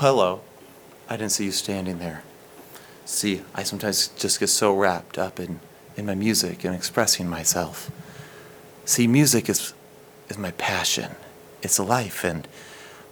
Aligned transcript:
hello. 0.00 0.40
I 1.10 1.18
didn't 1.18 1.32
see 1.32 1.44
you 1.44 1.52
standing 1.52 1.98
there. 1.98 2.22
See, 3.04 3.42
I 3.54 3.64
sometimes 3.64 4.08
just 4.08 4.40
get 4.40 4.46
so 4.46 4.74
wrapped 4.74 5.18
up 5.18 5.38
in, 5.38 5.60
in 5.94 6.06
my 6.06 6.14
music 6.14 6.64
and 6.64 6.74
expressing 6.74 7.28
myself. 7.28 7.90
See, 8.86 9.06
music 9.06 9.50
is, 9.50 9.74
is 10.30 10.38
my 10.38 10.52
passion, 10.52 11.16
it's 11.60 11.78
life, 11.78 12.24
and 12.24 12.48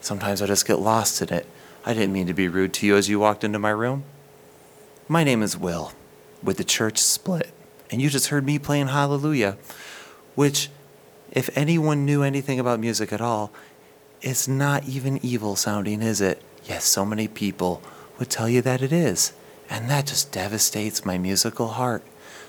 sometimes 0.01 0.41
I 0.41 0.47
just 0.47 0.67
get 0.67 0.79
lost 0.79 1.21
in 1.21 1.29
it. 1.29 1.47
I 1.85 1.93
didn't 1.93 2.15
mean 2.15 2.27
to 2.27 2.33
be 2.33 2.49
rude 2.49 2.73
to 2.75 2.87
you 2.87 2.97
as 2.97 3.07
you 3.07 3.21
walked 3.21 3.45
into 3.45 3.59
my 3.59 3.69
room. 3.69 4.05
My 5.09 5.25
name 5.25 5.43
is 5.43 5.59
Will, 5.59 5.93
with 6.43 6.57
the 6.57 6.65
church 6.65 6.97
split, 6.97 7.51
and 7.91 8.01
you 8.01 8.09
just 8.09 8.29
heard 8.29 8.47
me 8.47 8.59
playing 8.59 8.87
Hallelujah, 8.87 9.59
which, 10.37 10.71
if 11.31 11.55
anyone 11.55 12.07
knew 12.07 12.23
anything 12.23 12.59
about 12.59 12.81
music 12.81 13.13
at 13.13 13.21
all, 13.21 13.53
it's 14.23 14.49
not 14.49 14.89
even 14.89 15.23
evil 15.23 15.55
sounding, 15.55 16.01
is 16.01 16.23
it? 16.23 16.43
Yes, 16.69 16.85
so 16.85 17.07
many 17.07 17.29
people 17.29 17.83
would 18.19 18.29
tell 18.29 18.49
you 18.49 18.61
that 18.63 18.83
it 18.83 18.93
is. 18.93 19.33
And 19.71 19.89
that 19.89 20.07
just 20.07 20.33
devastates 20.33 21.05
my 21.05 21.17
musical 21.17 21.69
heart. 21.69 22.03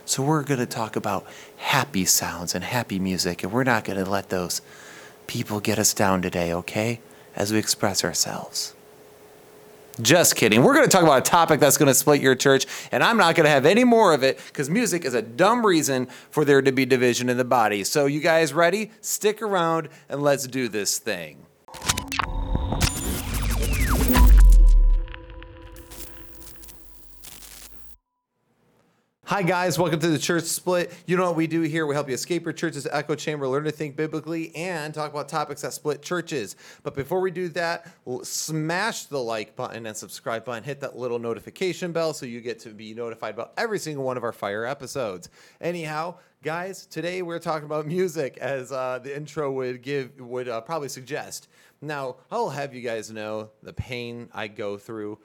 So 0.06 0.24
we're 0.24 0.44
going 0.44 0.60
to 0.60 0.66
talk 0.66 0.96
about 0.96 1.26
happy 1.58 2.04
sounds 2.04 2.54
and 2.54 2.64
happy 2.64 3.00
music, 3.00 3.44
and 3.44 3.52
we're 3.52 3.64
not 3.64 3.86
going 3.86 4.04
to 4.04 4.10
let 4.10 4.30
those 4.30 4.62
people 5.28 5.60
get 5.60 5.80
us 5.80 5.94
down 5.94 6.22
today, 6.22 6.54
okay? 6.54 7.00
As 7.36 7.54
we 7.54 7.60
express 7.60 8.04
ourselves. 8.04 8.74
Just 10.02 10.36
kidding. 10.36 10.64
We're 10.64 10.74
going 10.74 10.88
to 10.88 10.92
talk 10.92 11.04
about 11.04 11.28
a 11.28 11.30
topic 11.30 11.60
that's 11.60 11.78
going 11.78 11.88
to 11.88 11.94
split 11.94 12.22
your 12.22 12.34
church, 12.34 12.66
and 12.92 13.04
I'm 13.04 13.18
not 13.18 13.36
going 13.36 13.46
to 13.46 13.52
have 13.52 13.66
any 13.66 13.84
more 13.84 14.14
of 14.14 14.24
it 14.24 14.40
because 14.48 14.70
music 14.70 15.06
is 15.06 15.14
a 15.14 15.22
dumb 15.22 15.66
reason 15.66 16.08
for 16.32 16.44
there 16.44 16.62
to 16.62 16.72
be 16.72 16.86
division 16.86 17.30
in 17.30 17.38
the 17.38 17.46
body. 17.46 17.84
So, 17.84 18.06
you 18.06 18.22
guys 18.22 18.54
ready? 18.54 18.92
Stick 19.02 19.42
around 19.42 19.90
and 20.08 20.24
let's 20.24 20.48
do 20.48 20.70
this 20.70 20.98
thing. 20.98 21.46
Hi, 29.30 29.44
guys. 29.44 29.78
Welcome 29.78 30.00
to 30.00 30.08
the 30.08 30.18
Church 30.18 30.46
Split. 30.46 30.92
You 31.06 31.16
know 31.16 31.26
what 31.26 31.36
we 31.36 31.46
do 31.46 31.62
here? 31.62 31.86
We 31.86 31.94
help 31.94 32.08
you 32.08 32.16
escape 32.16 32.46
your 32.46 32.52
church's 32.52 32.88
echo 32.88 33.14
chamber, 33.14 33.48
learn 33.48 33.66
to 33.66 33.72
think 33.72 33.96
biblically, 33.96 34.52
and 34.56 34.92
talk 34.92 35.12
about 35.12 35.30
topics 35.30 35.62
that 35.62 35.72
split 35.72 36.02
churches. 36.02 36.56
But 36.82 36.96
before 36.96 37.22
we 37.22 37.30
do 37.30 37.48
that, 37.50 37.86
smash 38.24 39.06
the 39.06 39.20
like 39.20 39.56
button 39.56 39.86
and 39.86 39.96
subscribe 39.96 40.46
button. 40.46 40.64
Hit 40.64 40.80
that 40.80 40.98
little 40.98 41.20
notification 41.20 41.92
bell 41.92 42.12
so 42.16 42.26
you 42.26 42.42
get 42.42 42.58
to 42.62 42.70
be 42.70 42.96
notified 42.96 43.36
about 43.36 43.54
every 43.56 43.78
single 43.78 44.04
one 44.04 44.18
of 44.18 44.24
our 44.24 44.34
fire 44.34 44.66
episodes. 44.66 45.30
Anyhow, 45.62 46.16
guys, 46.42 46.88
today 46.88 47.22
we're 47.22 47.38
talking 47.38 47.68
about 47.68 47.86
music, 47.86 48.40
as 48.40 48.72
uh, 48.72 48.98
the 48.98 49.16
intro 49.16 49.52
would 49.52 49.84
give 49.84 50.20
would 50.20 50.50
uh, 50.50 50.60
probably 50.62 50.90
suggest. 50.90 51.50
Now, 51.84 52.16
I'll 52.32 52.50
have 52.50 52.74
you 52.74 52.82
guys 52.82 53.12
know 53.12 53.52
the 53.62 53.74
pain 53.74 54.30
I 54.34 54.48
go 54.48 54.80
through 54.80 55.20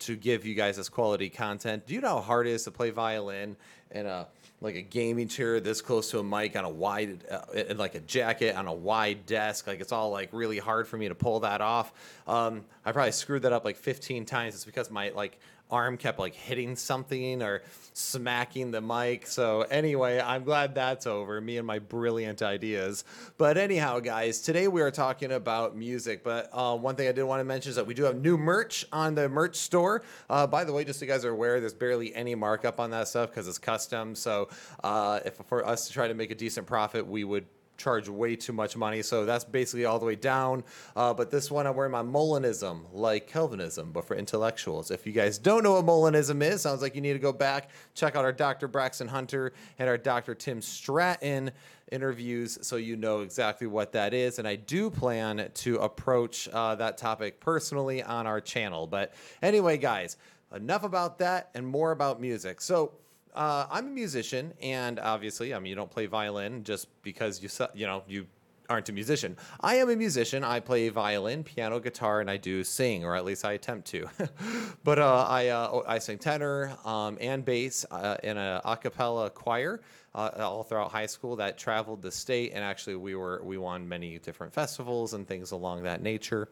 to 0.00 0.16
give 0.16 0.44
you 0.44 0.54
guys 0.54 0.76
this 0.76 0.88
quality 0.88 1.28
content. 1.28 1.86
Do 1.86 1.94
you 1.94 2.00
know 2.00 2.16
how 2.16 2.20
hard 2.20 2.46
it 2.46 2.50
is 2.50 2.64
to 2.64 2.70
play 2.70 2.90
violin 2.90 3.56
in 3.90 4.06
a 4.06 4.26
like 4.62 4.74
a 4.74 4.82
gaming 4.82 5.26
chair 5.26 5.58
this 5.58 5.80
close 5.80 6.10
to 6.10 6.18
a 6.18 6.24
mic 6.24 6.54
on 6.54 6.64
a 6.64 6.68
wide 6.68 7.24
uh, 7.30 7.40
in 7.52 7.78
like 7.78 7.94
a 7.94 8.00
jacket 8.00 8.54
on 8.56 8.66
a 8.66 8.72
wide 8.72 9.24
desk? 9.26 9.66
Like 9.66 9.80
it's 9.80 9.92
all 9.92 10.10
like 10.10 10.30
really 10.32 10.58
hard 10.58 10.86
for 10.86 10.96
me 10.96 11.08
to 11.08 11.14
pull 11.14 11.40
that 11.40 11.60
off. 11.60 11.92
Um, 12.26 12.64
i 12.84 12.92
probably 12.92 13.12
screwed 13.12 13.42
that 13.42 13.52
up 13.52 13.64
like 13.64 13.76
15 13.76 14.24
times. 14.26 14.54
It's 14.54 14.64
because 14.64 14.90
my 14.90 15.10
like 15.10 15.38
arm 15.70 15.96
kept 15.96 16.18
like 16.18 16.34
hitting 16.34 16.76
something 16.76 17.42
or 17.42 17.62
smacking 17.92 18.70
the 18.70 18.80
mic. 18.80 19.26
So, 19.26 19.62
anyway, 19.62 20.20
I'm 20.20 20.44
glad 20.44 20.74
that's 20.74 21.06
over. 21.06 21.40
Me 21.40 21.58
and 21.58 21.66
my 21.66 21.78
brilliant 21.78 22.42
ideas. 22.42 23.04
But, 23.38 23.56
anyhow, 23.56 24.00
guys, 24.00 24.40
today 24.40 24.68
we 24.68 24.80
are 24.82 24.90
talking 24.90 25.32
about 25.32 25.76
music. 25.76 26.22
But 26.24 26.50
uh, 26.52 26.76
one 26.76 26.96
thing 26.96 27.08
I 27.08 27.12
did 27.12 27.24
want 27.24 27.40
to 27.40 27.44
mention 27.44 27.70
is 27.70 27.76
that 27.76 27.86
we 27.86 27.94
do 27.94 28.04
have 28.04 28.16
new 28.16 28.36
merch 28.36 28.84
on 28.92 29.14
the 29.14 29.28
merch 29.28 29.56
store. 29.56 30.02
Uh, 30.28 30.46
by 30.46 30.64
the 30.64 30.72
way, 30.72 30.84
just 30.84 31.00
so 31.00 31.04
you 31.04 31.10
guys 31.10 31.24
are 31.24 31.30
aware, 31.30 31.60
there's 31.60 31.74
barely 31.74 32.14
any 32.14 32.34
markup 32.34 32.80
on 32.80 32.90
that 32.90 33.08
stuff 33.08 33.30
because 33.30 33.48
it's 33.48 33.58
custom. 33.58 34.14
So, 34.14 34.48
uh, 34.82 35.20
if 35.24 35.34
for 35.48 35.66
us 35.66 35.86
to 35.86 35.92
try 35.92 36.08
to 36.08 36.14
make 36.14 36.30
a 36.30 36.34
decent 36.34 36.66
profit, 36.66 37.06
we 37.06 37.24
would 37.24 37.46
charge 37.80 38.08
way 38.08 38.36
too 38.36 38.52
much 38.52 38.76
money. 38.76 39.02
So 39.02 39.24
that's 39.24 39.44
basically 39.44 39.84
all 39.84 39.98
the 39.98 40.06
way 40.06 40.16
down. 40.16 40.62
Uh, 40.94 41.14
but 41.14 41.30
this 41.30 41.50
one, 41.50 41.66
I'm 41.66 41.74
wearing 41.74 41.92
my 41.92 42.02
Molinism, 42.02 42.82
like 42.92 43.26
Calvinism, 43.26 43.90
but 43.92 44.04
for 44.06 44.16
intellectuals. 44.16 44.90
If 44.90 45.06
you 45.06 45.12
guys 45.12 45.38
don't 45.38 45.62
know 45.62 45.80
what 45.80 45.86
Molinism 45.86 46.42
is, 46.42 46.62
sounds 46.62 46.82
like 46.82 46.94
you 46.94 47.00
need 47.00 47.14
to 47.14 47.18
go 47.18 47.32
back, 47.32 47.70
check 47.94 48.14
out 48.14 48.24
our 48.24 48.32
Dr. 48.32 48.68
Braxton 48.68 49.08
Hunter 49.08 49.52
and 49.78 49.88
our 49.88 49.98
Dr. 49.98 50.34
Tim 50.34 50.60
Stratton 50.62 51.50
interviews 51.90 52.56
so 52.62 52.76
you 52.76 52.96
know 52.96 53.20
exactly 53.20 53.66
what 53.66 53.92
that 53.92 54.14
is. 54.14 54.38
And 54.38 54.46
I 54.46 54.56
do 54.56 54.90
plan 54.90 55.50
to 55.54 55.76
approach 55.78 56.48
uh, 56.48 56.76
that 56.76 56.98
topic 56.98 57.40
personally 57.40 58.02
on 58.02 58.26
our 58.26 58.40
channel. 58.40 58.86
But 58.86 59.14
anyway, 59.42 59.76
guys, 59.76 60.16
enough 60.54 60.84
about 60.84 61.18
that 61.18 61.50
and 61.54 61.66
more 61.66 61.92
about 61.92 62.20
music. 62.20 62.60
So, 62.60 62.92
uh, 63.34 63.66
I'm 63.70 63.86
a 63.86 63.90
musician, 63.90 64.52
and 64.60 64.98
obviously, 64.98 65.54
I 65.54 65.58
mean, 65.58 65.70
you 65.70 65.76
don't 65.76 65.90
play 65.90 66.06
violin 66.06 66.64
just 66.64 66.88
because 67.02 67.42
you 67.42 67.48
you 67.74 67.86
know 67.86 68.02
you 68.08 68.26
aren't 68.68 68.88
a 68.88 68.92
musician. 68.92 69.36
I 69.60 69.76
am 69.76 69.90
a 69.90 69.96
musician. 69.96 70.44
I 70.44 70.60
play 70.60 70.88
violin, 70.88 71.42
piano, 71.42 71.80
guitar, 71.80 72.20
and 72.20 72.30
I 72.30 72.36
do 72.36 72.62
sing, 72.62 73.04
or 73.04 73.16
at 73.16 73.24
least 73.24 73.44
I 73.44 73.52
attempt 73.52 73.88
to. 73.88 74.08
but 74.84 74.98
uh, 74.98 75.26
I 75.28 75.48
uh, 75.48 75.82
I 75.86 75.98
sing 75.98 76.18
tenor 76.18 76.76
um, 76.84 77.18
and 77.20 77.44
bass 77.44 77.84
uh, 77.90 78.16
in 78.22 78.36
a 78.36 78.60
a 78.64 78.76
cappella 78.76 79.30
choir. 79.30 79.80
Uh, 80.12 80.28
all 80.40 80.64
throughout 80.64 80.90
high 80.90 81.06
school 81.06 81.36
that 81.36 81.56
traveled 81.56 82.02
the 82.02 82.10
state 82.10 82.50
and 82.52 82.64
actually 82.64 82.96
we 82.96 83.14
were 83.14 83.40
we 83.44 83.56
won 83.56 83.88
many 83.88 84.18
different 84.18 84.52
festivals 84.52 85.14
and 85.14 85.24
things 85.24 85.52
along 85.52 85.84
that 85.84 86.02
nature 86.02 86.48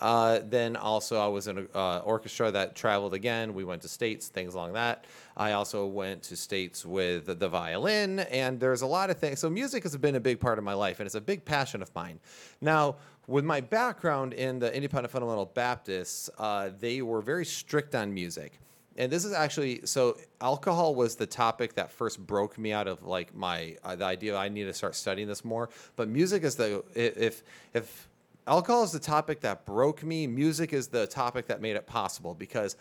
uh, 0.00 0.40
then 0.44 0.76
also, 0.76 1.18
I 1.20 1.26
was 1.28 1.46
in 1.46 1.58
an 1.58 1.68
uh, 1.74 1.98
orchestra 1.98 2.50
that 2.50 2.74
traveled 2.74 3.14
again. 3.14 3.54
We 3.54 3.64
went 3.64 3.82
to 3.82 3.88
states, 3.88 4.28
things 4.28 4.54
along 4.54 4.74
that. 4.74 5.04
I 5.40 5.52
also 5.52 5.86
went 5.86 6.22
to 6.24 6.36
states 6.36 6.84
with 6.84 7.38
the 7.38 7.48
violin, 7.48 8.20
and 8.20 8.60
there's 8.60 8.82
a 8.82 8.86
lot 8.86 9.08
of 9.08 9.16
things. 9.16 9.38
So, 9.38 9.48
music 9.48 9.84
has 9.84 9.96
been 9.96 10.16
a 10.16 10.20
big 10.20 10.38
part 10.38 10.58
of 10.58 10.64
my 10.64 10.74
life, 10.74 11.00
and 11.00 11.06
it's 11.06 11.14
a 11.14 11.20
big 11.20 11.46
passion 11.46 11.80
of 11.80 11.92
mine. 11.94 12.20
Now, 12.60 12.96
with 13.26 13.42
my 13.42 13.62
background 13.62 14.34
in 14.34 14.58
the 14.58 14.70
Independent 14.74 15.10
Fundamental 15.10 15.46
Baptists, 15.46 16.28
uh, 16.36 16.68
they 16.78 17.00
were 17.00 17.22
very 17.22 17.46
strict 17.46 17.94
on 17.94 18.12
music. 18.12 18.60
And 18.98 19.10
this 19.10 19.24
is 19.24 19.32
actually 19.32 19.80
so. 19.86 20.18
Alcohol 20.42 20.94
was 20.94 21.16
the 21.16 21.26
topic 21.26 21.74
that 21.74 21.90
first 21.90 22.18
broke 22.26 22.58
me 22.58 22.74
out 22.74 22.86
of 22.86 23.02
like 23.02 23.34
my 23.34 23.78
uh, 23.82 23.96
the 23.96 24.04
idea 24.04 24.36
I 24.36 24.50
need 24.50 24.64
to 24.64 24.74
start 24.74 24.94
studying 24.94 25.26
this 25.26 25.42
more. 25.42 25.70
But 25.96 26.08
music 26.08 26.42
is 26.42 26.56
the 26.56 26.84
if 26.94 27.42
if 27.72 28.10
alcohol 28.46 28.82
is 28.82 28.92
the 28.92 28.98
topic 28.98 29.40
that 29.40 29.64
broke 29.64 30.02
me. 30.02 30.26
Music 30.26 30.74
is 30.74 30.88
the 30.88 31.06
topic 31.06 31.46
that 31.46 31.62
made 31.62 31.76
it 31.76 31.86
possible 31.86 32.34
because 32.34 32.76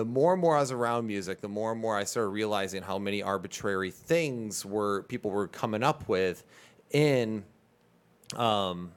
the 0.00 0.04
more 0.06 0.32
and 0.32 0.40
more 0.40 0.56
I 0.56 0.60
was 0.60 0.72
around 0.72 1.06
music, 1.06 1.42
the 1.42 1.48
more 1.48 1.72
and 1.72 1.78
more 1.78 1.94
I 1.94 2.04
started 2.04 2.30
realizing 2.30 2.82
how 2.82 2.98
many 2.98 3.22
arbitrary 3.22 3.90
things 3.90 4.64
were 4.64 5.02
people 5.02 5.30
were 5.30 5.46
coming 5.46 5.82
up 5.82 6.08
with 6.08 6.42
in 6.90 7.44
um, 8.34 8.92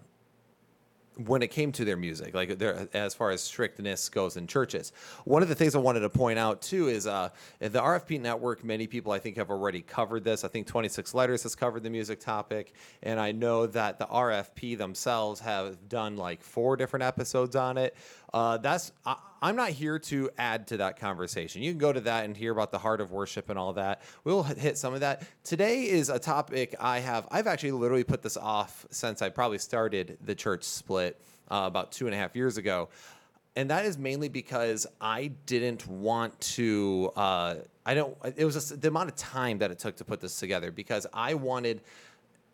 when 1.17 1.41
it 1.41 1.51
came 1.51 1.73
to 1.73 1.83
their 1.83 1.97
music, 1.97 2.33
like 2.33 2.57
there, 2.57 2.87
as 2.93 3.13
far 3.13 3.31
as 3.31 3.41
strictness 3.41 4.07
goes 4.07 4.37
in 4.37 4.47
churches. 4.47 4.93
One 5.25 5.43
of 5.43 5.49
the 5.49 5.55
things 5.55 5.75
I 5.75 5.79
wanted 5.79 5.99
to 5.99 6.09
point 6.09 6.39
out 6.39 6.61
too 6.61 6.87
is 6.87 7.05
uh, 7.05 7.31
the 7.59 7.81
RFP 7.81 8.21
network. 8.21 8.63
Many 8.63 8.87
people 8.87 9.11
I 9.11 9.19
think 9.19 9.35
have 9.35 9.49
already 9.49 9.81
covered 9.81 10.23
this. 10.23 10.45
I 10.45 10.47
think 10.47 10.67
26 10.67 11.13
Letters 11.13 11.43
has 11.43 11.53
covered 11.53 11.83
the 11.83 11.89
music 11.89 12.21
topic, 12.21 12.73
and 13.03 13.19
I 13.19 13.33
know 13.33 13.67
that 13.67 13.99
the 13.99 14.05
RFP 14.05 14.77
themselves 14.77 15.41
have 15.41 15.89
done 15.89 16.15
like 16.15 16.41
four 16.41 16.77
different 16.77 17.03
episodes 17.03 17.57
on 17.57 17.77
it. 17.77 17.93
Uh, 18.33 18.57
that's 18.57 18.91
I, 19.05 19.15
I'm 19.41 19.57
not 19.57 19.71
here 19.71 19.99
to 19.99 20.29
add 20.37 20.67
to 20.67 20.77
that 20.77 20.97
conversation. 20.97 21.61
You 21.61 21.71
can 21.71 21.77
go 21.77 21.91
to 21.91 21.99
that 22.01 22.23
and 22.23 22.35
hear 22.35 22.53
about 22.53 22.71
the 22.71 22.77
heart 22.77 23.01
of 23.01 23.11
worship 23.11 23.49
and 23.49 23.59
all 23.59 23.73
that. 23.73 24.01
We'll 24.23 24.41
hit 24.43 24.77
some 24.77 24.93
of 24.93 25.01
that. 25.01 25.23
Today 25.43 25.83
is 25.83 26.09
a 26.09 26.17
topic 26.17 26.75
I 26.79 26.99
have. 26.99 27.27
I've 27.29 27.45
actually 27.45 27.73
literally 27.73 28.05
put 28.05 28.21
this 28.21 28.37
off 28.37 28.85
since 28.89 29.21
I 29.21 29.27
probably 29.27 29.57
started 29.57 30.17
the 30.23 30.33
church 30.33 30.63
split 30.63 31.19
uh, 31.51 31.63
about 31.65 31.91
two 31.91 32.05
and 32.05 32.15
a 32.15 32.17
half 32.17 32.37
years 32.37 32.57
ago, 32.57 32.87
and 33.57 33.69
that 33.69 33.85
is 33.85 33.97
mainly 33.97 34.29
because 34.29 34.87
I 35.01 35.31
didn't 35.45 35.85
want 35.87 36.39
to. 36.41 37.11
Uh, 37.15 37.55
I 37.85 37.93
don't. 37.95 38.15
It 38.37 38.45
was 38.45 38.55
just 38.55 38.81
the 38.81 38.87
amount 38.87 39.09
of 39.09 39.17
time 39.17 39.57
that 39.57 39.71
it 39.71 39.77
took 39.77 39.97
to 39.97 40.05
put 40.05 40.21
this 40.21 40.39
together 40.39 40.71
because 40.71 41.05
I 41.13 41.33
wanted 41.33 41.81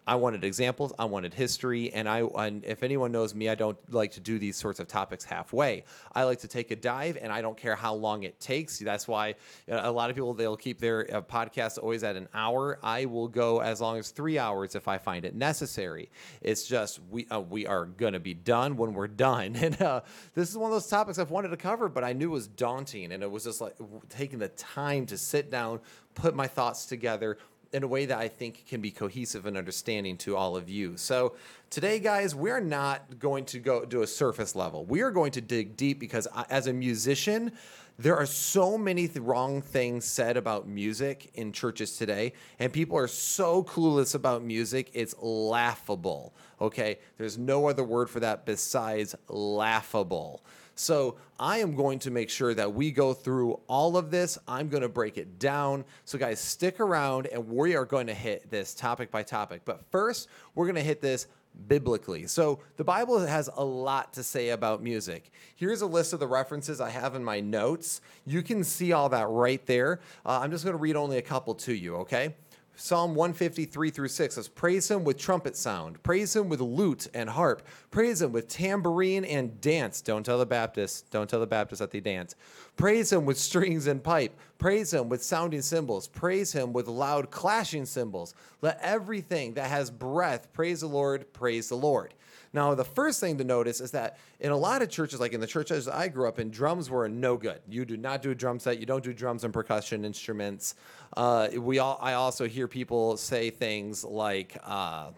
I 0.09 0.15
wanted 0.15 0.43
examples, 0.43 0.91
I 0.97 1.05
wanted 1.05 1.35
history, 1.35 1.93
and 1.93 2.09
I 2.09 2.21
and 2.21 2.65
if 2.65 2.81
anyone 2.81 3.11
knows 3.11 3.35
me, 3.35 3.47
I 3.47 3.53
don't 3.53 3.77
like 3.93 4.11
to 4.13 4.19
do 4.19 4.39
these 4.39 4.57
sorts 4.57 4.79
of 4.79 4.87
topics 4.87 5.23
halfway. 5.23 5.83
I 6.15 6.23
like 6.23 6.39
to 6.39 6.47
take 6.47 6.71
a 6.71 6.75
dive, 6.75 7.19
and 7.21 7.31
I 7.31 7.43
don't 7.43 7.55
care 7.55 7.75
how 7.75 7.93
long 7.93 8.23
it 8.23 8.39
takes. 8.39 8.79
That's 8.79 9.07
why 9.07 9.35
a 9.67 9.91
lot 9.91 10.09
of 10.09 10.15
people 10.15 10.33
they'll 10.33 10.57
keep 10.57 10.79
their 10.79 11.07
uh, 11.15 11.21
podcasts 11.21 11.77
always 11.77 12.03
at 12.03 12.15
an 12.15 12.27
hour. 12.33 12.79
I 12.81 13.05
will 13.05 13.27
go 13.27 13.61
as 13.61 13.81
long 13.81 13.99
as 13.99 14.09
three 14.09 14.39
hours 14.39 14.73
if 14.73 14.87
I 14.87 14.97
find 14.97 15.25
it 15.25 15.35
necessary. 15.35 16.09
It's 16.41 16.67
just 16.67 16.99
we 17.11 17.27
uh, 17.27 17.41
we 17.41 17.67
are 17.67 17.85
gonna 17.85 18.19
be 18.19 18.33
done 18.33 18.77
when 18.77 18.95
we're 18.95 19.07
done, 19.07 19.55
and 19.61 19.79
uh, 19.79 20.01
this 20.33 20.49
is 20.49 20.57
one 20.57 20.71
of 20.71 20.75
those 20.75 20.87
topics 20.87 21.19
I've 21.19 21.29
wanted 21.29 21.49
to 21.49 21.57
cover, 21.57 21.87
but 21.87 22.03
I 22.03 22.13
knew 22.13 22.31
was 22.31 22.47
daunting, 22.47 23.11
and 23.11 23.21
it 23.21 23.29
was 23.29 23.43
just 23.43 23.61
like 23.61 23.75
taking 24.09 24.39
the 24.39 24.49
time 24.49 25.05
to 25.05 25.19
sit 25.19 25.51
down, 25.51 25.81
put 26.15 26.35
my 26.35 26.47
thoughts 26.47 26.87
together 26.87 27.37
in 27.71 27.83
a 27.83 27.87
way 27.87 28.05
that 28.05 28.17
I 28.17 28.27
think 28.27 28.65
can 28.67 28.81
be 28.81 28.91
cohesive 28.91 29.45
and 29.45 29.57
understanding 29.57 30.17
to 30.17 30.35
all 30.35 30.57
of 30.57 30.69
you. 30.69 30.97
So 30.97 31.35
today, 31.69 31.99
guys, 31.99 32.33
we're 32.33 32.59
not 32.59 33.19
going 33.19 33.45
to 33.45 33.59
go 33.59 33.85
do 33.85 34.01
a 34.01 34.07
surface 34.07 34.55
level. 34.55 34.85
We 34.85 35.01
are 35.01 35.11
going 35.11 35.31
to 35.33 35.41
dig 35.41 35.77
deep 35.77 35.99
because 35.99 36.27
I, 36.33 36.45
as 36.49 36.67
a 36.67 36.73
musician, 36.73 37.51
there 37.99 38.15
are 38.15 38.25
so 38.25 38.77
many 38.77 39.07
th- 39.07 39.19
wrong 39.19 39.61
things 39.61 40.05
said 40.05 40.37
about 40.37 40.67
music 40.67 41.31
in 41.33 41.51
churches 41.51 41.97
today, 41.97 42.31
and 42.57 42.71
people 42.71 42.97
are 42.97 43.09
so 43.09 43.61
clueless 43.61 44.15
about 44.15 44.41
music, 44.41 44.89
it's 44.93 45.13
laughable. 45.19 46.33
Okay, 46.61 46.99
there's 47.17 47.37
no 47.37 47.67
other 47.67 47.83
word 47.83 48.09
for 48.09 48.21
that 48.21 48.45
besides 48.45 49.15
laughable. 49.27 50.43
So 50.79 51.17
I 51.37 51.57
am 51.57 51.75
going 51.75 51.99
to 51.99 52.11
make 52.11 52.29
sure 52.29 52.53
that 52.53 52.73
we 52.73 52.91
go 52.91 53.13
through 53.13 53.59
all 53.67 53.97
of 53.97 54.11
this. 54.11 54.37
I'm 54.47 54.69
going 54.69 54.81
to 54.81 54.87
break 54.87 55.17
it 55.17 55.37
down. 55.37 55.83
So, 56.05 56.17
guys, 56.17 56.39
stick 56.39 56.79
around 56.79 57.27
and 57.27 57.49
we 57.49 57.75
are 57.75 57.83
going 57.83 58.07
to 58.07 58.13
hit 58.13 58.49
this 58.49 58.73
topic 58.73 59.11
by 59.11 59.23
topic. 59.23 59.63
But 59.65 59.83
first, 59.91 60.29
we're 60.55 60.67
going 60.67 60.77
to 60.77 60.81
hit 60.81 61.01
this 61.01 61.27
biblically. 61.67 62.27
So, 62.27 62.61
the 62.77 62.85
Bible 62.85 63.19
has 63.19 63.49
a 63.57 63.63
lot 63.63 64.13
to 64.13 64.23
say 64.23 64.49
about 64.49 64.81
music. 64.81 65.33
Here's 65.57 65.81
a 65.81 65.85
list 65.85 66.13
of 66.13 66.21
the 66.21 66.27
references 66.27 66.79
I 66.79 66.91
have 66.91 67.13
in 67.13 67.25
my 67.25 67.41
notes. 67.41 67.99
You 68.25 68.41
can 68.41 68.63
see 68.63 68.93
all 68.93 69.09
that 69.09 69.27
right 69.27 69.65
there. 69.65 69.99
Uh, 70.25 70.39
I'm 70.41 70.49
just 70.49 70.63
going 70.63 70.77
to 70.77 70.81
read 70.81 70.95
only 70.95 71.17
a 71.17 71.21
couple 71.21 71.55
to 71.55 71.73
you, 71.73 71.97
okay? 71.97 72.35
Psalm 72.81 73.13
153 73.13 73.89
through 73.89 74.07
6 74.07 74.35
says, 74.35 74.47
Praise 74.47 74.89
him 74.89 75.03
with 75.03 75.17
trumpet 75.17 75.57
sound, 75.57 76.01
praise 76.01 76.33
him 76.33 76.47
with 76.47 76.61
lute 76.61 77.07
and 77.13 77.29
harp, 77.29 77.61
praise 77.91 78.21
him 78.21 78.31
with 78.31 78.47
tambourine 78.47 79.25
and 79.25 79.59
dance. 79.59 79.99
Don't 79.99 80.25
tell 80.25 80.39
the 80.39 80.45
Baptists, 80.45 81.01
don't 81.01 81.29
tell 81.29 81.41
the 81.41 81.45
Baptists 81.45 81.79
that 81.79 81.91
they 81.91 81.99
dance. 81.99 82.35
Praise 82.77 83.11
him 83.11 83.25
with 83.25 83.37
strings 83.37 83.87
and 83.87 84.01
pipe, 84.01 84.33
praise 84.59 84.93
him 84.93 85.09
with 85.09 85.21
sounding 85.21 85.61
cymbals, 85.61 86.07
praise 86.07 86.53
him 86.53 86.71
with 86.71 86.87
loud 86.87 87.31
clashing 87.31 87.85
cymbals. 87.85 88.33
Let 88.61 88.79
everything 88.81 89.55
that 89.55 89.69
has 89.69 89.91
breath 89.91 90.53
praise 90.53 90.79
the 90.79 90.87
Lord, 90.87 91.33
praise 91.33 91.67
the 91.67 91.75
Lord. 91.75 92.13
Now, 92.51 92.73
the 92.73 92.83
first 92.83 93.19
thing 93.19 93.37
to 93.37 93.43
notice 93.43 93.79
is 93.79 93.91
that 93.91 94.17
in 94.39 94.51
a 94.51 94.57
lot 94.57 94.81
of 94.81 94.89
churches, 94.89 95.19
like 95.19 95.33
in 95.33 95.39
the 95.39 95.47
churches 95.47 95.87
I 95.87 96.07
grew 96.07 96.27
up 96.27 96.39
in, 96.39 96.49
drums 96.49 96.89
were 96.89 97.07
no 97.07 97.37
good. 97.37 97.61
You 97.69 97.85
do 97.85 97.95
not 97.95 98.21
do 98.21 98.31
a 98.31 98.35
drum 98.35 98.59
set. 98.59 98.79
You 98.79 98.85
don't 98.85 99.03
do 99.03 99.13
drums 99.13 99.43
and 99.43 99.53
percussion 99.53 100.03
instruments. 100.03 100.75
Uh, 101.15 101.49
we 101.57 101.77
all, 101.79 101.99
I 102.01 102.13
also 102.13 102.47
hear 102.47 102.67
people 102.67 103.17
say 103.17 103.51
things 103.51 104.03
like, 104.03 104.57
uh, 104.65 105.11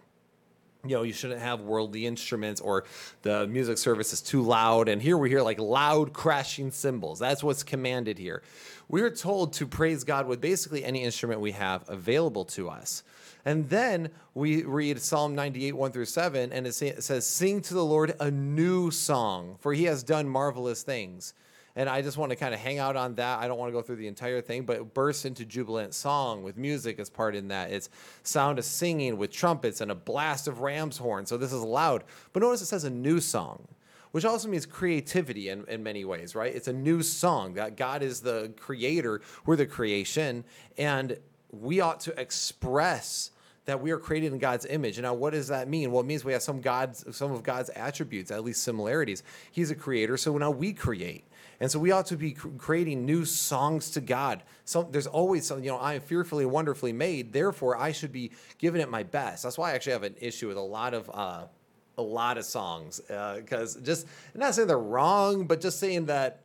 you 0.84 0.96
know, 0.96 1.04
you 1.04 1.12
shouldn't 1.12 1.40
have 1.40 1.60
worldly 1.60 2.06
instruments 2.06 2.60
or 2.60 2.84
the 3.22 3.46
music 3.46 3.78
service 3.78 4.12
is 4.12 4.20
too 4.20 4.42
loud. 4.42 4.88
And 4.88 5.00
here 5.00 5.16
we 5.16 5.30
hear 5.30 5.40
like 5.40 5.60
loud 5.60 6.12
crashing 6.12 6.70
cymbals. 6.70 7.18
That's 7.18 7.42
what's 7.42 7.62
commanded 7.62 8.18
here. 8.18 8.42
We 8.88 9.00
are 9.02 9.10
told 9.10 9.54
to 9.54 9.66
praise 9.66 10.04
God 10.04 10.26
with 10.26 10.40
basically 10.40 10.84
any 10.84 11.04
instrument 11.04 11.40
we 11.40 11.52
have 11.52 11.88
available 11.88 12.44
to 12.46 12.68
us. 12.68 13.04
And 13.44 13.68
then 13.68 14.10
we 14.34 14.62
read 14.62 15.00
Psalm 15.00 15.34
98, 15.34 15.72
1 15.72 15.92
through 15.92 16.04
7, 16.04 16.52
and 16.52 16.66
it 16.66 16.72
says, 16.72 17.26
Sing 17.26 17.60
to 17.62 17.74
the 17.74 17.84
Lord 17.84 18.14
a 18.20 18.30
new 18.30 18.90
song, 18.90 19.56
for 19.60 19.74
he 19.74 19.84
has 19.84 20.02
done 20.02 20.28
marvelous 20.28 20.82
things. 20.82 21.34
And 21.74 21.88
I 21.88 22.02
just 22.02 22.18
want 22.18 22.30
to 22.30 22.36
kind 22.36 22.52
of 22.52 22.60
hang 22.60 22.78
out 22.78 22.96
on 22.96 23.14
that. 23.14 23.38
I 23.38 23.48
don't 23.48 23.58
want 23.58 23.70
to 23.70 23.72
go 23.72 23.80
through 23.80 23.96
the 23.96 24.06
entire 24.06 24.42
thing, 24.42 24.64
but 24.64 24.76
it 24.76 24.94
bursts 24.94 25.24
into 25.24 25.46
jubilant 25.46 25.94
song 25.94 26.42
with 26.42 26.58
music 26.58 26.98
as 26.98 27.08
part 27.08 27.34
in 27.34 27.48
that. 27.48 27.70
It's 27.70 27.88
sound 28.22 28.58
of 28.58 28.66
singing 28.66 29.16
with 29.16 29.30
trumpets 29.30 29.80
and 29.80 29.90
a 29.90 29.94
blast 29.94 30.48
of 30.48 30.60
ram's 30.60 30.98
horn. 30.98 31.24
So 31.24 31.38
this 31.38 31.52
is 31.52 31.62
loud. 31.62 32.04
But 32.34 32.42
notice 32.42 32.60
it 32.60 32.66
says 32.66 32.84
a 32.84 32.90
new 32.90 33.20
song 33.20 33.66
which 34.12 34.24
also 34.26 34.46
means 34.46 34.66
creativity 34.66 35.48
in, 35.48 35.64
in 35.68 35.82
many 35.82 36.04
ways, 36.04 36.34
right? 36.34 36.54
It's 36.54 36.68
a 36.68 36.72
new 36.72 37.02
song 37.02 37.54
that 37.54 37.76
God 37.76 38.02
is 38.02 38.20
the 38.20 38.52
creator, 38.58 39.22
we're 39.44 39.56
the 39.56 39.66
creation, 39.66 40.44
and 40.78 41.18
we 41.52 41.80
ought 41.80 42.00
to 42.00 42.20
express 42.20 43.30
that 43.64 43.80
we 43.80 43.92
are 43.92 43.98
created 43.98 44.32
in 44.32 44.38
God's 44.38 44.66
image. 44.66 44.98
Now, 44.98 45.14
what 45.14 45.32
does 45.32 45.48
that 45.48 45.68
mean? 45.68 45.92
Well, 45.92 46.00
it 46.00 46.06
means 46.06 46.24
we 46.24 46.32
have 46.32 46.42
some 46.42 46.60
God's, 46.60 47.04
some 47.16 47.30
of 47.30 47.44
God's 47.44 47.70
attributes, 47.70 48.30
at 48.30 48.42
least 48.42 48.62
similarities. 48.64 49.22
He's 49.52 49.70
a 49.70 49.76
creator, 49.76 50.16
so 50.16 50.36
now 50.36 50.50
we 50.50 50.72
create. 50.72 51.24
And 51.60 51.70
so 51.70 51.78
we 51.78 51.92
ought 51.92 52.06
to 52.06 52.16
be 52.16 52.32
creating 52.32 53.06
new 53.06 53.24
songs 53.24 53.90
to 53.90 54.00
God. 54.00 54.42
So 54.64 54.82
there's 54.82 55.06
always 55.06 55.46
something, 55.46 55.64
you 55.64 55.70
know, 55.70 55.76
I 55.76 55.94
am 55.94 56.00
fearfully, 56.00 56.42
and 56.42 56.52
wonderfully 56.52 56.92
made. 56.92 57.32
Therefore, 57.32 57.76
I 57.76 57.92
should 57.92 58.10
be 58.10 58.32
giving 58.58 58.80
it 58.80 58.90
my 58.90 59.04
best. 59.04 59.44
That's 59.44 59.56
why 59.56 59.70
I 59.70 59.74
actually 59.74 59.92
have 59.92 60.02
an 60.02 60.16
issue 60.20 60.48
with 60.48 60.56
a 60.56 60.60
lot 60.60 60.92
of, 60.92 61.08
uh, 61.14 61.44
a 61.98 62.02
lot 62.02 62.38
of 62.38 62.44
songs 62.44 63.00
because 63.06 63.76
uh, 63.76 63.80
just 63.80 64.06
not 64.34 64.54
saying 64.54 64.66
they're 64.66 64.78
wrong, 64.78 65.46
but 65.46 65.60
just 65.60 65.78
saying 65.78 66.06
that 66.06 66.42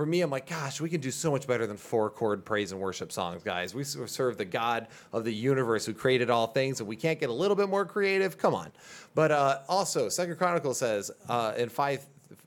for 0.00 0.06
me, 0.06 0.22
I'm 0.22 0.30
like, 0.30 0.48
gosh, 0.48 0.80
we 0.80 0.88
can 0.88 1.02
do 1.02 1.10
so 1.10 1.30
much 1.30 1.46
better 1.46 1.66
than 1.66 1.76
four 1.76 2.08
chord 2.08 2.42
praise 2.42 2.72
and 2.72 2.80
worship 2.80 3.12
songs, 3.12 3.42
guys. 3.42 3.74
We 3.74 3.84
serve 3.84 4.38
the 4.38 4.46
God 4.46 4.88
of 5.12 5.24
the 5.26 5.30
universe 5.30 5.84
who 5.84 5.92
created 5.92 6.30
all 6.30 6.46
things, 6.46 6.80
and 6.80 6.88
we 6.88 6.96
can't 6.96 7.20
get 7.20 7.28
a 7.28 7.32
little 7.34 7.54
bit 7.54 7.68
more 7.68 7.84
creative. 7.84 8.38
Come 8.38 8.54
on. 8.54 8.72
But 9.14 9.30
uh, 9.30 9.58
also, 9.68 10.08
Second 10.08 10.36
Chronicle 10.36 10.72
says 10.72 11.10
uh, 11.28 11.52
in 11.58 11.68
five 11.68 12.06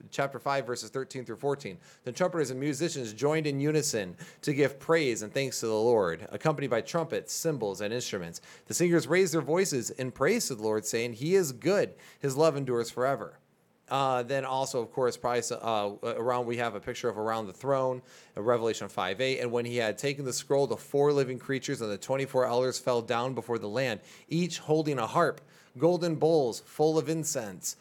chapter 0.09 0.39
5 0.39 0.65
verses 0.65 0.89
13 0.91 1.25
through 1.25 1.35
14 1.35 1.77
the 2.03 2.11
trumpeters 2.11 2.51
and 2.51 2.59
musicians 2.59 3.13
joined 3.13 3.47
in 3.47 3.59
unison 3.59 4.15
to 4.41 4.53
give 4.53 4.79
praise 4.79 5.23
and 5.23 5.33
thanks 5.33 5.59
to 5.59 5.65
the 5.65 5.73
lord 5.73 6.27
accompanied 6.31 6.69
by 6.69 6.79
trumpets 6.79 7.33
cymbals 7.33 7.81
and 7.81 7.91
instruments 7.91 8.39
the 8.67 8.75
singers 8.75 9.07
raised 9.07 9.33
their 9.33 9.41
voices 9.41 9.89
in 9.89 10.11
praise 10.11 10.47
to 10.47 10.55
the 10.55 10.61
lord 10.61 10.85
saying 10.85 11.13
he 11.13 11.33
is 11.33 11.51
good 11.51 11.95
his 12.19 12.37
love 12.37 12.55
endures 12.55 12.91
forever 12.91 13.39
uh, 13.89 14.23
then 14.23 14.45
also, 14.45 14.81
of 14.81 14.91
course, 14.91 15.17
probably 15.17 15.41
uh, 15.51 15.91
around 16.15 16.45
we 16.45 16.57
have 16.57 16.75
a 16.75 16.79
picture 16.79 17.09
of 17.09 17.17
around 17.17 17.47
the 17.47 17.53
throne, 17.53 18.01
Revelation 18.35 18.87
5 18.87 19.21
8. 19.21 19.39
And 19.39 19.51
when 19.51 19.65
he 19.65 19.77
had 19.77 19.97
taken 19.97 20.25
the 20.25 20.33
scroll, 20.33 20.67
the 20.67 20.77
four 20.77 21.11
living 21.11 21.37
creatures 21.37 21.81
and 21.81 21.91
the 21.91 21.97
24 21.97 22.45
elders 22.45 22.79
fell 22.79 23.01
down 23.01 23.33
before 23.33 23.59
the 23.59 23.67
Lamb, 23.67 23.99
each 24.29 24.59
holding 24.59 24.99
a 24.99 25.07
harp, 25.07 25.41
golden 25.77 26.15
bowls 26.15 26.61
full 26.65 26.97
of 26.97 27.09
incense, 27.09 27.75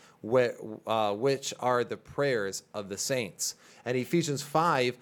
uh, 0.86 1.14
which 1.14 1.54
are 1.60 1.84
the 1.84 1.96
prayers 1.96 2.64
of 2.74 2.88
the 2.88 2.98
saints. 2.98 3.54
And 3.84 3.96
Ephesians 3.96 4.42
5 4.42 4.96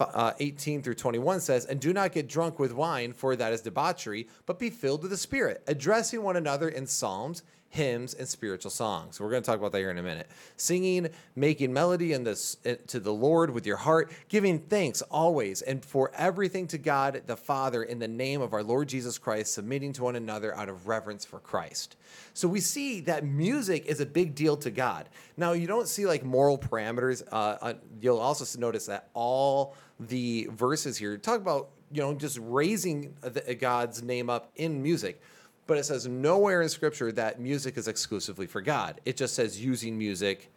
uh, 0.00 0.32
18 0.40 0.82
through 0.82 0.94
21 0.94 1.40
says, 1.40 1.66
And 1.66 1.80
do 1.80 1.92
not 1.92 2.12
get 2.12 2.28
drunk 2.28 2.58
with 2.58 2.72
wine, 2.72 3.12
for 3.12 3.36
that 3.36 3.52
is 3.52 3.60
debauchery, 3.60 4.28
but 4.46 4.58
be 4.58 4.70
filled 4.70 5.02
with 5.02 5.10
the 5.10 5.16
Spirit, 5.16 5.62
addressing 5.66 6.22
one 6.22 6.36
another 6.36 6.68
in 6.68 6.86
psalms 6.86 7.42
hymns, 7.74 8.14
and 8.14 8.28
spiritual 8.28 8.70
songs. 8.70 9.20
We're 9.20 9.30
going 9.30 9.42
to 9.42 9.46
talk 9.46 9.58
about 9.58 9.72
that 9.72 9.78
here 9.78 9.90
in 9.90 9.98
a 9.98 10.02
minute. 10.02 10.30
Singing, 10.56 11.08
making 11.34 11.72
melody 11.72 12.12
in 12.12 12.22
this, 12.22 12.56
to 12.86 13.00
the 13.00 13.12
Lord 13.12 13.50
with 13.50 13.66
your 13.66 13.76
heart, 13.76 14.12
giving 14.28 14.60
thanks 14.60 15.02
always 15.02 15.60
and 15.60 15.84
for 15.84 16.12
everything 16.14 16.68
to 16.68 16.78
God 16.78 17.22
the 17.26 17.36
Father 17.36 17.82
in 17.82 17.98
the 17.98 18.06
name 18.06 18.40
of 18.40 18.52
our 18.52 18.62
Lord 18.62 18.88
Jesus 18.88 19.18
Christ, 19.18 19.54
submitting 19.54 19.92
to 19.94 20.04
one 20.04 20.14
another 20.14 20.56
out 20.56 20.68
of 20.68 20.86
reverence 20.86 21.24
for 21.24 21.40
Christ. 21.40 21.96
So 22.32 22.46
we 22.46 22.60
see 22.60 23.00
that 23.00 23.24
music 23.24 23.86
is 23.86 24.00
a 24.00 24.06
big 24.06 24.36
deal 24.36 24.56
to 24.58 24.70
God. 24.70 25.08
Now, 25.36 25.50
you 25.50 25.66
don't 25.66 25.88
see 25.88 26.06
like 26.06 26.24
moral 26.24 26.56
parameters. 26.56 27.24
Uh, 27.32 27.56
uh 27.60 27.74
you'll 28.00 28.20
also 28.20 28.58
notice 28.58 28.86
that 28.86 29.08
all 29.14 29.74
the 29.98 30.48
verses 30.52 30.96
here 30.96 31.16
talk 31.18 31.40
about 31.40 31.70
you 31.92 32.02
know 32.02 32.14
just 32.14 32.38
raising 32.40 33.14
God's 33.58 34.02
name 34.02 34.30
up 34.30 34.52
in 34.56 34.82
music 34.82 35.20
but 35.66 35.78
it 35.78 35.84
says 35.84 36.06
nowhere 36.06 36.62
in 36.62 36.68
scripture 36.68 37.12
that 37.12 37.40
music 37.40 37.76
is 37.76 37.88
exclusively 37.88 38.46
for 38.46 38.60
God. 38.60 39.00
It 39.04 39.16
just 39.16 39.34
says 39.34 39.62
using 39.62 39.96
music 39.96 40.50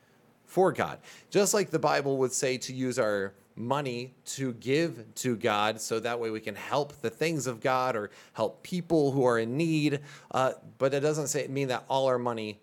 for 0.46 0.72
God. 0.72 1.00
Just 1.30 1.54
like 1.54 1.70
the 1.70 1.80
Bible 1.80 2.18
would 2.18 2.32
say 2.32 2.58
to 2.58 2.74
use 2.74 3.00
our 3.00 3.34
money 3.56 4.14
to 4.24 4.54
give 4.54 5.04
to 5.16 5.36
God 5.36 5.82
so 5.82 6.00
that 6.00 6.20
way 6.20 6.30
we 6.30 6.40
can 6.40 6.56
help 6.56 6.94
the 7.02 7.10
things 7.10 7.48
of 7.48 7.60
God 7.60 7.96
or 7.96 8.12
help 8.34 8.62
people 8.64 9.12
who 9.12 9.26
are 9.26 9.40
in 9.40 9.58
need. 9.58 10.02
Uh, 10.32 10.54
but 10.78 10.94
it 10.94 11.00
doesn't 11.00 11.28
say 11.28 11.48
mean 11.48 11.68
that 11.70 11.84
all 11.90 12.08
our 12.08 12.20
money 12.20 12.60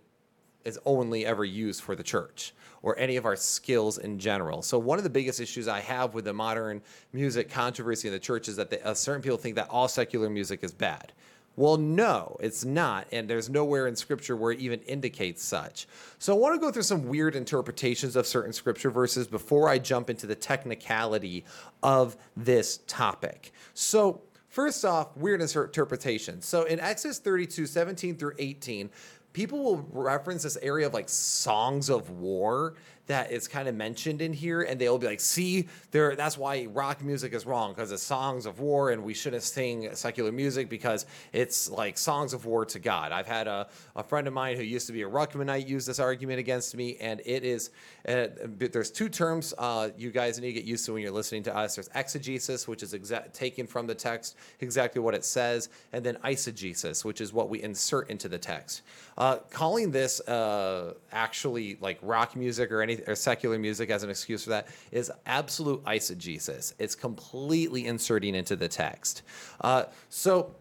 is 0.64 0.78
only 0.86 1.26
ever 1.26 1.44
used 1.44 1.82
for 1.82 1.94
the 1.94 2.02
church 2.02 2.54
or 2.82 2.98
any 2.98 3.16
of 3.16 3.24
our 3.24 3.36
skills 3.36 3.98
in 3.98 4.18
general. 4.18 4.62
So 4.62 4.78
one 4.78 4.98
of 4.98 5.04
the 5.04 5.10
biggest 5.10 5.40
issues 5.40 5.68
I 5.68 5.80
have 5.80 6.14
with 6.14 6.26
the 6.26 6.32
modern 6.32 6.82
music 7.12 7.50
controversy 7.50 8.08
in 8.08 8.14
the 8.14 8.20
church 8.20 8.48
is 8.48 8.56
that 8.56 8.70
the, 8.70 8.86
uh, 8.86 8.94
certain 8.94 9.22
people 9.22 9.38
think 9.38 9.56
that 9.56 9.68
all 9.70 9.88
secular 9.88 10.30
music 10.30 10.62
is 10.62 10.72
bad. 10.72 11.12
Well, 11.56 11.76
no, 11.76 12.36
it's 12.40 12.64
not. 12.64 13.06
And 13.12 13.28
there's 13.28 13.48
nowhere 13.48 13.86
in 13.86 13.94
scripture 13.94 14.36
where 14.36 14.52
it 14.52 14.60
even 14.60 14.80
indicates 14.80 15.42
such. 15.42 15.86
So 16.18 16.34
I 16.34 16.38
want 16.38 16.54
to 16.54 16.60
go 16.60 16.72
through 16.72 16.82
some 16.82 17.06
weird 17.06 17.36
interpretations 17.36 18.16
of 18.16 18.26
certain 18.26 18.52
scripture 18.52 18.90
verses 18.90 19.26
before 19.26 19.68
I 19.68 19.78
jump 19.78 20.10
into 20.10 20.26
the 20.26 20.34
technicality 20.34 21.44
of 21.82 22.16
this 22.36 22.78
topic. 22.86 23.52
So, 23.74 24.22
first 24.48 24.84
off, 24.84 25.16
weird 25.16 25.40
interpretation. 25.40 26.40
So 26.42 26.64
in 26.64 26.80
Exodus 26.80 27.18
32, 27.18 27.66
17 27.66 28.16
through 28.16 28.34
18, 28.38 28.90
people 29.32 29.62
will 29.62 29.86
reference 29.92 30.44
this 30.44 30.56
area 30.58 30.86
of 30.86 30.94
like 30.94 31.08
songs 31.08 31.90
of 31.90 32.08
war 32.10 32.74
that 33.06 33.30
is 33.30 33.48
kind 33.48 33.68
of 33.68 33.74
mentioned 33.74 34.22
in 34.22 34.32
here, 34.32 34.62
and 34.62 34.80
they'll 34.80 34.98
be 34.98 35.06
like, 35.06 35.20
"See, 35.20 35.68
there. 35.90 36.16
That's 36.16 36.38
why 36.38 36.66
rock 36.66 37.02
music 37.02 37.34
is 37.34 37.44
wrong 37.46 37.72
because 37.72 37.92
it's 37.92 38.02
songs 38.02 38.46
of 38.46 38.60
war, 38.60 38.90
and 38.90 39.04
we 39.04 39.14
shouldn't 39.14 39.42
sing 39.42 39.94
secular 39.94 40.32
music 40.32 40.68
because 40.68 41.06
it's 41.32 41.70
like 41.70 41.98
songs 41.98 42.32
of 42.32 42.46
war 42.46 42.64
to 42.66 42.78
God." 42.78 43.12
I've 43.12 43.26
had 43.26 43.46
a, 43.46 43.68
a 43.94 44.02
friend 44.02 44.26
of 44.26 44.32
mine 44.32 44.56
who 44.56 44.62
used 44.62 44.86
to 44.86 44.92
be 44.92 45.02
a 45.02 45.08
Ruckmanite 45.08 45.68
use 45.68 45.86
this 45.86 45.98
argument 45.98 46.38
against 46.38 46.76
me, 46.76 46.96
and 47.00 47.20
it 47.24 47.44
is. 47.44 47.70
Uh, 48.08 48.28
there's 48.58 48.90
two 48.90 49.08
terms 49.08 49.54
uh, 49.58 49.90
you 49.96 50.10
guys 50.10 50.38
need 50.38 50.48
to 50.48 50.52
get 50.52 50.64
used 50.64 50.84
to 50.86 50.92
when 50.92 51.02
you're 51.02 51.12
listening 51.12 51.42
to 51.42 51.56
us. 51.56 51.76
There's 51.76 51.90
exegesis, 51.94 52.66
which 52.66 52.82
is 52.82 52.94
exa- 52.94 53.32
taken 53.32 53.66
from 53.66 53.86
the 53.86 53.94
text 53.94 54.36
exactly 54.60 55.00
what 55.00 55.14
it 55.14 55.24
says, 55.24 55.68
and 55.92 56.04
then 56.04 56.16
eisegesis, 56.24 57.04
which 57.04 57.20
is 57.20 57.32
what 57.32 57.48
we 57.48 57.62
insert 57.62 58.10
into 58.10 58.28
the 58.28 58.38
text. 58.38 58.82
Uh, 59.16 59.36
calling 59.50 59.90
this 59.90 60.20
uh, 60.28 60.94
actually 61.12 61.76
like 61.80 61.98
rock 62.02 62.34
music 62.36 62.72
or 62.72 62.82
any 62.94 63.04
or 63.06 63.14
secular 63.14 63.58
music 63.58 63.90
as 63.90 64.02
an 64.02 64.10
excuse 64.10 64.44
for 64.44 64.50
that 64.50 64.68
is 64.90 65.10
absolute 65.26 65.82
eisegesis. 65.84 66.74
It's 66.78 66.94
completely 66.94 67.86
inserting 67.86 68.34
into 68.34 68.56
the 68.56 68.68
text. 68.68 69.22
Uh, 69.60 69.84
so 70.08 70.54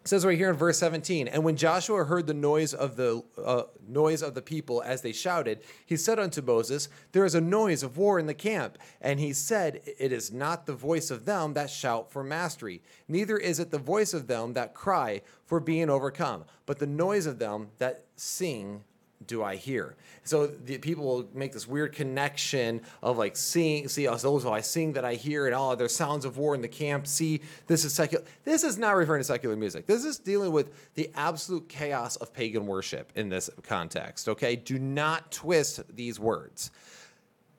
it 0.00 0.08
says 0.08 0.26
right 0.26 0.36
here 0.36 0.50
in 0.50 0.56
verse 0.56 0.78
17 0.78 1.28
and 1.28 1.42
when 1.42 1.56
joshua 1.56 2.04
heard 2.04 2.26
the 2.26 2.34
noise 2.34 2.74
of 2.74 2.94
the 2.94 3.22
uh, 3.42 3.62
noise 3.88 4.20
of 4.20 4.34
the 4.34 4.42
people 4.42 4.82
as 4.82 5.00
they 5.00 5.12
shouted 5.12 5.60
he 5.86 5.96
said 5.96 6.18
unto 6.18 6.42
moses 6.42 6.90
there 7.12 7.24
is 7.24 7.34
a 7.34 7.40
noise 7.40 7.82
of 7.82 7.96
war 7.96 8.18
in 8.18 8.26
the 8.26 8.34
camp 8.34 8.76
and 9.00 9.18
he 9.18 9.32
said 9.32 9.80
it 9.98 10.12
is 10.12 10.30
not 10.30 10.66
the 10.66 10.74
voice 10.74 11.10
of 11.10 11.24
them 11.24 11.54
that 11.54 11.70
shout 11.70 12.12
for 12.12 12.22
mastery 12.22 12.82
neither 13.08 13.38
is 13.38 13.58
it 13.58 13.70
the 13.70 13.78
voice 13.78 14.12
of 14.12 14.26
them 14.26 14.52
that 14.52 14.74
cry 14.74 15.22
for 15.46 15.58
being 15.58 15.88
overcome 15.88 16.44
but 16.66 16.78
the 16.78 16.86
noise 16.86 17.24
of 17.24 17.38
them 17.38 17.68
that 17.78 18.04
sing 18.14 18.84
do 19.26 19.42
I 19.42 19.56
hear? 19.56 19.96
So 20.22 20.46
the 20.46 20.78
people 20.78 21.04
will 21.04 21.28
make 21.34 21.52
this 21.52 21.68
weird 21.68 21.92
connection 21.92 22.80
of 23.02 23.18
like 23.18 23.36
seeing, 23.36 23.88
see, 23.88 24.08
oh, 24.08 24.16
those 24.16 24.46
I 24.46 24.60
sing 24.60 24.92
that 24.94 25.04
I 25.04 25.14
hear, 25.14 25.46
and 25.46 25.54
all 25.54 25.76
there's 25.76 25.94
sounds 25.94 26.24
of 26.24 26.38
war 26.38 26.54
in 26.54 26.62
the 26.62 26.68
camp. 26.68 27.06
See, 27.06 27.40
this 27.66 27.84
is 27.84 27.92
secular. 27.92 28.24
This 28.44 28.64
is 28.64 28.78
not 28.78 28.92
referring 28.96 29.20
to 29.20 29.24
secular 29.24 29.56
music. 29.56 29.86
This 29.86 30.04
is 30.04 30.18
dealing 30.18 30.52
with 30.52 30.94
the 30.94 31.10
absolute 31.14 31.68
chaos 31.68 32.16
of 32.16 32.32
pagan 32.32 32.66
worship 32.66 33.12
in 33.14 33.28
this 33.28 33.50
context. 33.62 34.28
Okay, 34.28 34.56
do 34.56 34.78
not 34.78 35.30
twist 35.30 35.82
these 35.94 36.18
words. 36.18 36.70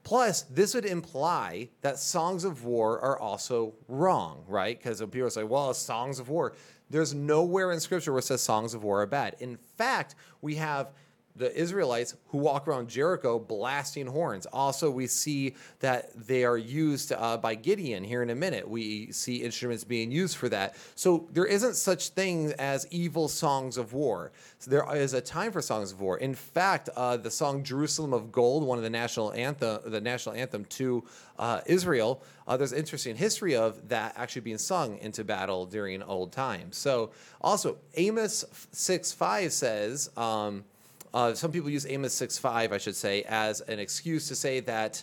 Plus, 0.06 0.44
this 0.44 0.76
would 0.76 0.86
imply 0.86 1.68
that 1.82 1.98
songs 1.98 2.44
of 2.44 2.64
war 2.64 3.00
are 3.00 3.20
also 3.20 3.74
wrong, 3.88 4.44
right? 4.48 4.78
Because 4.78 5.02
people 5.10 5.30
say, 5.32 5.44
well, 5.44 5.74
songs 5.74 6.20
of 6.20 6.30
war. 6.30 6.54
There's 6.92 7.16
nowhere 7.16 7.72
in 7.72 7.80
scripture 7.80 8.12
where 8.12 8.20
it 8.20 8.26
says 8.26 8.42
songs 8.42 8.76
of 8.76 8.84
war 8.84 9.02
are 9.02 9.08
bad. 9.08 9.36
In 9.40 9.58
fact, 9.58 10.14
we 10.42 10.54
have 10.56 10.94
the 11.36 11.54
Israelites 11.56 12.16
who 12.28 12.38
walk 12.38 12.68
around 12.68 12.88
Jericho 12.88 13.38
blasting 13.40 14.08
horns. 14.08 14.46
Also, 14.54 14.90
we 14.90 15.08
see 15.08 15.56
that 15.80 16.12
they 16.28 16.46
are 16.46 16.58
used 16.58 17.12
uh, 17.12 17.38
by 17.38 17.56
Gideon 17.56 18.04
here 18.04 18.24
in 18.24 18.30
a 18.30 18.36
minute. 18.36 18.68
We 18.68 19.12
see 19.12 19.38
instruments 19.38 19.84
being 19.84 20.12
used 20.12 20.38
for 20.38 20.50
that. 20.50 20.76
So 20.96 21.28
there 21.34 21.46
isn't 21.46 21.76
such 21.76 22.10
thing 22.10 22.54
as 22.58 22.88
evil 22.90 23.28
songs 23.28 23.78
of 23.78 23.94
war. 23.94 24.32
So 24.60 24.72
there 24.72 24.96
is 24.96 25.14
a 25.14 25.22
time 25.22 25.52
for 25.52 25.62
songs 25.62 25.92
of 25.92 26.00
war. 26.00 26.18
In 26.18 26.36
fact, 26.36 26.90
uh, 26.96 27.18
the 27.18 27.32
song 27.32 27.64
"Jerusalem 27.64 28.14
of 28.14 28.32
Gold," 28.32 28.64
one 28.64 28.78
of 28.78 28.84
the 28.84 28.90
national 28.90 29.34
anthem, 29.34 29.80
the 29.86 30.02
national 30.02 30.36
anthem 30.36 30.66
to 30.66 31.04
uh, 31.38 31.62
Israel, 31.66 32.24
uh, 32.48 32.56
there's 32.56 32.72
interesting 32.72 33.16
history 33.16 33.56
of 33.56 33.90
that 33.90 34.14
actually 34.16 34.42
being 34.42 34.58
sung 34.58 34.98
into 35.00 35.24
battle 35.24 35.66
during 35.66 36.02
old 36.04 36.32
times. 36.32 36.78
So 36.78 37.12
also, 37.42 37.78
Amos 37.96 38.46
six 38.72 39.12
five 39.12 39.52
says. 39.52 40.10
Um, 40.16 40.64
uh, 41.16 41.34
some 41.34 41.50
people 41.50 41.70
use 41.70 41.88
Amos 41.88 42.14
6.5, 42.14 42.74
I 42.74 42.78
should 42.78 42.96
say, 42.96 43.24
as 43.24 43.62
an 43.62 43.80
excuse 43.80 44.28
to 44.28 44.36
say 44.36 44.60
that 44.60 45.02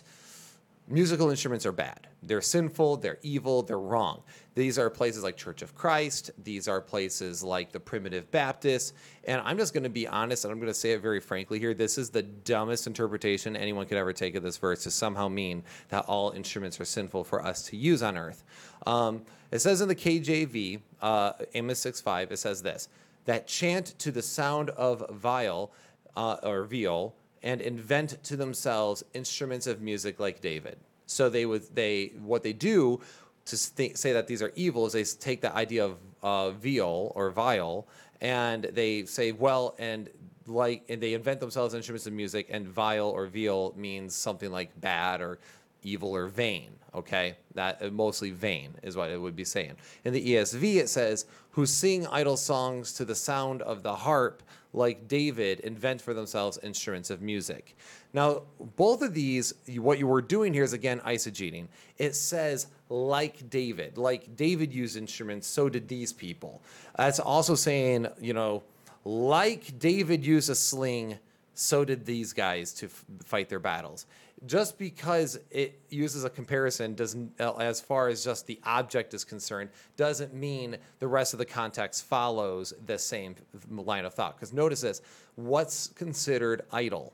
musical 0.87 1.31
instruments 1.31 1.65
are 1.65 1.71
bad. 1.71 2.07
They're 2.21 2.39
sinful, 2.39 2.97
they're 2.97 3.17
evil, 3.23 3.63
they're 3.63 3.79
wrong. 3.79 4.21
These 4.53 4.77
are 4.77 4.91
places 4.91 5.23
like 5.23 5.37
Church 5.37 5.63
of 5.63 5.73
Christ, 5.73 6.29
these 6.43 6.67
are 6.67 6.79
places 6.79 7.43
like 7.43 7.71
the 7.71 7.79
Primitive 7.79 8.29
Baptist, 8.29 8.93
and 9.23 9.41
I'm 9.43 9.57
just 9.57 9.73
going 9.73 9.85
to 9.85 9.89
be 9.89 10.07
honest 10.07 10.45
and 10.45 10.51
I'm 10.51 10.59
going 10.59 10.71
to 10.71 10.77
say 10.77 10.91
it 10.91 11.01
very 11.01 11.19
frankly 11.19 11.57
here. 11.57 11.73
This 11.73 11.97
is 11.97 12.11
the 12.11 12.21
dumbest 12.21 12.85
interpretation 12.85 13.55
anyone 13.55 13.87
could 13.87 13.97
ever 13.97 14.13
take 14.13 14.35
of 14.35 14.43
this 14.43 14.57
verse 14.57 14.83
to 14.83 14.91
somehow 14.91 15.29
mean 15.29 15.63
that 15.89 16.05
all 16.05 16.29
instruments 16.29 16.79
are 16.79 16.85
sinful 16.85 17.23
for 17.23 17.43
us 17.43 17.63
to 17.69 17.75
use 17.75 18.03
on 18.03 18.17
earth. 18.17 18.43
Um, 18.85 19.23
it 19.51 19.59
says 19.59 19.81
in 19.81 19.87
the 19.87 19.95
KJV, 19.95 20.79
uh, 21.01 21.33
Amos 21.55 21.83
6.5, 21.83 22.31
it 22.31 22.37
says 22.37 22.61
this, 22.61 22.87
that 23.25 23.47
chant 23.47 23.97
to 23.99 24.11
the 24.11 24.21
sound 24.21 24.69
of 24.71 25.03
viol 25.09 25.73
uh, 26.15 26.37
or 26.43 26.65
viol 26.65 27.15
and 27.41 27.61
invent 27.61 28.23
to 28.23 28.37
themselves 28.37 29.03
instruments 29.13 29.67
of 29.67 29.81
music 29.81 30.19
like 30.19 30.41
David. 30.41 30.77
So 31.05 31.29
they 31.29 31.45
would 31.45 31.63
they 31.75 32.13
what 32.23 32.43
they 32.43 32.53
do 32.53 33.01
to 33.45 33.75
th- 33.75 33.97
say 33.97 34.13
that 34.13 34.27
these 34.27 34.41
are 34.41 34.51
evil 34.55 34.85
is 34.85 34.93
they 34.93 35.03
take 35.03 35.41
the 35.41 35.53
idea 35.53 35.85
of 35.85 35.97
uh, 36.21 36.51
viol 36.51 37.11
or 37.15 37.29
viol 37.29 37.87
and 38.21 38.63
they 38.63 39.05
say 39.05 39.33
well 39.33 39.75
and 39.77 40.09
like 40.47 40.83
and 40.89 41.01
they 41.01 41.13
invent 41.13 41.39
themselves 41.39 41.73
instruments 41.73 42.07
of 42.07 42.13
music 42.13 42.47
and 42.49 42.67
viol 42.67 43.09
or 43.09 43.27
viol 43.27 43.73
means 43.77 44.15
something 44.15 44.51
like 44.51 44.69
bad 44.79 45.21
or 45.21 45.39
evil 45.83 46.15
or 46.15 46.27
vain 46.27 46.69
okay 46.95 47.35
that 47.53 47.81
uh, 47.81 47.89
mostly 47.89 48.31
vain 48.31 48.73
is 48.83 48.95
what 48.95 49.09
it 49.09 49.19
would 49.19 49.35
be 49.35 49.43
saying 49.43 49.75
in 50.05 50.13
the 50.13 50.35
esv 50.35 50.63
it 50.75 50.87
says 50.87 51.25
who 51.51 51.65
sing 51.65 52.07
idle 52.07 52.37
songs 52.37 52.93
to 52.93 53.03
the 53.03 53.15
sound 53.15 53.61
of 53.61 53.83
the 53.83 53.93
harp 53.93 54.41
like 54.73 55.07
David, 55.07 55.59
invent 55.61 56.01
for 56.01 56.13
themselves 56.13 56.57
instruments 56.63 57.09
of 57.09 57.21
music. 57.21 57.77
Now, 58.11 58.43
both 58.75 59.01
of 59.01 59.13
these, 59.13 59.53
what 59.77 59.99
you 59.99 60.07
were 60.07 60.21
doing 60.21 60.53
here 60.53 60.63
is 60.63 60.73
again 60.73 60.99
eisegeting. 61.01 61.67
It 61.97 62.15
says, 62.15 62.67
like 62.89 63.49
David, 63.49 63.97
like 63.97 64.35
David 64.35 64.73
used 64.73 64.97
instruments, 64.97 65.47
so 65.47 65.69
did 65.69 65.87
these 65.87 66.11
people. 66.11 66.61
That's 66.97 67.19
also 67.19 67.55
saying, 67.55 68.07
you 68.19 68.33
know, 68.33 68.63
like 69.05 69.77
David 69.79 70.25
used 70.25 70.49
a 70.49 70.55
sling, 70.55 71.19
so 71.53 71.85
did 71.85 72.05
these 72.05 72.33
guys 72.33 72.73
to 72.73 72.87
f- 72.87 73.05
fight 73.23 73.49
their 73.49 73.59
battles 73.59 74.05
just 74.45 74.77
because 74.77 75.39
it 75.51 75.79
uses 75.89 76.23
a 76.23 76.29
comparison 76.29 76.95
doesn't 76.95 77.39
uh, 77.39 77.53
as 77.55 77.79
far 77.79 78.09
as 78.09 78.23
just 78.23 78.45
the 78.45 78.59
object 78.63 79.13
is 79.13 79.23
concerned 79.23 79.69
doesn't 79.95 80.33
mean 80.33 80.77
the 80.99 81.07
rest 81.07 81.33
of 81.33 81.39
the 81.39 81.45
context 81.45 82.05
follows 82.05 82.73
the 82.85 82.97
same 82.97 83.35
line 83.69 84.05
of 84.05 84.13
thought. 84.13 84.35
Because 84.35 84.53
notice 84.53 84.81
this 84.81 85.01
what's 85.35 85.87
considered 85.87 86.63
idle? 86.71 87.13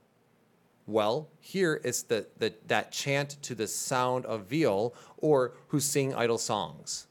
Well 0.87 1.29
here 1.39 1.81
it's 1.83 2.01
the, 2.03 2.25
the 2.37 2.53
that 2.67 2.91
chant 2.91 3.41
to 3.43 3.53
the 3.53 3.67
sound 3.67 4.25
of 4.25 4.49
viol 4.49 4.95
or 5.17 5.53
who 5.67 5.79
sing 5.79 6.13
idle 6.15 6.39
songs. 6.39 7.07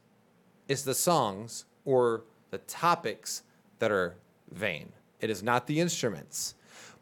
It's 0.67 0.83
the 0.83 0.95
songs 0.95 1.65
or 1.85 2.25
the 2.51 2.59
topics 2.59 3.43
that 3.79 3.93
are 3.93 4.17
vain. 4.51 4.93
It 5.21 5.31
is 5.31 5.43
not 5.43 5.67
the 5.67 5.81
instruments 5.81 6.55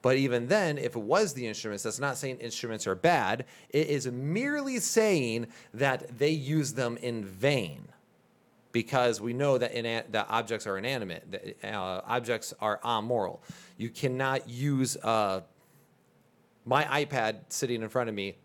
but 0.06 0.18
even 0.18 0.46
then, 0.46 0.78
if 0.78 0.94
it 0.94 1.02
was 1.02 1.34
the 1.34 1.44
instruments, 1.48 1.82
that's 1.82 1.98
not 1.98 2.16
saying 2.16 2.38
instruments 2.38 2.86
are 2.86 2.94
bad. 2.94 3.44
It 3.70 3.88
is 3.88 4.06
merely 4.06 4.78
saying 4.78 5.48
that 5.74 6.16
they 6.16 6.30
use 6.30 6.74
them 6.74 6.96
in 6.98 7.24
vain 7.24 7.88
because 8.70 9.20
we 9.20 9.32
know 9.32 9.58
that, 9.58 9.72
that 10.12 10.26
objects 10.30 10.64
are 10.68 10.78
inanimate, 10.78 11.28
that, 11.32 11.74
uh, 11.74 12.02
objects 12.06 12.54
are 12.60 12.78
amoral. 12.84 13.42
You 13.78 13.90
cannot 13.90 14.48
use 14.48 14.96
uh, 14.98 15.40
my 16.64 16.84
iPad 16.84 17.38
sitting 17.48 17.82
in 17.82 17.88
front 17.88 18.08
of 18.08 18.14
me 18.14 18.36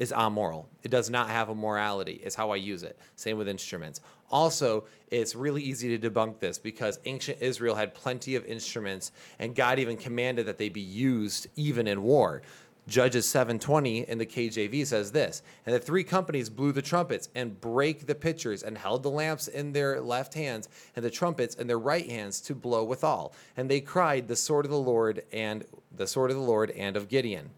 is 0.00 0.12
amoral. 0.12 0.68
It 0.82 0.90
does 0.90 1.10
not 1.10 1.28
have 1.28 1.50
a 1.50 1.54
morality, 1.54 2.20
is 2.24 2.34
how 2.34 2.50
I 2.50 2.56
use 2.56 2.82
it. 2.82 2.98
Same 3.14 3.38
with 3.38 3.48
instruments. 3.48 4.00
Also, 4.30 4.84
it's 5.10 5.36
really 5.36 5.62
easy 5.62 5.96
to 5.96 6.10
debunk 6.10 6.40
this 6.40 6.58
because 6.58 6.98
ancient 7.04 7.38
Israel 7.40 7.74
had 7.76 7.94
plenty 7.94 8.34
of 8.34 8.44
instruments, 8.46 9.12
and 9.38 9.54
God 9.54 9.78
even 9.78 9.96
commanded 9.96 10.46
that 10.46 10.58
they 10.58 10.70
be 10.70 10.80
used 10.80 11.48
even 11.54 11.86
in 11.86 12.02
war. 12.02 12.42
Judges 12.88 13.28
7:20 13.28 14.08
in 14.08 14.16
the 14.16 14.26
KJV 14.26 14.86
says 14.86 15.12
this, 15.12 15.42
and 15.66 15.74
the 15.74 15.78
three 15.78 16.02
companies 16.02 16.48
blew 16.48 16.72
the 16.72 16.80
trumpets 16.80 17.28
and 17.34 17.60
brake 17.60 18.06
the 18.06 18.14
pitchers 18.14 18.62
and 18.62 18.78
held 18.78 19.02
the 19.02 19.10
lamps 19.10 19.48
in 19.48 19.72
their 19.72 20.00
left 20.00 20.32
hands 20.32 20.68
and 20.96 21.04
the 21.04 21.10
trumpets 21.10 21.54
in 21.54 21.66
their 21.66 21.78
right 21.78 22.08
hands 22.08 22.40
to 22.40 22.54
blow 22.54 22.82
withal. 22.82 23.34
And 23.56 23.70
they 23.70 23.80
cried, 23.80 24.28
"The 24.28 24.34
sword 24.34 24.64
of 24.64 24.70
the 24.70 24.78
Lord 24.78 25.24
and 25.30 25.66
the 25.94 26.06
sword 26.06 26.30
of 26.30 26.38
the 26.38 26.42
Lord 26.42 26.70
and 26.70 26.96
of 26.96 27.08
Gideon." 27.08 27.50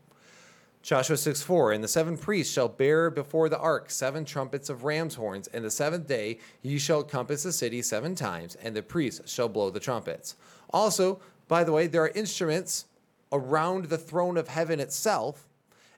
Joshua 0.82 1.16
6 1.16 1.42
4, 1.42 1.72
and 1.72 1.84
the 1.84 1.88
seven 1.88 2.18
priests 2.18 2.52
shall 2.52 2.68
bear 2.68 3.08
before 3.08 3.48
the 3.48 3.58
ark 3.58 3.88
seven 3.88 4.24
trumpets 4.24 4.68
of 4.68 4.82
ram's 4.82 5.14
horns, 5.14 5.46
and 5.48 5.64
the 5.64 5.70
seventh 5.70 6.08
day 6.08 6.38
ye 6.60 6.76
shall 6.76 7.04
compass 7.04 7.44
the 7.44 7.52
city 7.52 7.80
seven 7.82 8.16
times, 8.16 8.56
and 8.56 8.74
the 8.74 8.82
priests 8.82 9.32
shall 9.32 9.48
blow 9.48 9.70
the 9.70 9.78
trumpets. 9.78 10.34
Also, 10.70 11.20
by 11.46 11.62
the 11.62 11.70
way, 11.70 11.86
there 11.86 12.02
are 12.02 12.08
instruments 12.08 12.86
around 13.30 13.86
the 13.86 13.98
throne 13.98 14.36
of 14.36 14.48
heaven 14.48 14.80
itself, 14.80 15.48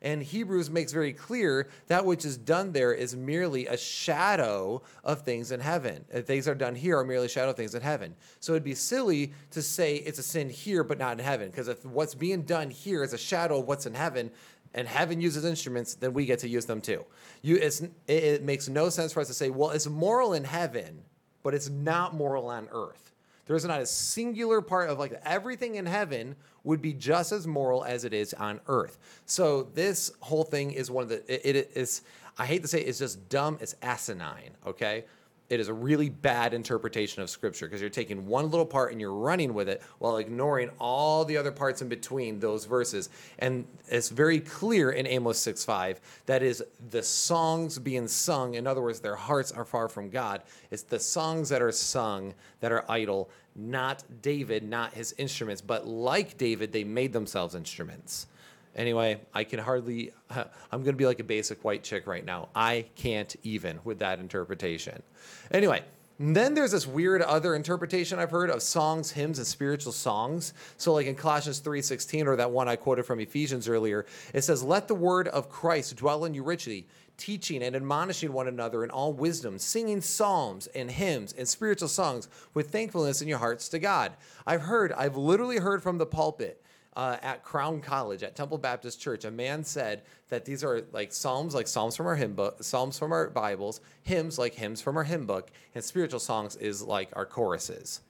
And 0.03 0.23
Hebrews 0.23 0.69
makes 0.69 0.93
very 0.93 1.15
clear 1.15 1.71
that 1.87 2.05
which 2.05 2.27
is 2.27 2.37
done 2.37 2.73
there 2.73 2.93
is 2.93 3.17
merely 3.17 3.67
a 3.67 3.77
shadow 3.79 4.83
of 5.03 5.23
things 5.23 5.51
in 5.51 5.61
heaven. 5.61 6.05
Uh, 6.13 6.21
things 6.21 6.47
are 6.47 6.55
done 6.55 6.75
here 6.75 6.99
are 6.99 7.05
merely 7.05 7.27
shadow 7.27 7.51
of 7.51 7.57
things 7.57 7.75
in 7.75 7.81
heaven. 7.81 8.15
So 8.39 8.53
it'd 8.53 8.65
be 8.65 8.75
silly 8.75 9.33
to 9.53 9.63
say 9.63 9.97
it's 9.97 10.19
a 10.19 10.23
sin 10.23 10.51
here 10.51 10.85
but 10.85 10.99
not 10.99 11.19
in 11.19 11.25
heaven, 11.25 11.49
because 11.49 11.69
if 11.69 11.87
what's 11.87 12.15
being 12.15 12.43
done 12.43 12.69
here 12.69 13.03
is 13.03 13.15
a 13.15 13.19
shadow 13.19 13.61
of 13.61 13.67
what's 13.67 13.87
in 13.87 13.95
heaven, 13.95 14.31
and 14.75 14.87
heaven 14.89 15.21
uses 15.21 15.45
instruments, 15.45 15.95
then 15.95 16.13
we 16.13 16.27
get 16.27 16.41
to 16.41 16.49
use 16.49 16.67
them 16.67 16.81
too. 16.81 17.05
You, 17.43 17.57
it, 17.57 17.81
it 18.07 18.43
makes 18.43 18.69
no 18.69 18.89
sense 18.89 19.13
for 19.13 19.21
us 19.21 19.29
to 19.29 19.35
say, 19.35 19.51
well, 19.51 19.71
it's 19.71 19.87
moral 19.87 20.35
in 20.35 20.45
heaven, 20.45 21.03
but 21.43 21.55
it's 21.55 21.69
not 21.69 22.15
moral 22.15 22.49
on 22.49 22.69
earth. 22.73 23.13
There's 23.47 23.65
not 23.65 23.81
a 23.81 23.87
singular 23.87 24.61
part 24.61 24.89
of 24.89 24.99
like 24.99 25.21
everything 25.25 25.75
in 25.75 25.87
heaven 25.87 26.35
would 26.65 26.81
be 26.81 26.95
just 26.95 27.31
as 27.31 27.47
moral 27.47 27.85
as 27.85 28.05
it 28.05 28.15
is 28.15 28.33
on 28.35 28.61
earth. 28.69 28.99
So 29.27 29.65
this 29.75 30.11
whole 30.21 30.45
thing 30.45 30.71
is 30.71 30.91
one 30.91 31.03
of 31.03 31.11
the 31.11 31.17
it, 31.33 31.57
it 31.57 31.71
is 31.75 32.03
I 32.39 32.47
hate 32.47 32.63
to 32.63 32.69
say 32.69 32.81
it, 32.81 32.89
it's 32.89 32.99
just 32.99 33.29
dumb, 33.29 33.59
it's 33.61 33.77
asinine, 33.83 34.57
okay? 34.67 35.05
It 35.51 35.61
is 35.61 35.69
a 35.69 35.75
really 35.75 36.09
bad 36.09 36.55
interpretation 36.55 37.23
of 37.23 37.29
scripture 37.29 37.67
because 37.67 37.81
you're 37.81 37.91
taking 37.91 38.27
one 38.27 38.51
little 38.51 38.65
part 38.65 38.93
and 38.93 39.01
you're 39.01 39.13
running 39.13 39.53
with 39.53 39.69
it 39.69 39.83
while 39.99 40.17
ignoring 40.17 40.71
all 40.79 41.25
the 41.25 41.37
other 41.37 41.53
parts 41.53 41.83
in 41.83 41.89
between 41.89 42.41
those 42.41 42.65
verses. 42.65 43.11
And 43.39 43.67
it's 43.89 44.09
very 44.09 44.41
clear 44.41 44.91
in 44.91 45.07
Amos 45.07 45.39
6 45.39 45.65
5 45.65 46.01
that 46.27 46.43
is 46.43 46.65
the 46.91 47.03
songs 47.03 47.79
being 47.79 48.09
sung. 48.09 48.55
In 48.55 48.67
other 48.67 48.81
words, 48.81 49.01
their 49.01 49.17
hearts 49.17 49.53
are 49.53 49.67
far 49.67 49.89
from 49.89 50.09
God. 50.09 50.43
It's 50.71 50.83
the 50.83 50.99
songs 50.99 51.51
that 51.51 51.61
are 51.61 51.73
sung 51.73 52.35
that 52.61 52.73
are 52.73 52.91
idle, 52.91 53.29
not 53.55 54.03
David, 54.23 54.63
not 54.63 54.95
his 54.95 55.15
instruments. 55.19 55.61
But 55.61 55.87
like 55.87 56.39
David, 56.39 56.73
they 56.73 56.85
made 56.85 57.13
themselves 57.13 57.55
instruments. 57.55 58.27
Anyway, 58.77 59.21
I 59.33 59.45
can 59.45 59.61
hardly, 59.61 60.13
I'm 60.31 60.83
going 60.83 60.87
to 60.87 60.93
be 60.93 61.07
like 61.07 61.21
a 61.21 61.25
basic 61.25 61.65
white 61.65 61.83
chick 61.83 62.07
right 62.07 62.25
now. 62.25 62.49
I 62.55 62.87
can't 62.97 63.35
even 63.43 63.79
with 63.85 64.01
that 64.01 64.19
interpretation. 64.19 65.03
Anyway, 65.51 65.83
then 66.19 66.55
there's 66.55 66.71
this 66.71 66.87
weird 66.87 67.23
other 67.23 67.57
interpretation 67.57 68.21
I've 68.21 68.31
heard 68.31 68.51
of 68.51 68.63
songs, 68.63 69.11
hymns, 69.11 69.39
and 69.39 69.47
spiritual 69.47 69.91
songs. 69.91 70.55
So, 70.77 70.93
like 70.93 71.07
in 71.07 71.17
Colossians 71.17 71.59
3:16, 71.59 72.29
or 72.29 72.37
that 72.37 72.53
one 72.53 72.69
I 72.69 72.77
quoted 72.77 73.05
from 73.05 73.19
Ephesians 73.19 73.69
earlier, 73.69 74.07
it 74.33 74.43
says, 74.43 74.63
"Let 74.63 74.87
the 74.87 74.95
word 74.95 75.27
of 75.29 75.51
Christ 75.51 75.97
dwell 75.97 76.25
in 76.25 76.33
you 76.33 76.45
richly, 76.45 76.87
teaching 77.17 77.65
and 77.65 77.75
admonishing 77.75 78.33
one 78.33 78.47
another 78.47 78.85
in 78.85 78.91
all 78.91 79.13
wisdom, 79.13 79.59
singing 79.59 80.01
psalms 80.01 80.69
and 80.69 80.91
hymns 80.93 81.33
and 81.37 81.49
spiritual 81.49 81.89
songs 81.89 82.29
with 82.55 82.71
thankfulness 82.71 83.21
in 83.21 83.27
your 83.27 83.39
hearts 83.39 83.69
to 83.71 83.81
God." 83.81 84.13
I've 84.47 84.63
heard, 84.63 84.93
I've 84.93 85.17
literally 85.17 85.59
heard 85.59 85.83
from 85.83 85.99
the 85.99 86.07
pulpit 86.07 86.64
uh, 86.97 87.17
at 87.23 87.43
Crown 87.43 87.81
College 87.81 88.23
at 88.23 88.37
Temple 88.37 88.59
Baptist 88.59 89.01
Church, 89.01 89.25
a 89.25 89.31
man 89.31 89.65
said 89.65 90.03
that 90.29 90.45
these 90.45 90.63
are 90.63 90.83
like 90.93 91.13
psalms, 91.13 91.55
like 91.55 91.67
psalms 91.67 91.97
from 91.97 92.07
our 92.07 92.17
hymn 92.17 92.35
book, 92.35 92.63
psalms 92.63 92.99
from 92.99 93.13
our 93.13 93.29
Bibles, 93.31 93.81
hymns 94.03 94.39
like 94.39 94.55
hymns 94.55 94.81
from 94.81 94.97
our 94.97 95.05
hymn 95.05 95.27
book, 95.27 95.51
and 95.75 95.83
spiritual 95.83 96.21
songs 96.21 96.57
is 96.57 96.83
like 96.83 97.09
our 97.15 97.27
choruses. 97.27 98.01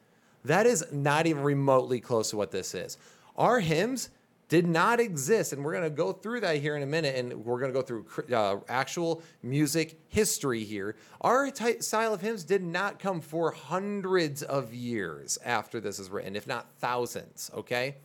That 0.45 0.67
is 0.67 0.85
not 0.93 1.27
even 1.27 1.43
remotely 1.43 2.01
close 2.01 2.31
to 2.31 2.37
what 2.37 2.51
this 2.51 2.75
is. 2.75 2.99
Our 3.37 3.61
hymns 3.61 4.11
did 4.49 4.67
not 4.67 5.01
exist, 5.01 5.55
and 5.55 5.65
we're 5.65 5.73
going 5.73 5.85
to 5.85 5.91
go 5.91 6.13
through 6.13 6.41
that 6.41 6.59
here 6.59 6.77
in 6.77 6.83
a 6.83 6.87
minute, 6.87 7.17
and 7.17 7.45
we're 7.45 7.59
going 7.59 7.73
to 7.73 7.81
go 7.81 7.83
through 7.83 8.05
uh, 8.35 8.61
actual 8.69 9.23
music 9.43 9.99
history 10.09 10.65
here. 10.65 10.97
Our 11.23 11.51
ty- 11.51 11.79
style 11.79 12.13
of 12.13 12.21
hymns 12.21 12.45
did 12.45 12.63
not 12.63 12.99
come 12.99 13.23
for 13.23 13.51
hundreds 13.51 14.43
of 14.43 14.75
years 14.75 15.39
after 15.45 15.81
this 15.81 15.99
is 15.99 16.11
written, 16.11 16.37
if 16.37 16.47
not 16.47 16.67
thousands. 16.79 17.51
Okay. 17.55 17.97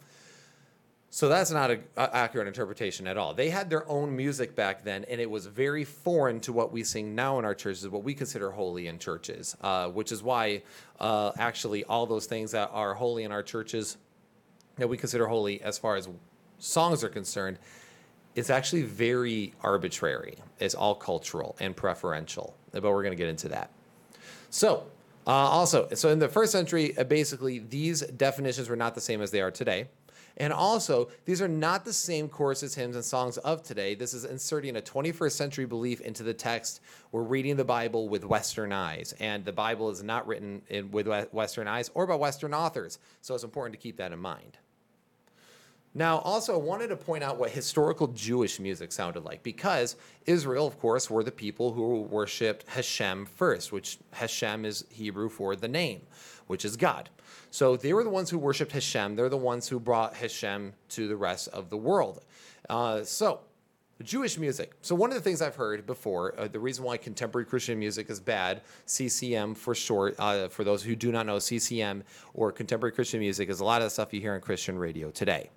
So 1.11 1.27
that's 1.27 1.49
not 1.49 1.71
an 1.71 1.83
accurate 1.97 2.47
interpretation 2.47 3.07
at 3.07 3.17
all. 3.17 3.33
They 3.33 3.49
had 3.49 3.69
their 3.69 3.87
own 3.89 4.15
music 4.15 4.55
back 4.55 4.83
then, 4.83 5.05
and 5.05 5.19
it 5.19 5.29
was 5.29 5.47
very 5.47 5.83
foreign 5.83 6.39
to 6.41 6.53
what 6.53 6.71
we 6.71 6.83
sing 6.83 7.15
now 7.15 7.39
in 7.39 7.45
our 7.45 7.55
churches, 7.55 7.89
what 7.89 8.03
we 8.03 8.13
consider 8.13 8.51
holy 8.51 8.87
in 8.87 8.99
churches, 8.99 9.57
uh, 9.61 9.87
which 9.89 10.11
is 10.11 10.21
why 10.21 10.61
uh, 10.99 11.31
actually 11.39 11.83
all 11.85 12.05
those 12.05 12.27
things 12.27 12.51
that 12.51 12.69
are 12.71 12.93
holy 12.93 13.23
in 13.23 13.31
our 13.31 13.41
churches, 13.41 13.97
that 14.77 14.87
we 14.87 14.97
consider 14.97 15.25
holy 15.25 15.61
as 15.63 15.79
far 15.79 15.95
as 15.95 16.07
songs 16.59 17.03
are 17.03 17.09
concerned, 17.09 17.57
it's 18.35 18.51
actually 18.51 18.83
very 18.83 19.55
arbitrary. 19.61 20.37
It's 20.59 20.75
all 20.75 20.93
cultural 20.93 21.55
and 21.59 21.75
preferential, 21.75 22.55
but 22.71 22.83
we're 22.83 23.03
going 23.03 23.11
to 23.11 23.17
get 23.17 23.29
into 23.29 23.49
that. 23.49 23.71
So, 24.51 24.85
uh, 25.25 25.31
also, 25.31 25.89
so 25.93 26.09
in 26.09 26.19
the 26.19 26.29
first 26.29 26.51
century, 26.51 26.95
uh, 26.97 27.03
basically, 27.03 27.59
these 27.59 28.01
definitions 28.01 28.69
were 28.69 28.75
not 28.75 28.93
the 28.93 29.01
same 29.01 29.21
as 29.21 29.31
they 29.31 29.41
are 29.41 29.51
today. 29.51 29.87
And 30.39 30.53
also, 30.53 31.09
these 31.25 31.41
are 31.41 31.49
not 31.49 31.83
the 31.83 31.91
same 31.91 32.29
choruses, 32.29 32.73
hymns, 32.73 32.95
and 32.95 33.03
songs 33.03 33.37
of 33.39 33.61
today. 33.61 33.93
This 33.93 34.13
is 34.13 34.23
inserting 34.23 34.77
a 34.77 34.81
21st 34.81 35.33
century 35.33 35.65
belief 35.65 35.99
into 35.99 36.23
the 36.23 36.33
text. 36.33 36.79
We're 37.11 37.23
reading 37.23 37.57
the 37.57 37.65
Bible 37.65 38.07
with 38.07 38.23
Western 38.23 38.71
eyes, 38.71 39.13
and 39.19 39.43
the 39.43 39.51
Bible 39.51 39.89
is 39.89 40.01
not 40.01 40.27
written 40.27 40.61
in, 40.69 40.91
with 40.91 41.07
Western 41.33 41.67
eyes 41.67 41.91
or 41.93 42.07
by 42.07 42.15
Western 42.15 42.53
authors. 42.53 42.99
So 43.21 43.35
it's 43.35 43.43
important 43.43 43.73
to 43.73 43.81
keep 43.81 43.97
that 43.97 44.13
in 44.13 44.19
mind. 44.19 44.57
Now, 45.95 46.19
also, 46.19 46.53
I 46.53 46.57
wanted 46.57 46.89
to 46.89 46.95
point 46.95 47.23
out 47.23 47.37
what 47.37 47.49
historical 47.49 48.07
Jewish 48.07 48.59
music 48.59 48.91
sounded 48.91 49.25
like 49.25 49.41
because 49.41 49.95
Israel, 50.27 50.67
of 50.67 50.79
course, 50.79 51.09
were 51.09 51.23
the 51.23 51.31
people 51.31 51.73
who 51.73 52.01
worshipped 52.01 52.67
Hashem 52.69 53.25
first, 53.25 53.71
which 53.71 53.97
Hashem 54.11 54.65
is 54.65 54.85
Hebrew 54.91 55.29
for 55.29 55.55
the 55.55 55.67
name, 55.67 56.01
which 56.45 56.63
is 56.63 56.77
God. 56.77 57.09
So 57.49 57.75
they 57.75 57.93
were 57.93 58.03
the 58.03 58.09
ones 58.09 58.29
who 58.29 58.37
worshipped 58.37 58.71
Hashem. 58.71 59.15
They're 59.15 59.29
the 59.29 59.37
ones 59.37 59.67
who 59.67 59.79
brought 59.79 60.15
Hashem 60.15 60.73
to 60.89 61.07
the 61.07 61.17
rest 61.17 61.47
of 61.47 61.71
the 61.71 61.77
world. 61.77 62.23
Uh, 62.69 63.03
so, 63.03 63.39
Jewish 64.03 64.37
music. 64.37 64.73
So, 64.81 64.95
one 64.95 65.09
of 65.09 65.15
the 65.15 65.21
things 65.21 65.41
I've 65.41 65.55
heard 65.55 65.85
before, 65.85 66.39
uh, 66.39 66.47
the 66.47 66.59
reason 66.59 66.85
why 66.85 66.95
contemporary 66.95 67.45
Christian 67.45 67.77
music 67.77 68.09
is 68.09 68.19
bad, 68.19 68.61
CCM 68.85 69.55
for 69.55 69.75
short, 69.75 70.15
uh, 70.19 70.47
for 70.47 70.63
those 70.63 70.83
who 70.83 70.95
do 70.95 71.11
not 71.11 71.25
know, 71.25 71.37
CCM 71.39 72.03
or 72.33 72.51
contemporary 72.51 72.93
Christian 72.93 73.19
music 73.19 73.49
is 73.49 73.59
a 73.59 73.65
lot 73.65 73.81
of 73.81 73.87
the 73.87 73.89
stuff 73.89 74.13
you 74.13 74.21
hear 74.21 74.35
on 74.35 74.41
Christian 74.41 74.77
radio 74.77 75.11
today. 75.11 75.49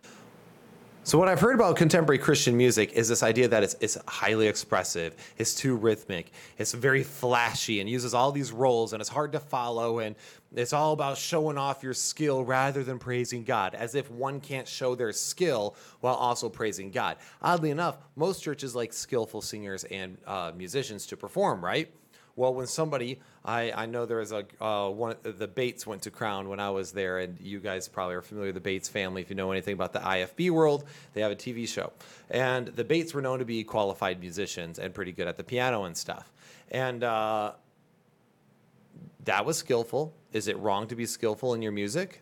So 1.05 1.19
what 1.19 1.29
I've 1.29 1.41
heard 1.41 1.57
about 1.57 1.75
contemporary 1.75 2.19
Christian 2.19 2.57
music 2.57 2.93
is 2.93 3.09
this 3.09 3.25
idea 3.25 3.49
that 3.49 3.65
it's, 3.65 3.75
it's 3.81 3.99
highly 4.07 4.47
expressive, 4.47 5.17
it's 5.37 5.53
too 5.53 5.75
rhythmic, 5.75 6.31
it's 6.59 6.71
very 6.73 7.03
flashy, 7.03 7.81
and 7.81 7.91
uses 7.91 8.15
all 8.15 8.31
these 8.31 8.53
roles, 8.53 8.93
and 8.93 9.01
it's 9.01 9.11
hard 9.11 9.33
to 9.33 9.41
follow, 9.41 9.99
and 9.99 10.15
it's 10.55 10.73
all 10.73 10.93
about 10.93 11.19
showing 11.19 11.59
off 11.59 11.83
your 11.83 11.93
skill 11.93 12.45
rather 12.45 12.85
than 12.85 13.01
praising 13.01 13.43
God, 13.43 13.75
as 13.75 13.97
if 13.97 14.13
one 14.13 14.39
can't 14.41 14.69
show 14.69 14.95
their 14.95 15.13
skill 15.13 15.75
while 16.03 16.15
also 16.15 16.49
praising 16.49 16.93
God. 16.93 17.17
Oddly 17.43 17.71
enough, 17.71 17.99
most 18.15 18.41
churches 18.41 18.77
like 18.77 18.93
skillful 18.93 19.43
singers 19.43 19.83
and 19.83 20.19
uh, 20.25 20.53
musicians 20.57 21.05
to 21.09 21.17
perform, 21.17 21.65
right? 21.65 21.93
Well, 22.35 22.55
when 22.55 22.67
somebody, 22.67 23.21
I, 23.45 23.73
I 23.73 23.87
know 23.87 24.07
there 24.07 24.19
was 24.19 24.33
a 24.33 24.47
uh, 24.61 24.89
one 24.89 25.17
the 25.23 25.47
Bates 25.47 25.87
went 25.87 26.03
to 26.03 26.11
Crown 26.11 26.49
when 26.49 26.61
I 26.61 26.71
was 26.71 26.93
there, 26.93 27.19
and 27.19 27.39
you 27.41 27.61
guys 27.61 27.89
probably 27.89 28.15
are 28.15 28.23
familiar 28.23 28.49
with 28.49 28.55
the 28.55 28.61
Bates 28.61 28.89
family 28.89 29.21
if 29.21 29.29
you 29.29 29.37
know 29.37 29.53
anything 29.53 29.75
about 29.75 29.93
the 29.93 29.99
IFB 29.99 30.51
world. 30.51 30.85
They 31.13 31.21
have 31.21 31.33
a 31.33 31.37
TV 31.37 31.69
show, 31.69 31.93
and 32.31 32.69
the 32.69 32.85
Bates 32.85 33.13
were 33.13 33.21
known 33.21 33.41
to 33.41 33.45
be 33.45 33.65
qualified 33.65 34.21
musicians 34.21 34.79
and 34.79 34.95
pretty 34.95 35.13
good 35.13 35.29
at 35.29 35.37
the 35.37 35.45
piano 35.45 35.85
and 35.85 35.97
stuff. 35.97 36.33
And 36.71 37.05
uh, 37.05 37.53
that 39.25 39.45
was 39.45 39.59
skillful. 39.59 40.15
Is 40.33 40.49
it 40.49 40.59
wrong 40.59 40.87
to 40.89 40.97
be 40.97 41.05
skillful 41.05 41.53
in 41.53 41.61
your 41.61 41.73
music? 41.73 42.21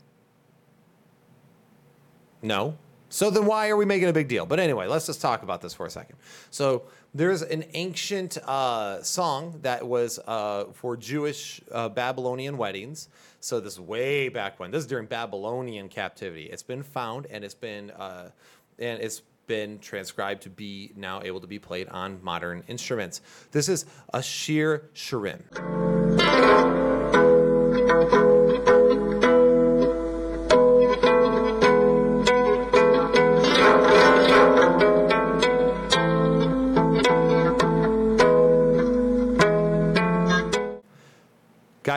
No. 2.43 2.77
So 3.11 3.29
then 3.29 3.45
why 3.45 3.69
are 3.69 3.77
we 3.77 3.85
making 3.85 4.09
a 4.09 4.13
big 4.13 4.29
deal? 4.29 4.47
But 4.47 4.61
anyway, 4.61 4.87
let's 4.87 5.07
just 5.07 5.21
talk 5.21 5.43
about 5.43 5.61
this 5.61 5.75
for 5.75 5.85
a 5.85 5.91
second. 5.91 6.17
So 6.51 6.85
there's 7.13 7.43
an 7.43 7.65
ancient 7.75 8.39
uh, 8.39 9.03
song 9.03 9.59
that 9.63 9.87
was 9.87 10.21
uh, 10.27 10.67
for 10.73 10.97
Jewish 10.97 11.61
uh, 11.73 11.89
Babylonian 11.89 12.57
weddings. 12.57 13.09
So 13.41 13.59
this 13.59 13.75
is 13.75 13.81
way 13.81 14.29
back 14.29 14.61
when. 14.61 14.71
This 14.71 14.83
is 14.83 14.87
during 14.87 15.07
Babylonian 15.07 15.89
captivity. 15.89 16.45
It's 16.45 16.63
been 16.63 16.85
found 16.85 17.27
and 17.27 17.45
it's 17.45 17.55
been 17.55 17.91
uh, 17.91 18.31
and 18.79 19.03
it's 19.03 19.23
been 19.49 19.81
transcribed 19.81 20.43
to 20.43 20.51
be 20.51 20.93
now 20.95 21.21
able 21.25 21.41
to 21.41 21.49
be 21.49 21.59
played 21.59 21.89
on 21.89 22.23
modern 22.23 22.63
instruments. 22.69 23.21
This 23.51 23.69
is 23.69 23.87
a 24.15 24.23
Shir 24.23 24.89
Shirim. 24.95 25.41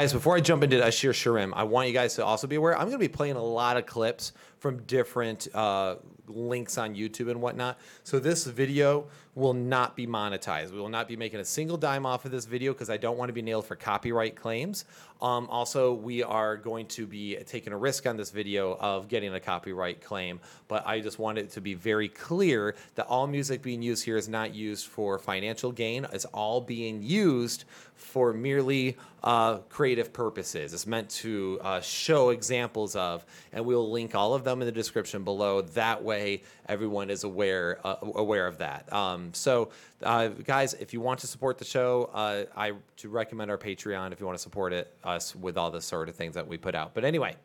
Guys, 0.04 0.12
before 0.12 0.36
I 0.36 0.42
jump 0.42 0.64
into 0.64 0.86
Ashir 0.86 1.14
Shirim, 1.14 1.54
I 1.56 1.64
want 1.64 1.88
you 1.88 1.94
guys 1.94 2.16
to 2.16 2.26
also 2.26 2.46
be 2.46 2.58
aware 2.58 2.74
I'm 2.74 2.90
going 2.90 2.92
to 2.92 2.98
be 2.98 3.08
playing 3.08 3.38
a 3.38 3.42
lot 3.42 3.78
of 3.78 3.86
clips 3.86 4.34
from 4.60 4.84
different 4.84 5.48
uh, 5.54 5.96
links 6.28 6.78
on 6.78 6.94
YouTube 6.94 7.32
and 7.32 7.42
whatnot. 7.42 7.80
So 8.04 8.20
this 8.20 8.44
video 8.46 9.08
will 9.36 9.54
not 9.54 9.96
be 9.96 10.06
monetized. 10.06 10.72
We 10.72 10.80
will 10.80 10.90
not 10.90 11.08
be 11.08 11.16
making 11.16 11.40
a 11.40 11.46
single 11.46 11.78
dime 11.78 12.06
off 12.06 12.26
of 12.26 12.32
this 12.32 12.46
video 12.46 12.72
because 12.72 12.90
I 12.90 12.98
don't 12.98 13.18
want 13.18 13.30
to 13.30 13.34
be 13.34 13.42
nailed 13.42 13.66
for 13.66 13.76
copyright 13.76 14.36
claims. 14.36 14.86
Um, 15.22 15.48
also, 15.50 15.94
we 15.94 16.22
are 16.22 16.58
going 16.58 16.86
to 16.88 17.08
be 17.08 17.38
taking 17.46 17.72
a 17.72 17.78
risk 17.78 18.06
on 18.06 18.18
this 18.18 18.30
video 18.30 18.78
of 18.80 19.08
getting 19.08 19.34
a 19.34 19.40
copyright 19.40 20.02
claim, 20.02 20.40
but 20.68 20.86
I 20.86 21.00
just 21.00 21.18
want 21.18 21.38
it 21.38 21.50
to 21.52 21.62
be 21.62 21.74
very 21.74 22.10
clear 22.10 22.76
that 22.96 23.08
all 23.08 23.26
music 23.26 23.62
being 23.62 23.82
used 23.82 24.04
here 24.04 24.18
is 24.18 24.28
not 24.28 24.54
used 24.54 24.88
for 24.88 25.18
financial 25.18 25.72
gain. 25.72 26.06
It's 26.12 26.26
all 26.26 26.60
being 26.60 27.02
used 27.02 27.64
for 27.96 28.34
merely 28.34 28.98
uh, 29.24 29.60
creative 29.70 30.12
purposes. 30.12 30.74
It's 30.74 30.86
meant 30.86 31.10
to 31.12 31.60
uh, 31.64 31.80
show 31.80 32.32
examples 32.32 32.96
of, 32.98 33.26
and 33.54 33.66
we'll 33.66 33.90
link 33.90 34.16
all 34.16 34.34
of 34.34 34.44
them 34.44 34.62
in 34.62 34.66
the 34.66 34.74
description 34.74 35.24
below. 35.24 35.62
That 35.62 36.04
way, 36.04 36.44
everyone 36.68 37.10
is 37.10 37.24
aware 37.24 37.80
uh, 37.86 37.96
aware 38.02 38.46
of 38.46 38.58
that. 38.58 38.92
Um, 38.92 39.23
so, 39.32 39.70
uh, 40.02 40.28
guys, 40.28 40.74
if 40.74 40.94
you 40.94 41.02
want 41.02 41.20
to 41.20 41.28
support 41.28 41.58
the 41.58 41.66
show, 41.66 42.10
uh, 42.14 42.46
I 42.56 42.74
to 42.98 43.10
recommend 43.10 43.50
our 43.50 43.58
Patreon 43.58 44.12
if 44.12 44.20
you 44.20 44.26
want 44.26 44.38
to 44.38 44.42
support 44.42 44.74
it 44.74 44.94
us 45.04 45.36
with 45.36 45.58
all 45.58 45.72
the 45.72 45.82
sort 45.82 46.10
of 46.10 46.16
things 46.16 46.36
that 46.36 46.48
we 46.48 46.58
put 46.58 46.76
out. 46.76 46.94
But 46.94 47.06
anyway. 47.06 47.36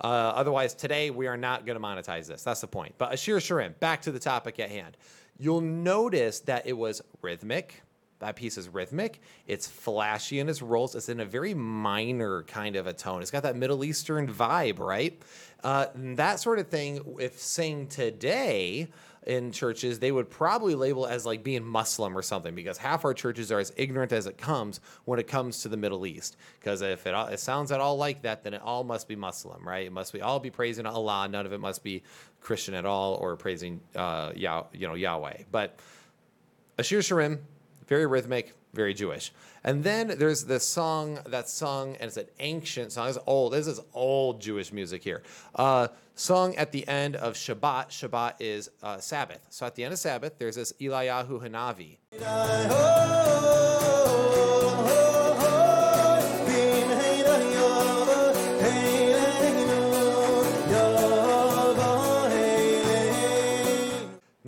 Uh, 0.00 0.32
otherwise, 0.34 0.74
today 0.74 1.10
we 1.10 1.28
are 1.28 1.36
not 1.36 1.64
going 1.64 1.78
to 1.78 1.84
monetize 1.84 2.26
this. 2.26 2.42
That's 2.42 2.62
the 2.62 2.66
point. 2.66 2.94
But 2.98 3.12
Ashir 3.12 3.36
Sharim, 3.36 3.78
back 3.78 4.02
to 4.02 4.10
the 4.10 4.18
topic 4.18 4.58
at 4.58 4.68
hand. 4.68 4.96
You'll 5.38 5.60
notice 5.60 6.40
that 6.40 6.66
it 6.66 6.72
was 6.72 7.02
rhythmic, 7.20 7.82
that 8.22 8.36
piece 8.36 8.56
is 8.56 8.68
rhythmic. 8.68 9.20
It's 9.48 9.66
flashy 9.66 10.38
in 10.38 10.48
its 10.48 10.62
rolls. 10.62 10.94
It's 10.94 11.08
in 11.08 11.18
a 11.18 11.24
very 11.24 11.54
minor 11.54 12.44
kind 12.44 12.76
of 12.76 12.86
a 12.86 12.92
tone. 12.92 13.20
It's 13.20 13.32
got 13.32 13.42
that 13.42 13.56
Middle 13.56 13.84
Eastern 13.84 14.32
vibe, 14.32 14.78
right? 14.78 15.20
Uh, 15.64 15.86
that 15.94 16.38
sort 16.38 16.60
of 16.60 16.68
thing, 16.68 17.16
if 17.18 17.40
sang 17.40 17.88
today 17.88 18.88
in 19.26 19.52
churches, 19.52 19.98
they 19.98 20.10
would 20.10 20.28
probably 20.28 20.74
label 20.74 21.06
as 21.06 21.24
like 21.24 21.44
being 21.44 21.64
Muslim 21.64 22.16
or 22.16 22.22
something 22.22 22.54
because 22.54 22.78
half 22.78 23.04
our 23.04 23.14
churches 23.14 23.52
are 23.52 23.60
as 23.60 23.72
ignorant 23.76 24.12
as 24.12 24.26
it 24.26 24.36
comes 24.36 24.80
when 25.04 25.18
it 25.18 25.28
comes 25.28 25.62
to 25.62 25.68
the 25.68 25.76
Middle 25.76 26.06
East. 26.06 26.36
Because 26.58 26.82
if 26.82 27.06
it, 27.06 27.14
it 27.32 27.40
sounds 27.40 27.70
at 27.70 27.80
all 27.80 27.96
like 27.96 28.22
that, 28.22 28.42
then 28.42 28.54
it 28.54 28.62
all 28.62 28.84
must 28.84 29.06
be 29.06 29.16
Muslim, 29.16 29.66
right? 29.66 29.86
It 29.86 29.92
must 29.92 30.12
be 30.12 30.20
all 30.20 30.40
be 30.40 30.50
praising 30.50 30.86
Allah. 30.86 31.28
None 31.28 31.46
of 31.46 31.52
it 31.52 31.60
must 31.60 31.84
be 31.84 32.02
Christian 32.40 32.74
at 32.74 32.84
all 32.84 33.14
or 33.14 33.36
praising 33.36 33.80
uh, 33.94 34.32
Yah, 34.34 34.64
you 34.72 34.88
know 34.88 34.94
Yahweh. 34.94 35.44
But 35.50 35.78
Ashir 36.78 37.00
Sharim, 37.00 37.38
very 37.86 38.06
rhythmic, 38.06 38.54
very 38.72 38.94
Jewish. 38.94 39.32
And 39.64 39.84
then 39.84 40.14
there's 40.18 40.44
this 40.44 40.66
song 40.66 41.20
that's 41.26 41.52
sung, 41.52 41.96
and 41.96 42.08
it's 42.08 42.16
an 42.16 42.26
ancient 42.40 42.92
song. 42.92 43.08
It's 43.08 43.18
old. 43.26 43.52
This 43.52 43.66
is 43.66 43.80
old 43.94 44.40
Jewish 44.40 44.72
music 44.72 45.04
here. 45.04 45.22
Uh, 45.54 45.88
sung 46.14 46.56
at 46.56 46.72
the 46.72 46.86
end 46.88 47.16
of 47.16 47.34
Shabbat. 47.34 47.90
Shabbat 47.90 48.34
is 48.40 48.70
uh, 48.82 48.98
Sabbath. 48.98 49.46
So 49.50 49.66
at 49.66 49.74
the 49.74 49.84
end 49.84 49.92
of 49.92 49.98
Sabbath, 49.98 50.38
there's 50.38 50.56
this 50.56 50.72
Eliyahu 50.80 51.40
Hanavi. 51.40 51.98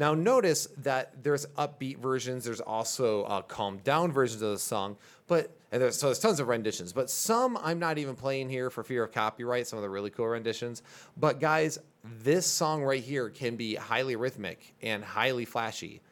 Now, 0.04 0.12
notice 0.12 0.68
that 0.82 1.22
there's 1.22 1.46
upbeat 1.56 1.96
versions. 1.96 2.44
There's 2.44 2.60
also 2.60 3.22
uh, 3.22 3.40
calmed 3.40 3.84
down 3.84 4.12
versions 4.12 4.42
of 4.42 4.50
the 4.50 4.58
song, 4.58 4.98
but 5.28 5.50
there's, 5.70 5.98
so 5.98 6.08
there's 6.08 6.18
tons 6.18 6.40
of 6.40 6.48
renditions. 6.48 6.92
But 6.92 7.08
some 7.08 7.56
I'm 7.62 7.78
not 7.78 7.96
even 7.96 8.14
playing 8.14 8.50
here 8.50 8.68
for 8.68 8.84
fear 8.84 9.04
of 9.04 9.12
copyright. 9.12 9.66
Some 9.66 9.78
of 9.78 9.82
the 9.82 9.88
really 9.88 10.10
cool 10.10 10.26
renditions. 10.26 10.82
But 11.16 11.40
guys, 11.40 11.78
this 12.22 12.44
song 12.44 12.82
right 12.82 13.02
here 13.02 13.30
can 13.30 13.56
be 13.56 13.76
highly 13.76 14.14
rhythmic 14.14 14.74
and 14.82 15.02
highly 15.02 15.46
flashy, 15.46 16.02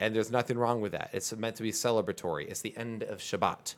and 0.00 0.16
there's 0.16 0.30
nothing 0.30 0.56
wrong 0.56 0.80
with 0.80 0.92
that. 0.92 1.10
It's 1.12 1.30
meant 1.36 1.56
to 1.56 1.62
be 1.62 1.70
celebratory. 1.70 2.48
It's 2.48 2.62
the 2.62 2.74
end 2.78 3.02
of 3.02 3.18
Shabbat. 3.18 3.74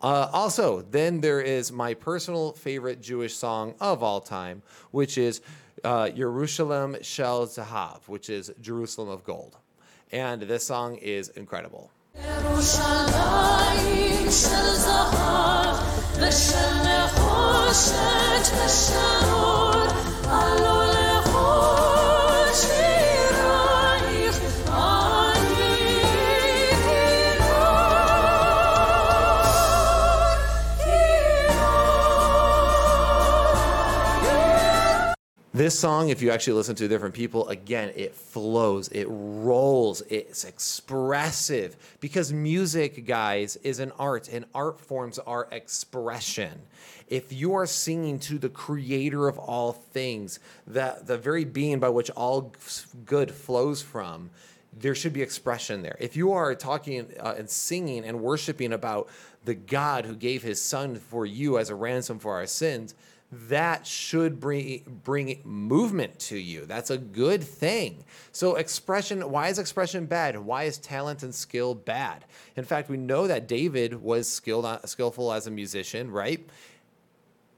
Uh, 0.00 0.30
also, 0.32 0.80
then 0.80 1.20
there 1.20 1.42
is 1.42 1.70
my 1.70 1.92
personal 1.92 2.52
favorite 2.52 3.02
Jewish 3.02 3.36
song 3.36 3.74
of 3.80 4.02
all 4.02 4.22
time, 4.22 4.62
which 4.92 5.18
is 5.18 5.42
uh, 5.82 6.04
Yerushalayim 6.06 7.02
Shel 7.04 7.46
Zahav, 7.46 8.06
which 8.06 8.30
is 8.30 8.52
Jerusalem 8.60 9.08
of 9.08 9.24
Gold. 9.24 9.56
And 10.12 10.42
this 10.42 10.64
song 10.64 10.96
is 10.96 11.28
incredible. 11.30 11.90
This 35.54 35.78
song, 35.78 36.08
if 36.08 36.20
you 36.20 36.32
actually 36.32 36.54
listen 36.54 36.74
to 36.74 36.88
different 36.88 37.14
people, 37.14 37.48
again, 37.48 37.92
it 37.94 38.12
flows, 38.12 38.88
it 38.88 39.06
rolls, 39.08 40.02
it's 40.10 40.42
expressive. 40.42 41.76
Because 42.00 42.32
music, 42.32 43.06
guys, 43.06 43.54
is 43.62 43.78
an 43.78 43.92
art, 43.96 44.28
and 44.28 44.46
art 44.52 44.80
forms 44.80 45.20
are 45.20 45.46
expression. 45.52 46.60
If 47.06 47.32
you 47.32 47.54
are 47.54 47.66
singing 47.66 48.18
to 48.18 48.36
the 48.36 48.48
creator 48.48 49.28
of 49.28 49.38
all 49.38 49.74
things, 49.74 50.40
that 50.66 51.06
the 51.06 51.16
very 51.16 51.44
being 51.44 51.78
by 51.78 51.90
which 51.90 52.10
all 52.10 52.52
good 53.06 53.30
flows 53.30 53.80
from, 53.80 54.30
there 54.76 54.96
should 54.96 55.12
be 55.12 55.22
expression 55.22 55.82
there. 55.82 55.96
If 56.00 56.16
you 56.16 56.32
are 56.32 56.56
talking 56.56 57.06
uh, 57.20 57.36
and 57.38 57.48
singing 57.48 58.04
and 58.04 58.20
worshiping 58.20 58.72
about 58.72 59.08
the 59.44 59.54
God 59.54 60.04
who 60.04 60.16
gave 60.16 60.42
his 60.42 60.60
son 60.60 60.96
for 60.96 61.24
you 61.24 61.58
as 61.58 61.70
a 61.70 61.76
ransom 61.76 62.18
for 62.18 62.32
our 62.32 62.46
sins, 62.48 62.96
that 63.48 63.86
should 63.86 64.40
bring 64.40 65.00
bring 65.04 65.40
movement 65.44 66.18
to 66.18 66.38
you. 66.38 66.66
That's 66.66 66.90
a 66.90 66.98
good 66.98 67.42
thing. 67.42 68.04
So 68.32 68.56
expression, 68.56 69.30
why 69.30 69.48
is 69.48 69.58
expression 69.58 70.06
bad? 70.06 70.38
Why 70.38 70.64
is 70.64 70.78
talent 70.78 71.22
and 71.22 71.34
skill 71.34 71.74
bad? 71.74 72.24
In 72.56 72.64
fact, 72.64 72.88
we 72.88 72.96
know 72.96 73.26
that 73.26 73.48
David 73.48 74.02
was 74.02 74.28
skilled 74.28 74.66
skillful 74.86 75.32
as 75.32 75.46
a 75.46 75.50
musician, 75.50 76.10
right? 76.10 76.46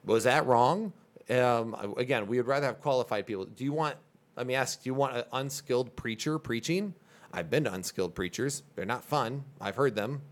Was 0.04 0.24
that 0.24 0.46
wrong? 0.46 0.92
Um, 1.28 1.94
again, 1.96 2.26
we 2.26 2.36
would 2.36 2.46
rather 2.46 2.66
have 2.66 2.80
qualified 2.80 3.26
people. 3.26 3.44
Do 3.44 3.64
you 3.64 3.72
want? 3.72 3.96
Let 4.36 4.46
me 4.46 4.54
ask. 4.54 4.82
Do 4.82 4.88
you 4.88 4.94
want 4.94 5.16
an 5.16 5.24
unskilled 5.32 5.96
preacher 5.96 6.38
preaching? 6.38 6.94
I've 7.32 7.50
been 7.50 7.64
to 7.64 7.72
unskilled 7.72 8.14
preachers. 8.14 8.62
They're 8.74 8.84
not 8.84 9.04
fun. 9.04 9.44
I've 9.60 9.76
heard 9.76 9.94
them. 9.94 10.22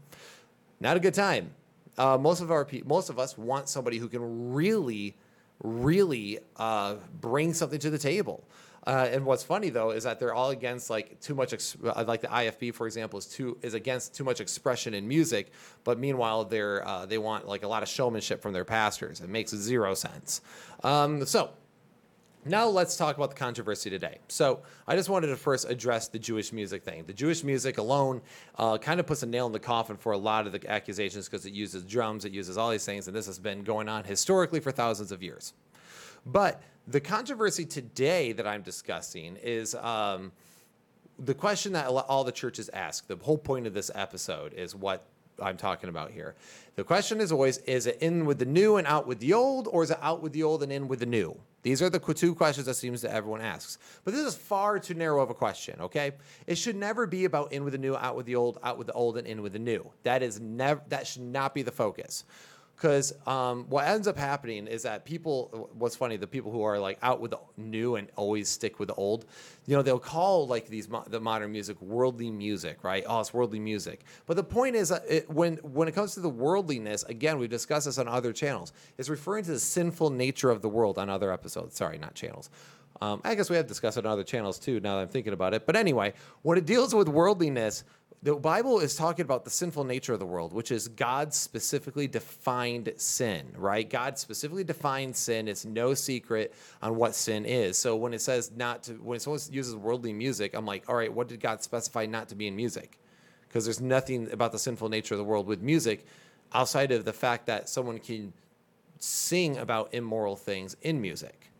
Not 0.80 0.96
a 0.96 1.00
good 1.00 1.14
time. 1.14 1.50
Uh, 1.96 2.18
most 2.18 2.40
of 2.40 2.50
our 2.50 2.66
most 2.84 3.10
of 3.10 3.18
us 3.18 3.38
want 3.38 3.68
somebody 3.68 3.98
who 3.98 4.08
can 4.08 4.52
really 4.52 5.16
really 5.64 6.38
uh, 6.56 6.94
bring 7.20 7.52
something 7.52 7.80
to 7.80 7.90
the 7.90 7.98
table. 7.98 8.44
Uh, 8.86 9.08
and 9.10 9.24
what's 9.24 9.42
funny 9.42 9.70
though 9.70 9.90
is 9.92 10.04
that 10.04 10.20
they're 10.20 10.34
all 10.34 10.50
against 10.50 10.90
like 10.90 11.18
too 11.20 11.34
much, 11.34 11.54
uh, 11.54 12.04
like 12.06 12.20
the 12.20 12.28
IFB 12.28 12.74
for 12.74 12.86
example 12.86 13.18
is 13.18 13.24
too 13.24 13.56
is 13.62 13.72
against 13.72 14.14
too 14.14 14.24
much 14.24 14.40
expression 14.40 14.92
in 14.92 15.08
music, 15.08 15.52
but 15.84 15.98
meanwhile 15.98 16.44
they're 16.44 16.86
uh, 16.86 17.06
they 17.06 17.16
want 17.16 17.48
like 17.48 17.62
a 17.62 17.68
lot 17.68 17.82
of 17.82 17.88
showmanship 17.88 18.42
from 18.42 18.52
their 18.52 18.64
pastors. 18.64 19.22
It 19.22 19.30
makes 19.30 19.52
zero 19.52 19.94
sense. 19.94 20.42
Um, 20.82 21.24
so 21.24 21.50
now 22.44 22.66
let's 22.66 22.96
talk 22.96 23.16
about 23.16 23.30
the 23.30 23.36
controversy 23.36 23.90
today. 23.90 24.18
So 24.28 24.60
I 24.86 24.96
just 24.96 25.08
wanted 25.08 25.28
to 25.28 25.36
first 25.36 25.68
address 25.68 26.08
the 26.08 26.18
Jewish 26.18 26.52
music 26.52 26.82
thing. 26.82 27.04
The 27.06 27.12
Jewish 27.12 27.44
music 27.44 27.78
alone 27.78 28.20
uh, 28.58 28.78
kind 28.78 29.00
of 29.00 29.06
puts 29.06 29.22
a 29.22 29.26
nail 29.26 29.46
in 29.46 29.52
the 29.52 29.60
coffin 29.60 29.96
for 29.96 30.12
a 30.12 30.18
lot 30.18 30.46
of 30.46 30.52
the 30.52 30.70
accusations 30.70 31.26
because 31.26 31.46
it 31.46 31.52
uses 31.52 31.84
drums, 31.84 32.24
it 32.24 32.32
uses 32.32 32.58
all 32.58 32.70
these 32.70 32.84
things, 32.84 33.06
and 33.06 33.16
this 33.16 33.26
has 33.26 33.38
been 33.38 33.62
going 33.62 33.88
on 33.88 34.04
historically 34.04 34.60
for 34.60 34.72
thousands 34.72 35.12
of 35.12 35.22
years. 35.22 35.54
But 36.26 36.62
the 36.86 37.00
controversy 37.00 37.64
today 37.64 38.32
that 38.32 38.46
I'm 38.46 38.62
discussing 38.62 39.36
is 39.42 39.74
um, 39.74 40.32
the 41.18 41.34
question 41.34 41.72
that 41.72 41.86
all 41.86 42.24
the 42.24 42.32
churches 42.32 42.68
ask. 42.72 43.06
The 43.06 43.16
whole 43.16 43.38
point 43.38 43.66
of 43.66 43.74
this 43.74 43.90
episode 43.94 44.52
is 44.54 44.74
what 44.74 45.06
I'm 45.40 45.56
talking 45.56 45.88
about 45.88 46.10
here. 46.10 46.34
The 46.76 46.84
question 46.84 47.20
is 47.20 47.32
always 47.32 47.58
is 47.58 47.86
it 47.86 47.98
in 48.00 48.26
with 48.26 48.38
the 48.38 48.44
new 48.44 48.76
and 48.76 48.86
out 48.86 49.06
with 49.06 49.20
the 49.20 49.32
old, 49.32 49.68
or 49.68 49.82
is 49.82 49.90
it 49.90 49.98
out 50.00 50.22
with 50.22 50.32
the 50.32 50.42
old 50.42 50.62
and 50.62 50.72
in 50.72 50.88
with 50.88 51.00
the 51.00 51.06
new? 51.06 51.36
These 51.62 51.80
are 51.80 51.88
the 51.88 51.98
two 51.98 52.34
questions 52.34 52.66
that 52.66 52.74
seems 52.74 53.00
that 53.02 53.12
everyone 53.12 53.40
asks. 53.40 53.78
But 54.04 54.12
this 54.12 54.26
is 54.26 54.34
far 54.34 54.78
too 54.78 54.92
narrow 54.92 55.22
of 55.22 55.30
a 55.30 55.34
question, 55.34 55.80
okay? 55.80 56.12
It 56.46 56.56
should 56.56 56.76
never 56.76 57.06
be 57.06 57.24
about 57.24 57.52
in 57.52 57.64
with 57.64 57.72
the 57.72 57.78
new, 57.78 57.96
out 57.96 58.16
with 58.16 58.26
the 58.26 58.36
old, 58.36 58.58
out 58.62 58.76
with 58.76 58.86
the 58.86 58.92
old, 58.92 59.16
and 59.16 59.26
in 59.26 59.40
with 59.40 59.54
the 59.54 59.58
new. 59.58 59.90
That 60.02 60.22
is 60.22 60.40
never 60.40 60.82
that 60.88 61.06
should 61.06 61.22
not 61.22 61.54
be 61.54 61.62
the 61.62 61.72
focus. 61.72 62.24
Because 62.76 63.12
um, 63.26 63.66
what 63.68 63.86
ends 63.86 64.08
up 64.08 64.16
happening 64.16 64.66
is 64.66 64.82
that 64.82 65.04
people 65.04 65.70
what's 65.74 65.96
funny 65.96 66.16
the 66.16 66.26
people 66.26 66.50
who 66.50 66.62
are 66.62 66.78
like 66.78 66.98
out 67.02 67.20
with 67.20 67.30
the 67.30 67.38
new 67.56 67.96
and 67.96 68.08
always 68.16 68.48
stick 68.48 68.78
with 68.78 68.88
the 68.88 68.94
old 68.94 69.26
you 69.66 69.76
know 69.76 69.82
they'll 69.82 69.98
call 69.98 70.46
like 70.46 70.66
these 70.68 70.88
mo- 70.88 71.04
the 71.08 71.20
modern 71.20 71.52
music 71.52 71.80
worldly 71.80 72.30
music 72.30 72.82
right? 72.82 73.04
Oh 73.06 73.20
it's 73.20 73.32
worldly 73.32 73.60
music. 73.60 74.00
But 74.26 74.36
the 74.36 74.44
point 74.44 74.76
is 74.76 74.88
that 74.88 75.02
it, 75.08 75.30
when 75.30 75.56
when 75.58 75.88
it 75.88 75.92
comes 75.92 76.14
to 76.14 76.20
the 76.20 76.28
worldliness 76.28 77.02
again 77.04 77.38
we've 77.38 77.50
discussed 77.50 77.86
this 77.86 77.98
on 77.98 78.08
other 78.08 78.32
channels 78.32 78.72
it's 78.98 79.08
referring 79.08 79.44
to 79.44 79.52
the 79.52 79.60
sinful 79.60 80.10
nature 80.10 80.50
of 80.50 80.62
the 80.62 80.68
world 80.68 80.98
on 80.98 81.08
other 81.08 81.32
episodes. 81.32 81.76
Sorry 81.76 81.98
not 81.98 82.14
channels. 82.14 82.50
Um, 83.00 83.20
I 83.24 83.34
guess 83.34 83.50
we 83.50 83.56
have 83.56 83.66
discussed 83.66 83.98
it 83.98 84.06
on 84.06 84.12
other 84.12 84.22
channels 84.22 84.58
too. 84.58 84.80
Now 84.80 84.96
that 84.96 85.02
I'm 85.02 85.08
thinking 85.08 85.32
about 85.32 85.52
it, 85.52 85.66
but 85.66 85.76
anyway, 85.76 86.14
when 86.42 86.58
it 86.58 86.64
deals 86.64 86.94
with 86.94 87.08
worldliness, 87.08 87.84
the 88.24 88.34
Bible 88.34 88.80
is 88.80 88.96
talking 88.96 89.22
about 89.22 89.44
the 89.44 89.50
sinful 89.50 89.84
nature 89.84 90.14
of 90.14 90.18
the 90.18 90.24
world, 90.24 90.54
which 90.54 90.70
is 90.70 90.88
God 90.88 91.34
specifically 91.34 92.06
defined 92.06 92.90
sin, 92.96 93.52
right? 93.54 93.88
God 93.88 94.18
specifically 94.18 94.64
defined 94.64 95.14
sin. 95.14 95.46
It's 95.46 95.66
no 95.66 95.92
secret 95.92 96.54
on 96.80 96.96
what 96.96 97.14
sin 97.14 97.44
is. 97.44 97.76
So 97.76 97.94
when 97.96 98.14
it 98.14 98.22
says 98.22 98.50
not 98.56 98.84
to, 98.84 98.94
when 98.94 99.20
someone 99.20 99.40
uses 99.50 99.76
worldly 99.76 100.14
music, 100.14 100.54
I'm 100.54 100.64
like, 100.64 100.88
all 100.88 100.96
right, 100.96 101.12
what 101.12 101.28
did 101.28 101.38
God 101.38 101.62
specify 101.62 102.06
not 102.06 102.30
to 102.30 102.34
be 102.34 102.46
in 102.46 102.56
music? 102.56 102.98
Because 103.46 103.66
there's 103.66 103.82
nothing 103.82 104.32
about 104.32 104.52
the 104.52 104.58
sinful 104.58 104.88
nature 104.88 105.12
of 105.12 105.18
the 105.18 105.24
world 105.24 105.46
with 105.46 105.60
music 105.60 106.06
outside 106.54 106.92
of 106.92 107.04
the 107.04 107.12
fact 107.12 107.44
that 107.46 107.68
someone 107.68 107.98
can 107.98 108.32
sing 109.00 109.58
about 109.58 109.92
immoral 109.92 110.34
things 110.34 110.78
in 110.80 110.98
music. 110.98 111.50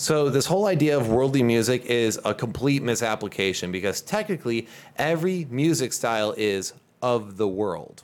So 0.00 0.30
this 0.30 0.46
whole 0.46 0.64
idea 0.64 0.96
of 0.96 1.10
worldly 1.10 1.42
music 1.42 1.84
is 1.84 2.18
a 2.24 2.32
complete 2.32 2.82
misapplication 2.82 3.70
because 3.70 4.00
technically 4.00 4.66
every 4.96 5.46
music 5.50 5.92
style 5.92 6.32
is 6.38 6.72
of 7.02 7.36
the 7.36 7.46
world. 7.46 8.02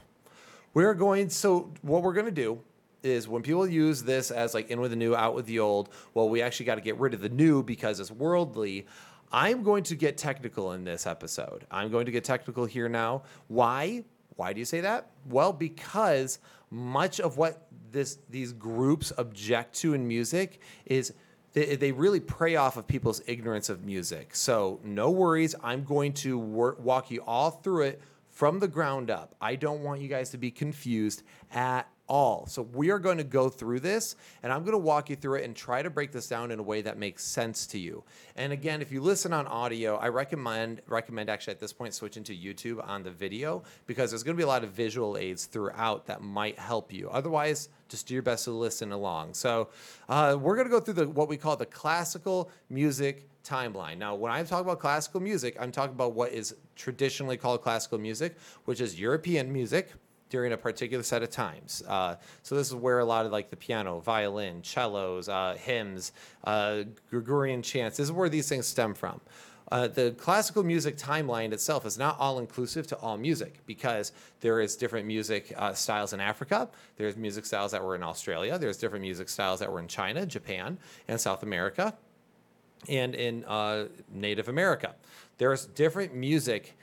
We're 0.75 0.93
going 0.93 1.31
so 1.31 1.73
what 1.81 2.03
we're 2.03 2.13
going 2.13 2.27
to 2.27 2.31
do 2.31 2.61
is 3.03 3.29
when 3.29 3.41
people 3.41 3.67
use 3.67 4.03
this 4.03 4.31
as 4.31 4.53
like 4.53 4.71
in 4.71 4.79
with 4.79 4.91
the 4.91 4.97
new 4.97 5.17
out 5.17 5.35
with 5.35 5.47
the 5.47 5.59
old, 5.59 5.89
well 6.13 6.29
we 6.29 6.43
actually 6.43 6.67
got 6.67 6.75
to 6.75 6.83
get 6.83 6.99
rid 6.99 7.15
of 7.15 7.23
the 7.23 7.31
new 7.31 7.63
because 7.63 7.99
it's 7.99 8.11
worldly. 8.11 8.87
I'm 9.33 9.63
going 9.63 9.83
to 9.85 9.97
get 9.97 10.19
technical 10.19 10.73
in 10.73 10.85
this 10.85 11.07
episode. 11.07 11.65
I'm 11.71 11.91
going 11.91 12.05
to 12.05 12.13
get 12.13 12.25
technical 12.25 12.67
here 12.67 12.91
now. 12.91 13.23
Why? 13.49 14.05
Why 14.35 14.53
do 14.53 14.59
you 14.59 14.67
say 14.67 14.83
that? 14.83 15.13
Well, 15.31 15.55
because 15.55 16.41
much 16.71 17.21
of 17.21 17.39
what 17.39 17.69
this 17.91 18.19
these 18.29 18.53
groups 18.53 19.15
object 19.17 19.77
to 19.77 19.95
in 19.95 20.07
music 20.07 20.61
is 20.85 21.15
they, 21.57 21.75
they 21.75 21.91
really 21.91 22.21
prey 22.21 22.57
off 22.57 22.77
of 22.77 22.87
people's 22.87 23.23
ignorance 23.27 23.71
of 23.71 23.83
music. 23.83 24.35
So, 24.35 24.79
no 24.85 25.11
worries. 25.11 25.55
I'm 25.63 25.85
going 25.85 26.13
to 26.15 26.39
work, 26.39 26.79
walk 26.85 27.11
you 27.11 27.23
all 27.27 27.51
through 27.51 27.85
it 27.85 28.03
from 28.29 28.59
the 28.59 28.69
ground 28.69 29.11
up. 29.11 29.35
I 29.41 29.57
don't 29.57 29.83
want 29.83 30.03
you 30.03 30.09
guys 30.09 30.29
to 30.31 30.39
be 30.39 30.51
confused 30.51 31.23
at 31.51 31.89
all. 32.09 32.47
So 32.47 32.61
we 32.61 32.91
are 32.91 32.99
going 32.99 33.17
to 33.17 33.25
go 33.25 33.49
through 33.49 33.81
this 33.81 34.17
and 34.43 34.53
I'm 34.53 34.61
going 34.61 34.73
to 34.73 34.79
walk 34.79 35.09
you 35.09 35.17
through 35.17 35.37
it 35.37 35.45
and 35.45 35.57
try 35.57 35.81
to 35.81 35.89
break 35.89 36.13
this 36.13 36.29
down 36.29 36.51
in 36.51 36.59
a 36.59 36.63
way 36.63 36.83
that 36.83 36.99
makes 36.99 37.25
sense 37.25 37.67
to 37.69 37.79
you. 37.79 38.05
And 38.37 38.53
again, 38.53 38.83
if 38.83 38.93
you 38.93 39.01
listen 39.01 39.33
on 39.33 39.47
audio, 39.47 39.97
I 39.97 40.09
recommend 40.09 40.83
recommend 40.87 41.31
actually 41.31 41.53
at 41.53 41.61
this 41.61 41.73
point 41.73 41.95
switching 41.95 42.23
to 42.25 42.37
YouTube 42.37 42.87
on 42.87 43.03
the 43.03 43.11
video 43.11 43.63
because 43.87 44.11
there's 44.11 44.23
going 44.23 44.37
to 44.37 44.39
be 44.39 44.45
a 44.45 44.49
lot 44.49 44.63
of 44.63 44.71
visual 44.71 45.17
aids 45.17 45.47
throughout 45.47 46.07
that 46.07 46.21
might 46.21 46.59
help 46.59 46.93
you. 46.93 47.09
Otherwise, 47.09 47.71
just 47.89 48.07
do 48.07 48.15
your 48.15 48.23
best 48.23 48.45
to 48.45 48.51
listen 48.51 48.93
along. 48.93 49.35
So 49.35 49.69
uh, 50.09 50.37
we're 50.41 50.57
going 50.57 50.67
to 50.67 50.71
go 50.71 50.81
through 50.81 50.95
the 50.95 51.09
what 51.09 51.29
we 51.29 51.37
call 51.37 51.57
the 51.57 51.67
classical 51.67 52.51
music 52.69 53.29
timeline. 53.45 53.99
Now, 53.99 54.15
when 54.15 54.33
I'm 54.33 54.47
talking 54.47 54.67
about 54.67 54.81
classical 54.81 55.21
music, 55.21 55.57
I'm 55.61 55.71
talking 55.71 55.95
about 55.95 56.15
what 56.15 56.33
is 56.33 56.55
traditionally 56.75 57.37
called 57.37 57.63
classical 57.63 57.99
music, 57.99 58.37
which 58.65 58.81
is 58.81 58.99
European 58.99 59.53
music 59.53 59.93
during 60.29 60.53
a 60.53 60.57
particular 60.57 61.05
set 61.05 61.23
of 61.23 61.31
times. 61.31 61.83
Uh, 61.87 62.17
so 62.43 62.57
this 62.57 62.67
is 62.67 62.75
where 62.75 62.99
a 62.99 63.05
lot 63.05 63.27
of 63.27 63.33
like 63.33 63.49
the 63.51 63.57
piano, 63.57 64.01
violin, 64.01 64.63
cellos, 64.63 65.29
uh, 65.29 65.57
hymns, 65.59 66.13
uh, 66.45 66.83
Gregorian 67.11 67.63
chants. 67.63 67.97
This 67.97 68.07
is 68.07 68.13
where 68.13 68.29
these 68.29 68.49
things 68.49 68.67
stem 68.67 68.95
from. 68.95 69.21
Uh, 69.73 69.89
the 69.89 70.13
classical 70.13 70.63
music 70.63 70.97
timeline 70.97 71.53
itself 71.53 71.85
is 71.85 71.99
not 71.99 72.17
all 72.21 72.39
inclusive 72.39 72.87
to 72.87 72.97
all 72.99 73.17
music 73.17 73.59
because 73.67 74.13
there 74.41 74.61
is 74.61 74.77
different 74.77 75.07
music 75.07 75.53
uh, 75.57 75.73
styles 75.73 76.13
in 76.13 76.21
Africa. 76.21 76.69
There's 76.97 77.17
music 77.17 77.45
styles 77.45 77.73
that 77.73 77.83
were 77.83 77.97
in 77.97 78.03
Australia. 78.03 78.59
There's 78.59 78.77
different 78.77 79.03
music 79.03 79.29
styles 79.29 79.59
that 79.61 79.71
were 79.71 79.81
in 79.81 79.89
China, 79.89 80.25
Japan, 80.25 80.79
and 81.09 81.21
South 81.21 81.43
America, 81.43 81.95
and 82.89 83.15
in 83.15 83.45
uh, 83.45 83.87
Native 84.13 84.49
America. 84.49 84.95
There's 85.39 85.67
different 85.67 86.15
music 86.15 86.77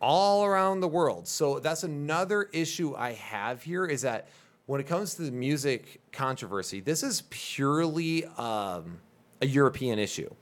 all 0.00 0.44
around 0.44 0.80
the 0.80 0.88
world. 0.88 1.28
So 1.28 1.60
that's 1.60 1.84
another 1.84 2.48
issue 2.52 2.94
I 2.96 3.12
have 3.12 3.62
here 3.62 3.86
is 3.86 4.02
that 4.02 4.28
when 4.66 4.80
it 4.80 4.86
comes 4.86 5.14
to 5.14 5.22
the 5.22 5.30
music 5.30 6.00
controversy, 6.10 6.80
this 6.80 7.02
is 7.02 7.22
purely 7.30 8.24
um, 8.36 8.98
a 9.40 9.46
European 9.46 9.98
issue. 9.98 10.34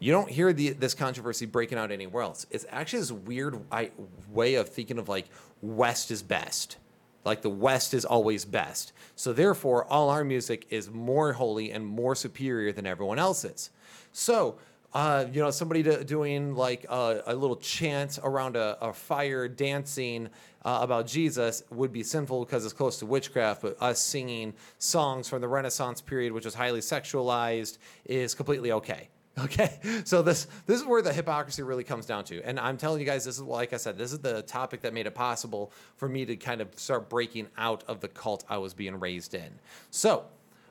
You 0.00 0.12
don't 0.12 0.30
hear 0.30 0.52
the, 0.52 0.70
this 0.70 0.94
controversy 0.94 1.44
breaking 1.46 1.78
out 1.78 1.92
anywhere 1.92 2.22
else. 2.22 2.46
It's 2.50 2.64
actually 2.70 3.00
this 3.00 3.12
weird 3.12 3.60
I, 3.70 3.90
way 4.30 4.54
of 4.54 4.70
thinking 4.70 4.98
of 4.98 5.08
like 5.08 5.26
West 5.60 6.10
is 6.10 6.22
best. 6.22 6.78
Like 7.24 7.42
the 7.42 7.50
West 7.50 7.92
is 7.92 8.06
always 8.06 8.46
best. 8.46 8.92
So 9.14 9.34
therefore, 9.34 9.84
all 9.84 10.08
our 10.08 10.24
music 10.24 10.66
is 10.70 10.90
more 10.90 11.34
holy 11.34 11.70
and 11.70 11.86
more 11.86 12.14
superior 12.14 12.72
than 12.72 12.86
everyone 12.86 13.18
else's. 13.18 13.70
So 14.10 14.58
uh, 14.92 15.26
you 15.32 15.40
know, 15.40 15.50
somebody 15.50 15.82
do, 15.82 16.02
doing 16.02 16.54
like 16.54 16.84
a, 16.88 17.22
a, 17.26 17.34
little 17.34 17.56
chant 17.56 18.18
around 18.24 18.56
a, 18.56 18.76
a 18.80 18.92
fire, 18.92 19.46
dancing 19.46 20.28
uh, 20.64 20.78
about 20.82 21.06
Jesus 21.06 21.62
would 21.70 21.92
be 21.92 22.02
sinful 22.02 22.44
because 22.44 22.64
it's 22.64 22.74
close 22.74 22.98
to 22.98 23.06
witchcraft. 23.06 23.62
But 23.62 23.76
us 23.80 24.00
singing 24.00 24.52
songs 24.78 25.28
from 25.28 25.42
the 25.42 25.48
Renaissance 25.48 26.00
period, 26.00 26.32
which 26.32 26.44
was 26.44 26.54
highly 26.54 26.80
sexualized, 26.80 27.78
is 28.04 28.34
completely 28.34 28.72
okay. 28.72 29.10
Okay, 29.44 29.78
so 30.04 30.20
this 30.20 30.48
this 30.66 30.80
is 30.80 30.86
where 30.86 31.00
the 31.00 31.12
hypocrisy 31.12 31.62
really 31.62 31.84
comes 31.84 32.04
down 32.04 32.24
to, 32.24 32.42
and 32.42 32.60
I'm 32.60 32.76
telling 32.76 33.00
you 33.00 33.06
guys, 33.06 33.24
this 33.24 33.36
is 33.36 33.42
like 33.42 33.72
I 33.72 33.78
said, 33.78 33.96
this 33.96 34.12
is 34.12 34.18
the 34.18 34.42
topic 34.42 34.82
that 34.82 34.92
made 34.92 35.06
it 35.06 35.14
possible 35.14 35.72
for 35.96 36.08
me 36.08 36.26
to 36.26 36.36
kind 36.36 36.60
of 36.60 36.68
start 36.78 37.08
breaking 37.08 37.46
out 37.56 37.82
of 37.88 38.00
the 38.00 38.08
cult 38.08 38.44
I 38.50 38.58
was 38.58 38.74
being 38.74 38.98
raised 38.98 39.32
in. 39.34 39.50
So 39.90 40.24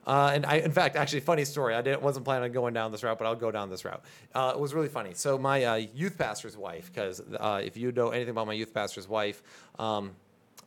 uh, 0.09 0.31
and 0.33 0.43
I, 0.43 0.55
in 0.55 0.71
fact, 0.71 0.95
actually, 0.95 1.19
funny 1.19 1.45
story. 1.45 1.75
I 1.75 1.83
didn't, 1.83 2.01
wasn't 2.01 2.25
planning 2.25 2.45
on 2.45 2.51
going 2.51 2.73
down 2.73 2.91
this 2.91 3.03
route, 3.03 3.19
but 3.19 3.25
I'll 3.25 3.35
go 3.35 3.51
down 3.51 3.69
this 3.69 3.85
route. 3.85 4.01
Uh, 4.33 4.53
it 4.55 4.59
was 4.59 4.73
really 4.73 4.87
funny. 4.87 5.11
So 5.13 5.37
my 5.37 5.63
uh, 5.63 5.75
youth 5.75 6.17
pastor's 6.17 6.57
wife, 6.57 6.91
because 6.91 7.21
uh, 7.39 7.61
if 7.63 7.77
you 7.77 7.91
know 7.91 8.09
anything 8.09 8.31
about 8.31 8.47
my 8.47 8.53
youth 8.53 8.73
pastor's 8.73 9.07
wife, 9.07 9.43
um, 9.77 10.15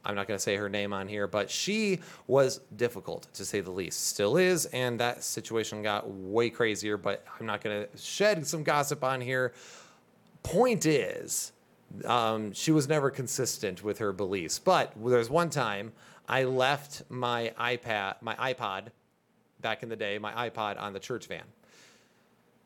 I'm 0.04 0.14
not 0.14 0.26
going 0.26 0.36
to 0.36 0.42
say 0.42 0.56
her 0.56 0.68
name 0.68 0.92
on 0.92 1.06
here, 1.06 1.26
but 1.26 1.50
she 1.50 2.00
was 2.26 2.60
difficult 2.76 3.28
to 3.34 3.44
say 3.44 3.60
the 3.60 3.70
least. 3.70 4.08
Still 4.08 4.36
is, 4.36 4.66
and 4.66 4.98
that 5.00 5.22
situation 5.22 5.82
got 5.82 6.10
way 6.10 6.50
crazier. 6.50 6.96
But 6.96 7.24
I'm 7.38 7.46
not 7.46 7.62
going 7.62 7.86
to 7.86 7.98
shed 7.98 8.46
some 8.46 8.64
gossip 8.64 9.04
on 9.04 9.20
here. 9.20 9.52
Point 10.42 10.86
is, 10.86 11.52
um, 12.04 12.52
she 12.52 12.72
was 12.72 12.88
never 12.88 13.10
consistent 13.10 13.84
with 13.84 13.98
her 13.98 14.12
beliefs. 14.12 14.58
But 14.58 14.92
there 14.96 15.18
was 15.18 15.30
one 15.30 15.50
time 15.50 15.92
I 16.28 16.44
left 16.44 17.02
my 17.08 17.52
iPad, 17.58 18.16
my 18.22 18.34
iPod 18.34 18.86
back 19.60 19.82
in 19.82 19.88
the 19.88 19.96
day, 19.96 20.18
my 20.18 20.50
iPod 20.50 20.80
on 20.80 20.92
the 20.92 21.00
church 21.00 21.26
van. 21.26 21.44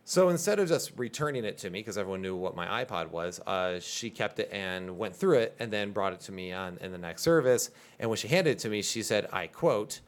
So 0.09 0.29
instead 0.29 0.61
of 0.61 0.69
just 0.69 0.92
returning 0.97 1.45
it 1.45 1.59
to 1.59 1.69
me, 1.69 1.81
because 1.81 1.99
everyone 1.99 2.23
knew 2.23 2.37
what 2.37 2.55
my 2.55 2.85
iPod 2.85 3.11
was, 3.11 3.40
uh, 3.40 3.81
she 3.81 4.09
kept 4.09 4.38
it 4.38 4.49
and 4.53 4.97
went 4.97 5.16
through 5.16 5.38
it 5.38 5.57
and 5.59 5.69
then 5.69 5.90
brought 5.90 6.12
it 6.12 6.21
to 6.21 6.33
me 6.33 6.53
on 6.53 6.79
in 6.81 6.92
the 6.92 6.99
next 6.99 7.23
service. 7.23 7.71
And 7.99 8.09
when 8.09 8.16
she 8.16 8.29
handed 8.29 8.51
it 8.53 8.59
to 8.61 8.69
me, 8.69 8.83
she 8.83 9.03
said, 9.03 9.29
I 9.33 9.49
quote, 9.49 9.99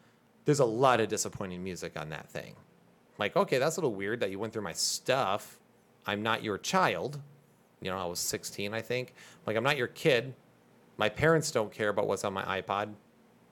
there's 0.44 0.60
a 0.60 0.64
lot 0.64 1.00
of 1.00 1.08
disappointing 1.08 1.64
music 1.64 1.98
on 1.98 2.10
that 2.10 2.30
thing. 2.30 2.54
Like, 3.18 3.34
okay, 3.34 3.58
that's 3.58 3.76
a 3.76 3.80
little 3.80 3.92
weird 3.92 4.20
that 4.20 4.30
you 4.30 4.38
went 4.38 4.52
through 4.52 4.62
my 4.62 4.72
stuff. 4.72 5.58
I'm 6.06 6.22
not 6.22 6.44
your 6.44 6.58
child. 6.58 7.20
You 7.80 7.90
know, 7.90 7.98
I 7.98 8.04
was 8.04 8.20
16, 8.20 8.72
I 8.72 8.80
think. 8.80 9.14
Like, 9.48 9.56
I'm 9.56 9.64
not 9.64 9.76
your 9.76 9.88
kid. 9.88 10.32
My 10.96 11.08
parents 11.08 11.50
don't 11.50 11.72
care 11.72 11.88
about 11.88 12.06
what's 12.06 12.22
on 12.22 12.32
my 12.32 12.62
iPod. 12.62 12.94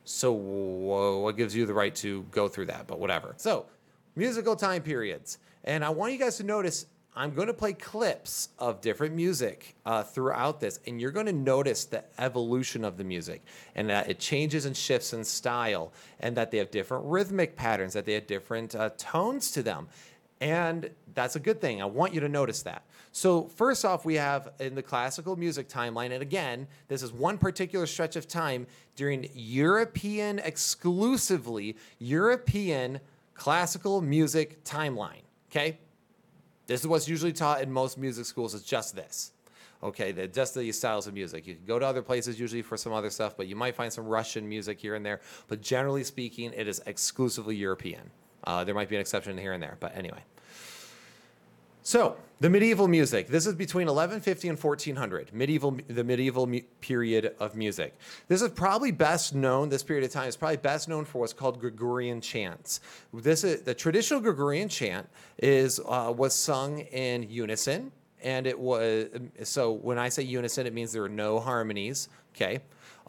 So 0.05 0.31
whoa, 0.31 1.19
what 1.19 1.37
gives 1.37 1.57
you 1.57 1.67
the 1.67 1.75
right 1.75 1.95
to 1.97 2.23
go 2.31 2.47
through 2.47 2.67
that? 2.67 2.87
But 2.87 3.01
whatever. 3.01 3.35
So 3.37 3.67
musical 4.15 4.55
time 4.55 4.83
periods, 4.83 5.39
and 5.67 5.85
I 5.85 5.91
want 5.91 6.13
you 6.13 6.19
guys 6.19 6.37
to 6.39 6.45
notice. 6.45 6.87
I'm 7.19 7.33
going 7.33 7.47
to 7.47 7.55
play 7.55 7.73
clips 7.73 8.51
of 8.59 8.83
different 8.83 9.15
music 9.15 9.75
uh, 9.87 10.03
throughout 10.03 10.61
this, 10.61 10.81
and 10.87 11.01
you're 11.01 11.11
going 11.11 11.25
to 11.25 11.33
notice 11.33 11.87
the 11.87 12.05
evolution 12.19 12.85
of 12.85 12.99
the 12.99 13.05
music 13.05 13.43
and 13.75 13.89
that 13.89 14.11
it 14.11 14.19
changes 14.19 14.67
and 14.67 14.77
shifts 14.77 15.15
in 15.15 15.25
style, 15.25 15.95
and 16.21 16.37
that 16.37 16.51
they 16.51 16.59
have 16.59 16.71
different 16.71 17.07
rhythmic 17.07 17.57
patterns, 17.57 17.95
that 17.95 18.05
they 18.05 18.13
have 18.13 18.27
different 18.27 18.75
uh, 18.75 18.91
tones 18.99 19.51
to 19.53 19.63
them. 19.63 19.89
And 20.43 20.91
that's 21.15 21.37
a 21.37 21.41
good 21.41 21.59
thing. 21.59 21.81
I 21.81 21.87
want 21.87 22.13
you 22.13 22.21
to 22.21 22.29
notice 22.29 22.63
that. 22.65 22.85
So, 23.13 23.45
first 23.45 23.87
off, 23.87 24.05
we 24.05 24.17
have 24.17 24.51
in 24.61 24.75
the 24.75 24.83
classical 24.83 25.37
music 25.37 25.71
timeline, 25.71 26.13
and 26.13 26.21
again, 26.21 26.67
this 26.89 27.03
is 27.03 27.15
one 27.15 27.39
particular 27.39 27.87
stretch 27.87 28.17
of 28.17 28.29
time 28.29 28.67
during 28.95 29.31
European, 29.33 30.39
exclusively 30.41 31.77
European 31.99 33.01
classical 33.33 34.03
music 34.03 34.63
timeline. 34.65 35.26
Okay? 35.57 35.79
This 36.67 36.81
is 36.81 36.87
what's 36.87 37.09
usually 37.09 37.33
taught 37.33 37.63
in 37.63 37.73
most 37.73 37.97
music 37.97 38.27
schools, 38.27 38.55
it's 38.55 38.65
just 38.65 38.95
this. 38.95 39.33
Okay, 39.83 40.13
the, 40.13 40.27
just 40.27 40.55
the 40.55 40.71
styles 40.73 41.07
of 41.07 41.15
music. 41.15 41.47
You 41.47 41.55
can 41.55 41.65
go 41.65 41.79
to 41.79 41.87
other 41.87 42.03
places 42.03 42.41
usually 42.41 42.63
for 42.63 42.77
some 42.77 42.93
other 42.93 43.11
stuff, 43.11 43.37
but 43.37 43.47
you 43.47 43.57
might 43.57 43.75
find 43.75 43.93
some 43.93 44.07
Russian 44.07 44.49
music 44.49 44.81
here 44.81 44.95
and 44.95 45.05
there. 45.05 45.21
But 45.49 45.61
generally 45.61 46.03
speaking, 46.03 46.53
it 46.55 46.67
is 46.67 46.83
exclusively 46.87 47.57
European. 47.57 48.11
Uh, 48.45 48.65
there 48.65 48.75
might 48.75 48.89
be 48.89 48.97
an 48.97 49.01
exception 49.01 49.37
here 49.39 49.53
and 49.53 49.63
there, 49.63 49.77
but 49.81 49.97
anyway. 49.97 50.23
So 51.87 52.17
the 52.41 52.51
medieval 52.51 52.89
music. 52.89 53.29
This 53.29 53.47
is 53.47 53.55
between 53.55 53.87
1150 53.87 54.49
and 54.49 54.61
1400. 54.61 55.33
Medieval, 55.33 55.79
the 55.87 56.03
medieval 56.03 56.49
mu- 56.49 56.63
period 56.81 57.37
of 57.39 57.55
music. 57.55 57.95
This 58.27 58.43
is 58.43 58.49
probably 58.49 58.91
best 58.91 59.37
known. 59.37 59.69
This 59.69 59.85
period 59.85 60.05
of 60.05 60.11
time 60.11 60.29
is 60.29 60.37
probably 60.37 60.57
best 60.57 60.89
known 60.89 61.05
for 61.05 61.21
what's 61.21 61.33
called 61.33 61.61
Gregorian 61.61 62.21
chants. 62.21 62.81
This 63.15 63.45
is 63.45 63.63
the 63.63 63.73
traditional 63.73 64.19
Gregorian 64.19 64.69
chant 64.69 65.09
is 65.39 65.79
uh, 65.79 66.13
was 66.15 66.35
sung 66.35 66.81
in 66.81 67.23
unison, 67.31 67.93
and 68.21 68.49
it 68.49 68.59
was 68.59 69.07
so. 69.45 69.71
When 69.71 69.97
I 69.97 70.09
say 70.09 70.25
unison, 70.25 70.67
it 70.67 70.75
means 70.75 70.91
there 70.91 71.05
are 71.05 71.09
no 71.09 71.39
harmonies. 71.39 72.09
Okay. 72.35 72.59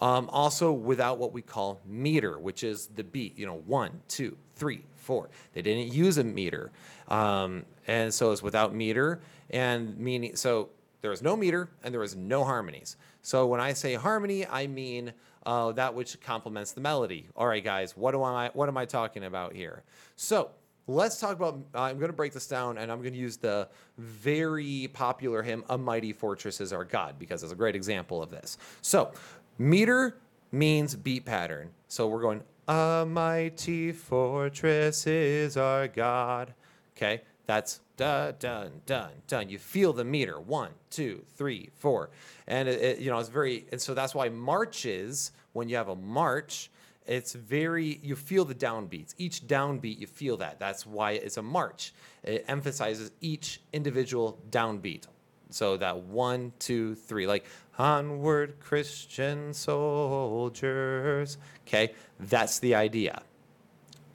Um, 0.03 0.29
also, 0.31 0.71
without 0.71 1.17
what 1.17 1.33
we 1.33 1.41
call 1.41 1.81
meter, 1.83 2.37
which 2.37 2.63
is 2.63 2.89
the 2.93 3.03
beat. 3.03 3.39
You 3.39 3.47
know, 3.47 3.63
one, 3.65 4.01
two, 4.07 4.37
three, 4.55 4.83
four. 4.95 5.29
They 5.53 5.63
didn't 5.63 5.91
use 5.91 6.19
a 6.19 6.23
meter. 6.23 6.71
Um, 7.07 7.65
and 7.87 8.13
so 8.13 8.31
it's 8.31 8.43
without 8.43 8.75
meter 8.75 9.21
and 9.49 9.97
meaning, 9.97 10.35
so 10.35 10.69
there 11.01 11.11
is 11.11 11.21
no 11.21 11.35
meter 11.35 11.69
and 11.83 11.93
there 11.93 12.03
is 12.03 12.15
no 12.15 12.43
harmonies. 12.43 12.97
So 13.21 13.47
when 13.47 13.59
I 13.59 13.73
say 13.73 13.95
harmony, 13.95 14.45
I 14.45 14.67
mean 14.67 15.13
uh, 15.45 15.71
that 15.73 15.93
which 15.93 16.19
complements 16.21 16.73
the 16.73 16.81
melody. 16.81 17.27
All 17.35 17.47
right, 17.47 17.63
guys, 17.63 17.95
what 17.95 18.11
do 18.11 18.21
I, 18.21 18.49
what 18.53 18.67
am 18.67 18.77
I 18.77 18.85
talking 18.85 19.23
about 19.23 19.53
here? 19.53 19.83
So 20.17 20.51
let's 20.87 21.19
talk 21.19 21.35
about, 21.35 21.59
I'm 21.73 21.97
going 21.97 22.09
to 22.09 22.13
break 22.13 22.33
this 22.33 22.47
down 22.47 22.77
and 22.77 22.91
I'm 22.91 23.01
going 23.01 23.13
to 23.13 23.19
use 23.19 23.37
the 23.37 23.69
very 23.97 24.89
popular 24.91 25.41
hymn, 25.41 25.63
A 25.69 25.77
Mighty 25.77 26.11
Fortress 26.11 26.59
is 26.59 26.73
Our 26.73 26.83
God, 26.83 27.15
because 27.17 27.43
it's 27.43 27.53
a 27.53 27.55
great 27.55 27.75
example 27.75 28.21
of 28.21 28.29
this. 28.29 28.57
So 28.81 29.11
meter 29.57 30.17
means 30.51 30.95
beat 30.95 31.25
pattern. 31.25 31.69
So 31.87 32.07
we're 32.07 32.21
going, 32.21 32.43
A 32.67 33.05
mighty 33.07 33.93
fortress 33.93 35.07
is 35.07 35.55
our 35.55 35.87
God. 35.87 36.53
Okay, 36.95 37.21
that's 37.47 37.79
dun 37.95 38.35
dun 38.39 38.81
dun 38.85 39.09
dun. 39.25 39.49
You 39.49 39.57
feel 39.57 39.93
the 39.93 40.03
meter 40.03 40.39
one, 40.39 40.71
two, 40.91 41.23
three, 41.35 41.69
four, 41.79 42.11
and 42.45 42.69
it, 42.69 42.81
it, 42.81 42.99
you 42.99 43.09
know 43.09 43.17
it's 43.17 43.29
very. 43.29 43.65
And 43.71 43.81
so 43.81 43.93
that's 43.93 44.13
why 44.13 44.29
marches 44.29 45.31
when 45.53 45.69
you 45.69 45.77
have 45.77 45.87
a 45.87 45.95
march, 45.95 46.69
it's 47.07 47.33
very 47.33 47.99
you 48.03 48.15
feel 48.15 48.45
the 48.45 48.53
downbeats. 48.53 49.15
Each 49.17 49.47
downbeat 49.47 49.97
you 49.97 50.07
feel 50.07 50.37
that. 50.37 50.59
That's 50.59 50.85
why 50.85 51.13
it's 51.13 51.37
a 51.37 51.41
march. 51.41 51.93
It 52.23 52.45
emphasizes 52.47 53.11
each 53.21 53.61
individual 53.73 54.37
downbeat. 54.51 55.07
So 55.49 55.77
that 55.77 56.03
one, 56.03 56.51
two, 56.59 56.95
three, 56.95 57.25
like 57.25 57.45
onward 57.79 58.59
Christian 58.59 59.53
soldiers. 59.53 61.37
Okay, 61.65 61.93
that's 62.19 62.59
the 62.59 62.75
idea. 62.75 63.21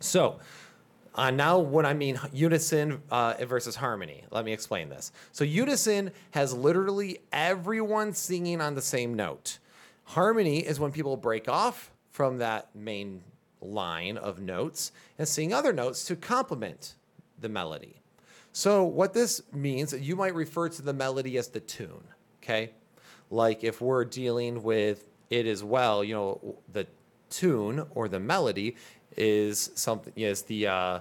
So 0.01 0.40
uh, 1.14 1.31
now, 1.31 1.59
what 1.59 1.85
I 1.85 1.92
mean 1.92 2.18
unison 2.33 3.03
uh, 3.11 3.35
versus 3.40 3.77
harmony, 3.77 4.25
let 4.31 4.44
me 4.44 4.53
explain 4.53 4.88
this. 4.88 5.12
So, 5.33 5.44
unison 5.44 6.11
has 6.31 6.55
literally 6.55 7.18
everyone 7.33 8.14
singing 8.14 8.61
on 8.61 8.75
the 8.75 8.83
same 8.83 9.14
note. 9.14 9.59
Harmony 10.05 10.61
is 10.61 10.81
when 10.81 10.90
people 10.90 11.16
break 11.16 11.48
off 11.48 11.90
from 12.11 12.38
that 12.38 12.75
main 12.75 13.22
line 13.61 14.16
of 14.16 14.40
notes 14.40 14.92
and 15.18 15.29
sing 15.29 15.53
other 15.53 15.72
notes 15.72 16.05
to 16.07 16.16
complement 16.16 16.94
the 17.38 17.48
melody. 17.48 17.96
So, 18.53 18.85
what 18.85 19.12
this 19.12 19.42
means, 19.53 19.92
you 19.92 20.16
might 20.16 20.35
refer 20.35 20.68
to 20.70 20.83
the 20.83 20.92
melody 20.94 21.37
as 21.37 21.48
the 21.48 21.61
tune, 21.61 22.05
okay? 22.42 22.70
Like 23.31 23.64
if 23.64 23.81
we're 23.81 24.05
dealing 24.05 24.62
with 24.62 25.05
it 25.31 25.46
as 25.46 25.62
well, 25.64 26.05
you 26.05 26.14
know, 26.14 26.57
the 26.70 26.87
tune 27.31 27.87
or 27.94 28.09
the 28.09 28.20
melody 28.20 28.77
is 29.16 29.70
something 29.75 30.12
is 30.16 30.42
the 30.42 30.66
uh, 30.66 31.01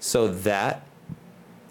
so 0.00 0.28
that 0.28 0.86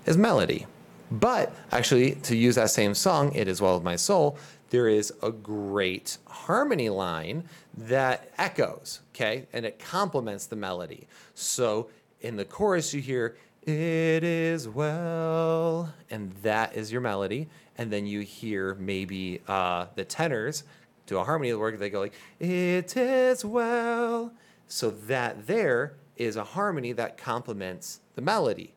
is 0.05 0.17
melody. 0.17 0.65
But 1.09 1.55
actually, 1.71 2.15
to 2.15 2.35
use 2.35 2.55
that 2.55 2.69
same 2.69 2.93
song, 2.93 3.33
It 3.33 3.47
Is 3.47 3.61
Well 3.61 3.75
With 3.75 3.83
My 3.83 3.95
Soul, 3.95 4.37
there 4.69 4.89
is 4.89 5.13
a 5.23 5.31
great 5.31 6.17
harmony 6.27 6.89
line 6.89 7.45
that 7.77 8.31
echoes, 8.37 8.99
okay? 9.15 9.47
And 9.53 9.65
it 9.65 9.79
complements 9.79 10.45
the 10.45 10.57
melody. 10.57 11.07
So 11.33 11.89
in 12.19 12.35
the 12.35 12.43
chorus, 12.43 12.93
you 12.93 13.01
hear, 13.01 13.37
It 13.67 14.23
is 14.23 14.67
well, 14.67 15.93
and 16.09 16.31
that 16.41 16.75
is 16.75 16.91
your 16.91 17.01
melody 17.01 17.49
and 17.77 17.91
then 17.91 18.05
you 18.05 18.21
hear 18.21 18.75
maybe 18.75 19.41
uh, 19.47 19.87
the 19.95 20.03
tenors 20.03 20.63
do 21.05 21.17
a 21.17 21.23
harmony 21.23 21.51
of 21.51 21.57
the 21.57 21.59
work. 21.59 21.77
They 21.77 21.89
go 21.89 21.99
like, 21.99 22.13
"It 22.39 22.97
is 22.97 23.45
well," 23.45 24.33
so 24.67 24.89
that 24.89 25.47
there 25.47 25.93
is 26.15 26.35
a 26.35 26.43
harmony 26.43 26.91
that 26.93 27.17
complements 27.17 28.01
the 28.15 28.21
melody. 28.21 28.73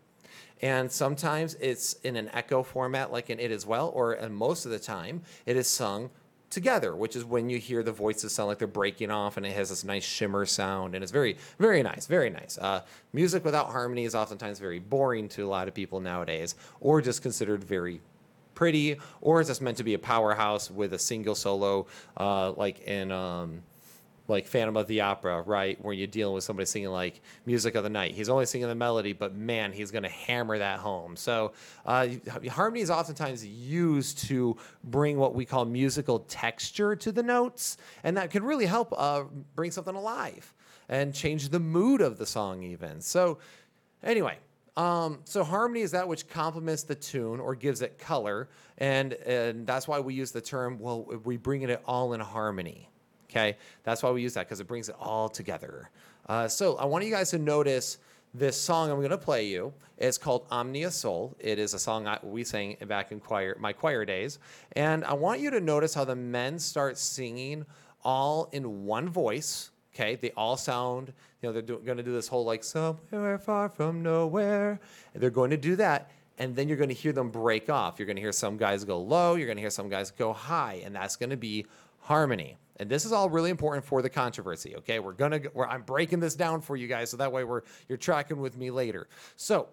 And 0.63 0.93
sometimes 0.93 1.57
it's 1.59 1.95
in 2.05 2.17
an 2.17 2.29
echo 2.35 2.63
format, 2.63 3.11
like 3.11 3.31
in 3.31 3.41
"It 3.41 3.51
Is 3.51 3.65
Well," 3.67 3.91
or 3.95 4.17
most 4.29 4.67
of 4.67 4.71
the 4.71 4.79
time 4.79 5.23
it 5.47 5.57
is 5.57 5.67
sung 5.67 6.11
together, 6.51 6.95
which 6.95 7.17
is 7.17 7.25
when 7.25 7.49
you 7.49 7.59
hear 7.59 7.83
the 7.83 7.93
voices 7.93 8.33
sound 8.33 8.49
like 8.49 8.59
they're 8.59 8.69
breaking 8.69 9.11
off, 9.11 9.37
and 9.37 9.47
it 9.47 9.53
has 9.53 9.69
this 9.71 9.85
nice 9.85 10.05
shimmer 10.05 10.45
sound, 10.45 10.95
and 10.95 11.03
it's 11.03 11.13
very, 11.13 11.37
very 11.59 11.83
nice, 11.83 12.07
very 12.07 12.29
nice. 12.29 12.59
Uh, 12.59 12.83
music 13.13 13.45
without 13.45 13.69
harmony 13.69 14.05
is 14.05 14.15
oftentimes 14.15 14.59
very 14.59 14.81
boring 14.81 15.29
to 15.29 15.47
a 15.47 15.49
lot 15.49 15.69
of 15.69 15.75
people 15.75 16.01
nowadays, 16.01 16.57
or 16.81 17.01
just 17.01 17.23
considered 17.23 17.63
very 17.63 18.01
pretty, 18.55 18.99
or 19.21 19.41
is 19.41 19.49
this 19.49 19.61
meant 19.61 19.77
to 19.79 19.85
be 19.85 19.95
a 19.95 19.99
powerhouse 19.99 20.71
with 20.71 20.93
a 20.93 20.99
single 20.99 21.35
solo, 21.35 21.87
uh, 22.17 22.53
like 22.53 22.81
in 22.81 23.11
um, 23.13 23.63
like 24.31 24.47
Phantom 24.47 24.77
of 24.77 24.87
the 24.87 25.03
Opera, 25.03 25.43
right? 25.43 25.83
Where 25.85 25.93
you're 25.93 26.07
dealing 26.07 26.35
with 26.35 26.45
somebody 26.45 26.67
singing 26.67 26.91
like 26.91 27.21
Music 27.45 27.75
of 27.75 27.85
the 27.85 27.91
Night. 27.91 28.15
He's 28.15 28.29
only 28.29 28.47
singing 28.47 28.69
the 28.69 28.75
melody, 28.75 29.13
but 29.13 29.35
man, 29.35 29.73
he's 29.73 29.91
going 29.91 30.05
to 30.05 30.09
hammer 30.09 30.57
that 30.59 30.79
home. 30.79 31.17
So 31.17 31.53
uh, 31.85 32.09
harmony 32.51 32.81
is 32.81 32.91
oftentimes 32.91 33.45
used 33.45 34.19
to 34.29 34.57
bring 34.85 35.19
what 35.19 35.35
we 35.35 35.45
call 35.45 35.65
musical 35.65 36.21
texture 36.21 36.97
to 36.97 37.13
the 37.13 37.23
notes, 37.23 37.77
and 38.05 38.17
that 38.17 38.31
can 38.31 38.43
really 38.43 38.67
help 38.67 38.95
uh, 38.97 39.25
bring 39.55 39.71
something 39.71 39.95
alive 39.95 40.55
and 40.89 41.15
change 41.15 41.49
the 41.49 41.61
mood 41.61 42.01
of 42.01 42.19
the 42.19 42.27
song 42.27 42.63
even. 42.63 43.01
So 43.01 43.39
anyway, 44.03 44.39
um, 44.77 45.21
so 45.25 45.45
harmony 45.45 45.81
is 45.81 45.93
that 45.93 46.07
which 46.07 46.29
complements 46.29 46.83
the 46.83 46.95
tune 46.95 47.41
or 47.41 47.55
gives 47.55 47.83
it 47.83 47.99
color, 47.99 48.49
and 48.79 49.13
and 49.13 49.67
that's 49.67 49.89
why 49.89 50.01
we 50.01 50.15
use 50.15 50.33
the 50.33 50.41
term. 50.41 50.79
Well, 50.79 51.05
we 51.25 51.37
bring 51.37 51.63
it 51.63 51.83
all 51.87 52.13
in 52.13 52.21
harmony. 52.21 52.90
Okay, 53.31 53.57
that's 53.85 54.03
why 54.03 54.11
we 54.11 54.23
use 54.23 54.35
that 54.35 54.47
because 54.47 54.61
it 54.61 54.67
brings 54.67 54.89
it 54.89 54.97
all 54.99 55.29
together. 55.29 55.91
Uh, 56.29 56.49
so 56.49 56.77
I 56.77 56.85
want 56.85 57.05
you 57.05 57.11
guys 57.11 57.31
to 57.31 57.39
notice 57.39 57.99
this 58.35 58.61
song 58.61 58.91
I'm 58.91 58.99
going 58.99 59.11
to 59.11 59.19
play 59.19 59.47
you. 59.47 59.73
It's 59.99 60.19
called 60.19 60.47
Omnia 60.51 60.91
Sol. 60.91 61.37
It 61.39 61.59
is 61.59 61.75
a 61.75 61.79
song 61.79 62.07
I, 62.07 62.19
we 62.23 62.45
sang 62.45 62.77
back 62.87 63.13
in 63.13 63.21
choir, 63.21 63.57
my 63.59 63.73
choir 63.73 64.05
days, 64.05 64.39
and 64.73 65.05
I 65.05 65.15
want 65.15 65.41
you 65.41 65.51
to 65.51 65.61
notice 65.61 65.95
how 65.95 66.05
the 66.05 66.17
men 66.17 66.59
start 66.59 66.99
singing 66.99 67.65
all 68.03 68.49
in 68.53 68.85
one 68.85 69.09
voice. 69.09 69.71
Okay, 69.95 70.17
they 70.17 70.31
all 70.33 70.57
sound 70.57 71.13
you 71.43 71.49
know, 71.49 71.61
they're 71.61 71.77
going 71.77 71.97
to 71.97 72.03
do 72.03 72.13
this 72.13 72.29
whole 72.29 72.45
like 72.45 72.63
somewhere 72.63 73.39
far 73.39 73.69
from 73.69 74.03
nowhere. 74.03 74.79
They're 75.15 75.31
going 75.31 75.51
to 75.51 75.57
do 75.57 75.77
that. 75.77 76.11
And 76.39 76.55
then 76.55 76.69
you're 76.69 76.77
going 76.77 76.89
to 76.91 76.95
hear 76.95 77.13
them 77.13 77.31
break 77.31 77.69
off. 77.69 77.99
You're 77.99 78.07
going 78.07 78.17
to 78.17 78.23
hear 78.23 78.33
some 78.33 78.57
guys 78.57 78.85
go 78.85 78.99
low. 78.99 79.35
You're 79.35 79.47
going 79.47 79.57
to 79.57 79.63
hear 79.63 79.71
some 79.71 79.89
guys 79.89 80.11
go 80.11 80.33
high. 80.33 80.83
And 80.85 80.95
that's 80.95 81.17
going 81.17 81.31
to 81.31 81.37
be 81.37 81.67
harmony. 82.01 82.57
And 82.81 82.89
this 82.89 83.05
is 83.05 83.13
all 83.13 83.29
really 83.29 83.51
important 83.51 83.85
for 83.85 84.01
the 84.01 84.09
controversy. 84.09 84.75
Okay, 84.77 85.01
we're 85.01 85.13
gonna. 85.13 85.43
We're, 85.53 85.67
I'm 85.67 85.83
breaking 85.83 86.19
this 86.19 86.35
down 86.35 86.63
for 86.63 86.77
you 86.77 86.89
guys, 86.89 87.11
so 87.11 87.19
that 87.19 87.31
way 87.31 87.45
we're 87.45 87.61
you're 87.89 87.99
tracking 87.99 88.41
with 88.41 88.57
me 88.57 88.71
later. 88.71 89.07
So 89.37 89.69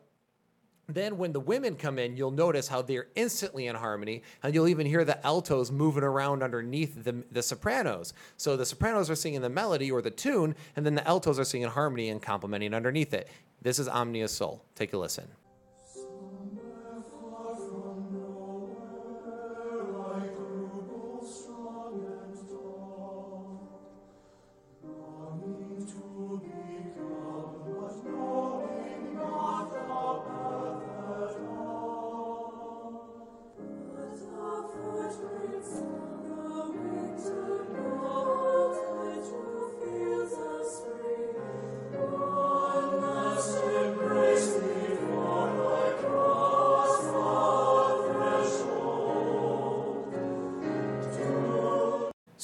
then 0.89 1.17
when 1.17 1.31
the 1.31 1.39
women 1.39 1.77
come 1.77 1.99
in, 1.99 2.17
you'll 2.17 2.31
notice 2.31 2.67
how 2.67 2.81
they're 2.81 3.07
instantly 3.15 3.67
in 3.67 3.77
harmony, 3.77 4.23
and 4.43 4.53
you'll 4.53 4.67
even 4.67 4.85
hear 4.85 5.05
the 5.05 5.25
altos 5.25 5.71
moving 5.71 6.03
around 6.03 6.43
underneath 6.43 7.01
the, 7.01 7.23
the 7.31 7.41
sopranos. 7.41 8.13
So 8.35 8.57
the 8.57 8.65
sopranos 8.65 9.09
are 9.09 9.15
singing 9.15 9.41
the 9.41 9.49
melody 9.49 9.89
or 9.89 10.01
the 10.01 10.11
tune, 10.11 10.53
and 10.75 10.85
then 10.85 10.95
the 10.95 11.07
altos 11.07 11.39
are 11.39 11.45
singing 11.45 11.69
harmony 11.69 12.09
and 12.09 12.21
complementing 12.21 12.73
underneath 12.73 13.13
it. 13.13 13.29
This 13.61 13.79
is 13.79 13.87
Omnia 13.87 14.27
Sol. 14.27 14.63
Take 14.75 14.91
a 14.93 14.97
listen. 14.97 15.27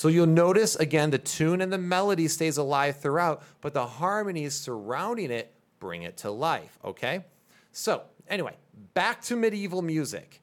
So 0.04 0.10
you'll 0.10 0.28
notice 0.28 0.76
again 0.76 1.12
the 1.12 1.18
tune 1.18 1.62
and 1.62 1.72
the 1.72 1.78
melody 1.78 2.28
stays 2.28 2.58
alive 2.58 2.98
throughout, 2.98 3.42
but 3.62 3.74
the 3.74 3.88
harmonies 3.88 4.54
surrounding 4.54 5.32
it 5.32 5.54
bring 5.80 6.04
it 6.04 6.18
to 6.18 6.30
life, 6.30 6.78
okay? 6.84 7.24
So, 7.72 8.02
anyway, 8.28 8.58
back 8.96 9.22
to 9.22 9.38
medieval 9.38 9.82
music. 9.82 10.42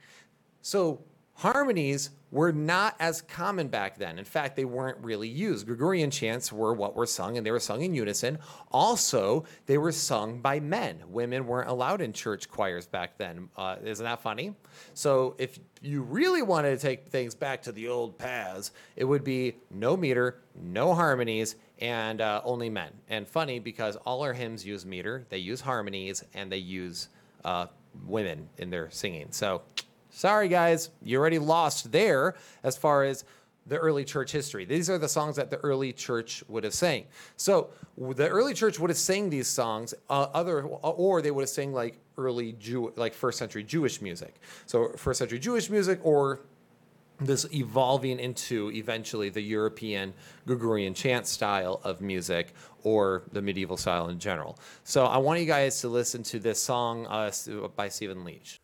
So, 0.62 1.04
harmonies 1.34 2.08
were 2.30 2.52
not 2.52 2.96
as 3.00 3.20
common 3.20 3.68
back 3.68 3.98
then. 3.98 4.18
In 4.18 4.24
fact, 4.24 4.56
they 4.56 4.64
weren't 4.64 4.96
really 5.02 5.28
used. 5.28 5.66
Gregorian 5.66 6.10
chants 6.10 6.50
were 6.50 6.72
what 6.72 6.96
were 6.96 7.04
sung, 7.04 7.36
and 7.36 7.44
they 7.44 7.50
were 7.50 7.60
sung 7.60 7.82
in 7.82 7.94
unison. 7.94 8.38
Also, 8.70 9.44
they 9.66 9.76
were 9.76 9.92
sung 9.92 10.40
by 10.40 10.58
men. 10.60 11.02
Women 11.08 11.46
weren't 11.46 11.68
allowed 11.68 12.00
in 12.00 12.14
church 12.14 12.48
choirs 12.48 12.86
back 12.86 13.18
then. 13.18 13.50
Uh, 13.56 13.76
isn't 13.84 14.04
that 14.04 14.22
funny? 14.22 14.54
So, 14.94 15.34
if 15.38 15.58
you 15.82 16.02
really 16.02 16.42
wanted 16.42 16.78
to 16.78 16.82
take 16.82 17.08
things 17.08 17.34
back 17.34 17.62
to 17.62 17.72
the 17.72 17.88
old 17.88 18.18
paths, 18.18 18.72
it 18.96 19.04
would 19.04 19.24
be 19.24 19.56
no 19.70 19.96
meter, 19.96 20.38
no 20.54 20.94
harmonies, 20.94 21.56
and 21.80 22.20
uh, 22.20 22.42
only 22.44 22.68
men. 22.68 22.90
And 23.08 23.26
funny 23.26 23.58
because 23.58 23.96
all 23.96 24.22
our 24.22 24.32
hymns 24.32 24.64
use 24.64 24.84
meter, 24.84 25.24
they 25.30 25.38
use 25.38 25.60
harmonies, 25.60 26.22
and 26.34 26.52
they 26.52 26.58
use 26.58 27.08
uh, 27.44 27.66
women 28.06 28.48
in 28.58 28.70
their 28.70 28.90
singing. 28.90 29.28
So, 29.30 29.62
Sorry, 30.12 30.48
guys, 30.48 30.90
you 31.02 31.18
already 31.18 31.38
lost 31.38 31.92
there 31.92 32.34
as 32.64 32.76
far 32.76 33.04
as 33.04 33.24
the 33.70 33.78
early 33.78 34.04
church 34.04 34.32
history. 34.32 34.64
These 34.64 34.90
are 34.90 34.98
the 34.98 35.08
songs 35.08 35.36
that 35.36 35.48
the 35.48 35.58
early 35.58 35.92
church 35.92 36.42
would 36.48 36.64
have 36.64 36.74
sang. 36.74 37.06
So 37.36 37.70
the 37.96 38.28
early 38.28 38.52
church 38.52 38.80
would 38.80 38.90
have 38.90 38.98
sang 38.98 39.30
these 39.30 39.46
songs, 39.46 39.94
uh, 40.10 40.26
other 40.34 40.64
or 40.64 41.22
they 41.22 41.30
would 41.30 41.42
have 41.42 41.48
sang 41.48 41.72
like 41.72 42.00
early 42.18 42.52
Jew, 42.54 42.92
like 42.96 43.14
first 43.14 43.38
century 43.38 43.62
Jewish 43.62 44.02
music. 44.02 44.40
So 44.66 44.88
first 44.96 45.18
century 45.20 45.38
Jewish 45.38 45.70
music, 45.70 46.00
or 46.02 46.40
this 47.20 47.46
evolving 47.54 48.18
into 48.18 48.72
eventually 48.72 49.28
the 49.28 49.42
European 49.42 50.14
Gregorian 50.46 50.92
chant 50.92 51.28
style 51.28 51.80
of 51.84 52.00
music 52.00 52.54
or 52.82 53.22
the 53.30 53.40
medieval 53.40 53.76
style 53.76 54.08
in 54.08 54.18
general. 54.18 54.58
So 54.82 55.06
I 55.06 55.18
want 55.18 55.38
you 55.38 55.46
guys 55.46 55.80
to 55.82 55.88
listen 55.88 56.24
to 56.24 56.40
this 56.40 56.60
song 56.60 57.06
uh, 57.06 57.30
by 57.76 57.88
Stephen 57.88 58.24
Leach. 58.24 58.60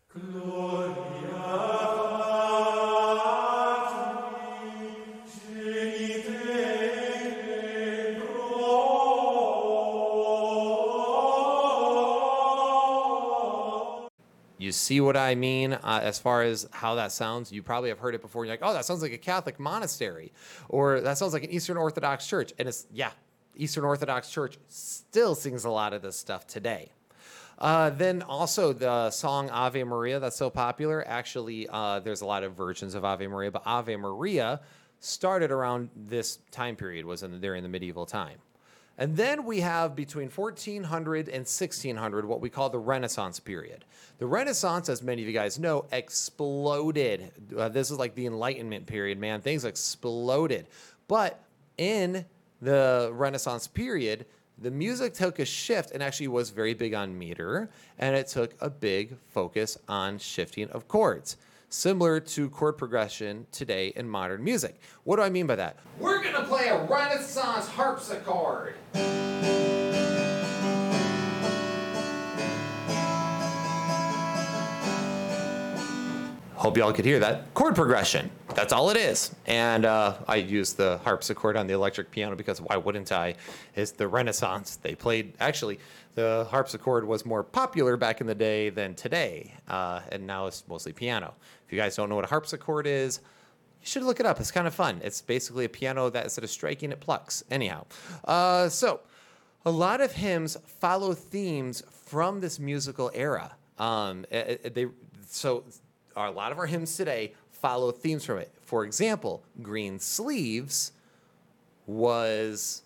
You 14.66 14.72
see 14.72 15.00
what 15.00 15.16
I 15.16 15.36
mean 15.36 15.74
uh, 15.74 16.00
as 16.02 16.18
far 16.18 16.42
as 16.42 16.68
how 16.72 16.96
that 16.96 17.12
sounds? 17.12 17.52
You 17.52 17.62
probably 17.62 17.88
have 17.90 18.00
heard 18.00 18.16
it 18.16 18.20
before. 18.20 18.44
You're 18.44 18.52
like, 18.52 18.60
oh, 18.64 18.72
that 18.72 18.84
sounds 18.84 19.00
like 19.00 19.12
a 19.12 19.18
Catholic 19.18 19.60
monastery, 19.60 20.32
or 20.68 21.00
that 21.02 21.18
sounds 21.18 21.32
like 21.32 21.44
an 21.44 21.50
Eastern 21.50 21.76
Orthodox 21.76 22.26
church. 22.26 22.52
And 22.58 22.68
it's, 22.68 22.88
yeah, 22.92 23.12
Eastern 23.54 23.84
Orthodox 23.84 24.28
Church 24.28 24.58
still 24.66 25.36
sings 25.36 25.64
a 25.64 25.70
lot 25.70 25.92
of 25.92 26.02
this 26.02 26.16
stuff 26.16 26.48
today. 26.48 26.90
Uh, 27.60 27.90
then 27.90 28.22
also 28.22 28.72
the 28.72 29.08
song 29.10 29.48
Ave 29.50 29.84
Maria 29.84 30.18
that's 30.18 30.36
so 30.36 30.50
popular. 30.50 31.06
Actually, 31.06 31.68
uh, 31.70 32.00
there's 32.00 32.22
a 32.22 32.26
lot 32.26 32.42
of 32.42 32.54
versions 32.54 32.96
of 32.96 33.04
Ave 33.04 33.24
Maria, 33.28 33.52
but 33.52 33.62
Ave 33.64 33.94
Maria 33.94 34.60
started 34.98 35.52
around 35.52 35.90
this 35.94 36.40
time 36.50 36.74
period, 36.74 37.06
was 37.06 37.22
in 37.22 37.30
the, 37.30 37.38
during 37.38 37.62
the 37.62 37.68
medieval 37.68 38.04
time. 38.04 38.38
And 38.98 39.16
then 39.16 39.44
we 39.44 39.60
have 39.60 39.94
between 39.94 40.30
1400 40.30 41.28
and 41.28 41.40
1600 41.40 42.24
what 42.24 42.40
we 42.40 42.48
call 42.48 42.70
the 42.70 42.78
Renaissance 42.78 43.38
period. 43.38 43.84
The 44.18 44.26
Renaissance, 44.26 44.88
as 44.88 45.02
many 45.02 45.22
of 45.22 45.28
you 45.28 45.34
guys 45.34 45.58
know, 45.58 45.84
exploded. 45.92 47.30
Uh, 47.56 47.68
this 47.68 47.90
is 47.90 47.98
like 47.98 48.14
the 48.14 48.26
Enlightenment 48.26 48.86
period, 48.86 49.18
man. 49.18 49.42
Things 49.42 49.64
exploded. 49.64 50.66
But 51.08 51.42
in 51.76 52.24
the 52.62 53.10
Renaissance 53.12 53.66
period, 53.66 54.24
the 54.58 54.70
music 54.70 55.12
took 55.12 55.38
a 55.38 55.44
shift 55.44 55.90
and 55.90 56.02
actually 56.02 56.28
was 56.28 56.48
very 56.48 56.72
big 56.72 56.94
on 56.94 57.18
meter, 57.18 57.68
and 57.98 58.16
it 58.16 58.28
took 58.28 58.54
a 58.60 58.70
big 58.70 59.16
focus 59.28 59.76
on 59.88 60.18
shifting 60.18 60.70
of 60.70 60.88
chords, 60.88 61.36
similar 61.76 62.18
to 62.18 62.48
chord 62.48 62.78
progression 62.78 63.46
today 63.52 63.92
in 63.96 64.08
modern 64.08 64.42
music. 64.42 64.80
What 65.04 65.16
do 65.16 65.22
I 65.22 65.28
mean 65.28 65.46
by 65.46 65.56
that? 65.56 65.78
We're 65.98 66.22
gonna 66.22 66.44
play 66.44 66.68
a 66.68 66.82
Renaissance 66.84 67.68
harpsichord. 67.68 68.74
Hope 76.54 76.78
y'all 76.78 76.92
could 76.92 77.04
hear 77.04 77.18
that. 77.18 77.52
Chord 77.52 77.74
progression. 77.74 78.30
That's 78.54 78.72
all 78.72 78.88
it 78.88 78.96
is. 78.96 79.34
And 79.44 79.84
uh, 79.84 80.16
I 80.26 80.36
use 80.36 80.72
the 80.72 80.98
harpsichord 81.04 81.56
on 81.56 81.66
the 81.66 81.74
electric 81.74 82.10
piano 82.10 82.34
because 82.34 82.58
why 82.58 82.78
wouldn't 82.78 83.12
I? 83.12 83.34
It's 83.74 83.90
the 83.90 84.08
Renaissance. 84.08 84.76
They 84.76 84.94
played, 84.94 85.34
actually, 85.38 85.78
the 86.14 86.46
harpsichord 86.50 87.06
was 87.06 87.26
more 87.26 87.44
popular 87.44 87.98
back 87.98 88.22
in 88.22 88.26
the 88.26 88.34
day 88.34 88.70
than 88.70 88.94
today. 88.94 89.52
Uh, 89.68 90.00
and 90.10 90.26
now 90.26 90.46
it's 90.46 90.64
mostly 90.66 90.94
piano. 90.94 91.34
If 91.66 91.72
you 91.72 91.78
guys 91.78 91.96
don't 91.96 92.08
know 92.08 92.14
what 92.14 92.24
a 92.24 92.28
harpsichord 92.28 92.86
is, 92.86 93.20
you 93.80 93.86
should 93.86 94.02
look 94.04 94.20
it 94.20 94.26
up. 94.26 94.40
It's 94.40 94.50
kind 94.50 94.66
of 94.66 94.74
fun. 94.74 95.00
It's 95.02 95.20
basically 95.20 95.64
a 95.64 95.68
piano 95.68 96.10
that 96.10 96.24
instead 96.24 96.44
of 96.44 96.50
striking, 96.50 96.92
it 96.92 97.00
plucks. 97.00 97.44
Anyhow, 97.50 97.86
uh, 98.24 98.68
so 98.68 99.00
a 99.64 99.70
lot 99.70 100.00
of 100.00 100.12
hymns 100.12 100.56
follow 100.64 101.12
themes 101.12 101.82
from 101.90 102.40
this 102.40 102.58
musical 102.58 103.10
era. 103.14 103.56
Um, 103.78 104.24
it, 104.30 104.60
it, 104.64 104.74
they 104.74 104.86
so 105.28 105.64
a 106.16 106.30
lot 106.30 106.52
of 106.52 106.58
our 106.58 106.66
hymns 106.66 106.96
today 106.96 107.34
follow 107.50 107.90
themes 107.90 108.24
from 108.24 108.38
it. 108.38 108.52
For 108.62 108.84
example, 108.84 109.42
Green 109.62 109.98
Sleeves 109.98 110.92
was 111.86 112.82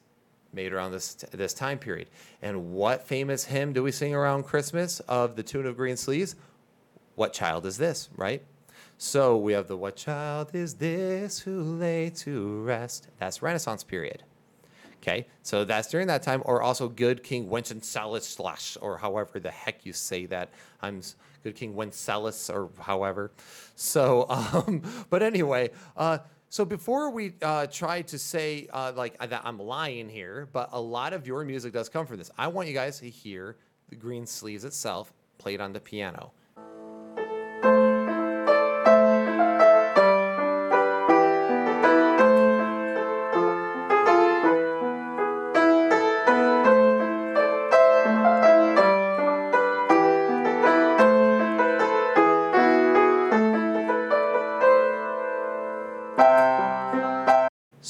made 0.53 0.73
around 0.73 0.93
this 0.93 1.15
this 1.15 1.55
time 1.55 1.79
period. 1.79 2.09
And 2.43 2.73
what 2.73 3.07
famous 3.07 3.45
hymn 3.45 3.73
do 3.73 3.83
we 3.83 3.93
sing 3.93 4.15
around 4.15 4.45
Christmas 4.45 5.01
of 5.01 5.37
the 5.37 5.43
tune 5.43 5.67
of 5.67 5.77
Green 5.77 5.97
Sleeves? 5.97 6.35
What 7.15 7.33
child 7.33 7.67
is 7.67 7.77
this, 7.77 8.09
right? 8.17 8.43
So 9.03 9.39
we 9.39 9.55
have 9.55 9.67
the 9.67 9.79
What 9.79 9.97
child 9.97 10.51
is 10.53 10.75
this 10.75 11.39
who 11.39 11.63
lay 11.63 12.11
to 12.17 12.61
rest? 12.61 13.09
That's 13.19 13.41
Renaissance 13.41 13.83
period. 13.83 14.25
Okay, 14.99 15.27
so 15.43 15.65
that's 15.65 15.89
during 15.89 16.07
that 16.09 16.23
time, 16.23 16.43
or 16.45 16.61
also 16.61 16.87
Good 16.87 17.23
King 17.23 17.49
Wenceslas 17.49 18.77
or 18.77 18.99
however 18.99 19.41
the 19.41 19.51
heck 19.51 19.87
you 19.87 19.95
say 19.95 20.27
that. 20.27 20.51
I'm 20.83 21.01
Good 21.43 21.57
King 21.57 21.75
Wenceslas, 21.75 22.51
or 22.51 22.69
however. 22.79 23.31
So, 23.75 24.27
um, 24.29 24.83
but 25.09 25.23
anyway, 25.23 25.71
uh, 25.97 26.19
so 26.51 26.67
before 26.67 27.09
we 27.09 27.33
uh, 27.41 27.69
try 27.69 28.03
to 28.03 28.19
say 28.19 28.69
uh, 28.71 28.93
like 28.95 29.17
that 29.19 29.41
I'm 29.47 29.59
lying 29.59 30.11
here, 30.11 30.47
but 30.53 30.69
a 30.73 30.81
lot 30.81 31.15
of 31.15 31.27
your 31.27 31.43
music 31.47 31.73
does 31.73 31.89
come 31.89 32.05
from 32.05 32.19
this. 32.19 32.31
I 32.37 32.49
want 32.49 32.69
you 32.69 32.75
guys 32.75 33.01
to 33.01 33.09
hear 33.09 33.57
the 33.89 33.97
Green 33.97 34.27
Sleeves 34.27 34.67
itself 34.67 35.11
played 35.39 35.63
on 35.63 35.73
the 35.73 35.81
piano. 35.81 36.33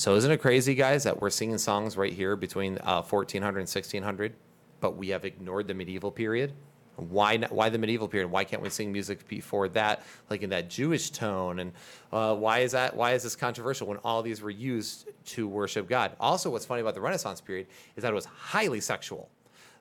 So 0.00 0.14
isn't 0.14 0.30
it 0.30 0.38
crazy, 0.38 0.74
guys, 0.74 1.04
that 1.04 1.20
we're 1.20 1.28
singing 1.28 1.58
songs 1.58 1.94
right 1.94 2.10
here 2.10 2.34
between 2.34 2.78
uh, 2.78 3.02
1400 3.02 3.58
and 3.58 3.68
1600, 3.68 4.32
but 4.80 4.96
we 4.96 5.10
have 5.10 5.26
ignored 5.26 5.68
the 5.68 5.74
medieval 5.74 6.10
period? 6.10 6.54
Why 6.96 7.36
not, 7.36 7.52
why 7.52 7.68
the 7.68 7.76
medieval 7.76 8.08
period? 8.08 8.30
Why 8.30 8.44
can't 8.44 8.62
we 8.62 8.70
sing 8.70 8.92
music 8.92 9.28
before 9.28 9.68
that, 9.68 10.02
like 10.30 10.40
in 10.40 10.48
that 10.48 10.70
Jewish 10.70 11.10
tone? 11.10 11.58
And 11.58 11.72
uh, 12.14 12.34
why 12.34 12.60
is 12.60 12.72
that? 12.72 12.96
Why 12.96 13.12
is 13.12 13.24
this 13.24 13.36
controversial 13.36 13.88
when 13.88 13.98
all 13.98 14.22
these 14.22 14.40
were 14.40 14.48
used 14.48 15.10
to 15.32 15.46
worship 15.46 15.86
God? 15.86 16.16
Also, 16.18 16.48
what's 16.48 16.64
funny 16.64 16.80
about 16.80 16.94
the 16.94 17.02
Renaissance 17.02 17.42
period 17.42 17.66
is 17.94 18.02
that 18.02 18.10
it 18.10 18.14
was 18.14 18.24
highly 18.24 18.80
sexual 18.80 19.28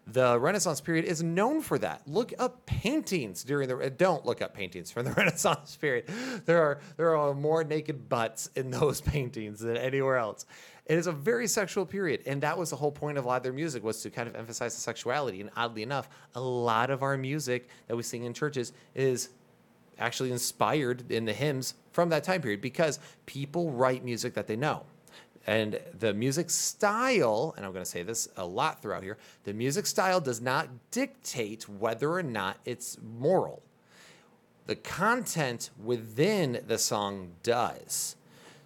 the 0.08 0.40
Renaissance 0.40 0.82
period 0.82 1.06
is 1.06 1.22
known 1.22 1.62
for 1.62 1.78
that. 1.80 2.02
Look 2.08 2.34
up 2.40 2.66
paintings 2.66 3.44
during 3.44 3.68
the 3.68 3.78
uh, 3.78 3.90
don't 3.96 4.26
look 4.26 4.42
up 4.42 4.54
paintings 4.54 4.92
from 4.92 5.06
the 5.06 5.12
Renaissance 5.18 5.76
period. 5.76 6.06
There 6.46 6.62
are 6.62 6.80
there 6.98 7.16
are 7.16 7.34
more 7.34 7.64
naked 7.64 8.10
butts 8.10 8.50
in 8.56 8.72
those 8.72 9.02
paintings 9.16 9.60
than 9.60 9.78
anywhere 9.78 10.18
else. 10.18 10.46
It 10.86 10.98
is 10.98 11.06
a 11.06 11.12
very 11.12 11.48
sexual 11.48 11.86
period, 11.86 12.24
and 12.26 12.42
that 12.42 12.58
was 12.58 12.72
the 12.72 12.76
whole 12.76 12.92
point 12.92 13.20
of 13.20 13.26
a 13.26 13.28
lot 13.28 13.38
of 13.38 13.44
their 13.44 13.54
music 13.54 13.84
was 13.84 14.02
to 14.02 14.10
kind 14.10 14.28
of 14.28 14.36
emphasize 14.36 14.74
the 14.74 14.82
sexuality. 14.82 15.40
And 15.40 15.52
oddly 15.56 15.84
enough, 15.84 16.10
a 16.34 16.42
lot 16.42 16.90
of 16.90 17.04
our 17.04 17.16
music 17.16 17.70
that 17.88 17.96
we 17.96 18.02
sing 18.02 18.24
in 18.24 18.34
churches 18.34 18.74
is 18.96 19.30
actually 20.00 20.32
inspired 20.32 21.12
in 21.12 21.26
the 21.26 21.34
hymns 21.34 21.76
from 21.92 22.10
that 22.10 22.24
time 22.24 22.42
period 22.42 22.62
because 22.62 23.00
people 23.28 23.72
write 23.72 24.04
music 24.04 24.34
that 24.34 24.48
they 24.48 24.56
know. 24.56 24.84
And 25.50 25.80
the 25.98 26.14
music 26.14 26.52
style, 26.52 27.56
and 27.58 27.66
I'm 27.66 27.72
going 27.72 27.84
to 27.84 27.90
say 27.90 28.04
this 28.04 28.30
a 28.38 28.46
lot 28.46 28.84
throughout 28.84 29.02
here, 29.02 29.18
the 29.46 29.54
music 29.54 29.88
style 29.88 30.22
does 30.22 30.40
not 30.40 30.68
dictate 30.92 31.68
whether 31.68 32.12
or 32.12 32.22
not 32.22 32.58
it's 32.66 33.00
moral. 33.02 33.64
The 34.68 34.76
content 34.76 35.72
within 35.84 36.62
the 36.68 36.78
song 36.78 37.32
does. 37.42 38.16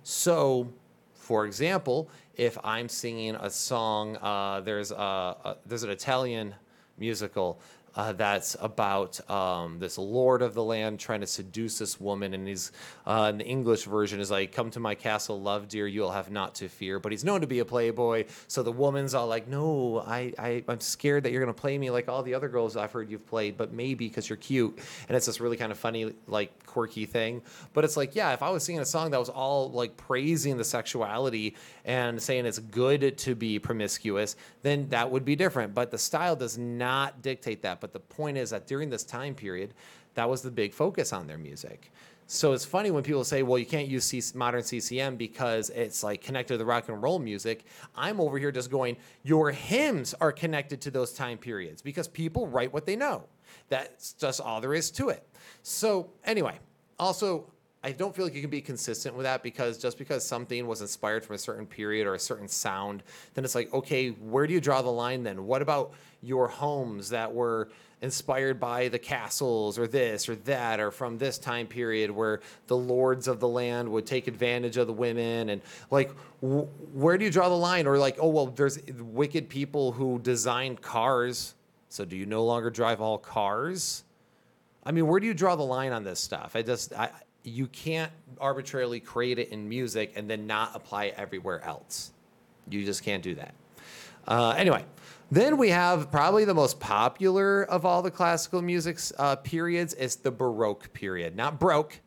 So, 0.04 0.74
For 1.14 1.46
example, 1.46 2.10
if 2.36 2.58
I'm 2.66 2.90
singing 2.90 3.36
a 3.36 3.50
song, 3.50 4.18
uh, 4.18 4.60
there's 4.60 4.92
a, 4.92 4.96
a 4.96 5.56
there's 5.66 5.84
an 5.84 5.90
Italian 5.90 6.54
musical 6.98 7.62
uh, 7.96 8.14
that's 8.14 8.56
about 8.60 9.20
um, 9.30 9.80
this 9.80 9.98
lord 9.98 10.41
of 10.41 10.54
the 10.54 10.64
land 10.64 11.00
trying 11.00 11.22
to 11.22 11.28
seduce 11.28 11.78
this 11.78 12.00
woman, 12.00 12.34
and 12.34 12.48
he's 12.48 12.72
uh, 13.06 13.28
in 13.30 13.38
the 13.38 13.46
English 13.46 13.84
version 13.84 14.20
is 14.20 14.32
like, 14.32 14.52
"Come 14.52 14.72
to 14.72 14.80
my 14.80 14.96
castle, 14.96 15.39
love 15.41 15.68
dear, 15.68 15.88
you'll 15.88 16.12
have 16.12 16.32
not 16.32 16.56
to 16.56 16.70
fear." 16.70 17.00
But 17.00 17.12
he's 17.12 17.24
known 17.24 17.41
to 17.41 17.48
be 17.48 17.60
a 17.60 17.66
playboy, 17.66 18.26
so 18.48 18.64
the 18.64 18.72
woman's 18.72 19.14
all 19.14 19.28
like, 19.28 19.48
"No, 19.48 20.04
I, 20.06 20.34
I 20.39 20.64
I'm 20.68 20.80
scared 20.80 21.24
that 21.24 21.32
you're 21.32 21.41
gonna 21.41 21.54
play 21.54 21.78
me 21.78 21.91
like 21.91 22.10
all 22.10 22.24
the 22.24 22.34
other 22.34 22.50
girls 22.50 22.76
I've 22.76 22.91
heard 22.91 23.10
you've 23.10 23.28
played, 23.28 23.58
but 23.58 23.74
maybe 23.74 24.08
because 24.08 24.30
you're 24.30 24.38
cute." 24.38 24.80
And 25.08 25.16
it's 25.16 25.26
this 25.26 25.39
really 25.39 25.58
kind 25.58 25.72
of 25.72 25.78
funny, 25.78 26.14
like 26.28 26.66
quirky 26.66 27.06
thing. 27.06 27.41
But 27.74 27.84
it's 27.84 27.96
like, 27.96 28.16
yeah, 28.16 28.34
if 28.34 28.41
I 28.41 28.50
was 28.50 28.64
singing 28.64 28.82
a 28.82 28.86
song 28.86 29.12
that 29.12 29.20
was 29.20 29.30
all 29.30 29.70
like 29.70 29.96
praising 29.96 30.58
the 30.58 30.64
sexuality 30.64 31.56
and 31.86 32.22
saying 32.22 32.46
it's 32.46 32.60
good 32.60 33.18
to 33.20 33.36
be 33.36 33.60
promiscuous, 33.60 34.36
then 34.64 34.89
that 34.89 35.12
would 35.12 35.24
be 35.24 35.36
different. 35.36 35.76
But 35.76 35.91
the 35.91 35.98
style 36.00 36.36
does 36.36 36.58
not 36.58 37.22
dictate 37.22 37.62
that. 37.62 37.80
But 37.84 37.92
the 37.92 38.00
point 38.00 38.38
is 38.38 38.52
that 38.52 38.66
during 38.66 38.90
this 38.90 39.04
time 39.04 39.36
period, 39.36 39.74
that 40.14 40.30
was 40.30 40.42
the 40.42 40.50
big 40.50 40.74
focus 40.74 41.12
on 41.12 41.28
their 41.28 41.38
music. 41.38 41.92
So 42.28 42.54
it's 42.54 42.64
funny 42.64 42.92
when 42.92 43.04
people 43.04 43.26
say, 43.26 43.44
well, 43.44 43.58
you 43.58 43.66
can't 43.66 43.90
use 43.90 44.06
C- 44.06 44.22
modern 44.34 44.64
CCM 44.64 45.18
because 45.18 45.70
it's 45.70 46.02
like 46.02 46.22
connected 46.22 46.54
to 46.54 46.58
the 46.60 46.64
rock 46.64 46.88
and 46.88 47.04
roll 47.04 47.20
music. 47.20 47.66
I'm 47.94 48.22
over 48.22 48.38
here 48.38 48.54
just 48.54 48.72
going, 48.72 48.96
your 49.24 49.52
hymns 49.52 50.16
are 50.22 50.32
connected 50.32 50.80
to 50.80 50.92
those 50.92 51.12
time 51.12 51.38
periods 51.38 51.82
because 51.82 52.08
people 52.08 52.48
write 52.48 52.72
what 52.72 52.86
they 52.86 52.96
know. 52.96 53.26
That's 53.68 54.14
just 54.14 54.40
all 54.40 54.62
there 54.62 54.74
is 54.74 54.90
to 54.92 55.10
it. 55.10 55.28
So, 55.62 56.10
anyway, 56.24 56.60
also, 56.98 57.52
I 57.86 57.92
don't 57.92 58.16
feel 58.16 58.24
like 58.26 58.34
you 58.34 58.40
can 58.40 58.50
be 58.50 58.62
consistent 58.62 59.14
with 59.14 59.26
that 59.26 59.44
because 59.44 59.78
just 59.78 59.98
because 59.98 60.26
something 60.26 60.66
was 60.68 60.80
inspired 60.80 61.26
from 61.26 61.36
a 61.36 61.40
certain 61.40 61.66
period 61.66 62.08
or 62.08 62.16
a 62.16 62.20
certain 62.20 62.48
sound, 62.48 63.04
then 63.34 63.44
it's 63.44 63.56
like, 63.56 63.74
okay, 63.74 64.10
where 64.10 64.48
do 64.48 64.54
you 64.54 64.62
draw 64.62 64.82
the 64.82 64.90
line 64.90 65.24
then? 65.24 65.46
What 65.46 65.62
about 65.62 65.94
your 66.22 66.48
homes 66.48 67.10
that 67.10 67.34
were 67.34 67.70
inspired 68.02 68.60
by 68.60 68.88
the 68.88 69.00
castles 69.00 69.78
or 69.78 69.88
this 69.88 70.30
or 70.30 70.36
that 70.36 70.80
or 70.80 70.92
from 70.92 71.18
this 71.18 71.38
time 71.38 71.68
period 71.68 72.12
where 72.12 72.42
the 72.68 72.76
lords 72.76 73.28
of 73.28 73.40
the 73.40 73.48
land 73.48 73.90
would 73.90 74.06
take 74.06 74.28
advantage 74.28 74.78
of 74.78 74.88
the 74.88 74.94
women 74.94 75.50
and 75.50 75.62
like 75.90 76.12
where 76.42 77.18
do 77.18 77.24
you 77.24 77.32
draw 77.32 77.48
the 77.48 77.56
line? 77.56 77.88
Or 77.88 77.98
like 77.98 78.18
oh 78.20 78.28
well 78.28 78.48
there's 78.48 78.80
wicked 79.00 79.50
people 79.50 79.94
who 79.94 80.20
designed 80.20 80.82
cars 80.82 81.56
so 81.90 82.04
do 82.06 82.16
you 82.18 82.26
no 82.26 82.44
longer 82.44 82.70
drive 82.70 83.02
all 83.02 83.18
cars? 83.18 84.04
I 84.86 84.92
mean 84.92 85.08
where 85.08 85.20
do 85.20 85.28
you 85.28 85.34
draw 85.34 85.56
the 85.56 85.64
line 85.64 85.94
on 85.94 86.04
this 86.04 86.20
stuff? 86.20 86.56
I 86.56 86.62
just 86.62 86.94
I, 86.94 87.10
you 87.44 87.68
can't 87.68 88.12
arbitrarily 88.39 89.00
create 89.00 89.39
it 89.39 89.50
in 89.50 89.68
music 89.68 90.14
and 90.16 90.30
then 90.30 90.48
not 90.48 90.72
apply 90.74 91.06
it 91.06 91.16
everywhere 91.18 91.64
else 91.64 92.12
you 92.70 92.86
just 92.86 93.04
can't 93.04 93.24
do 93.24 93.36
that 93.36 93.54
uh, 94.28 94.54
anyway 94.58 94.84
then 95.34 95.58
we 95.58 95.70
have 95.70 96.12
probably 96.12 96.46
the 96.46 96.54
most 96.54 96.80
popular 96.80 97.64
of 97.64 97.88
all 97.88 98.04
the 98.04 98.12
classical 98.12 98.62
music 98.62 99.00
uh, 99.18 99.36
periods 99.38 99.96
is 99.96 100.18
the 100.18 100.30
Baroque 100.30 100.94
period. 100.94 101.36
Not 101.36 101.60
broke, 101.60 102.02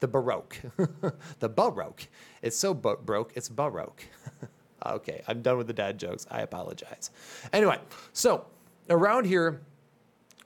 the 0.00 0.08
Baroque. 0.08 0.58
the 1.38 1.48
Baroque. 1.48 2.06
It's 2.42 2.54
so 2.54 2.74
bo- 2.74 2.96
broke, 2.96 3.32
it's 3.34 3.48
Baroque. 3.48 4.02
okay, 4.86 5.22
I'm 5.26 5.40
done 5.40 5.56
with 5.56 5.68
the 5.68 5.72
dad 5.72 5.98
jokes. 5.98 6.26
I 6.30 6.42
apologize. 6.42 7.10
Anyway, 7.50 7.78
so 8.12 8.44
around 8.90 9.24
here, 9.24 9.62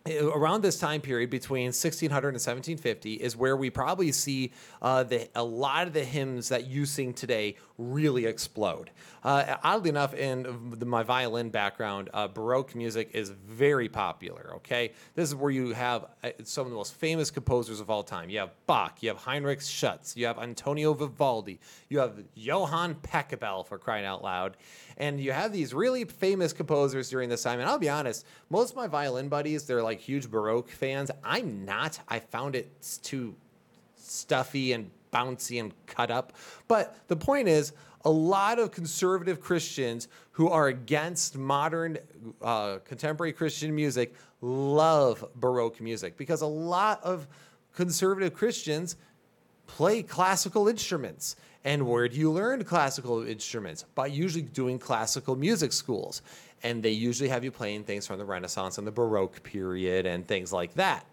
around 0.09 0.63
this 0.63 0.79
time 0.79 1.01
period 1.01 1.29
between 1.29 1.67
1600 1.67 2.29
and 2.29 2.35
1750 2.35 3.15
is 3.15 3.37
where 3.37 3.57
we 3.57 3.69
probably 3.69 4.13
see 4.13 4.53
uh, 4.81 5.03
the, 5.03 5.29
a 5.35 5.45
lot 5.45 5.87
of 5.87 5.93
the 5.93 6.05
hymns 6.05 6.49
that 6.49 6.67
you 6.67 6.87
sing 6.87 7.13
today 7.13 7.57
really 7.81 8.27
explode. 8.27 8.91
Uh, 9.25 9.57
oddly 9.63 9.91
enough, 9.91 10.15
in 10.15 10.79
my 10.85 11.03
violin 11.03 11.51
background, 11.51 12.11
uh, 12.15 12.29
Baroque 12.29 12.75
music 12.75 13.11
is 13.13 13.31
very 13.31 13.89
popular. 13.89 14.53
Okay, 14.57 14.93
this 15.15 15.29
is 15.29 15.35
where 15.35 15.51
you 15.51 15.73
have 15.73 16.07
uh, 16.23 16.31
some 16.45 16.67
of 16.67 16.71
the 16.71 16.77
most 16.77 16.95
famous 16.95 17.31
composers 17.31 17.81
of 17.81 17.91
all 17.91 18.03
time. 18.03 18.31
You 18.31 18.39
have 18.39 18.51
Bach, 18.67 19.03
you 19.03 19.09
have 19.09 19.19
Heinrich 19.19 19.61
Schütz, 19.61 20.17
you 20.17 20.27
have 20.27 20.39
Antonio 20.39 20.95
Vivaldi, 20.95 21.59
you 21.89 21.99
have 21.99 22.23
Johann 22.35 22.95
Pachelbel 22.95 23.67
for 23.67 23.79
crying 23.79 24.05
out 24.05 24.23
loud, 24.23 24.57
and 24.97 25.21
you 25.21 25.33
have 25.33 25.53
these 25.53 25.75
really 25.75 26.05
famous 26.05 26.53
composers 26.53 27.11
during 27.11 27.29
this 27.29 27.43
time. 27.43 27.61
And 27.61 27.69
I'll 27.69 27.79
be 27.79 27.89
honest, 27.89 28.27
most 28.49 28.71
of 28.71 28.77
my 28.77 28.87
violin 28.87 29.29
buddies, 29.29 29.65
they're 29.65 29.83
like 29.83 30.01
huge 30.01 30.31
Baroque 30.31 30.69
fans. 30.69 31.11
I'm 31.25 31.65
not. 31.65 31.99
I 32.09 32.19
found 32.19 32.55
it 32.55 32.71
too 33.03 33.35
stuffy 33.97 34.73
and 34.73 34.91
bouncy 35.13 35.61
and 35.61 35.75
cut 35.87 36.11
up. 36.11 36.33
But 36.69 36.97
the 37.09 37.17
point 37.17 37.49
is, 37.49 37.73
a 38.05 38.11
lot 38.11 38.59
of 38.59 38.71
conservative 38.71 39.41
Christians 39.41 40.09
who 40.33 40.49
are 40.49 40.69
against 40.69 41.37
modern 41.37 41.99
uh, 42.41 42.79
contemporary 42.85 43.33
Christian 43.33 43.75
music 43.75 44.15
love 44.41 45.25
Baroque 45.37 45.81
music 45.81 46.17
because 46.17 46.41
a 46.41 46.47
lot 46.47 47.03
of 47.05 47.27
conservative 47.75 48.35
Christians 48.35 48.97
play 49.67 50.03
classical 50.03 50.69
instruments. 50.69 51.37
And 51.63 51.87
where 51.87 52.09
do 52.09 52.17
you 52.17 52.33
learn 52.33 52.65
classical 52.65 53.23
instruments? 53.23 53.85
By 53.95 54.07
usually 54.07 54.43
doing 54.43 54.79
classical 54.79 55.37
music 55.37 55.73
schools. 55.73 56.23
And 56.63 56.83
they 56.83 56.91
usually 56.91 57.29
have 57.29 57.45
you 57.45 57.51
playing 57.51 57.85
things 57.85 58.07
from 58.07 58.19
the 58.19 58.25
Renaissance 58.25 58.79
and 58.79 58.87
the 58.87 58.93
Baroque 58.93 59.43
period 59.43 60.07
and 60.07 60.27
things 60.27 60.53
like 60.53 60.75
that. 60.75 61.05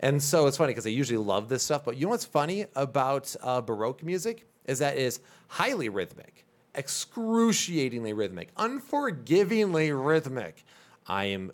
And 0.00 0.22
so 0.22 0.46
it's 0.46 0.56
funny 0.56 0.70
because 0.70 0.86
I 0.86 0.90
usually 0.90 1.18
love 1.18 1.48
this 1.48 1.62
stuff. 1.62 1.84
But 1.84 1.96
you 1.96 2.06
know 2.06 2.10
what's 2.10 2.24
funny 2.24 2.66
about 2.74 3.34
uh, 3.42 3.60
Baroque 3.60 4.02
music? 4.02 4.46
is 4.68 4.78
that 4.78 4.96
it 4.96 5.02
is 5.02 5.20
highly 5.48 5.88
rhythmic, 5.88 6.44
excruciatingly 6.76 8.12
rhythmic, 8.12 8.54
unforgivingly 8.56 9.90
rhythmic. 9.90 10.62
I 11.08 11.24
am 11.24 11.50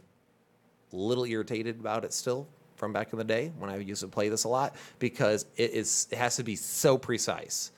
a 0.93 0.97
little 0.97 1.25
irritated 1.25 1.81
about 1.81 2.05
it 2.05 2.13
still 2.13 2.47
from 2.77 2.93
back 2.93 3.13
in 3.13 3.19
the 3.19 3.25
day 3.25 3.53
when 3.59 3.71
I 3.71 3.79
used 3.79 4.03
to 4.03 4.09
play 4.09 4.29
this 4.29 4.45
a 4.45 4.49
lot 4.49 4.75
because 4.99 5.47
it 5.57 5.71
is 5.71 6.09
it 6.11 6.19
has 6.19 6.37
to 6.37 6.43
be 6.43 6.57
so 6.57 6.99
precise. 6.99 7.71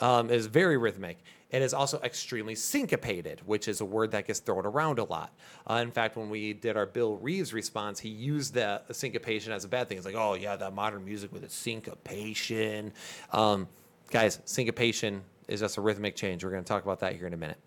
Um, 0.00 0.30
it 0.30 0.36
is 0.36 0.46
very 0.46 0.78
rhythmic. 0.78 1.18
It 1.50 1.62
is 1.62 1.72
also 1.72 1.98
extremely 2.00 2.54
syncopated, 2.54 3.40
which 3.46 3.68
is 3.68 3.80
a 3.80 3.84
word 3.84 4.10
that 4.10 4.26
gets 4.26 4.38
thrown 4.40 4.66
around 4.66 4.98
a 4.98 5.04
lot. 5.04 5.32
Uh, 5.66 5.76
in 5.82 5.90
fact, 5.90 6.16
when 6.16 6.28
we 6.28 6.52
did 6.52 6.76
our 6.76 6.84
Bill 6.84 7.16
Reeves 7.16 7.54
response, 7.54 7.98
he 7.98 8.10
used 8.10 8.52
the 8.52 8.82
syncopation 8.92 9.52
as 9.52 9.64
a 9.64 9.68
bad 9.68 9.88
thing. 9.88 9.96
It's 9.96 10.06
like, 10.06 10.14
oh 10.14 10.34
yeah, 10.34 10.56
that 10.56 10.74
modern 10.74 11.04
music 11.06 11.32
with 11.32 11.44
its 11.44 11.54
syncopation. 11.54 12.92
Um, 13.32 13.66
guys, 14.10 14.40
syncopation 14.44 15.22
is 15.48 15.60
just 15.60 15.78
a 15.78 15.80
rhythmic 15.80 16.16
change. 16.16 16.44
We're 16.44 16.50
going 16.50 16.64
to 16.64 16.68
talk 16.68 16.82
about 16.82 17.00
that 17.00 17.16
here 17.16 17.26
in 17.26 17.32
a 17.32 17.38
minute. 17.38 17.58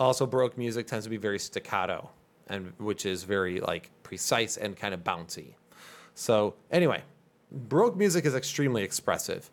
Also, 0.00 0.26
Baroque 0.26 0.56
music 0.56 0.86
tends 0.86 1.04
to 1.04 1.10
be 1.10 1.18
very 1.18 1.38
staccato, 1.38 2.08
and 2.46 2.72
which 2.78 3.04
is 3.04 3.24
very 3.24 3.60
like 3.60 3.90
precise 4.02 4.56
and 4.56 4.74
kind 4.74 4.94
of 4.94 5.04
bouncy. 5.04 5.54
So 6.14 6.54
anyway, 6.70 7.02
Baroque 7.50 7.96
music 7.96 8.24
is 8.24 8.34
extremely 8.34 8.82
expressive. 8.82 9.50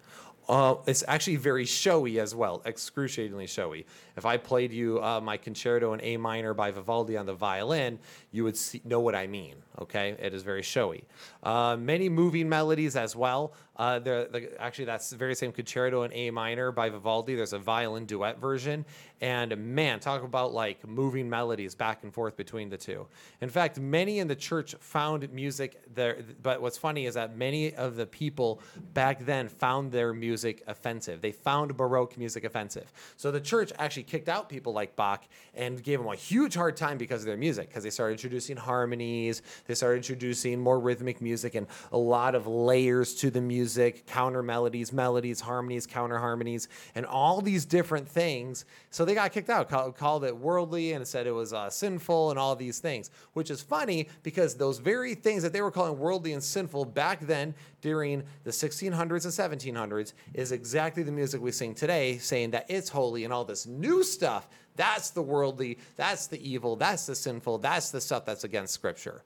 Uh, 0.47 0.75
it's 0.85 1.03
actually 1.07 1.37
very 1.37 1.65
showy 1.65 2.19
as 2.19 2.35
well, 2.35 2.61
excruciatingly 2.65 3.47
showy. 3.47 3.85
If 4.15 4.25
I 4.25 4.37
played 4.37 4.71
you 4.71 5.01
uh, 5.01 5.19
my 5.19 5.37
concerto 5.37 5.93
in 5.93 6.01
A 6.01 6.17
minor 6.17 6.53
by 6.53 6.71
Vivaldi 6.71 7.17
on 7.17 7.25
the 7.25 7.33
violin, 7.33 7.99
you 8.31 8.43
would 8.43 8.55
see, 8.55 8.81
know 8.85 8.99
what 8.99 9.15
I 9.15 9.27
mean. 9.27 9.55
Okay, 9.79 10.15
it 10.19 10.33
is 10.33 10.43
very 10.43 10.61
showy. 10.61 11.03
Uh, 11.43 11.75
many 11.77 12.09
moving 12.09 12.47
melodies 12.47 12.95
as 12.95 13.15
well. 13.15 13.53
Uh, 13.75 13.99
the, 13.99 14.51
actually, 14.59 14.85
that's 14.85 15.09
the 15.09 15.17
very 15.17 15.35
same 15.35 15.51
concerto 15.51 16.03
in 16.03 16.13
A 16.13 16.31
minor 16.31 16.71
by 16.71 16.89
Vivaldi. 16.89 17.35
There's 17.35 17.53
a 17.53 17.59
violin 17.59 18.05
duet 18.05 18.39
version, 18.39 18.85
and 19.22 19.55
man, 19.57 19.99
talk 19.99 20.24
about 20.24 20.53
like 20.53 20.86
moving 20.88 21.30
melodies 21.30 21.74
back 21.74 22.03
and 22.03 22.13
forth 22.13 22.36
between 22.36 22.70
the 22.70 22.78
two. 22.78 23.07
In 23.39 23.49
fact, 23.49 23.80
many 23.80 24.20
in 24.20 24.28
the 24.28 24.36
church 24.36 24.76
found 24.80 25.32
music 25.32 25.82
there. 25.93 26.18
But 26.43 26.61
what's 26.61 26.78
funny 26.78 27.05
is 27.05 27.13
that 27.13 27.38
many 27.38 27.74
of 27.76 27.95
the 27.95 28.05
people 28.05 28.61
back 28.93 29.26
then 29.26 29.47
found 29.47 29.91
their 29.91 30.13
music 30.13 30.63
offensive. 30.68 31.22
They 31.22 31.32
found 31.32 31.78
Baroque 31.78 32.18
music 32.18 32.43
offensive. 32.43 32.91
So 33.16 33.32
the 33.32 33.39
church 33.39 33.72
actually 33.80 34.03
kicked 34.03 34.28
out 34.28 34.49
people 34.49 34.74
like 34.74 34.95
Bach 34.97 35.24
and 35.53 35.82
gave 35.82 35.99
them 35.99 36.09
a 36.09 36.16
huge 36.16 36.53
hard 36.53 36.76
time 36.76 36.97
because 36.97 37.22
of 37.22 37.28
their 37.28 37.38
music, 37.38 37.70
because 37.70 37.84
they 37.84 37.89
started 37.89 38.13
introducing 38.13 38.57
harmonies, 38.57 39.41
they 39.68 39.76
started 39.76 39.97
introducing 39.97 40.59
more 40.59 40.80
rhythmic 40.80 41.22
music 41.22 41.55
and 41.55 41.68
a 41.93 41.97
lot 41.97 42.36
of 42.36 42.47
layers 42.47 43.16
to 43.16 43.32
the 43.32 43.41
music, 43.41 44.05
counter 44.07 44.43
melodies, 44.43 44.91
melodies, 44.91 45.39
harmonies, 45.39 45.88
counter 45.88 46.18
harmonies, 46.18 46.68
and 46.95 47.05
all 47.05 47.39
these 47.39 47.66
different 47.66 48.07
things. 48.07 48.66
So 48.89 49.04
they 49.05 49.13
got 49.13 49.31
kicked 49.31 49.49
out, 49.49 49.69
called, 49.69 49.95
called 49.95 50.23
it 50.23 50.35
worldly, 50.35 50.93
and 50.93 51.07
said 51.07 51.27
it 51.27 51.31
was 51.31 51.53
uh, 51.53 51.69
sinful 51.69 52.29
and 52.31 52.39
all 52.39 52.55
these 52.55 52.79
things, 52.79 53.11
which 53.33 53.49
is 53.49 53.61
funny 53.61 54.09
because 54.23 54.55
those 54.55 54.79
very 54.79 55.15
things 55.15 55.43
that 55.43 55.53
they 55.53 55.61
were 55.61 55.71
calling 55.71 55.97
worldly 55.97 56.33
and 56.33 56.43
sinful 56.43 56.85
back 56.85 57.21
then 57.21 57.53
during 57.81 58.23
the 58.43 58.51
1600s 58.51 58.91
and 58.91 59.65
1700s 59.75 60.13
is 60.33 60.51
exactly 60.51 61.03
the 61.03 61.11
music 61.11 61.41
we 61.41 61.51
sing 61.51 61.73
today, 61.73 62.17
saying 62.17 62.51
that 62.51 62.65
it's 62.69 62.89
holy 62.89 63.23
and 63.23 63.33
all 63.33 63.45
this 63.45 63.65
new 63.65 64.03
stuff. 64.03 64.47
That's 64.75 65.11
the 65.11 65.21
worldly, 65.21 65.77
that's 65.95 66.27
the 66.27 66.49
evil, 66.49 66.75
that's 66.75 67.05
the 67.05 67.15
sinful, 67.15 67.59
that's 67.59 67.91
the 67.91 68.01
stuff 68.01 68.25
that's 68.25 68.43
against 68.43 68.73
Scripture. 68.73 69.23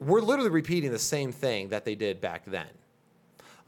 We're 0.00 0.20
literally 0.20 0.50
repeating 0.50 0.90
the 0.90 0.98
same 0.98 1.32
thing 1.32 1.68
that 1.68 1.84
they 1.84 1.94
did 1.94 2.20
back 2.20 2.44
then. 2.46 2.68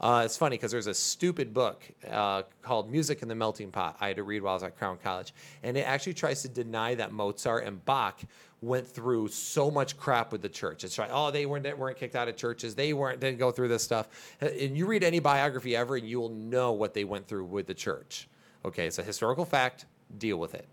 Uh, 0.01 0.23
it's 0.25 0.35
funny 0.35 0.55
because 0.57 0.71
there's 0.71 0.87
a 0.87 0.93
stupid 0.95 1.53
book 1.53 1.83
uh, 2.09 2.41
called 2.63 2.89
Music 2.89 3.21
in 3.21 3.27
the 3.27 3.35
Melting 3.35 3.69
Pot 3.69 3.97
I 4.01 4.07
had 4.07 4.15
to 4.15 4.23
read 4.23 4.41
while 4.41 4.53
I 4.53 4.55
was 4.55 4.63
at 4.63 4.75
Crown 4.75 4.97
College. 5.01 5.31
And 5.61 5.77
it 5.77 5.81
actually 5.81 6.15
tries 6.15 6.41
to 6.41 6.49
deny 6.49 6.95
that 6.95 7.11
Mozart 7.11 7.65
and 7.65 7.85
Bach 7.85 8.19
went 8.61 8.87
through 8.87 9.27
so 9.27 9.69
much 9.69 9.97
crap 9.97 10.31
with 10.31 10.41
the 10.41 10.49
church. 10.49 10.83
It's 10.83 10.97
like, 10.97 11.11
oh, 11.13 11.29
they 11.29 11.45
weren't, 11.45 11.77
weren't 11.77 11.97
kicked 11.97 12.15
out 12.15 12.27
of 12.27 12.35
churches. 12.35 12.73
They 12.73 12.93
weren't, 12.93 13.19
didn't 13.19 13.37
go 13.37 13.51
through 13.51 13.67
this 13.67 13.83
stuff. 13.83 14.07
And 14.41 14.75
you 14.75 14.87
read 14.87 15.03
any 15.03 15.19
biography 15.19 15.75
ever 15.75 15.95
and 15.95 16.07
you 16.07 16.19
will 16.19 16.29
know 16.29 16.71
what 16.71 16.95
they 16.95 17.03
went 17.03 17.27
through 17.27 17.45
with 17.45 17.67
the 17.67 17.75
church. 17.75 18.27
Okay, 18.65 18.87
it's 18.87 18.97
a 18.97 19.03
historical 19.03 19.45
fact. 19.45 19.85
Deal 20.17 20.37
with 20.37 20.55
it. 20.55 20.67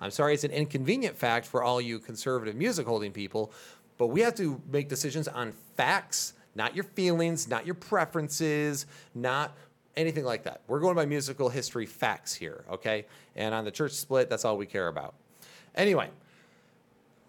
I'm 0.00 0.10
sorry, 0.10 0.34
it's 0.34 0.44
an 0.44 0.50
inconvenient 0.50 1.16
fact 1.16 1.46
for 1.46 1.62
all 1.62 1.80
you 1.80 1.98
conservative 1.98 2.54
music 2.54 2.86
holding 2.86 3.12
people, 3.12 3.52
but 3.98 4.08
we 4.08 4.20
have 4.20 4.34
to 4.36 4.60
make 4.70 4.88
decisions 4.88 5.26
on 5.26 5.52
facts, 5.76 6.34
not 6.58 6.74
your 6.74 6.84
feelings, 6.84 7.48
not 7.48 7.64
your 7.64 7.76
preferences, 7.76 8.84
not 9.14 9.56
anything 9.96 10.24
like 10.24 10.42
that. 10.42 10.60
We're 10.66 10.80
going 10.80 10.96
by 10.96 11.06
musical 11.06 11.48
history 11.48 11.86
facts 11.86 12.34
here, 12.34 12.64
okay? 12.70 13.06
And 13.36 13.54
on 13.54 13.64
the 13.64 13.70
church 13.70 13.92
split, 13.92 14.28
that's 14.28 14.44
all 14.44 14.58
we 14.58 14.66
care 14.66 14.88
about. 14.88 15.14
Anyway, 15.74 16.10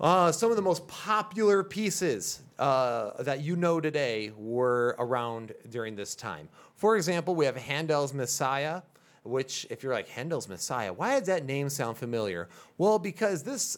uh, 0.01 0.31
some 0.31 0.49
of 0.49 0.55
the 0.55 0.63
most 0.63 0.87
popular 0.87 1.63
pieces 1.63 2.41
uh, 2.57 3.21
that 3.23 3.41
you 3.41 3.55
know 3.55 3.79
today 3.79 4.31
were 4.35 4.95
around 4.97 5.53
during 5.69 5.95
this 5.95 6.15
time. 6.15 6.49
For 6.75 6.97
example, 6.97 7.35
we 7.35 7.45
have 7.45 7.55
Handel's 7.55 8.13
Messiah 8.13 8.81
which, 9.23 9.67
if 9.69 9.83
you're 9.83 9.93
like 9.93 10.07
Handel's 10.07 10.47
Messiah, 10.47 10.93
why 10.93 11.19
does 11.19 11.27
that 11.27 11.45
name 11.45 11.69
sound 11.69 11.97
familiar? 11.97 12.47
Well, 12.77 12.97
because 12.99 13.43
this 13.43 13.77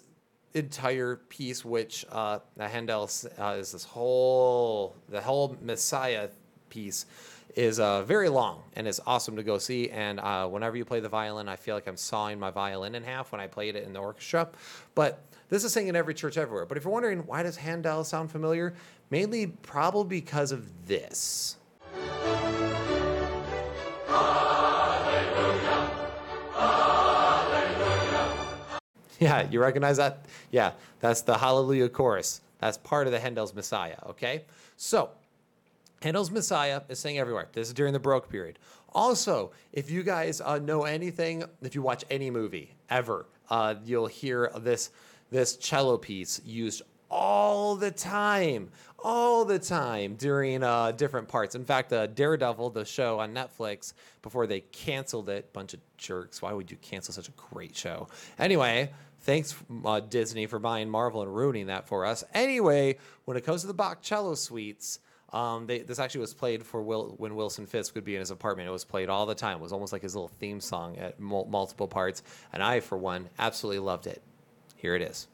entire 0.53 1.17
piece, 1.29 1.63
which 1.63 2.05
uh, 2.11 2.39
Handel 2.59 3.09
uh, 3.39 3.55
is 3.57 3.71
this 3.71 3.83
whole, 3.83 4.95
the 5.09 5.21
whole 5.21 5.55
Messiah 5.61 6.29
piece, 6.69 7.05
is 7.55 7.79
uh, 7.79 8.03
very 8.03 8.29
long 8.29 8.63
and 8.75 8.87
is 8.87 9.01
awesome 9.05 9.35
to 9.35 9.43
go 9.43 9.57
see. 9.57 9.89
And 9.89 10.19
uh, 10.19 10.47
whenever 10.47 10.77
you 10.77 10.85
play 10.85 10.99
the 10.99 11.09
violin, 11.09 11.49
I 11.49 11.55
feel 11.55 11.75
like 11.75 11.87
I'm 11.87 11.97
sawing 11.97 12.39
my 12.39 12.51
violin 12.51 12.95
in 12.95 13.03
half 13.03 13.31
when 13.31 13.41
I 13.41 13.47
played 13.47 13.75
it 13.75 13.83
in 13.83 13.93
the 13.93 13.99
orchestra. 13.99 14.49
But 14.95 15.21
this 15.49 15.63
is 15.63 15.73
singing 15.73 15.89
in 15.89 15.95
every 15.95 16.13
church 16.13 16.37
everywhere. 16.37 16.65
But 16.65 16.77
if 16.77 16.85
you're 16.85 16.93
wondering 16.93 17.25
why 17.25 17.43
does 17.43 17.57
Handel 17.57 18.03
sound 18.03 18.31
familiar, 18.31 18.73
mainly 19.09 19.47
probably 19.47 20.21
because 20.21 20.51
of 20.51 20.87
this. 20.87 21.57
Yeah, 29.25 29.47
you 29.51 29.61
recognize 29.61 29.97
that? 29.97 30.25
Yeah, 30.49 30.71
that's 30.99 31.21
the 31.21 31.37
Hallelujah 31.37 31.89
chorus. 31.89 32.41
That's 32.57 32.77
part 32.79 33.05
of 33.05 33.13
the 33.13 33.19
Handel's 33.19 33.53
Messiah, 33.53 33.97
okay? 34.09 34.45
So, 34.77 35.11
Handel's 36.01 36.31
Messiah 36.31 36.81
is 36.89 36.97
saying 36.97 37.19
everywhere. 37.19 37.47
This 37.53 37.67
is 37.67 37.75
during 37.75 37.93
the 37.93 37.99
Baroque 37.99 38.29
period. 38.29 38.57
Also, 38.93 39.51
if 39.73 39.91
you 39.91 40.01
guys 40.01 40.41
uh, 40.41 40.57
know 40.57 40.85
anything, 40.85 41.43
if 41.61 41.75
you 41.75 41.83
watch 41.83 42.03
any 42.09 42.31
movie 42.31 42.73
ever, 42.89 43.27
uh, 43.51 43.75
you'll 43.85 44.07
hear 44.07 44.51
this 44.57 44.89
this 45.29 45.55
cello 45.55 45.97
piece 45.97 46.41
used 46.43 46.81
all 47.11 47.75
the 47.75 47.91
time, 47.91 48.69
all 48.99 49.45
the 49.45 49.59
time 49.59 50.15
during 50.15 50.63
uh, 50.63 50.91
different 50.91 51.27
parts. 51.27 51.55
In 51.55 51.63
fact, 51.63 51.93
uh, 51.93 52.07
Daredevil, 52.07 52.71
the 52.71 52.83
show 52.83 53.19
on 53.19 53.33
Netflix, 53.33 53.93
before 54.23 54.47
they 54.47 54.61
canceled 54.61 55.29
it, 55.29 55.53
bunch 55.53 55.73
of 55.73 55.79
jerks. 55.97 56.41
Why 56.41 56.53
would 56.53 56.71
you 56.71 56.77
cancel 56.77 57.13
such 57.13 57.29
a 57.29 57.33
great 57.33 57.75
show? 57.75 58.07
Anyway, 58.39 58.91
Thanks, 59.21 59.55
uh, 59.85 59.99
Disney, 59.99 60.47
for 60.47 60.59
buying 60.59 60.89
Marvel 60.89 61.21
and 61.21 61.33
ruining 61.33 61.67
that 61.67 61.87
for 61.87 62.05
us. 62.05 62.23
Anyway, 62.33 62.97
when 63.25 63.37
it 63.37 63.41
comes 63.41 63.61
to 63.61 63.67
the 63.67 63.73
Bach 63.73 64.01
cello 64.01 64.33
suites, 64.33 64.99
um, 65.31 65.67
they, 65.67 65.79
this 65.79 65.99
actually 65.99 66.21
was 66.21 66.33
played 66.33 66.65
for 66.65 66.81
Will, 66.81 67.13
when 67.17 67.35
Wilson 67.35 67.65
Fisk 67.65 67.95
would 67.95 68.03
be 68.03 68.15
in 68.15 68.19
his 68.19 68.31
apartment. 68.31 68.67
It 68.67 68.71
was 68.71 68.83
played 68.83 69.09
all 69.09 69.25
the 69.25 69.35
time. 69.35 69.57
It 69.57 69.61
was 69.61 69.71
almost 69.71 69.93
like 69.93 70.01
his 70.01 70.15
little 70.15 70.27
theme 70.27 70.59
song 70.59 70.97
at 70.97 71.19
mul- 71.19 71.47
multiple 71.49 71.87
parts. 71.87 72.23
And 72.51 72.61
I, 72.61 72.79
for 72.79 72.97
one, 72.97 73.29
absolutely 73.39 73.79
loved 73.79 74.07
it. 74.07 74.21
Here 74.75 74.95
it 74.95 75.01
is. 75.01 75.27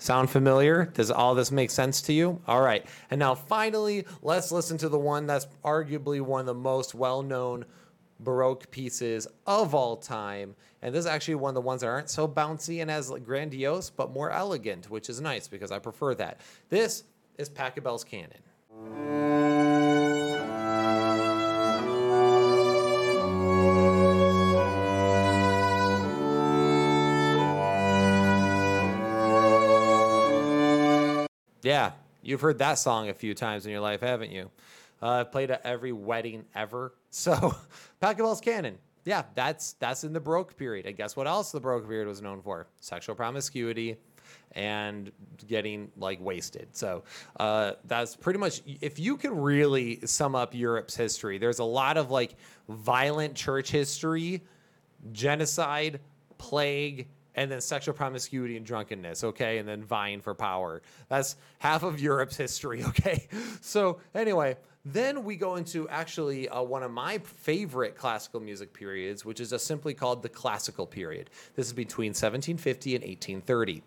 Sound 0.00 0.30
familiar? 0.30 0.86
Does 0.86 1.10
all 1.10 1.34
this 1.34 1.52
make 1.52 1.70
sense 1.70 2.00
to 2.02 2.14
you? 2.14 2.40
All 2.46 2.62
right. 2.62 2.86
And 3.10 3.18
now 3.18 3.34
finally, 3.34 4.06
let's 4.22 4.50
listen 4.50 4.78
to 4.78 4.88
the 4.88 4.98
one 4.98 5.26
that's 5.26 5.46
arguably 5.62 6.22
one 6.22 6.40
of 6.40 6.46
the 6.46 6.54
most 6.54 6.94
well 6.94 7.22
known 7.22 7.66
Baroque 8.18 8.70
pieces 8.70 9.26
of 9.46 9.74
all 9.74 9.98
time. 9.98 10.56
And 10.80 10.94
this 10.94 11.00
is 11.00 11.06
actually 11.06 11.34
one 11.34 11.50
of 11.50 11.54
the 11.54 11.60
ones 11.60 11.82
that 11.82 11.88
aren't 11.88 12.08
so 12.08 12.26
bouncy 12.26 12.80
and 12.80 12.90
as 12.90 13.10
grandiose, 13.10 13.90
but 13.90 14.10
more 14.10 14.30
elegant, 14.30 14.88
which 14.88 15.10
is 15.10 15.20
nice 15.20 15.48
because 15.48 15.70
I 15.70 15.78
prefer 15.78 16.14
that. 16.14 16.40
This 16.70 17.04
is 17.36 17.50
Pachelbel's 17.50 18.02
Canon. 18.02 19.49
Yeah, 31.62 31.92
you've 32.22 32.40
heard 32.40 32.58
that 32.58 32.74
song 32.74 33.08
a 33.08 33.14
few 33.14 33.34
times 33.34 33.66
in 33.66 33.72
your 33.72 33.80
life, 33.80 34.00
haven't 34.00 34.30
you? 34.30 34.50
Uh, 35.02 35.08
I've 35.08 35.32
played 35.32 35.50
at 35.50 35.64
every 35.64 35.92
wedding 35.92 36.44
ever. 36.54 36.94
So, 37.12 37.56
Pachelbel's 38.00 38.40
Canon. 38.40 38.78
Yeah, 39.04 39.24
that's 39.34 39.72
that's 39.80 40.04
in 40.04 40.12
the 40.12 40.20
Baroque 40.20 40.56
period. 40.56 40.86
And 40.86 40.96
guess 40.96 41.16
what 41.16 41.26
else 41.26 41.50
the 41.50 41.58
Baroque 41.58 41.88
period 41.88 42.06
was 42.06 42.22
known 42.22 42.40
for? 42.40 42.68
Sexual 42.78 43.16
promiscuity 43.16 43.96
and 44.52 45.10
getting 45.48 45.90
like 45.96 46.20
wasted. 46.20 46.68
So 46.72 47.02
uh, 47.38 47.72
that's 47.84 48.14
pretty 48.14 48.38
much 48.38 48.62
if 48.80 49.00
you 49.00 49.16
can 49.16 49.36
really 49.36 49.98
sum 50.06 50.36
up 50.36 50.54
Europe's 50.54 50.94
history. 50.94 51.38
There's 51.38 51.58
a 51.58 51.64
lot 51.64 51.96
of 51.96 52.12
like 52.12 52.36
violent 52.68 53.34
church 53.34 53.70
history, 53.70 54.42
genocide, 55.12 55.98
plague, 56.38 57.08
and 57.34 57.50
then 57.50 57.60
sexual 57.60 57.94
promiscuity 57.94 58.56
and 58.56 58.66
drunkenness, 58.66 59.24
okay, 59.24 59.58
and 59.58 59.68
then 59.68 59.82
vying 59.82 60.20
for 60.20 60.34
power. 60.34 60.82
That's 61.08 61.36
half 61.58 61.82
of 61.82 62.00
Europe's 62.00 62.36
history, 62.36 62.84
okay? 62.88 63.28
So, 63.60 64.00
anyway, 64.14 64.56
then 64.84 65.24
we 65.24 65.36
go 65.36 65.56
into 65.56 65.88
actually 65.88 66.48
uh, 66.48 66.62
one 66.62 66.82
of 66.82 66.90
my 66.90 67.18
favorite 67.18 67.96
classical 67.96 68.40
music 68.40 68.72
periods, 68.72 69.24
which 69.24 69.40
is 69.40 69.54
simply 69.62 69.92
called 69.92 70.22
the 70.22 70.28
classical 70.28 70.86
period. 70.86 71.28
This 71.54 71.66
is 71.66 71.72
between 71.72 72.10
1750 72.10 72.94
and 72.94 73.04
1830. 73.04 73.82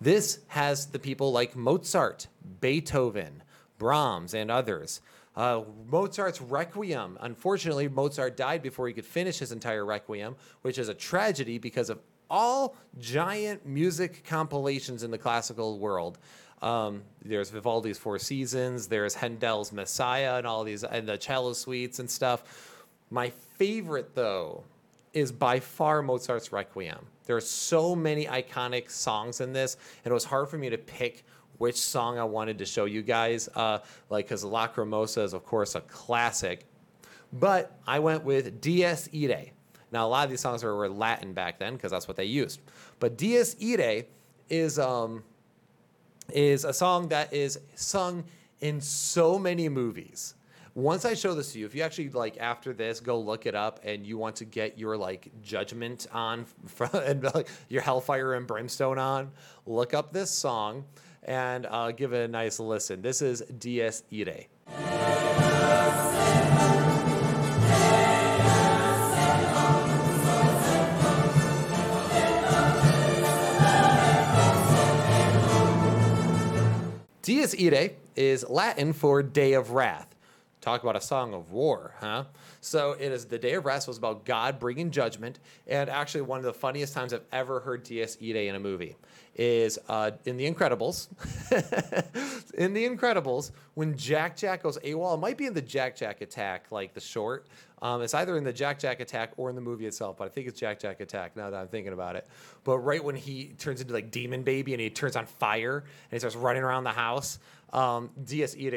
This 0.00 0.40
has 0.48 0.86
the 0.86 0.98
people 0.98 1.32
like 1.32 1.54
Mozart, 1.54 2.28
Beethoven, 2.60 3.42
Brahms, 3.78 4.32
and 4.32 4.50
others. 4.50 5.00
Uh, 5.36 5.62
Mozart's 5.86 6.40
Requiem. 6.40 7.18
Unfortunately, 7.20 7.86
Mozart 7.86 8.36
died 8.36 8.62
before 8.62 8.88
he 8.88 8.94
could 8.94 9.06
finish 9.06 9.38
his 9.38 9.52
entire 9.52 9.84
Requiem, 9.84 10.34
which 10.62 10.78
is 10.78 10.88
a 10.88 10.94
tragedy 10.94 11.58
because 11.58 11.90
of 11.90 12.00
all 12.30 12.76
giant 12.98 13.66
music 13.66 14.24
compilations 14.24 15.02
in 15.02 15.10
the 15.10 15.18
classical 15.18 15.78
world. 15.78 16.18
Um, 16.60 17.02
there's 17.24 17.50
Vivaldi's 17.50 17.98
Four 17.98 18.18
Seasons, 18.18 18.88
there's 18.88 19.14
Handel's 19.14 19.72
Messiah, 19.72 20.38
and 20.38 20.46
all 20.46 20.64
these, 20.64 20.82
and 20.84 21.08
the 21.08 21.16
cello 21.16 21.52
suites 21.52 22.00
and 22.00 22.10
stuff. 22.10 22.84
My 23.10 23.30
favorite, 23.30 24.14
though, 24.14 24.64
is 25.12 25.32
by 25.32 25.60
far 25.60 26.02
Mozart's 26.02 26.52
Requiem. 26.52 27.06
There 27.26 27.36
are 27.36 27.40
so 27.40 27.94
many 27.94 28.26
iconic 28.26 28.90
songs 28.90 29.40
in 29.40 29.52
this, 29.52 29.76
and 30.04 30.10
it 30.10 30.14
was 30.14 30.24
hard 30.24 30.48
for 30.48 30.58
me 30.58 30.68
to 30.70 30.78
pick 30.78 31.24
which 31.58 31.76
song 31.76 32.18
I 32.18 32.24
wanted 32.24 32.58
to 32.58 32.66
show 32.66 32.84
you 32.84 33.02
guys. 33.02 33.48
Uh, 33.54 33.78
like, 34.10 34.26
because 34.26 34.44
Lacrimosa 34.44 35.24
is, 35.24 35.32
of 35.34 35.44
course, 35.44 35.74
a 35.74 35.80
classic. 35.82 36.64
But 37.32 37.78
I 37.86 37.98
went 37.98 38.24
with 38.24 38.60
Dies 38.60 39.08
Irae. 39.14 39.52
Now, 39.90 40.06
a 40.06 40.08
lot 40.08 40.24
of 40.24 40.30
these 40.30 40.40
songs 40.40 40.62
were, 40.62 40.76
were 40.76 40.88
Latin 40.88 41.32
back 41.32 41.58
then 41.58 41.74
because 41.74 41.90
that's 41.90 42.08
what 42.08 42.16
they 42.16 42.24
used. 42.24 42.60
But 43.00 43.16
Dies 43.16 43.56
Irae 43.62 44.06
is, 44.48 44.78
um, 44.78 45.22
is 46.32 46.64
a 46.64 46.72
song 46.72 47.08
that 47.08 47.32
is 47.32 47.60
sung 47.74 48.24
in 48.60 48.80
so 48.80 49.38
many 49.38 49.68
movies. 49.68 50.34
Once 50.74 51.04
I 51.04 51.14
show 51.14 51.34
this 51.34 51.52
to 51.52 51.58
you, 51.58 51.66
if 51.66 51.74
you 51.74 51.82
actually 51.82 52.10
like 52.10 52.38
after 52.38 52.72
this 52.72 53.00
go 53.00 53.18
look 53.18 53.46
it 53.46 53.54
up 53.54 53.80
and 53.82 54.06
you 54.06 54.16
want 54.16 54.36
to 54.36 54.44
get 54.44 54.78
your 54.78 54.96
like 54.96 55.28
judgment 55.42 56.06
on 56.12 56.44
from, 56.66 56.90
and 56.94 57.22
like 57.34 57.48
your 57.68 57.82
hellfire 57.82 58.34
and 58.34 58.46
brimstone 58.46 58.98
on, 58.98 59.32
look 59.66 59.94
up 59.94 60.12
this 60.12 60.30
song 60.30 60.84
and 61.24 61.66
uh, 61.66 61.90
give 61.90 62.12
it 62.12 62.24
a 62.24 62.28
nice 62.28 62.60
listen. 62.60 63.02
This 63.02 63.22
is 63.22 63.40
Dies 63.58 64.04
Irae. 64.12 64.46
Dies 77.48 77.64
Irae 77.64 77.96
is 78.14 78.46
Latin 78.46 78.92
for 78.92 79.22
Day 79.22 79.54
of 79.54 79.70
Wrath. 79.70 80.14
Talk 80.60 80.82
about 80.82 80.96
a 80.96 81.00
song 81.00 81.32
of 81.32 81.50
war, 81.50 81.94
huh? 81.98 82.24
So 82.60 82.92
it 82.92 83.10
is 83.10 83.24
the 83.24 83.38
Day 83.38 83.54
of 83.54 83.64
Wrath 83.64 83.88
was 83.88 83.96
about 83.96 84.26
God 84.26 84.58
bringing 84.58 84.90
judgment, 84.90 85.38
and 85.66 85.88
actually 85.88 86.22
one 86.22 86.38
of 86.40 86.44
the 86.44 86.52
funniest 86.52 86.92
times 86.92 87.14
I've 87.14 87.24
ever 87.32 87.60
heard 87.60 87.84
Dies 87.84 88.18
Irae 88.20 88.48
in 88.48 88.54
a 88.54 88.60
movie. 88.60 88.96
is 89.34 89.78
uh, 89.88 90.10
in 90.26 90.36
The 90.36 90.50
Incredibles. 90.52 91.08
in 92.54 92.74
The 92.74 92.86
Incredibles, 92.86 93.52
when 93.72 93.96
Jack 93.96 94.36
Jack 94.36 94.62
goes 94.62 94.76
AWOL, 94.78 95.14
it 95.14 95.20
might 95.20 95.38
be 95.38 95.46
in 95.46 95.54
the 95.54 95.62
Jack 95.62 95.96
Jack 95.96 96.20
Attack, 96.20 96.70
like 96.70 96.92
the 96.92 97.00
short. 97.00 97.46
Um, 97.82 98.02
it's 98.02 98.14
either 98.14 98.36
in 98.36 98.44
the 98.44 98.52
Jack 98.52 98.78
Jack 98.78 99.00
Attack 99.00 99.32
or 99.36 99.48
in 99.50 99.54
the 99.54 99.60
movie 99.60 99.86
itself, 99.86 100.16
but 100.18 100.24
I 100.24 100.28
think 100.28 100.48
it's 100.48 100.58
Jack 100.58 100.80
Jack 100.80 101.00
Attack 101.00 101.36
now 101.36 101.50
that 101.50 101.56
I'm 101.56 101.68
thinking 101.68 101.92
about 101.92 102.16
it. 102.16 102.26
But 102.64 102.78
right 102.78 103.02
when 103.02 103.16
he 103.16 103.54
turns 103.58 103.80
into 103.80 103.92
like 103.92 104.10
Demon 104.10 104.42
Baby 104.42 104.74
and 104.74 104.80
he 104.80 104.90
turns 104.90 105.16
on 105.16 105.26
fire 105.26 105.78
and 105.78 106.12
he 106.12 106.18
starts 106.18 106.36
running 106.36 106.62
around 106.62 106.84
the 106.84 106.90
house, 106.90 107.38
um, 107.72 108.10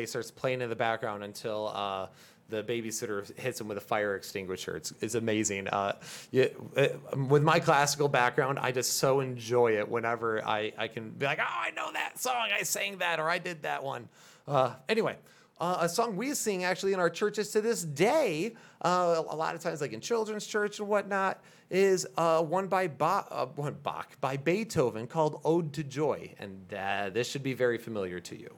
starts 0.06 0.32
playing 0.32 0.62
in 0.62 0.70
the 0.70 0.76
background 0.76 1.24
until. 1.24 1.72
Uh, 1.74 2.08
the 2.52 2.62
babysitter 2.62 3.34
hits 3.40 3.60
him 3.60 3.68
with 3.68 3.78
a 3.78 3.82
fire 3.82 4.16
extinguisher. 4.16 4.76
It's, 4.76 4.94
it's 5.02 5.16
amazing. 5.16 5.70
Uh, 5.70 5.94
yeah, 6.32 6.48
uh, 6.78 6.90
with 7.30 7.42
my 7.42 7.60
classical 7.60 8.08
background, 8.08 8.60
I 8.60 8.72
just 8.72 8.98
so 8.98 9.22
enjoy 9.22 9.78
it 9.78 9.90
whenever 9.90 10.46
I, 10.46 10.74
I 10.78 10.88
can 10.90 11.12
be 11.12 11.26
like, 11.26 11.40
oh, 11.40 11.46
I 11.48 11.72
know 11.72 11.92
that 11.94 12.20
song. 12.20 12.50
I 12.54 12.64
sang 12.64 12.98
that 12.98 13.20
or 13.20 13.30
I 13.30 13.40
did 13.40 13.64
that 13.64 13.84
one. 13.84 14.10
Uh, 14.48 14.74
anyway, 14.90 15.16
uh, 15.62 15.78
a 15.82 15.88
song 15.88 16.18
we 16.18 16.34
sing 16.34 16.64
actually 16.64 16.92
in 16.92 17.00
our 17.00 17.10
churches 17.10 17.52
to 17.52 17.62
this 17.62 17.84
day, 17.84 18.54
uh, 18.82 19.24
a 19.30 19.36
lot 19.36 19.54
of 19.54 19.62
times 19.62 19.80
like 19.80 19.94
in 19.94 20.02
children's 20.02 20.46
church 20.46 20.80
and 20.80 20.88
whatnot, 20.90 21.40
is 21.70 22.06
uh, 22.18 22.42
one 22.42 22.68
by 22.68 22.88
ba- 22.88 23.28
uh, 23.30 23.46
one 23.46 23.78
Bach 23.84 24.20
by 24.20 24.36
Beethoven 24.36 25.06
called 25.08 25.40
"Ode 25.46 25.72
to 25.74 25.84
Joy," 25.84 26.34
and 26.40 26.74
uh, 26.74 27.12
this 27.12 27.30
should 27.30 27.44
be 27.44 27.54
very 27.54 27.78
familiar 27.78 28.20
to 28.20 28.36
you. 28.36 28.50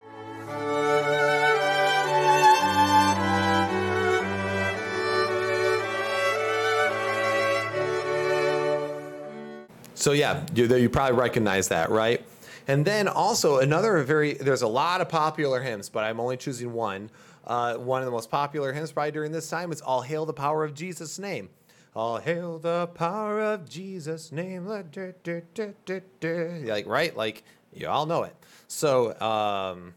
So 9.94 10.14
yeah, 10.14 10.46
you, 10.56 10.74
you 10.76 10.90
probably 10.90 11.18
recognize 11.18 11.68
that, 11.68 11.90
right? 11.92 12.26
And 12.68 12.86
then 12.86 13.08
also 13.08 13.60
another 13.60 14.02
very 14.04 14.34
there's 14.34 14.62
a 14.62 14.68
lot 14.68 15.02
of 15.02 15.10
popular 15.10 15.62
hymns, 15.62 15.90
but 15.90 16.04
I'm 16.04 16.20
only 16.20 16.38
choosing 16.38 16.74
one. 16.74 17.10
Uh, 17.46 17.76
one 17.76 18.02
of 18.02 18.06
the 18.06 18.12
most 18.12 18.32
popular 18.32 18.72
hymns 18.72 18.92
probably 18.92 19.12
during 19.12 19.32
this 19.32 19.50
time 19.50 19.72
is 19.72 19.82
"All 19.82 20.02
Hail 20.02 20.26
the 20.26 20.34
Power 20.34 20.64
of 20.64 20.74
Jesus' 20.74 21.20
Name." 21.20 21.50
All 21.96 22.18
hail 22.18 22.58
the 22.58 22.88
power 22.96 23.40
of 23.40 23.70
Jesus' 23.70 24.32
name. 24.32 24.66
Like 24.66 24.96
right, 26.88 27.16
like 27.16 27.44
you 27.72 27.88
all 27.88 28.08
know 28.08 28.24
it. 28.24 28.36
So 28.68 29.20
um, 29.22 29.94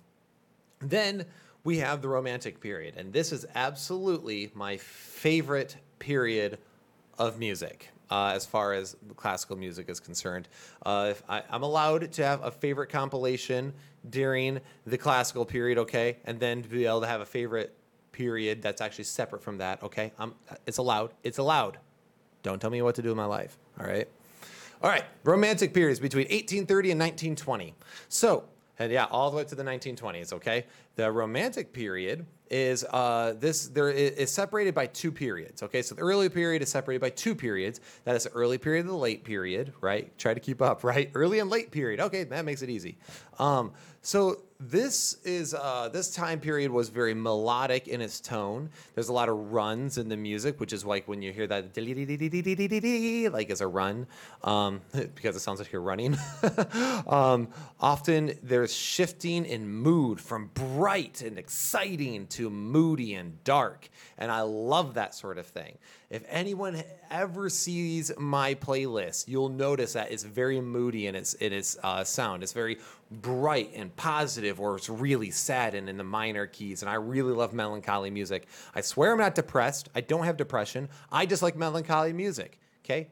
then 0.80 1.24
we 1.64 1.78
have 1.78 2.02
the 2.02 2.08
Romantic 2.08 2.60
period, 2.60 2.96
and 2.98 3.14
this 3.14 3.32
is 3.32 3.46
absolutely 3.54 4.50
my 4.54 4.76
favorite 4.76 5.76
period 5.98 6.58
of 7.18 7.38
music 7.38 7.88
uh, 8.10 8.32
as 8.34 8.46
far 8.46 8.72
as 8.72 8.96
classical 9.16 9.56
music 9.56 9.88
is 9.88 10.00
concerned. 10.00 10.48
Uh, 10.84 11.08
if 11.10 11.22
I, 11.28 11.42
am 11.50 11.62
allowed 11.62 12.12
to 12.12 12.24
have 12.24 12.44
a 12.44 12.50
favorite 12.50 12.88
compilation 12.88 13.72
during 14.08 14.60
the 14.86 14.98
classical 14.98 15.44
period, 15.44 15.78
okay, 15.78 16.18
and 16.24 16.38
then 16.38 16.62
to 16.62 16.68
be 16.68 16.86
able 16.86 17.00
to 17.00 17.06
have 17.06 17.20
a 17.20 17.26
favorite 17.26 17.74
period 18.12 18.62
that's 18.62 18.80
actually 18.80 19.04
separate 19.04 19.42
from 19.42 19.58
that, 19.58 19.82
okay. 19.82 20.12
I'm, 20.18 20.34
it's 20.66 20.78
allowed. 20.78 21.12
It's 21.22 21.38
allowed. 21.38 21.78
Don't 22.42 22.60
tell 22.60 22.70
me 22.70 22.80
what 22.82 22.94
to 22.94 23.02
do 23.02 23.10
in 23.10 23.16
my 23.16 23.26
life. 23.26 23.58
All 23.78 23.86
right. 23.86 24.08
All 24.82 24.90
right. 24.90 25.04
Romantic 25.24 25.74
periods 25.74 26.00
between 26.00 26.24
1830 26.24 26.92
and 26.92 27.00
1920. 27.00 27.74
So, 28.08 28.44
and 28.78 28.92
yeah, 28.92 29.06
all 29.10 29.30
the 29.30 29.36
way 29.38 29.44
to 29.44 29.54
the 29.54 29.64
1920s. 29.64 30.32
Okay. 30.32 30.66
The 30.94 31.10
Romantic 31.10 31.72
period 31.72 32.24
is 32.50 32.84
uh, 32.84 33.34
this 33.38 33.68
there 33.68 33.90
is 33.90 34.30
separated 34.30 34.74
by 34.74 34.86
two 34.86 35.12
periods. 35.12 35.62
Okay, 35.62 35.82
so 35.82 35.94
the 35.94 36.02
early 36.02 36.28
period 36.28 36.62
is 36.62 36.68
separated 36.68 37.00
by 37.00 37.10
two 37.10 37.34
periods. 37.34 37.80
That 38.04 38.16
is 38.16 38.24
the 38.24 38.30
early 38.30 38.58
period 38.58 38.80
and 38.80 38.88
the 38.88 38.96
late 38.96 39.24
period, 39.24 39.72
right? 39.80 40.16
Try 40.18 40.34
to 40.34 40.40
keep 40.40 40.62
up, 40.62 40.84
right? 40.84 41.10
Early 41.14 41.38
and 41.38 41.50
late 41.50 41.70
period. 41.70 42.00
Okay, 42.00 42.24
that 42.24 42.44
makes 42.44 42.62
it 42.62 42.70
easy. 42.70 42.98
Um, 43.38 43.72
so 44.06 44.40
this 44.60 45.16
is 45.24 45.52
uh, 45.52 45.90
this 45.92 46.14
time 46.14 46.38
period 46.38 46.70
was 46.70 46.90
very 46.90 47.12
melodic 47.12 47.88
in 47.88 48.00
its 48.00 48.20
tone. 48.20 48.70
There's 48.94 49.08
a 49.08 49.12
lot 49.12 49.28
of 49.28 49.52
runs 49.52 49.98
in 49.98 50.08
the 50.08 50.16
music, 50.16 50.60
which 50.60 50.72
is 50.72 50.84
like 50.84 51.08
when 51.08 51.22
you 51.22 51.32
hear 51.32 51.48
that 51.48 51.74
like 53.32 53.50
as 53.50 53.60
a 53.60 53.66
run, 53.66 54.06
um, 54.44 54.80
because 54.92 55.34
it 55.34 55.40
sounds 55.40 55.58
like 55.58 55.72
you're 55.72 55.82
running. 55.82 56.16
um, 57.08 57.48
often 57.80 58.38
there's 58.44 58.72
shifting 58.72 59.44
in 59.44 59.68
mood 59.68 60.20
from 60.20 60.50
bright 60.54 61.22
and 61.22 61.36
exciting 61.36 62.28
to 62.28 62.48
moody 62.48 63.14
and 63.14 63.42
dark, 63.42 63.88
and 64.18 64.30
I 64.30 64.42
love 64.42 64.94
that 64.94 65.16
sort 65.16 65.36
of 65.36 65.46
thing. 65.46 65.78
If 66.08 66.22
anyone 66.28 66.82
ever 67.10 67.48
sees 67.48 68.12
my 68.16 68.54
playlist, 68.54 69.26
you'll 69.26 69.48
notice 69.48 69.94
that 69.94 70.12
it's 70.12 70.22
very 70.22 70.60
moody 70.60 71.08
in 71.08 71.16
its 71.16 71.34
in 71.34 71.52
its 71.52 71.76
uh, 71.82 72.04
sound. 72.04 72.44
It's 72.44 72.52
very 72.52 72.78
bright 73.10 73.72
and 73.74 73.94
positive, 73.96 74.60
or 74.60 74.76
it's 74.76 74.88
really 74.88 75.30
sad 75.30 75.74
and 75.74 75.88
in 75.88 75.96
the 75.96 76.04
minor 76.04 76.46
keys. 76.46 76.82
And 76.82 76.90
I 76.90 76.94
really 76.94 77.32
love 77.32 77.52
melancholy 77.52 78.10
music. 78.10 78.46
I 78.74 78.80
swear 78.80 79.12
I'm 79.12 79.18
not 79.18 79.34
depressed. 79.34 79.88
I 79.94 80.00
don't 80.00 80.24
have 80.24 80.36
depression. 80.36 80.88
I 81.10 81.26
just 81.26 81.42
like 81.42 81.56
melancholy 81.56 82.12
music. 82.12 82.58
Okay, 82.84 83.08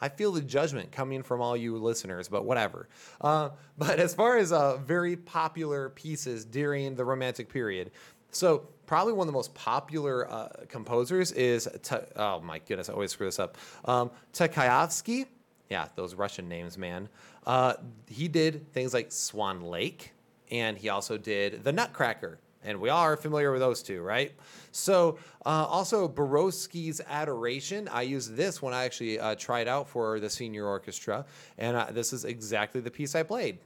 I 0.00 0.08
feel 0.08 0.32
the 0.32 0.40
judgment 0.40 0.92
coming 0.92 1.22
from 1.22 1.40
all 1.40 1.56
you 1.56 1.76
listeners, 1.78 2.28
but 2.28 2.44
whatever. 2.44 2.88
Uh, 3.20 3.50
but 3.78 3.98
as 3.98 4.14
far 4.14 4.36
as 4.36 4.52
uh, 4.52 4.76
very 4.78 5.16
popular 5.16 5.90
pieces 5.90 6.44
during 6.44 6.94
the 6.94 7.04
Romantic 7.04 7.48
period, 7.48 7.90
so 8.30 8.68
probably 8.86 9.12
one 9.12 9.26
of 9.26 9.32
the 9.32 9.36
most 9.36 9.54
popular 9.54 10.30
uh, 10.30 10.48
composers 10.68 11.32
is 11.32 11.68
oh 12.16 12.40
my 12.40 12.58
goodness, 12.58 12.88
I 12.88 12.92
always 12.92 13.12
screw 13.12 13.26
this 13.26 13.38
up. 13.38 13.56
Um, 13.84 14.10
Tchaikovsky. 14.32 15.26
Yeah, 15.68 15.88
those 15.96 16.14
Russian 16.14 16.48
names, 16.48 16.78
man. 16.78 17.08
Uh, 17.44 17.74
he 18.08 18.28
did 18.28 18.72
things 18.72 18.94
like 18.94 19.10
Swan 19.10 19.62
Lake, 19.62 20.12
and 20.50 20.78
he 20.78 20.88
also 20.88 21.18
did 21.18 21.64
The 21.64 21.72
Nutcracker. 21.72 22.38
And 22.62 22.80
we 22.80 22.88
are 22.88 23.16
familiar 23.16 23.52
with 23.52 23.60
those 23.60 23.82
two, 23.82 24.02
right? 24.02 24.32
So, 24.72 25.18
uh, 25.44 25.66
also 25.68 26.08
Borowski's 26.08 27.00
Adoration. 27.06 27.86
I 27.88 28.02
used 28.02 28.34
this 28.34 28.60
when 28.60 28.74
I 28.74 28.84
actually 28.84 29.20
uh, 29.20 29.36
tried 29.36 29.68
out 29.68 29.88
for 29.88 30.18
the 30.18 30.28
senior 30.28 30.66
orchestra, 30.66 31.24
and 31.58 31.76
uh, 31.76 31.86
this 31.92 32.12
is 32.12 32.24
exactly 32.24 32.80
the 32.80 32.90
piece 32.90 33.14
I 33.14 33.22
played. 33.22 33.58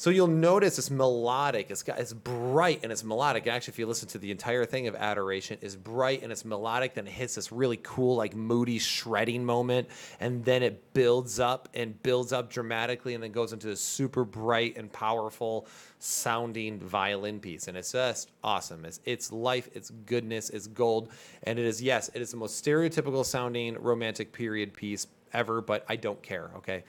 So 0.00 0.08
you'll 0.08 0.28
notice 0.28 0.78
it's 0.78 0.90
melodic. 0.90 1.70
It's 1.70 1.82
got 1.82 1.98
it's 1.98 2.14
bright 2.14 2.80
and 2.82 2.90
it's 2.90 3.04
melodic. 3.04 3.46
Actually, 3.46 3.72
if 3.72 3.78
you 3.78 3.86
listen 3.86 4.08
to 4.08 4.18
the 4.18 4.30
entire 4.30 4.64
thing 4.64 4.86
of 4.86 4.94
Adoration, 4.94 5.58
is 5.60 5.76
bright 5.76 6.22
and 6.22 6.32
it's 6.32 6.42
melodic. 6.42 6.94
Then 6.94 7.06
it 7.06 7.12
hits 7.12 7.34
this 7.34 7.52
really 7.52 7.78
cool, 7.82 8.16
like 8.16 8.34
moody 8.34 8.78
shredding 8.78 9.44
moment, 9.44 9.88
and 10.18 10.42
then 10.42 10.62
it 10.62 10.94
builds 10.94 11.38
up 11.38 11.68
and 11.74 12.02
builds 12.02 12.32
up 12.32 12.48
dramatically, 12.48 13.12
and 13.12 13.22
then 13.22 13.30
goes 13.30 13.52
into 13.52 13.66
this 13.66 13.82
super 13.82 14.24
bright 14.24 14.78
and 14.78 14.90
powerful 14.90 15.66
sounding 15.98 16.78
violin 16.78 17.38
piece. 17.38 17.68
And 17.68 17.76
it's 17.76 17.92
just 17.92 18.30
awesome. 18.42 18.86
It's 18.86 19.00
it's 19.04 19.30
life. 19.30 19.68
It's 19.74 19.90
goodness. 19.90 20.48
It's 20.48 20.66
gold. 20.66 21.10
And 21.42 21.58
it 21.58 21.66
is 21.66 21.82
yes, 21.82 22.10
it 22.14 22.22
is 22.22 22.30
the 22.30 22.38
most 22.38 22.64
stereotypical 22.64 23.22
sounding 23.22 23.74
romantic 23.74 24.32
period 24.32 24.72
piece 24.72 25.06
ever, 25.32 25.60
but 25.60 25.84
I 25.88 25.96
don't 25.96 26.22
care, 26.22 26.50
okay? 26.58 26.84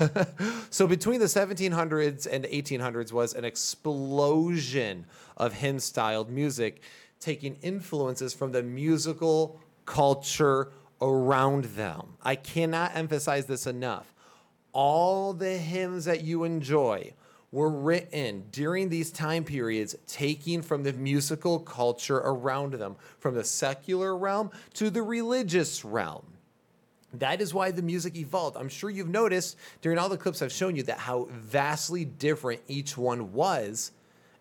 so 0.70 0.86
between 0.86 1.20
the 1.20 1.26
1700s 1.26 2.26
and 2.30 2.44
1800s 2.44 3.12
was 3.12 3.34
an 3.34 3.44
explosion 3.44 5.06
of 5.36 5.52
hymn 5.52 5.78
styled 5.78 6.30
music, 6.30 6.82
taking 7.20 7.56
influences 7.62 8.34
from 8.34 8.52
the 8.52 8.62
musical 8.62 9.60
culture 9.86 10.70
around 11.00 11.64
them. 11.64 12.14
I 12.22 12.36
cannot 12.36 12.94
emphasize 12.94 13.46
this 13.46 13.66
enough. 13.66 14.12
All 14.72 15.32
the 15.32 15.56
hymns 15.56 16.04
that 16.06 16.22
you 16.22 16.44
enjoy 16.44 17.12
were 17.54 17.70
written 17.70 18.44
during 18.50 18.88
these 18.88 19.12
time 19.12 19.44
periods, 19.44 19.94
taking 20.08 20.60
from 20.60 20.82
the 20.82 20.92
musical 20.92 21.60
culture 21.60 22.16
around 22.16 22.74
them, 22.74 22.96
from 23.20 23.36
the 23.36 23.44
secular 23.44 24.16
realm 24.16 24.50
to 24.74 24.90
the 24.90 25.02
religious 25.02 25.84
realm. 25.84 26.33
That 27.18 27.40
is 27.40 27.54
why 27.54 27.70
the 27.70 27.82
music 27.82 28.16
evolved. 28.16 28.56
I'm 28.56 28.68
sure 28.68 28.90
you've 28.90 29.08
noticed 29.08 29.56
during 29.80 29.98
all 29.98 30.08
the 30.08 30.16
clips 30.16 30.42
I've 30.42 30.52
shown 30.52 30.76
you 30.76 30.82
that 30.84 30.98
how 30.98 31.28
vastly 31.30 32.04
different 32.04 32.62
each 32.68 32.96
one 32.96 33.32
was 33.32 33.92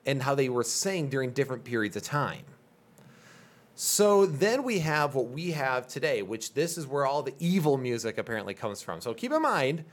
and 0.05 0.21
how 0.21 0.35
they 0.35 0.49
were 0.49 0.63
sang 0.63 1.09
during 1.09 1.31
different 1.31 1.63
periods 1.63 1.95
of 1.95 2.03
time. 2.03 2.43
So 3.75 4.25
then 4.25 4.63
we 4.63 4.79
have 4.79 5.15
what 5.15 5.29
we 5.29 5.51
have 5.51 5.87
today, 5.87 6.21
which 6.21 6.53
this 6.53 6.77
is 6.77 6.85
where 6.85 7.05
all 7.05 7.23
the 7.23 7.33
evil 7.39 7.77
music 7.77 8.17
apparently 8.17 8.53
comes 8.53 8.81
from. 8.81 9.01
So 9.01 9.13
keep 9.13 9.31
in 9.31 9.41
mind, 9.41 9.83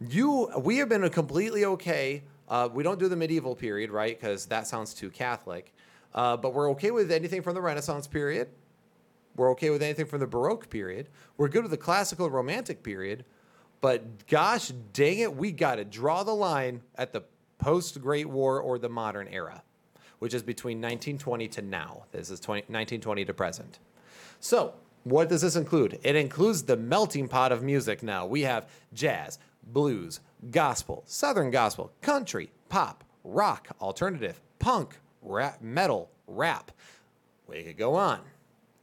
you 0.00 0.50
we 0.58 0.78
have 0.78 0.88
been 0.88 1.08
completely 1.10 1.64
okay. 1.64 2.22
Uh, 2.48 2.68
we 2.72 2.82
don't 2.82 2.98
do 2.98 3.08
the 3.08 3.16
medieval 3.16 3.54
period, 3.54 3.90
right? 3.90 4.18
Because 4.18 4.46
that 4.46 4.66
sounds 4.66 4.94
too 4.94 5.10
Catholic. 5.10 5.74
Uh, 6.14 6.36
but 6.36 6.54
we're 6.54 6.70
okay 6.70 6.90
with 6.90 7.10
anything 7.12 7.42
from 7.42 7.54
the 7.54 7.60
Renaissance 7.60 8.06
period 8.06 8.48
We're 9.36 9.50
okay 9.52 9.70
with 9.70 9.82
anything 9.82 10.06
from 10.06 10.20
the 10.20 10.26
Baroque 10.26 10.70
period. 10.70 11.08
We're 11.36 11.48
good 11.48 11.62
with 11.62 11.70
the 11.70 11.76
classical 11.76 12.30
Romantic 12.30 12.82
period. 12.82 13.24
But 13.80 14.26
gosh 14.26 14.72
dang 14.92 15.18
it, 15.18 15.36
we 15.36 15.52
got 15.52 15.76
to 15.76 15.84
draw 15.84 16.22
the 16.22 16.34
line 16.34 16.82
at 16.96 17.12
the 17.12 17.22
post 17.58 18.00
Great 18.00 18.26
War 18.26 18.60
or 18.60 18.78
the 18.78 18.88
modern 18.88 19.28
era, 19.28 19.62
which 20.18 20.34
is 20.34 20.42
between 20.42 20.78
1920 20.78 21.48
to 21.48 21.62
now. 21.62 22.04
This 22.12 22.30
is 22.30 22.40
20, 22.40 22.60
1920 22.62 23.24
to 23.26 23.34
present. 23.34 23.78
So, 24.40 24.74
what 25.04 25.28
does 25.28 25.42
this 25.42 25.56
include? 25.56 26.00
It 26.02 26.16
includes 26.16 26.64
the 26.64 26.76
melting 26.76 27.28
pot 27.28 27.52
of 27.52 27.62
music 27.62 28.02
now. 28.02 28.26
We 28.26 28.42
have 28.42 28.68
jazz, 28.92 29.38
blues, 29.62 30.20
gospel, 30.50 31.04
southern 31.06 31.50
gospel, 31.50 31.92
country, 32.00 32.50
pop, 32.68 33.04
rock, 33.22 33.68
alternative, 33.80 34.40
punk, 34.58 34.98
rap, 35.22 35.62
metal, 35.62 36.10
rap. 36.26 36.72
We 37.46 37.62
could 37.62 37.76
go 37.76 37.94
on. 37.94 38.20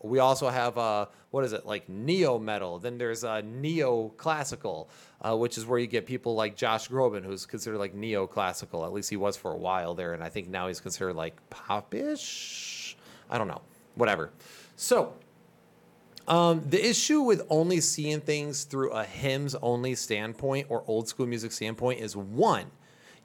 We 0.04 0.20
also 0.20 0.50
have 0.50 0.78
uh, 0.78 1.08
what 1.32 1.46
is 1.46 1.54
it 1.54 1.66
like 1.66 1.88
neo 1.88 2.38
metal? 2.38 2.78
Then 2.78 2.98
there's 2.98 3.24
uh, 3.24 3.42
neo 3.42 4.10
classical, 4.18 4.90
uh, 5.22 5.36
which 5.36 5.58
is 5.58 5.66
where 5.66 5.80
you 5.80 5.88
get 5.88 6.06
people 6.06 6.36
like 6.36 6.56
Josh 6.56 6.90
Groban, 6.90 7.24
who's 7.24 7.46
considered 7.46 7.80
like 7.80 7.94
neo 7.96 8.28
classical. 8.28 8.86
At 8.86 8.94
least 8.94 9.10
he 9.10 9.16
was 9.16 9.38
for 9.38 9.52
a 9.52 9.58
while 9.58 9.94
there, 9.96 10.14
and 10.14 10.22
I 10.22 10.30
think 10.30 10.50
now 10.50 10.68
he's 10.68 10.82
considered 10.82 11.16
like 11.16 11.38
popish. 11.50 12.98
I 13.30 13.38
don't 13.38 13.48
know, 13.48 13.62
whatever. 13.96 14.32
So 14.76 15.14
um, 16.28 16.64
the 16.70 16.86
issue 16.86 17.22
with 17.22 17.42
only 17.50 17.82
seeing 17.82 18.22
things 18.22 18.64
through 18.64 18.92
a 18.92 19.04
hymns 19.04 19.56
only 19.56 19.96
standpoint 19.96 20.68
or 20.70 20.84
old 20.88 21.08
school 21.08 21.26
music 21.26 21.52
standpoint 21.52 22.00
is 22.00 22.16
one, 22.16 22.66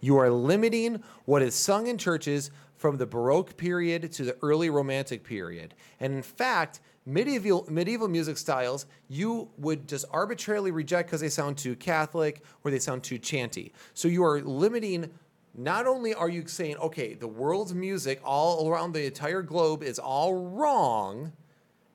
you 0.01 0.17
are 0.17 0.31
limiting 0.31 1.03
what 1.25 1.43
is 1.43 1.55
sung 1.55 1.87
in 1.87 1.99
churches 1.99 2.51
from 2.79 2.97
the 2.97 3.07
Baroque 3.07 3.57
period 3.57 4.11
to 4.13 4.25
the 4.25 4.37
early 4.41 4.71
Romantic 4.71 5.25
period. 5.25 5.75
And 6.01 6.15
in 6.15 6.23
fact, 6.23 6.81
medieval 7.05 7.67
medieval 7.69 8.07
music 8.07 8.37
styles 8.37 8.85
you 9.09 9.49
would 9.57 9.89
just 9.89 10.05
arbitrarily 10.11 10.71
reject 10.71 11.09
because 11.09 11.21
they 11.21 11.29
sound 11.29 11.57
too 11.57 11.75
Catholic 11.75 12.43
or 12.65 12.71
they 12.71 12.79
sound 12.79 13.03
too 13.03 13.19
chanty. 13.19 13.73
So 13.95 14.09
you 14.09 14.25
are 14.25 14.41
limiting. 14.41 15.11
Not 15.55 15.87
only 15.87 16.15
are 16.15 16.29
you 16.29 16.47
saying, 16.47 16.77
okay, 16.77 17.15
the 17.15 17.27
world's 17.27 17.75
music 17.75 18.21
all 18.25 18.71
around 18.71 18.93
the 18.93 19.07
entire 19.07 19.43
globe 19.43 19.83
is 19.83 19.99
all 19.99 20.35
wrong, 20.35 21.33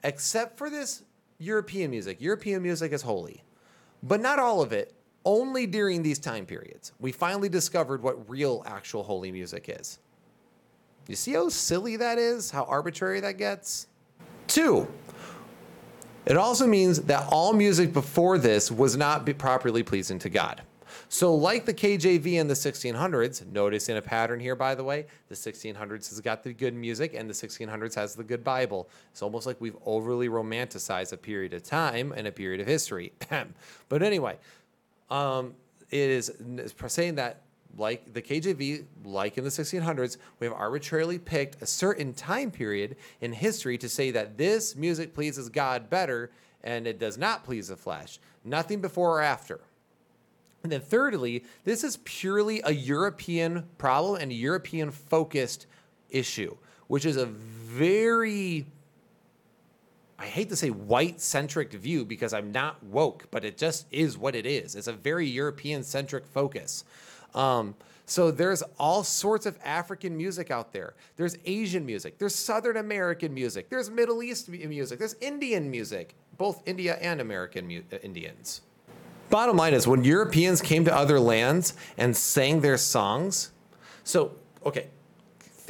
except 0.03 0.57
for 0.57 0.69
this 0.69 1.03
European 1.37 1.89
music. 1.91 2.19
European 2.19 2.61
music 2.61 2.91
is 2.91 3.03
holy, 3.03 3.41
but 4.01 4.19
not 4.19 4.37
all 4.37 4.61
of 4.61 4.73
it. 4.73 4.93
Only 5.23 5.65
during 5.65 6.03
these 6.03 6.19
time 6.19 6.45
periods, 6.45 6.91
we 6.99 7.13
finally 7.13 7.47
discovered 7.47 8.03
what 8.03 8.29
real, 8.29 8.63
actual 8.65 9.03
holy 9.03 9.31
music 9.31 9.65
is. 9.69 9.99
You 11.07 11.15
see 11.15 11.33
how 11.33 11.49
silly 11.49 11.97
that 11.97 12.17
is? 12.17 12.51
How 12.51 12.63
arbitrary 12.63 13.19
that 13.19 13.37
gets? 13.37 13.87
Two, 14.47 14.87
it 16.25 16.37
also 16.37 16.65
means 16.65 17.01
that 17.01 17.27
all 17.29 17.53
music 17.53 17.91
before 17.91 18.37
this 18.37 18.71
was 18.71 18.95
not 18.95 19.25
properly 19.37 19.83
pleasing 19.83 20.19
to 20.19 20.29
God. 20.29 20.61
So, 21.09 21.35
like 21.35 21.65
the 21.65 21.73
KJV 21.73 22.33
in 22.33 22.47
the 22.47 22.53
1600s, 22.53 23.45
noticing 23.51 23.97
a 23.97 24.01
pattern 24.01 24.39
here, 24.39 24.55
by 24.55 24.73
the 24.73 24.83
way, 24.83 25.05
the 25.29 25.35
1600s 25.35 26.09
has 26.09 26.19
got 26.21 26.43
the 26.43 26.53
good 26.53 26.73
music 26.73 27.13
and 27.13 27.29
the 27.29 27.33
1600s 27.33 27.93
has 27.95 28.15
the 28.15 28.23
good 28.23 28.43
Bible. 28.43 28.89
It's 29.11 29.21
almost 29.21 29.45
like 29.45 29.59
we've 29.59 29.77
overly 29.85 30.29
romanticized 30.29 31.13
a 31.13 31.17
period 31.17 31.53
of 31.53 31.63
time 31.63 32.13
and 32.15 32.25
a 32.25 32.31
period 32.31 32.61
of 32.61 32.67
history. 32.67 33.11
but 33.89 34.01
anyway, 34.01 34.37
um, 35.09 35.53
it 35.91 36.09
is 36.09 36.31
saying 36.87 37.15
that 37.15 37.41
like 37.77 38.13
the 38.13 38.21
KJV, 38.21 38.85
like 39.03 39.37
in 39.37 39.43
the 39.43 39.49
1600s, 39.49 40.17
we 40.39 40.47
have 40.47 40.55
arbitrarily 40.55 41.17
picked 41.17 41.61
a 41.61 41.65
certain 41.65 42.13
time 42.13 42.51
period 42.51 42.95
in 43.21 43.33
history 43.33 43.77
to 43.79 43.89
say 43.89 44.11
that 44.11 44.37
this 44.37 44.75
music 44.75 45.13
pleases 45.13 45.49
God 45.49 45.89
better 45.89 46.31
and 46.63 46.87
it 46.87 46.99
does 46.99 47.17
not 47.17 47.43
please 47.43 47.67
the 47.67 47.75
flesh. 47.75 48.19
Nothing 48.43 48.79
before 48.81 49.17
or 49.17 49.21
after. 49.21 49.59
And 50.63 50.71
then, 50.71 50.79
thirdly, 50.79 51.43
this 51.65 51.83
is 51.83 51.97
purely 52.05 52.61
a 52.63 52.71
European 52.71 53.67
problem 53.77 54.21
and 54.21 54.31
a 54.31 54.35
European 54.35 54.91
focused 54.91 55.67
issue, 56.09 56.55
which 56.87 57.05
is 57.05 57.17
a 57.17 57.25
very, 57.25 58.65
I 60.17 60.25
hate 60.25 60.47
to 60.49 60.55
say 60.55 60.69
white 60.69 61.19
centric 61.19 61.73
view 61.73 62.05
because 62.05 62.33
I'm 62.33 62.53
not 62.53 62.81
woke, 62.81 63.27
but 63.29 63.43
it 63.43 63.57
just 63.57 63.87
is 63.91 64.17
what 64.17 64.35
it 64.35 64.45
is. 64.45 64.75
It's 64.75 64.87
a 64.87 64.93
very 64.93 65.27
European 65.27 65.83
centric 65.83 66.25
focus. 66.25 66.85
Um, 67.35 67.75
so 68.05 68.31
there's 68.31 68.61
all 68.77 69.03
sorts 69.03 69.45
of 69.45 69.57
African 69.63 70.15
music 70.15 70.51
out 70.51 70.73
there. 70.73 70.93
There's 71.15 71.37
Asian 71.45 71.85
music. 71.85 72.17
There's 72.17 72.35
Southern 72.35 72.77
American 72.77 73.33
music. 73.33 73.69
There's 73.69 73.89
Middle 73.89 74.21
East 74.21 74.49
music. 74.49 74.99
There's 74.99 75.15
Indian 75.21 75.71
music, 75.71 76.15
both 76.37 76.61
India 76.65 76.97
and 77.01 77.21
American 77.21 77.67
mu- 77.67 77.81
uh, 77.91 77.97
Indians. 78.03 78.61
Bottom 79.29 79.55
line 79.55 79.73
is, 79.73 79.87
when 79.87 80.03
Europeans 80.03 80.61
came 80.61 80.85
to 80.85 80.93
other 80.93 81.19
lands 81.19 81.73
and 81.97 82.15
sang 82.15 82.61
their 82.61 82.77
songs, 82.77 83.51
so 84.03 84.33
okay, 84.65 84.87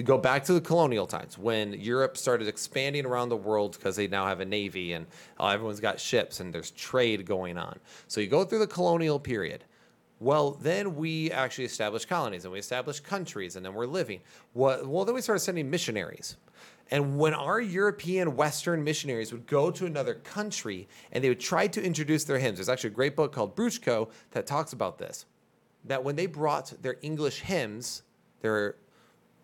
go 0.04 0.18
back 0.18 0.44
to 0.46 0.54
the 0.54 0.62
colonial 0.62 1.06
times 1.06 1.38
when 1.38 1.74
Europe 1.74 2.18
started 2.18 2.48
expanding 2.48 3.06
around 3.06 3.30
the 3.30 3.38
world 3.38 3.78
because 3.78 3.96
they 3.96 4.08
now 4.08 4.26
have 4.26 4.40
a 4.40 4.46
navy 4.46 4.94
and 4.94 5.06
uh, 5.40 5.48
everyone's 5.48 5.80
got 5.80 6.00
ships 6.00 6.40
and 6.40 6.52
there's 6.52 6.72
trade 6.72 7.26
going 7.26 7.58
on. 7.58 7.80
So 8.08 8.20
you 8.20 8.28
go 8.28 8.44
through 8.44 8.60
the 8.60 8.68
colonial 8.68 9.20
period 9.20 9.64
well, 10.24 10.52
then 10.52 10.96
we 10.96 11.32
actually 11.32 11.66
established 11.66 12.08
colonies 12.08 12.46
and 12.46 12.54
we 12.54 12.60
established 12.60 13.04
countries 13.04 13.56
and 13.56 13.66
then 13.66 13.74
we're 13.74 13.86
living. 13.86 14.22
Well, 14.54 15.06
then 15.06 15.14
we 15.14 15.22
started 15.22 15.42
sending 15.42 15.70
missionaries. 15.70 16.38
And 16.92 17.18
when 17.18 17.34
our 17.34 17.60
European 17.60 18.36
Western 18.36 18.84
missionaries 18.84 19.32
would 19.32 19.48
go 19.48 19.72
to 19.72 19.86
another 19.86 20.16
country 20.16 20.88
and 21.12 21.24
they 21.24 21.30
would 21.30 21.40
try 21.40 21.68
to 21.68 21.84
introduce 21.84 22.24
their 22.24 22.40
hymns, 22.40 22.58
there's 22.58 22.70
actually 22.70 22.92
a 22.92 22.94
great 22.94 23.16
book 23.16 23.32
called 23.32 23.56
Bruchko 23.56 24.10
that 24.32 24.46
talks 24.48 24.74
about 24.74 24.98
this. 24.98 25.26
That 25.86 26.04
when 26.04 26.16
they 26.16 26.28
brought 26.28 26.74
their 26.82 26.98
English 27.02 27.42
hymns, 27.42 28.04
their 28.42 28.76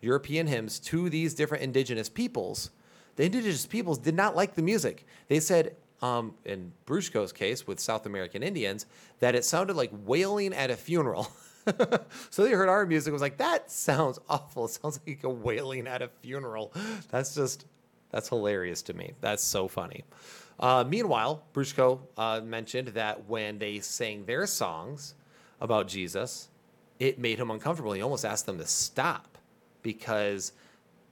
European 0.00 0.46
hymns 0.46 0.78
to 0.80 1.10
these 1.10 1.34
different 1.34 1.62
indigenous 1.62 2.08
peoples, 2.08 2.70
the 3.16 3.24
indigenous 3.24 3.66
peoples 3.66 3.98
did 3.98 4.14
not 4.14 4.36
like 4.36 4.54
the 4.54 4.62
music. 4.62 5.06
They 5.28 5.40
said, 5.40 5.76
um, 6.02 6.34
in 6.44 6.72
Bruchko's 6.86 7.32
case 7.32 7.66
with 7.66 7.80
South 7.80 8.06
American 8.06 8.42
Indians, 8.42 8.86
that 9.20 9.34
it 9.34 9.44
sounded 9.44 9.76
like 9.76 9.90
wailing 10.04 10.52
at 10.52 10.70
a 10.70 10.76
funeral. 10.76 11.30
so 12.30 12.44
they 12.44 12.52
heard 12.52 12.68
our 12.68 12.86
music 12.86 13.12
was 13.12 13.22
like, 13.22 13.38
that 13.38 13.70
sounds 13.70 14.18
awful. 14.28 14.64
It 14.64 14.70
sounds 14.70 15.00
like 15.06 15.24
a 15.24 15.28
wailing 15.28 15.86
at 15.86 16.02
a 16.02 16.08
funeral. 16.08 16.72
That's 17.10 17.34
just, 17.34 17.66
that's 18.10 18.28
hilarious 18.28 18.82
to 18.82 18.94
me. 18.94 19.12
That's 19.20 19.42
so 19.42 19.68
funny. 19.68 20.04
Uh, 20.58 20.84
meanwhile, 20.86 21.42
Bruchko 21.54 22.00
uh, 22.16 22.40
mentioned 22.42 22.88
that 22.88 23.26
when 23.26 23.58
they 23.58 23.80
sang 23.80 24.24
their 24.24 24.46
songs 24.46 25.14
about 25.60 25.88
Jesus, 25.88 26.48
it 26.98 27.18
made 27.18 27.38
him 27.38 27.50
uncomfortable. 27.50 27.92
He 27.92 28.02
almost 28.02 28.24
asked 28.24 28.46
them 28.46 28.58
to 28.58 28.66
stop 28.66 29.38
because 29.82 30.52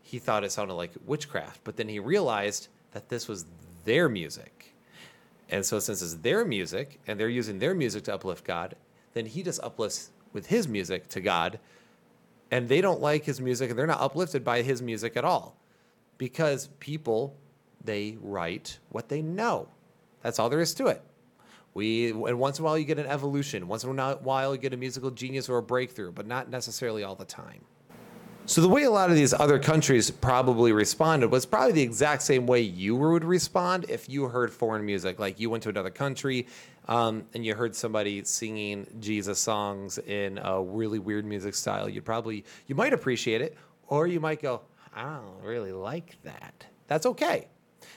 he 0.03 0.19
thought 0.19 0.45
it 0.45 0.53
sounded 0.53 0.75
like 0.75 0.93
witchcraft. 1.07 1.61
But 1.65 1.77
then 1.77 1.89
he 1.89 1.99
realized 1.99 2.69
that 2.93 3.09
this 3.09 3.27
was 3.27 3.47
their 3.85 4.09
music. 4.09 4.58
And 5.51 5.65
so, 5.65 5.79
since 5.79 6.03
it's 6.03 6.15
their 6.15 6.45
music 6.45 7.01
and 7.07 7.19
they're 7.19 7.29
using 7.29 7.59
their 7.59 7.75
music 7.75 8.05
to 8.05 8.15
uplift 8.15 8.45
God, 8.45 8.77
then 9.15 9.27
he 9.27 9.43
just 9.43 9.63
uplifts 9.63 10.11
with 10.33 10.47
his 10.47 10.69
music 10.69 11.09
to 11.09 11.21
God. 11.21 11.59
And 12.51 12.69
they 12.69 12.81
don't 12.81 13.01
like 13.01 13.25
his 13.25 13.41
music 13.41 13.71
and 13.71 13.79
they're 13.79 13.87
not 13.87 14.01
uplifted 14.01 14.45
by 14.45 14.63
his 14.63 14.83
music 14.83 15.17
at 15.17 15.25
all 15.25 15.57
because 16.19 16.69
people, 16.81 17.37
they 17.85 18.17
write 18.21 18.79
what 18.91 19.09
they 19.09 19.23
know. 19.23 19.69
That's 20.23 20.39
all 20.39 20.49
there 20.51 20.61
is 20.61 20.75
to 20.75 20.89
it. 20.89 21.03
We, 21.75 22.11
and 22.11 22.39
once 22.39 22.59
in 22.59 22.65
a 22.65 22.67
while, 22.67 22.77
you 22.79 22.85
get 22.85 22.99
an 22.99 23.07
evolution. 23.07 23.69
Once 23.69 23.85
in 23.85 23.99
a 23.99 24.15
while, 24.17 24.55
you 24.55 24.61
get 24.61 24.73
a 24.73 24.77
musical 24.77 25.11
genius 25.11 25.49
or 25.49 25.59
a 25.59 25.63
breakthrough, 25.63 26.11
but 26.11 26.27
not 26.27 26.51
necessarily 26.51 27.05
all 27.05 27.15
the 27.15 27.25
time. 27.25 27.65
So 28.49 28.63
the 28.63 28.69
way 28.69 28.85
a 28.85 28.91
lot 28.91 29.11
of 29.11 29.15
these 29.15 29.35
other 29.35 29.59
countries 29.59 30.11
probably 30.11 30.73
responded 30.73 31.31
was 31.31 31.45
probably 31.45 31.73
the 31.73 31.83
exact 31.83 32.23
same 32.23 32.47
way 32.47 32.63
you 32.63 32.97
would 32.97 33.23
respond 33.23 33.85
if 33.91 34.09
you 34.09 34.27
heard 34.27 34.51
foreign 34.51 34.87
music. 34.87 35.19
Like 35.19 35.39
you 35.39 35.51
went 35.51 35.65
to 35.65 35.69
another 35.69 35.91
country 35.91 36.47
um, 36.89 37.27
and 37.35 37.45
you 37.45 37.55
heard 37.55 37.77
somebody 37.77 38.25
singing 38.25 38.87
Jesus 39.01 39.39
songs 39.39 39.99
in 39.99 40.39
a 40.43 40.63
really 40.63 40.99
weird 40.99 41.27
music 41.27 41.55
style. 41.55 41.91
You'd 41.91 42.07
probably 42.07 42.47
you 42.69 42.75
might 42.75 42.95
appreciate 42.95 43.43
it, 43.43 43.55
or 43.87 44.07
you 44.07 44.19
might 44.19 44.41
go, 44.41 44.63
I 44.97 45.03
don't 45.03 45.43
really 45.43 45.73
like 45.73 46.17
that. 46.23 46.65
That's 46.87 47.05
okay. 47.05 47.49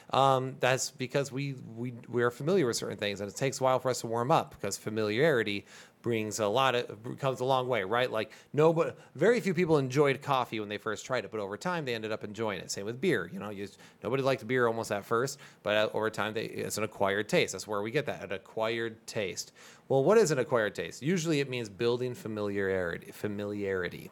Um, 0.09 0.57
that's 0.59 0.91
because 0.91 1.31
we 1.31 1.55
we 1.77 1.93
we 2.09 2.23
are 2.23 2.31
familiar 2.31 2.67
with 2.67 2.75
certain 2.75 2.97
things, 2.97 3.21
and 3.21 3.29
it 3.29 3.37
takes 3.37 3.61
a 3.61 3.63
while 3.63 3.79
for 3.79 3.89
us 3.89 4.01
to 4.01 4.07
warm 4.07 4.31
up 4.31 4.53
because 4.53 4.77
familiarity 4.77 5.65
brings 6.01 6.39
a 6.39 6.47
lot 6.47 6.75
of 6.75 7.17
comes 7.19 7.39
a 7.39 7.45
long 7.45 7.67
way, 7.67 7.83
right? 7.83 8.11
Like 8.11 8.31
no, 8.53 8.73
but 8.73 8.97
very 9.15 9.39
few 9.39 9.53
people 9.53 9.77
enjoyed 9.77 10.21
coffee 10.21 10.59
when 10.59 10.69
they 10.69 10.77
first 10.77 11.05
tried 11.05 11.25
it, 11.25 11.31
but 11.31 11.39
over 11.39 11.57
time 11.57 11.85
they 11.85 11.95
ended 11.95 12.11
up 12.11 12.23
enjoying 12.23 12.59
it. 12.59 12.71
Same 12.71 12.85
with 12.85 12.99
beer. 12.99 13.29
You 13.31 13.39
know, 13.39 13.49
you, 13.49 13.67
nobody 14.03 14.23
liked 14.23 14.47
beer 14.47 14.67
almost 14.67 14.91
at 14.91 15.05
first, 15.05 15.39
but 15.63 15.93
over 15.93 16.09
time 16.09 16.33
they, 16.33 16.45
it's 16.45 16.77
an 16.77 16.83
acquired 16.83 17.29
taste. 17.29 17.53
That's 17.53 17.67
where 17.67 17.81
we 17.81 17.91
get 17.91 18.05
that 18.05 18.23
an 18.23 18.31
acquired 18.31 19.05
taste. 19.07 19.51
Well, 19.87 20.03
what 20.03 20.17
is 20.17 20.31
an 20.31 20.39
acquired 20.39 20.75
taste? 20.75 21.01
Usually 21.01 21.39
it 21.39 21.49
means 21.49 21.69
building 21.69 22.13
familiarity. 22.13 23.11
Familiarity. 23.11 24.11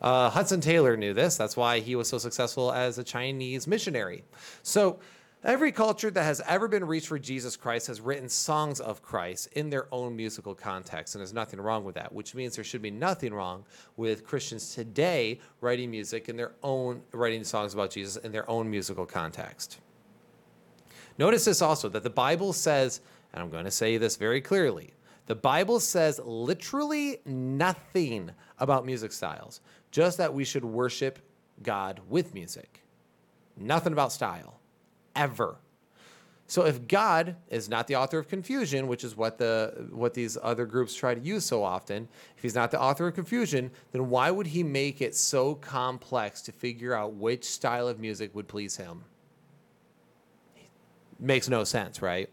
Uh, 0.00 0.28
Hudson 0.28 0.60
Taylor 0.60 0.96
knew 0.96 1.14
this. 1.14 1.36
That's 1.36 1.56
why 1.56 1.80
he 1.80 1.96
was 1.96 2.08
so 2.08 2.18
successful 2.18 2.72
as 2.72 2.98
a 2.98 3.04
Chinese 3.04 3.66
missionary. 3.66 4.24
So 4.62 4.98
Every 5.44 5.72
culture 5.72 6.10
that 6.10 6.22
has 6.22 6.40
ever 6.48 6.68
been 6.68 6.86
reached 6.86 7.08
for 7.08 7.18
Jesus 7.18 7.54
Christ 7.54 7.88
has 7.88 8.00
written 8.00 8.30
songs 8.30 8.80
of 8.80 9.02
Christ 9.02 9.48
in 9.52 9.68
their 9.68 9.86
own 9.92 10.16
musical 10.16 10.54
context, 10.54 11.14
and 11.14 11.20
there's 11.20 11.34
nothing 11.34 11.60
wrong 11.60 11.84
with 11.84 11.96
that, 11.96 12.14
which 12.14 12.34
means 12.34 12.54
there 12.54 12.64
should 12.64 12.80
be 12.80 12.90
nothing 12.90 13.34
wrong 13.34 13.66
with 13.98 14.24
Christians 14.24 14.74
today 14.74 15.38
writing 15.60 15.90
music 15.90 16.30
in 16.30 16.38
their 16.38 16.52
own, 16.62 17.02
writing 17.12 17.44
songs 17.44 17.74
about 17.74 17.90
Jesus 17.90 18.16
in 18.16 18.32
their 18.32 18.48
own 18.48 18.70
musical 18.70 19.04
context. 19.04 19.80
Notice 21.18 21.44
this 21.44 21.60
also 21.60 21.90
that 21.90 22.04
the 22.04 22.08
Bible 22.08 22.54
says, 22.54 23.02
and 23.34 23.42
I'm 23.42 23.50
going 23.50 23.66
to 23.66 23.70
say 23.70 23.98
this 23.98 24.16
very 24.16 24.40
clearly 24.40 24.94
the 25.26 25.34
Bible 25.34 25.78
says 25.78 26.20
literally 26.24 27.20
nothing 27.26 28.30
about 28.58 28.86
music 28.86 29.12
styles, 29.12 29.60
just 29.90 30.16
that 30.16 30.32
we 30.32 30.44
should 30.44 30.64
worship 30.64 31.18
God 31.62 32.00
with 32.08 32.32
music. 32.32 32.82
Nothing 33.58 33.92
about 33.92 34.10
style 34.10 34.60
ever. 35.16 35.56
So 36.46 36.66
if 36.66 36.86
God 36.86 37.36
is 37.48 37.68
not 37.68 37.86
the 37.86 37.96
author 37.96 38.18
of 38.18 38.28
confusion, 38.28 38.86
which 38.86 39.02
is 39.02 39.16
what 39.16 39.38
the 39.38 39.88
what 39.90 40.12
these 40.12 40.36
other 40.42 40.66
groups 40.66 40.94
try 40.94 41.14
to 41.14 41.20
use 41.20 41.44
so 41.44 41.62
often, 41.62 42.06
if 42.36 42.42
he's 42.42 42.54
not 42.54 42.70
the 42.70 42.80
author 42.80 43.06
of 43.06 43.14
confusion, 43.14 43.70
then 43.92 44.10
why 44.10 44.30
would 44.30 44.48
he 44.48 44.62
make 44.62 45.00
it 45.00 45.14
so 45.14 45.54
complex 45.54 46.42
to 46.42 46.52
figure 46.52 46.94
out 46.94 47.14
which 47.14 47.44
style 47.44 47.88
of 47.88 47.98
music 47.98 48.34
would 48.34 48.46
please 48.46 48.76
him? 48.76 49.04
Makes 51.18 51.48
no 51.48 51.64
sense, 51.64 52.02
right? 52.02 52.28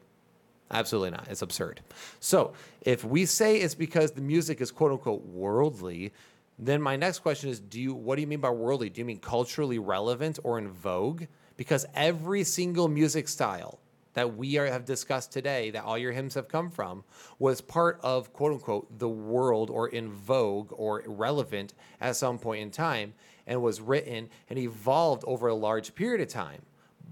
Absolutely 0.72 1.12
not. 1.12 1.28
It's 1.30 1.42
absurd. 1.42 1.82
So, 2.20 2.54
if 2.82 3.04
we 3.04 3.26
say 3.26 3.58
it's 3.58 3.76
because 3.76 4.12
the 4.12 4.22
music 4.22 4.60
is 4.62 4.72
quote 4.72 4.92
unquote 4.92 5.26
worldly, 5.26 6.12
then 6.60 6.82
my 6.82 6.96
next 6.96 7.20
question 7.20 7.50
is 7.50 7.62
do 7.62 7.80
you 7.80 7.94
what 7.94 8.16
do 8.16 8.22
you 8.22 8.28
mean 8.28 8.42
by 8.42 8.50
worldly? 8.50 8.90
Do 8.90 9.00
you 9.00 9.06
mean 9.06 9.20
culturally 9.20 9.80
relevant 9.80 10.38
or 10.44 10.58
in 10.58 10.70
vogue? 10.70 11.24
Because 11.62 11.86
every 11.94 12.44
single 12.44 12.88
music 12.88 13.28
style 13.28 13.78
that 14.16 14.36
we 14.36 14.58
are, 14.58 14.66
have 14.66 14.84
discussed 14.84 15.32
today, 15.32 15.70
that 15.70 15.84
all 15.84 15.96
your 15.96 16.12
hymns 16.12 16.34
have 16.34 16.48
come 16.48 16.72
from, 16.72 17.04
was 17.38 17.62
part 17.62 18.00
of 18.02 18.34
quote 18.34 18.54
unquote 18.54 18.98
the 18.98 19.08
world 19.08 19.70
or 19.70 19.88
in 19.88 20.12
vogue 20.12 20.74
or 20.76 21.04
relevant 21.06 21.76
at 22.02 22.16
some 22.16 22.40
point 22.40 22.64
in 22.64 22.72
time 22.72 23.14
and 23.46 23.62
was 23.62 23.80
written 23.80 24.28
and 24.50 24.58
evolved 24.58 25.24
over 25.28 25.50
a 25.50 25.54
large 25.54 25.94
period 25.94 26.20
of 26.20 26.30
time. 26.30 26.64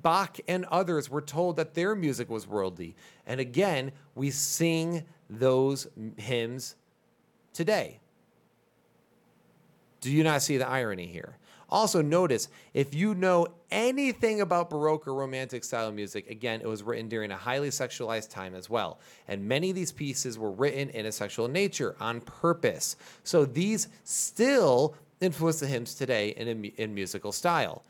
Bach 0.02 0.40
and 0.48 0.66
others 0.66 1.12
were 1.12 1.22
told 1.22 1.56
that 1.58 1.76
their 1.76 1.94
music 1.94 2.28
was 2.28 2.48
worldly. 2.48 2.96
And 3.28 3.40
again, 3.40 3.92
we 4.16 4.32
sing 4.32 5.04
those 5.30 5.88
hymns 6.18 6.76
today. 7.54 8.00
Do 10.02 10.12
you 10.12 10.24
not 10.24 10.42
see 10.42 10.58
the 10.58 10.68
irony 10.68 11.06
here? 11.06 11.38
Also, 11.70 12.02
notice 12.02 12.50
if 12.74 12.96
you 12.96 13.14
know 13.14 13.48
anything 13.72 14.42
about 14.42 14.70
Baroque 14.70 15.08
or 15.08 15.14
Romantic 15.14 15.64
style 15.64 15.92
music, 15.92 16.30
again, 16.30 16.62
it 16.62 16.68
was 16.68 16.84
written 16.84 17.08
during 17.08 17.32
a 17.32 17.38
highly 17.38 17.70
sexualized 17.70 18.30
time 18.30 18.56
as 18.56 18.70
well. 18.70 19.00
And 19.28 19.48
many 19.48 19.70
of 19.70 19.76
these 19.76 19.92
pieces 19.92 20.38
were 20.38 20.52
written 20.52 20.90
in 20.90 21.06
a 21.06 21.12
sexual 21.12 21.48
nature 21.48 21.96
on 22.00 22.22
purpose. 22.22 22.96
So 23.24 23.46
these 23.46 23.88
still 24.04 24.96
influence 25.22 25.60
the 25.60 25.68
hymns 25.68 25.96
today 25.96 26.30
in, 26.30 26.66
in 26.66 26.94
musical 26.96 27.32
style 27.32 27.84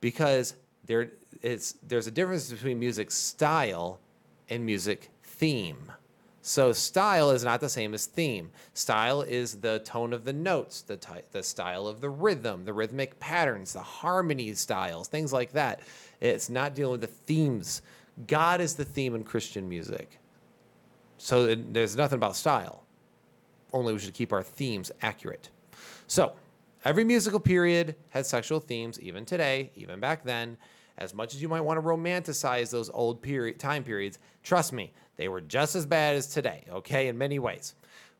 because 0.00 0.54
there 0.86 1.12
is, 1.42 1.76
there's 1.86 2.06
a 2.06 2.10
difference 2.10 2.50
between 2.50 2.78
music 2.78 3.10
style 3.10 4.00
and 4.48 4.66
music 4.66 5.10
theme. 5.22 5.92
So 6.44 6.72
style 6.72 7.30
is 7.30 7.44
not 7.44 7.60
the 7.60 7.68
same 7.68 7.94
as 7.94 8.06
theme. 8.06 8.50
Style 8.74 9.22
is 9.22 9.60
the 9.60 9.78
tone 9.78 10.12
of 10.12 10.24
the 10.24 10.32
notes, 10.32 10.82
the 10.82 10.96
ty- 10.96 11.22
the 11.30 11.42
style 11.42 11.86
of 11.86 12.00
the 12.00 12.10
rhythm, 12.10 12.64
the 12.64 12.72
rhythmic 12.72 13.18
patterns, 13.20 13.72
the 13.72 13.80
harmony 13.80 14.52
styles, 14.54 15.06
things 15.06 15.32
like 15.32 15.52
that. 15.52 15.80
It's 16.20 16.50
not 16.50 16.74
dealing 16.74 16.92
with 16.92 17.00
the 17.00 17.06
themes. 17.06 17.82
God 18.26 18.60
is 18.60 18.74
the 18.74 18.84
theme 18.84 19.14
in 19.14 19.22
Christian 19.22 19.68
music. 19.68 20.18
So 21.16 21.46
it, 21.46 21.72
there's 21.72 21.96
nothing 21.96 22.16
about 22.16 22.34
style. 22.34 22.82
Only 23.72 23.92
we 23.92 24.00
should 24.00 24.12
keep 24.12 24.32
our 24.32 24.42
themes 24.42 24.90
accurate. 25.00 25.48
So 26.08 26.32
every 26.84 27.04
musical 27.04 27.38
period 27.38 27.94
has 28.10 28.28
sexual 28.28 28.58
themes, 28.58 29.00
even 29.00 29.24
today, 29.24 29.70
even 29.76 30.00
back 30.00 30.24
then. 30.24 30.56
As 30.98 31.14
much 31.14 31.34
as 31.34 31.40
you 31.40 31.48
might 31.48 31.60
want 31.60 31.78
to 31.78 31.82
romanticize 31.82 32.70
those 32.70 32.90
old 32.90 33.22
period 33.22 33.60
time 33.60 33.84
periods, 33.84 34.18
trust 34.42 34.72
me, 34.72 34.92
they 35.16 35.28
were 35.28 35.40
just 35.40 35.74
as 35.76 35.86
bad 35.86 36.16
as 36.16 36.26
today, 36.26 36.64
okay, 36.70 37.08
in 37.08 37.18
many 37.18 37.38
ways. 37.38 37.74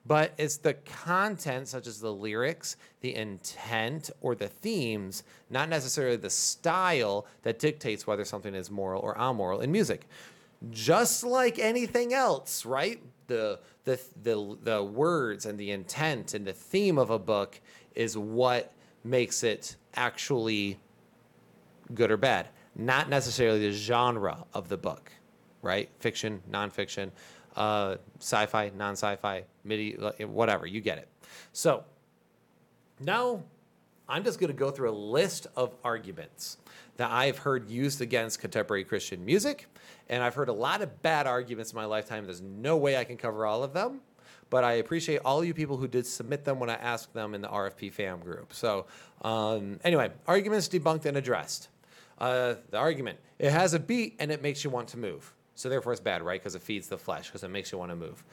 But 0.04 0.32
it's 0.36 0.56
the 0.56 0.74
content, 0.74 1.68
such 1.68 1.86
as 1.86 2.00
the 2.00 2.12
lyrics, 2.12 2.76
the 3.00 3.14
intent, 3.14 4.10
or 4.20 4.34
the 4.34 4.48
themes, 4.48 5.22
not 5.48 5.68
necessarily 5.68 6.16
the 6.16 6.30
style, 6.30 7.26
that 7.42 7.58
dictates 7.60 8.06
whether 8.06 8.24
something 8.24 8.54
is 8.54 8.70
moral 8.70 9.00
or 9.00 9.16
amoral 9.18 9.60
in 9.60 9.70
music. 9.70 10.08
Just 10.70 11.22
like 11.22 11.58
anything 11.58 12.12
else, 12.14 12.64
right? 12.66 13.00
The, 13.28 13.60
the, 13.84 14.00
the, 14.22 14.58
the 14.62 14.82
words 14.82 15.46
and 15.46 15.58
the 15.58 15.70
intent 15.70 16.34
and 16.34 16.44
the 16.44 16.52
theme 16.52 16.98
of 16.98 17.10
a 17.10 17.18
book 17.18 17.60
is 17.94 18.18
what 18.18 18.72
makes 19.04 19.44
it 19.44 19.76
actually 19.94 20.78
good 21.94 22.10
or 22.10 22.16
bad, 22.16 22.48
not 22.74 23.08
necessarily 23.08 23.60
the 23.60 23.72
genre 23.72 24.44
of 24.52 24.68
the 24.68 24.76
book 24.76 25.12
right? 25.62 25.88
Fiction, 25.98 26.42
nonfiction, 26.50 27.10
uh, 27.56 27.96
sci-fi, 28.18 28.70
non-sci-fi, 28.76 29.44
MIDI, 29.64 29.92
whatever. 30.24 30.66
You 30.66 30.80
get 30.80 30.98
it. 30.98 31.08
So 31.52 31.84
now 33.00 33.42
I'm 34.08 34.24
just 34.24 34.38
going 34.38 34.48
to 34.48 34.58
go 34.58 34.70
through 34.70 34.90
a 34.90 34.98
list 34.98 35.46
of 35.56 35.74
arguments 35.84 36.58
that 36.96 37.10
I've 37.10 37.38
heard 37.38 37.70
used 37.70 38.00
against 38.00 38.40
contemporary 38.40 38.84
Christian 38.84 39.24
music, 39.24 39.66
and 40.08 40.22
I've 40.22 40.34
heard 40.34 40.48
a 40.48 40.52
lot 40.52 40.82
of 40.82 41.02
bad 41.02 41.26
arguments 41.26 41.72
in 41.72 41.76
my 41.76 41.86
lifetime. 41.86 42.24
There's 42.24 42.42
no 42.42 42.76
way 42.76 42.96
I 42.96 43.04
can 43.04 43.16
cover 43.16 43.46
all 43.46 43.64
of 43.64 43.72
them 43.72 44.00
but 44.52 44.64
I 44.64 44.72
appreciate 44.72 45.22
all 45.24 45.42
you 45.42 45.54
people 45.54 45.78
who 45.78 45.88
did 45.88 46.06
submit 46.06 46.44
them 46.44 46.60
when 46.60 46.68
I 46.68 46.74
asked 46.74 47.14
them 47.14 47.32
in 47.32 47.40
the 47.40 47.48
RFP 47.48 47.90
fam 47.90 48.20
group. 48.20 48.52
So, 48.52 48.84
um, 49.22 49.80
anyway, 49.82 50.10
arguments 50.26 50.68
debunked 50.68 51.06
and 51.06 51.16
addressed. 51.16 51.70
Uh, 52.18 52.56
the 52.70 52.76
argument 52.76 53.18
it 53.38 53.50
has 53.50 53.72
a 53.72 53.78
beat 53.78 54.14
and 54.18 54.30
it 54.30 54.42
makes 54.42 54.62
you 54.62 54.68
want 54.68 54.88
to 54.88 54.98
move. 54.98 55.32
So 55.54 55.68
therefore, 55.68 55.92
it's 55.92 56.00
bad, 56.00 56.22
right? 56.22 56.40
Because 56.40 56.54
it 56.54 56.62
feeds 56.62 56.88
the 56.88 56.98
flesh, 56.98 57.26
because 57.26 57.44
it 57.44 57.48
makes 57.48 57.72
you 57.72 57.78
want 57.78 57.90
to 57.90 57.96
move. 57.96 58.24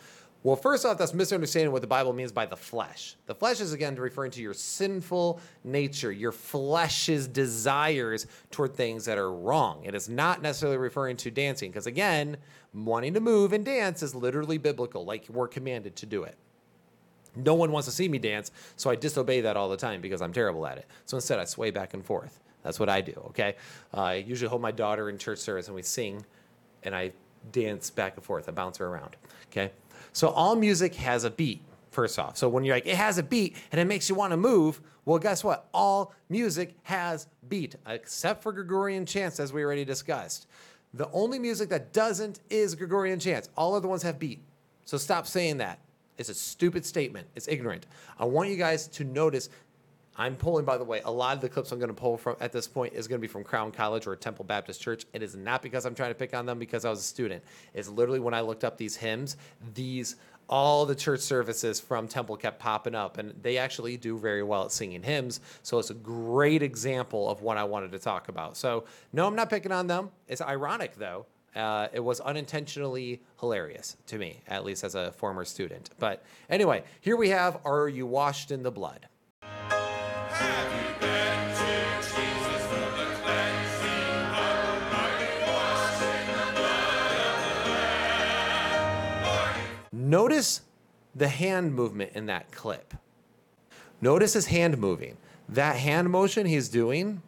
Well, 0.42 0.56
first 0.56 0.86
off, 0.86 0.98
that's 0.98 1.14
misunderstanding 1.14 1.74
what 1.74 1.82
the 1.82 1.88
Bible 1.88 2.14
means 2.14 2.32
by 2.32 2.46
the 2.46 2.56
flesh. 2.56 3.18
The 3.26 3.36
flesh 3.36 3.60
is 3.60 3.74
again 3.74 3.96
referring 3.96 4.32
to 4.32 4.42
your 4.42 4.54
sinful 4.54 5.42
nature, 5.66 6.14
your 6.14 6.32
flesh's 6.32 7.28
desires 7.28 8.26
toward 8.50 8.74
things 8.74 9.04
that 9.04 9.18
are 9.18 9.34
wrong. 9.34 9.84
It 9.84 9.96
is 9.96 10.08
not 10.08 10.42
necessarily 10.42 10.78
referring 10.78 11.18
to 11.18 11.32
dancing, 11.32 11.72
because 11.72 11.88
again, 11.88 12.38
wanting 12.74 13.16
to 13.16 13.20
move 13.20 13.52
and 13.52 13.66
dance 13.66 14.02
is 14.02 14.16
literally 14.16 14.58
biblical, 14.58 15.04
like 15.04 15.28
we're 15.30 15.50
commanded 15.50 15.98
to 15.98 16.06
do 16.06 16.24
it. 16.24 16.36
No 17.36 17.54
one 17.54 17.74
wants 17.74 17.88
to 17.88 17.94
see 17.94 18.08
me 18.08 18.18
dance, 18.18 18.52
so 18.78 18.90
I 18.90 18.96
disobey 18.96 19.42
that 19.42 19.58
all 19.58 19.68
the 19.68 19.78
time 19.78 20.00
because 20.00 20.22
I'm 20.22 20.34
terrible 20.34 20.66
at 20.66 20.78
it. 20.78 20.88
So 21.06 21.18
instead, 21.18 21.40
I 21.40 21.44
sway 21.44 21.70
back 21.72 21.94
and 21.94 22.04
forth. 22.04 22.40
That's 22.64 22.80
what 22.80 22.90
I 22.90 23.02
do, 23.02 23.14
okay? 23.28 23.56
Uh, 23.94 24.02
I 24.02 24.14
usually 24.16 24.50
hold 24.50 24.62
my 24.62 24.72
daughter 24.72 25.10
in 25.10 25.18
church 25.18 25.40
service 25.40 25.68
and 25.68 25.76
we 25.76 25.82
sing 25.82 26.26
and 26.84 26.96
I 26.96 27.12
dance 27.52 27.90
back 27.90 28.16
and 28.16 28.24
forth. 28.24 28.48
I 28.50 28.52
bounce 28.52 28.80
around. 28.82 29.16
Okay. 29.52 29.72
So 30.14 30.30
all 30.30 30.56
music 30.56 30.96
has 30.96 31.24
a 31.24 31.30
beat, 31.30 31.62
first 31.92 32.20
off. 32.20 32.38
So 32.38 32.50
when 32.50 32.64
you're 32.64 32.76
like, 32.76 32.88
it 32.88 32.96
has 32.96 33.18
a 33.18 33.24
beat 33.24 33.56
and 33.72 33.80
it 33.80 33.86
makes 33.86 34.10
you 34.10 34.16
want 34.16 34.32
to 34.32 34.38
move, 34.38 34.82
well, 35.06 35.20
guess 35.20 35.44
what? 35.44 35.68
All 35.74 36.14
music 36.30 36.76
has 36.84 37.28
beat, 37.48 37.76
except 37.88 38.44
for 38.44 38.52
Gregorian 38.52 39.06
chants, 39.06 39.40
as 39.40 39.54
we 39.54 39.64
already 39.64 39.86
discussed. 39.86 40.48
The 40.94 41.10
only 41.12 41.40
music 41.40 41.70
that 41.70 41.94
doesn't 41.94 42.40
is 42.50 42.76
Gregorian 42.76 43.20
chants. 43.20 43.50
All 43.56 43.76
other 43.76 43.88
ones 43.88 44.04
have 44.04 44.20
beat. 44.20 44.40
So 44.86 44.98
stop 44.98 45.28
saying 45.28 45.58
that. 45.58 45.80
It's 46.18 46.30
a 46.30 46.34
stupid 46.34 46.86
statement. 46.86 47.28
It's 47.36 47.48
ignorant. 47.48 47.86
I 48.18 48.26
want 48.26 48.50
you 48.50 48.58
guys 48.58 48.88
to 48.88 49.04
notice 49.04 49.50
I'm 50.20 50.36
pulling, 50.36 50.66
by 50.66 50.78
the 50.78 50.84
way, 50.84 51.02
a 51.06 51.12
lot 51.12 51.34
of 51.38 51.42
the 51.42 51.48
clips 51.48 51.72
I'm 51.72 51.80
going 51.80 51.88
to 51.88 51.94
pull 51.94 52.18
from 52.18 52.36
at 52.42 52.52
this 52.52 52.68
point 52.68 52.94
is 52.94 53.08
going 53.08 53.20
to 53.20 53.22
be 53.22 53.32
from 53.32 53.42
Crown 53.42 53.72
College 53.72 54.06
or 54.06 54.18
Temple 54.18 54.44
Baptist 54.44 54.82
Church. 54.82 55.06
It 55.14 55.24
is 55.24 55.34
not 55.34 55.62
because 55.62 55.86
I'm 55.86 55.96
trying 55.96 56.12
to 56.12 56.16
pick 56.16 56.36
on 56.36 56.46
them 56.46 56.60
because 56.60 56.84
I 56.84 56.90
was 56.90 57.00
a 57.00 57.04
student. 57.04 57.42
It's 57.74 57.88
literally 57.88 58.20
when 58.20 58.34
I 58.34 58.42
looked 58.42 58.66
up 58.66 58.78
these 58.78 58.98
hymns, 58.98 59.38
these 59.74 60.18
all 60.50 60.86
the 60.86 60.96
church 60.96 61.22
services 61.22 61.80
from 61.80 62.08
Temple 62.10 62.36
kept 62.36 62.60
popping 62.60 62.96
up, 62.96 63.18
and 63.18 63.34
they 63.42 63.58
actually 63.58 63.96
do 63.96 64.18
very 64.18 64.44
well 64.44 64.66
at 64.66 64.74
singing 64.74 65.04
hymns. 65.04 65.40
So 65.64 65.80
it's 65.80 65.90
a 65.90 65.94
great 65.94 66.64
example 66.64 67.30
of 67.30 67.42
what 67.42 67.56
I 67.56 67.64
wanted 67.64 67.94
to 67.94 68.00
talk 68.00 68.28
about. 68.28 68.58
So 68.58 68.84
no, 69.14 69.26
I'm 69.26 69.36
not 69.36 69.50
picking 69.50 69.72
on 69.72 69.88
them. 69.88 70.10
It's 70.28 70.42
ironic 70.42 70.96
though. 70.98 71.28
Uh, 71.56 71.88
it 71.94 72.02
was 72.02 72.20
unintentionally 72.20 73.22
hilarious 73.40 73.96
to 74.08 74.18
me, 74.18 74.42
at 74.50 74.66
least 74.66 74.84
as 74.84 74.96
a 74.96 75.14
former 75.14 75.46
student. 75.46 75.92
But 75.98 76.24
anyway, 76.50 76.84
here 77.00 77.16
we 77.16 77.30
have 77.30 77.60
Are 77.64 77.88
You 77.88 78.06
Washed 78.06 78.52
in 78.52 78.64
the 78.64 78.72
Blood? 78.72 79.08
Notice 90.10 90.62
the 91.14 91.28
hand 91.28 91.76
movement 91.76 92.14
in 92.16 92.26
that 92.26 92.52
clip. 92.52 92.96
Notice 94.02 94.34
his 94.34 94.48
hand 94.48 94.80
moving. 94.80 95.18
That 95.48 95.76
hand 95.76 96.10
motion 96.10 96.48
he's 96.48 96.68
doing, 96.68 97.22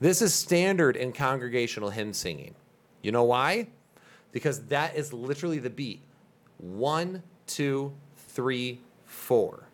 This 0.00 0.22
is 0.22 0.32
standard 0.32 0.96
in 0.96 1.12
congregational 1.12 1.90
hymn 1.90 2.14
singing. 2.14 2.54
You 3.02 3.12
know 3.12 3.24
why? 3.24 3.68
Because 4.32 4.64
that 4.68 4.96
is 4.96 5.12
literally 5.12 5.58
the 5.58 5.68
beat. 5.68 6.00
One, 6.56 7.22
two, 7.46 7.92
three, 8.16 8.80
four. 9.04 9.64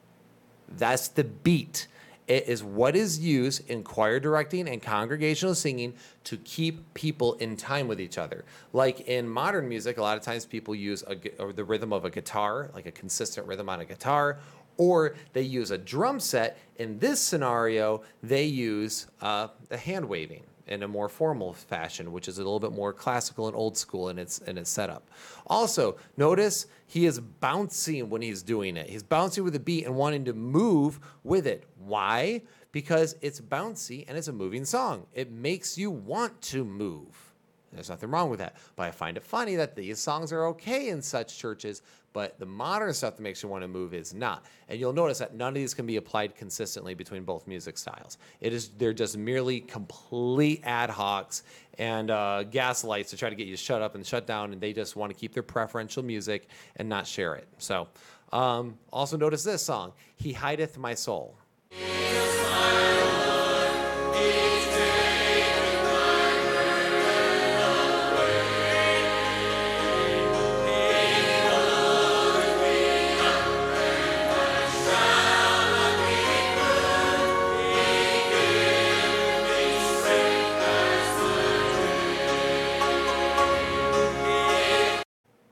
That's 0.68 1.08
the 1.08 1.24
beat. 1.24 1.88
It 2.26 2.48
is 2.48 2.64
what 2.64 2.96
is 2.96 3.20
used 3.20 3.68
in 3.70 3.84
choir 3.84 4.18
directing 4.18 4.68
and 4.68 4.82
congregational 4.82 5.54
singing 5.54 5.94
to 6.24 6.36
keep 6.38 6.92
people 6.92 7.34
in 7.34 7.56
time 7.56 7.86
with 7.86 8.00
each 8.00 8.18
other. 8.18 8.44
Like 8.72 9.02
in 9.02 9.28
modern 9.28 9.68
music, 9.68 9.98
a 9.98 10.02
lot 10.02 10.16
of 10.16 10.24
times 10.24 10.44
people 10.44 10.74
use 10.74 11.04
a, 11.06 11.14
the 11.52 11.64
rhythm 11.64 11.92
of 11.92 12.04
a 12.04 12.10
guitar, 12.10 12.70
like 12.74 12.86
a 12.86 12.90
consistent 12.92 13.46
rhythm 13.46 13.68
on 13.68 13.80
a 13.80 13.84
guitar, 13.84 14.40
or 14.76 15.14
they 15.34 15.42
use 15.42 15.70
a 15.70 15.78
drum 15.78 16.18
set. 16.18 16.58
In 16.76 16.98
this 16.98 17.20
scenario, 17.20 18.02
they 18.22 18.44
use 18.44 19.06
uh, 19.20 19.48
the 19.68 19.76
hand 19.76 20.08
waving 20.08 20.42
in 20.66 20.82
a 20.82 20.88
more 20.88 21.08
formal 21.08 21.52
fashion, 21.52 22.12
which 22.12 22.28
is 22.28 22.38
a 22.38 22.42
little 22.42 22.60
bit 22.60 22.72
more 22.72 22.92
classical 22.92 23.46
and 23.46 23.56
old 23.56 23.76
school 23.76 24.08
in 24.08 24.18
its 24.18 24.38
in 24.38 24.58
its 24.58 24.70
setup. 24.70 25.08
Also, 25.46 25.96
notice 26.16 26.66
he 26.86 27.06
is 27.06 27.20
bouncing 27.20 28.08
when 28.10 28.22
he's 28.22 28.42
doing 28.42 28.76
it. 28.76 28.88
He's 28.88 29.02
bouncing 29.02 29.44
with 29.44 29.52
the 29.52 29.60
beat 29.60 29.86
and 29.86 29.94
wanting 29.96 30.24
to 30.24 30.32
move 30.32 31.00
with 31.24 31.46
it. 31.46 31.64
Why? 31.78 32.42
Because 32.72 33.16
it's 33.20 33.40
bouncy 33.40 34.04
and 34.08 34.18
it's 34.18 34.28
a 34.28 34.32
moving 34.32 34.64
song. 34.64 35.06
It 35.14 35.30
makes 35.30 35.78
you 35.78 35.90
want 35.90 36.40
to 36.42 36.64
move. 36.64 37.26
There's 37.72 37.90
nothing 37.90 38.10
wrong 38.10 38.30
with 38.30 38.38
that. 38.38 38.56
But 38.74 38.84
I 38.84 38.90
find 38.90 39.16
it 39.16 39.22
funny 39.22 39.56
that 39.56 39.76
these 39.76 39.98
songs 39.98 40.32
are 40.32 40.46
okay 40.46 40.88
in 40.88 41.02
such 41.02 41.38
churches, 41.38 41.82
but 42.16 42.38
the 42.38 42.46
modern 42.46 42.94
stuff 42.94 43.16
that 43.16 43.22
makes 43.22 43.42
you 43.42 43.48
want 43.50 43.62
to 43.62 43.68
move 43.68 43.92
is 43.92 44.14
not. 44.14 44.46
And 44.70 44.80
you'll 44.80 44.94
notice 44.94 45.18
that 45.18 45.34
none 45.34 45.48
of 45.48 45.54
these 45.54 45.74
can 45.74 45.84
be 45.84 45.96
applied 45.96 46.34
consistently 46.34 46.94
between 46.94 47.24
both 47.24 47.46
music 47.46 47.76
styles. 47.76 48.16
It 48.40 48.54
is 48.54 48.70
they're 48.70 48.94
just 48.94 49.18
merely 49.18 49.60
complete 49.60 50.62
ad 50.64 50.88
hocs 50.88 51.42
and 51.76 52.10
uh, 52.10 52.44
gaslights 52.44 53.10
to 53.10 53.18
try 53.18 53.28
to 53.28 53.36
get 53.36 53.46
you 53.46 53.54
to 53.54 53.62
shut 53.62 53.82
up 53.82 53.96
and 53.96 54.06
shut 54.06 54.26
down, 54.26 54.54
and 54.54 54.62
they 54.62 54.72
just 54.72 54.96
want 54.96 55.12
to 55.12 55.14
keep 55.14 55.34
their 55.34 55.42
preferential 55.42 56.02
music 56.02 56.48
and 56.76 56.88
not 56.88 57.06
share 57.06 57.34
it. 57.34 57.48
So, 57.58 57.86
um, 58.32 58.78
also 58.90 59.18
notice 59.18 59.44
this 59.44 59.60
song, 59.60 59.92
"He 60.16 60.32
Hideth 60.32 60.78
My 60.78 60.94
Soul." 60.94 61.36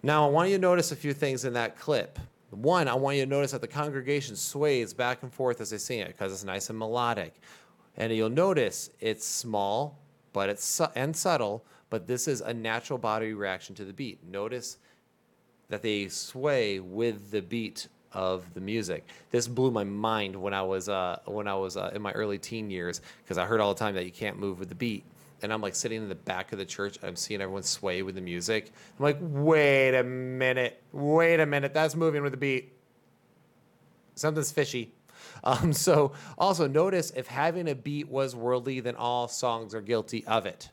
Now, 0.04 0.26
I 0.26 0.30
want 0.30 0.50
you 0.50 0.56
to 0.56 0.60
notice 0.60 0.92
a 0.92 0.96
few 0.96 1.14
things 1.14 1.46
in 1.46 1.54
that 1.54 1.78
clip. 1.78 2.18
One, 2.50 2.88
I 2.88 2.94
want 2.94 3.16
you 3.16 3.24
to 3.24 3.30
notice 3.30 3.52
that 3.52 3.62
the 3.62 3.66
congregation 3.66 4.36
sways 4.36 4.92
back 4.92 5.22
and 5.22 5.32
forth 5.32 5.62
as 5.62 5.70
they 5.70 5.78
sing 5.78 6.00
it 6.00 6.08
because 6.08 6.30
it's 6.30 6.44
nice 6.44 6.68
and 6.68 6.78
melodic. 6.78 7.32
And 7.96 8.14
you'll 8.14 8.28
notice 8.28 8.90
it's 9.00 9.24
small, 9.24 9.98
but 10.34 10.50
it's 10.50 10.62
su- 10.62 10.88
and 10.94 11.16
subtle, 11.16 11.64
but 11.88 12.06
this 12.06 12.28
is 12.28 12.42
a 12.42 12.52
natural 12.52 12.98
body 12.98 13.32
reaction 13.32 13.74
to 13.76 13.86
the 13.86 13.94
beat. 13.94 14.22
Notice 14.22 14.76
that 15.70 15.80
they 15.80 16.08
sway 16.08 16.80
with 16.80 17.30
the 17.30 17.40
beat 17.40 17.88
of 18.12 18.52
the 18.52 18.60
music. 18.60 19.06
This 19.30 19.48
blew 19.48 19.70
my 19.70 19.84
mind 19.84 20.36
when 20.36 20.52
I 20.52 20.60
was 20.60 20.90
uh, 20.90 21.20
when 21.24 21.48
I 21.48 21.54
was 21.54 21.78
uh, 21.78 21.92
in 21.94 22.02
my 22.02 22.12
early 22.12 22.36
teen 22.36 22.68
years 22.68 23.00
because 23.22 23.38
I 23.38 23.46
heard 23.46 23.58
all 23.58 23.72
the 23.72 23.80
time 23.80 23.94
that 23.94 24.04
you 24.04 24.12
can't 24.12 24.38
move 24.38 24.58
with 24.58 24.68
the 24.68 24.74
beat 24.74 25.02
and 25.44 25.52
I'm 25.52 25.60
like 25.60 25.74
sitting 25.74 26.00
in 26.02 26.08
the 26.08 26.14
back 26.14 26.52
of 26.52 26.58
the 26.58 26.64
church. 26.64 26.98
I'm 27.02 27.16
seeing 27.16 27.42
everyone 27.42 27.64
sway 27.64 28.00
with 28.00 28.14
the 28.14 28.22
music. 28.22 28.72
I'm 28.98 29.04
like, 29.04 29.18
wait 29.20 29.94
a 29.94 30.02
minute, 30.02 30.82
wait 30.90 31.38
a 31.38 31.44
minute, 31.44 31.74
that's 31.74 31.94
moving 31.94 32.22
with 32.22 32.32
the 32.32 32.38
beat. 32.38 32.72
Something's 34.16 34.50
fishy. 34.50 34.92
Um, 35.42 35.72
so 35.74 36.12
also 36.38 36.66
notice 36.66 37.10
if 37.10 37.26
having 37.26 37.68
a 37.68 37.74
beat 37.74 38.08
was 38.08 38.34
worldly, 38.34 38.80
then 38.80 38.94
all 38.94 39.28
songs 39.28 39.74
are 39.74 39.82
guilty 39.82 40.24
of 40.26 40.46
it. 40.46 40.70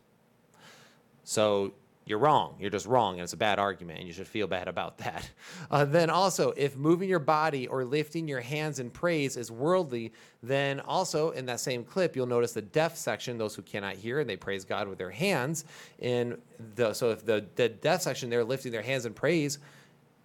So 1.23 1.73
you're 2.05 2.17
wrong. 2.17 2.55
You're 2.59 2.71
just 2.71 2.87
wrong, 2.87 3.15
and 3.15 3.23
it's 3.23 3.33
a 3.33 3.37
bad 3.37 3.59
argument, 3.59 3.99
and 3.99 4.07
you 4.07 4.13
should 4.13 4.27
feel 4.27 4.47
bad 4.47 4.67
about 4.67 4.97
that. 4.99 5.29
Uh, 5.69 5.85
then 5.85 6.09
also, 6.09 6.51
if 6.57 6.75
moving 6.75 7.07
your 7.07 7.19
body 7.19 7.65
or 7.67 7.85
lifting 7.85 8.27
your 8.27 8.41
hands 8.41 8.79
in 8.79 8.89
praise 8.89 9.37
is 9.37 9.49
worldly, 9.49 10.11
then 10.43 10.81
also 10.81 11.31
in 11.31 11.45
that 11.45 11.61
same 11.61 11.83
clip, 11.83 12.13
you'll 12.13 12.25
notice 12.25 12.51
the 12.51 12.61
deaf 12.61 12.97
section, 12.97 13.37
those 13.37 13.55
who 13.55 13.61
cannot 13.61 13.93
hear, 13.93 14.19
and 14.19 14.29
they 14.29 14.35
praise 14.35 14.65
God 14.65 14.89
with 14.89 14.97
their 14.97 15.11
hands. 15.11 15.63
And 16.01 16.37
the 16.75 16.93
so 16.93 17.11
if 17.11 17.25
the, 17.25 17.45
the 17.55 17.69
deaf 17.69 18.01
section, 18.01 18.29
they're 18.29 18.43
lifting 18.43 18.71
their 18.71 18.81
hands 18.81 19.05
in 19.05 19.13
praise, 19.13 19.59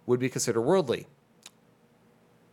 would 0.05 0.19
be 0.19 0.27
considered 0.27 0.61
worldly. 0.61 1.07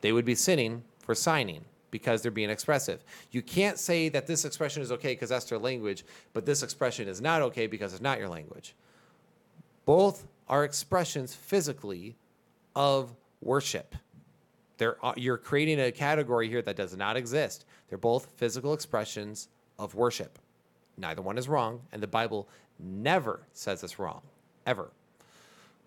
They 0.02 0.12
would 0.12 0.24
be 0.24 0.36
sinning 0.36 0.84
for 1.00 1.14
signing 1.14 1.64
because 1.90 2.22
they're 2.22 2.30
being 2.30 2.50
expressive. 2.50 3.02
You 3.30 3.42
can't 3.42 3.78
say 3.78 4.08
that 4.10 4.26
this 4.26 4.44
expression 4.44 4.82
is 4.82 4.92
okay 4.92 5.14
because 5.14 5.30
that's 5.30 5.46
their 5.46 5.58
language, 5.58 6.04
but 6.32 6.46
this 6.46 6.62
expression 6.62 7.08
is 7.08 7.20
not 7.20 7.42
okay 7.42 7.66
because 7.66 7.92
it's 7.92 8.02
not 8.02 8.18
your 8.18 8.28
language. 8.28 8.74
Both 9.84 10.26
are 10.48 10.64
expressions 10.64 11.34
physically 11.34 12.16
of 12.74 13.14
worship. 13.40 13.94
They're, 14.78 14.96
uh, 15.04 15.14
you're 15.16 15.38
creating 15.38 15.80
a 15.80 15.92
category 15.92 16.48
here 16.48 16.62
that 16.62 16.76
does 16.76 16.96
not 16.96 17.16
exist. 17.16 17.64
They're 17.88 17.98
both 17.98 18.32
physical 18.36 18.72
expressions 18.72 19.48
of 19.78 19.94
worship. 19.94 20.38
Neither 20.96 21.22
one 21.22 21.38
is 21.38 21.48
wrong, 21.48 21.80
and 21.92 22.02
the 22.02 22.06
Bible 22.06 22.48
never 22.78 23.40
says 23.52 23.82
it's 23.82 23.98
wrong, 23.98 24.22
ever. 24.66 24.90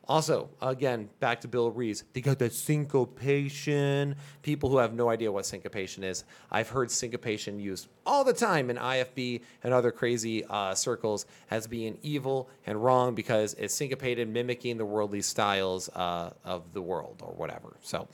Also, 0.07 0.49
again, 0.61 1.09
back 1.19 1.41
to 1.41 1.49
Bill 1.49 1.69
Reeves, 1.69 2.05
they 2.13 2.21
got 2.21 2.39
that 2.39 2.53
syncopation. 2.53 4.15
People 4.41 4.69
who 4.69 4.77
have 4.77 4.93
no 4.93 5.09
idea 5.09 5.29
what 5.29 5.45
syncopation 5.45 6.03
is, 6.03 6.23
I've 6.49 6.69
heard 6.69 6.89
syncopation 6.89 7.59
used 7.59 7.89
all 8.05 8.23
the 8.23 8.31
time 8.31 8.69
in 8.69 8.77
IFB 8.77 9.41
and 9.63 9.73
other 9.73 9.91
crazy 9.91 10.45
uh, 10.45 10.73
circles 10.75 11.25
as 11.51 11.67
being 11.67 11.97
evil 12.03 12.49
and 12.65 12.81
wrong 12.81 13.15
because 13.15 13.53
it's 13.55 13.73
syncopated, 13.73 14.29
mimicking 14.29 14.77
the 14.77 14.85
worldly 14.85 15.21
styles 15.21 15.89
uh, 15.89 16.31
of 16.45 16.71
the 16.71 16.81
world 16.81 17.21
or 17.21 17.33
whatever. 17.33 17.75
So, 17.81 18.07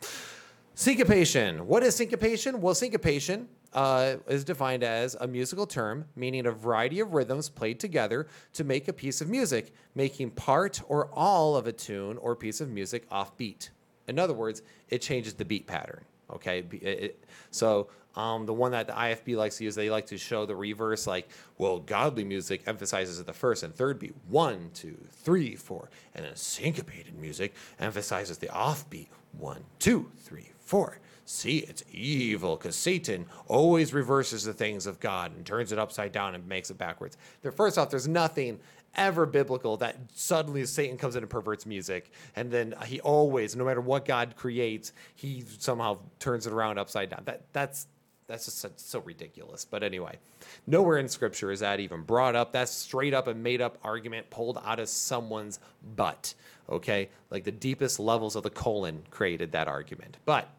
syncopation. 0.73 1.67
What 1.67 1.83
is 1.83 1.95
syncopation? 1.95 2.59
Well, 2.59 2.73
syncopation 2.73 3.47
uh, 3.73 4.15
is 4.27 4.43
defined 4.43 4.83
as 4.83 5.15
a 5.19 5.27
musical 5.27 5.65
term 5.65 6.05
meaning 6.15 6.45
a 6.45 6.51
variety 6.51 6.99
of 6.99 7.13
rhythms 7.13 7.49
played 7.49 7.79
together 7.79 8.27
to 8.53 8.63
make 8.63 8.87
a 8.87 8.93
piece 8.93 9.21
of 9.21 9.29
music, 9.29 9.73
making 9.95 10.31
part 10.31 10.81
or 10.87 11.09
all 11.13 11.55
of 11.55 11.67
a 11.67 11.71
tune 11.71 12.17
or 12.17 12.35
piece 12.35 12.61
of 12.61 12.69
music 12.69 13.05
off 13.11 13.35
beat. 13.37 13.71
In 14.07 14.19
other 14.19 14.33
words, 14.33 14.61
it 14.89 15.01
changes 15.01 15.33
the 15.33 15.45
beat 15.45 15.67
pattern. 15.67 16.03
Okay, 16.31 16.63
it, 16.71 16.83
it, 16.83 17.23
so 17.51 17.89
um, 18.15 18.45
the 18.45 18.53
one 18.53 18.71
that 18.71 18.87
the 18.87 18.93
IFB 18.93 19.35
likes 19.35 19.57
to 19.57 19.63
use, 19.63 19.75
they 19.75 19.89
like 19.89 20.05
to 20.07 20.17
show 20.17 20.45
the 20.45 20.55
reverse, 20.55 21.07
like, 21.07 21.27
well, 21.57 21.79
godly 21.79 22.23
music 22.23 22.61
emphasizes 22.67 23.23
the 23.23 23.33
first 23.33 23.63
and 23.63 23.73
third 23.73 23.99
beat, 23.99 24.13
one, 24.29 24.69
two, 24.73 24.97
three, 25.11 25.55
four, 25.55 25.89
and 26.15 26.25
then 26.25 26.35
syncopated 26.35 27.15
music 27.15 27.53
emphasizes 27.79 28.37
the 28.37 28.47
offbeat, 28.47 29.07
one, 29.37 29.63
two, 29.79 30.11
three, 30.19 30.51
four 30.59 30.99
see, 31.25 31.59
it's 31.59 31.83
evil 31.91 32.55
because 32.55 32.75
Satan 32.75 33.25
always 33.47 33.93
reverses 33.93 34.43
the 34.43 34.53
things 34.53 34.85
of 34.85 34.99
God 34.99 35.35
and 35.35 35.45
turns 35.45 35.71
it 35.71 35.79
upside 35.79 36.11
down 36.11 36.35
and 36.35 36.47
makes 36.47 36.69
it 36.69 36.77
backwards. 36.77 37.17
There, 37.41 37.51
first 37.51 37.77
off, 37.77 37.89
there's 37.89 38.07
nothing 38.07 38.59
ever 38.95 39.25
biblical 39.25 39.77
that 39.77 39.97
suddenly 40.13 40.65
Satan 40.65 40.97
comes 40.97 41.15
in 41.15 41.23
and 41.23 41.29
perverts 41.29 41.65
music, 41.65 42.11
and 42.35 42.51
then 42.51 42.73
he 42.85 42.99
always, 43.01 43.55
no 43.55 43.65
matter 43.65 43.81
what 43.81 44.05
God 44.05 44.35
creates, 44.35 44.93
he 45.15 45.43
somehow 45.59 45.99
turns 46.19 46.47
it 46.47 46.53
around 46.53 46.77
upside 46.77 47.09
down. 47.09 47.23
That 47.25 47.41
that's 47.53 47.87
that's 48.27 48.45
just 48.45 48.59
so, 48.59 48.69
so, 48.77 48.99
ridiculous. 49.01 49.65
But 49.65 49.83
anyway, 49.83 50.17
nowhere 50.65 50.97
in 50.97 51.07
Scripture 51.09 51.51
is 51.51 51.59
that 51.59 51.79
even 51.79 52.01
brought 52.01 52.35
up. 52.35 52.53
That's 52.53 52.71
straight 52.71 53.13
up 53.13 53.27
a 53.27 53.33
made 53.33 53.61
up 53.61 53.77
argument 53.83 54.29
pulled 54.29 54.59
out 54.63 54.79
of 54.79 54.89
someone's 54.89 55.59
butt. 55.95 56.33
Okay, 56.69 57.09
like 57.29 57.43
the 57.43 57.51
deepest 57.51 57.99
levels 57.99 58.35
of 58.35 58.43
the 58.43 58.49
colon 58.49 59.03
created 59.09 59.51
that 59.51 59.67
argument, 59.67 60.17
but 60.25 60.49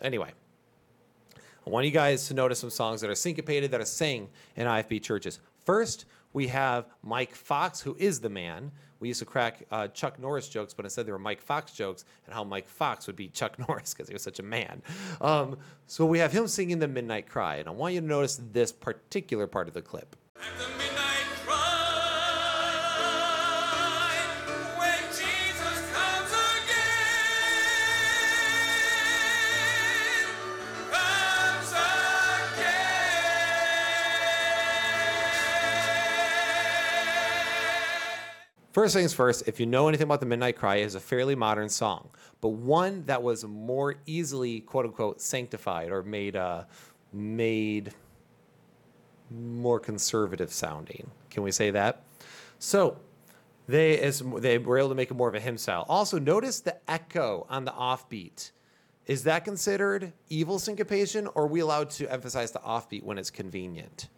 Anyway, 0.00 0.32
I 1.66 1.70
want 1.70 1.86
you 1.86 1.92
guys 1.92 2.28
to 2.28 2.34
notice 2.34 2.60
some 2.60 2.70
songs 2.70 3.00
that 3.00 3.10
are 3.10 3.14
syncopated 3.14 3.70
that 3.72 3.80
are 3.80 3.86
sang 3.86 4.28
in 4.54 4.66
IFB 4.66 5.02
churches. 5.02 5.40
First, 5.64 6.04
we 6.32 6.48
have 6.48 6.86
Mike 7.02 7.34
Fox, 7.34 7.80
who 7.80 7.96
is 7.98 8.20
the 8.20 8.28
man. 8.28 8.70
We 9.00 9.08
used 9.08 9.20
to 9.20 9.26
crack 9.26 9.64
uh, 9.70 9.88
Chuck 9.88 10.18
Norris 10.18 10.48
jokes, 10.48 10.74
but 10.74 10.84
instead 10.84 11.06
they 11.06 11.12
were 11.12 11.18
Mike 11.18 11.40
Fox 11.40 11.72
jokes, 11.72 12.04
and 12.24 12.34
how 12.34 12.44
Mike 12.44 12.68
Fox 12.68 13.06
would 13.06 13.16
be 13.16 13.28
Chuck 13.28 13.58
Norris 13.68 13.92
because 13.92 14.08
he 14.08 14.14
was 14.14 14.22
such 14.22 14.38
a 14.38 14.42
man. 14.42 14.82
Um, 15.20 15.58
so 15.86 16.06
we 16.06 16.18
have 16.18 16.32
him 16.32 16.46
singing 16.46 16.78
the 16.78 16.88
Midnight 16.88 17.28
Cry, 17.28 17.56
and 17.56 17.68
I 17.68 17.72
want 17.72 17.94
you 17.94 18.00
to 18.00 18.06
notice 18.06 18.40
this 18.52 18.72
particular 18.72 19.46
part 19.46 19.68
of 19.68 19.74
the 19.74 19.82
clip. 19.82 20.16
First 38.76 38.94
things 38.94 39.14
first, 39.14 39.48
if 39.48 39.58
you 39.58 39.64
know 39.64 39.88
anything 39.88 40.04
about 40.04 40.20
the 40.20 40.26
Midnight 40.26 40.56
Cry, 40.56 40.76
it 40.76 40.84
is 40.84 40.94
a 40.94 41.00
fairly 41.00 41.34
modern 41.34 41.70
song, 41.70 42.10
but 42.42 42.50
one 42.50 43.06
that 43.06 43.22
was 43.22 43.42
more 43.42 43.94
easily 44.04 44.60
quote 44.60 44.84
unquote 44.84 45.18
sanctified 45.18 45.90
or 45.90 46.02
made 46.02 46.36
uh, 46.36 46.64
made 47.10 47.94
more 49.30 49.80
conservative 49.80 50.52
sounding. 50.52 51.10
Can 51.30 51.42
we 51.42 51.52
say 51.52 51.70
that? 51.70 52.02
So 52.58 52.98
they 53.66 53.98
as 53.98 54.22
they 54.40 54.58
were 54.58 54.76
able 54.76 54.90
to 54.90 54.94
make 54.94 55.10
it 55.10 55.14
more 55.14 55.30
of 55.30 55.34
a 55.34 55.40
hymn 55.40 55.56
style. 55.56 55.86
Also, 55.88 56.18
notice 56.18 56.60
the 56.60 56.76
echo 56.86 57.46
on 57.48 57.64
the 57.64 57.72
offbeat. 57.72 58.50
Is 59.06 59.22
that 59.22 59.46
considered 59.46 60.12
evil 60.28 60.58
syncopation, 60.58 61.28
or 61.28 61.44
are 61.44 61.46
we 61.46 61.60
allowed 61.60 61.88
to 61.92 62.12
emphasize 62.12 62.50
the 62.50 62.58
offbeat 62.58 63.04
when 63.04 63.16
it's 63.16 63.30
convenient? 63.30 64.10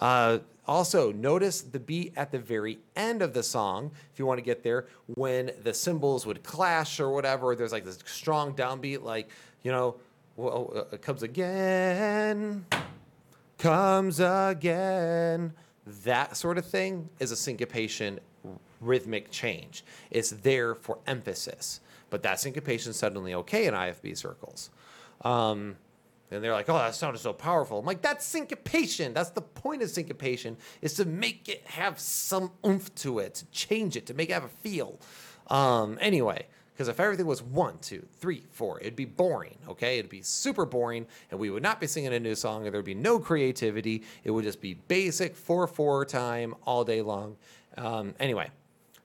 Uh, 0.00 0.38
also, 0.68 1.10
notice 1.12 1.62
the 1.62 1.80
beat 1.80 2.12
at 2.14 2.30
the 2.30 2.38
very 2.38 2.78
end 2.94 3.22
of 3.22 3.32
the 3.32 3.42
song, 3.42 3.90
if 4.12 4.18
you 4.18 4.26
want 4.26 4.36
to 4.36 4.44
get 4.44 4.62
there, 4.62 4.86
when 5.14 5.50
the 5.62 5.72
cymbals 5.72 6.26
would 6.26 6.42
clash 6.42 7.00
or 7.00 7.10
whatever. 7.10 7.56
There's 7.56 7.72
like 7.72 7.86
this 7.86 7.98
strong 8.04 8.54
downbeat, 8.54 9.02
like, 9.02 9.30
you 9.62 9.72
know, 9.72 9.96
well, 10.36 10.70
uh, 10.76 10.94
it 10.94 11.00
comes 11.00 11.22
again, 11.22 12.66
comes 13.56 14.20
again. 14.20 15.54
That 16.04 16.36
sort 16.36 16.58
of 16.58 16.66
thing 16.66 17.08
is 17.18 17.32
a 17.32 17.36
syncopation 17.36 18.20
rhythmic 18.82 19.30
change. 19.30 19.84
It's 20.10 20.30
there 20.30 20.74
for 20.74 20.98
emphasis, 21.06 21.80
but 22.10 22.22
that 22.24 22.40
syncopation 22.40 22.90
is 22.90 22.96
suddenly 22.98 23.32
okay 23.32 23.66
in 23.66 23.72
IFB 23.74 24.18
circles. 24.18 24.68
Um, 25.22 25.76
and 26.30 26.42
they're 26.42 26.52
like, 26.52 26.68
"Oh, 26.68 26.74
that 26.74 26.94
sounded 26.94 27.18
so 27.18 27.32
powerful." 27.32 27.78
I'm 27.78 27.86
like, 27.86 28.02
"That's 28.02 28.24
syncopation. 28.24 29.14
That's 29.14 29.30
the 29.30 29.42
point 29.42 29.82
of 29.82 29.90
syncopation 29.90 30.56
is 30.82 30.94
to 30.94 31.04
make 31.04 31.48
it 31.48 31.62
have 31.66 31.98
some 31.98 32.52
oomph 32.66 32.94
to 32.96 33.18
it, 33.18 33.34
to 33.36 33.46
change 33.46 33.96
it, 33.96 34.06
to 34.06 34.14
make 34.14 34.30
it 34.30 34.34
have 34.34 34.44
a 34.44 34.48
feel." 34.48 35.00
Um, 35.48 35.98
anyway, 36.00 36.46
because 36.72 36.88
if 36.88 37.00
everything 37.00 37.26
was 37.26 37.42
one, 37.42 37.78
two, 37.80 38.06
three, 38.20 38.44
four, 38.50 38.78
it'd 38.80 38.94
be 38.94 39.04
boring. 39.04 39.58
Okay, 39.68 39.98
it'd 39.98 40.10
be 40.10 40.22
super 40.22 40.64
boring, 40.64 41.06
and 41.30 41.40
we 41.40 41.50
would 41.50 41.62
not 41.62 41.80
be 41.80 41.86
singing 41.86 42.14
a 42.14 42.20
new 42.20 42.34
song, 42.34 42.66
and 42.66 42.74
there'd 42.74 42.84
be 42.84 42.94
no 42.94 43.18
creativity. 43.18 44.04
It 44.22 44.30
would 44.30 44.44
just 44.44 44.60
be 44.60 44.74
basic 44.74 45.34
four 45.34 45.66
four 45.66 46.04
time 46.04 46.54
all 46.64 46.84
day 46.84 47.02
long. 47.02 47.36
Um, 47.76 48.14
anyway, 48.20 48.50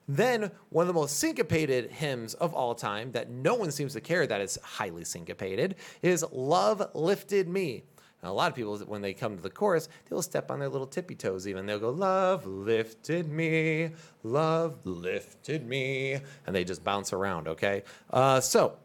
then, 0.06 0.50
one 0.68 0.82
of 0.82 0.88
the 0.88 1.00
most 1.00 1.18
syncopated 1.18 1.90
hymns 1.90 2.34
of 2.34 2.52
all 2.52 2.74
time 2.74 3.12
that 3.12 3.30
no 3.30 3.54
one 3.54 3.70
seems 3.70 3.94
to 3.94 4.00
care 4.00 4.26
that 4.26 4.40
it's 4.40 4.58
highly 4.62 5.04
syncopated 5.04 5.76
is 6.02 6.24
Love 6.30 6.90
Lifted 6.94 7.48
Me. 7.48 7.84
Now, 8.22 8.32
a 8.32 8.34
lot 8.34 8.50
of 8.50 8.56
people, 8.56 8.78
when 8.78 9.02
they 9.02 9.12
come 9.12 9.36
to 9.36 9.42
the 9.42 9.50
chorus, 9.50 9.88
they'll 10.08 10.22
step 10.22 10.50
on 10.50 10.58
their 10.58 10.68
little 10.68 10.86
tippy 10.86 11.14
toes 11.14 11.46
even. 11.46 11.66
They'll 11.66 11.78
go, 11.78 11.90
Love 11.90 12.46
lifted 12.46 13.30
me, 13.30 13.90
love 14.22 14.84
lifted 14.84 15.66
me. 15.66 16.18
And 16.46 16.54
they 16.54 16.64
just 16.64 16.84
bounce 16.84 17.12
around, 17.12 17.48
okay? 17.48 17.82
Uh, 18.10 18.40
so, 18.40 18.76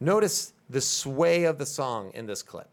notice 0.00 0.52
the 0.68 0.80
sway 0.80 1.44
of 1.44 1.58
the 1.58 1.66
song 1.66 2.10
in 2.14 2.26
this 2.26 2.42
clip. 2.42 2.68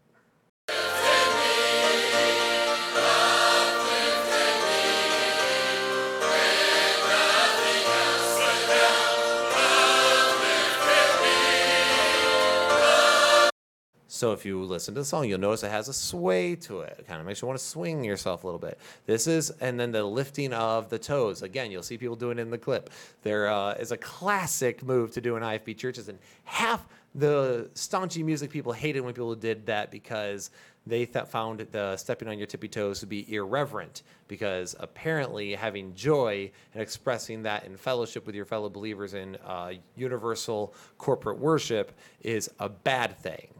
So 14.14 14.30
if 14.30 14.46
you 14.46 14.62
listen 14.62 14.94
to 14.94 15.00
the 15.00 15.04
song, 15.04 15.28
you'll 15.28 15.40
notice 15.40 15.64
it 15.64 15.72
has 15.72 15.88
a 15.88 15.92
sway 15.92 16.54
to 16.54 16.82
it. 16.82 16.98
It 17.00 17.08
kind 17.08 17.18
of 17.18 17.26
makes 17.26 17.42
you 17.42 17.48
want 17.48 17.58
to 17.58 17.64
swing 17.64 18.04
yourself 18.04 18.44
a 18.44 18.46
little 18.46 18.60
bit. 18.60 18.78
This 19.06 19.26
is, 19.26 19.50
and 19.60 19.78
then 19.78 19.90
the 19.90 20.04
lifting 20.04 20.52
of 20.52 20.88
the 20.88 21.00
toes. 21.00 21.42
Again, 21.42 21.72
you'll 21.72 21.82
see 21.82 21.98
people 21.98 22.14
doing 22.14 22.38
it 22.38 22.42
in 22.42 22.50
the 22.50 22.56
clip. 22.56 22.90
There 23.24 23.48
uh, 23.48 23.72
is 23.72 23.90
a 23.90 23.96
classic 23.96 24.84
move 24.84 25.10
to 25.14 25.20
do 25.20 25.34
in 25.34 25.42
IFB 25.42 25.76
churches, 25.76 26.08
and 26.08 26.20
half 26.44 26.86
the 27.16 27.68
staunchy 27.74 28.24
music 28.24 28.50
people 28.50 28.72
hated 28.72 29.00
when 29.00 29.14
people 29.14 29.34
did 29.34 29.66
that 29.66 29.90
because 29.90 30.50
they 30.86 31.06
th- 31.06 31.24
found 31.26 31.66
the 31.72 31.96
stepping 31.96 32.28
on 32.28 32.38
your 32.38 32.46
tippy 32.46 32.68
toes 32.68 33.00
to 33.00 33.06
be 33.06 33.34
irreverent 33.34 34.02
because 34.28 34.76
apparently 34.78 35.56
having 35.56 35.92
joy 35.92 36.52
and 36.72 36.80
expressing 36.80 37.42
that 37.42 37.64
in 37.64 37.76
fellowship 37.76 38.26
with 38.26 38.36
your 38.36 38.44
fellow 38.44 38.68
believers 38.68 39.14
in 39.14 39.36
uh, 39.44 39.72
universal 39.96 40.72
corporate 40.98 41.38
worship 41.38 41.90
is 42.20 42.48
a 42.60 42.68
bad 42.68 43.18
thing 43.18 43.53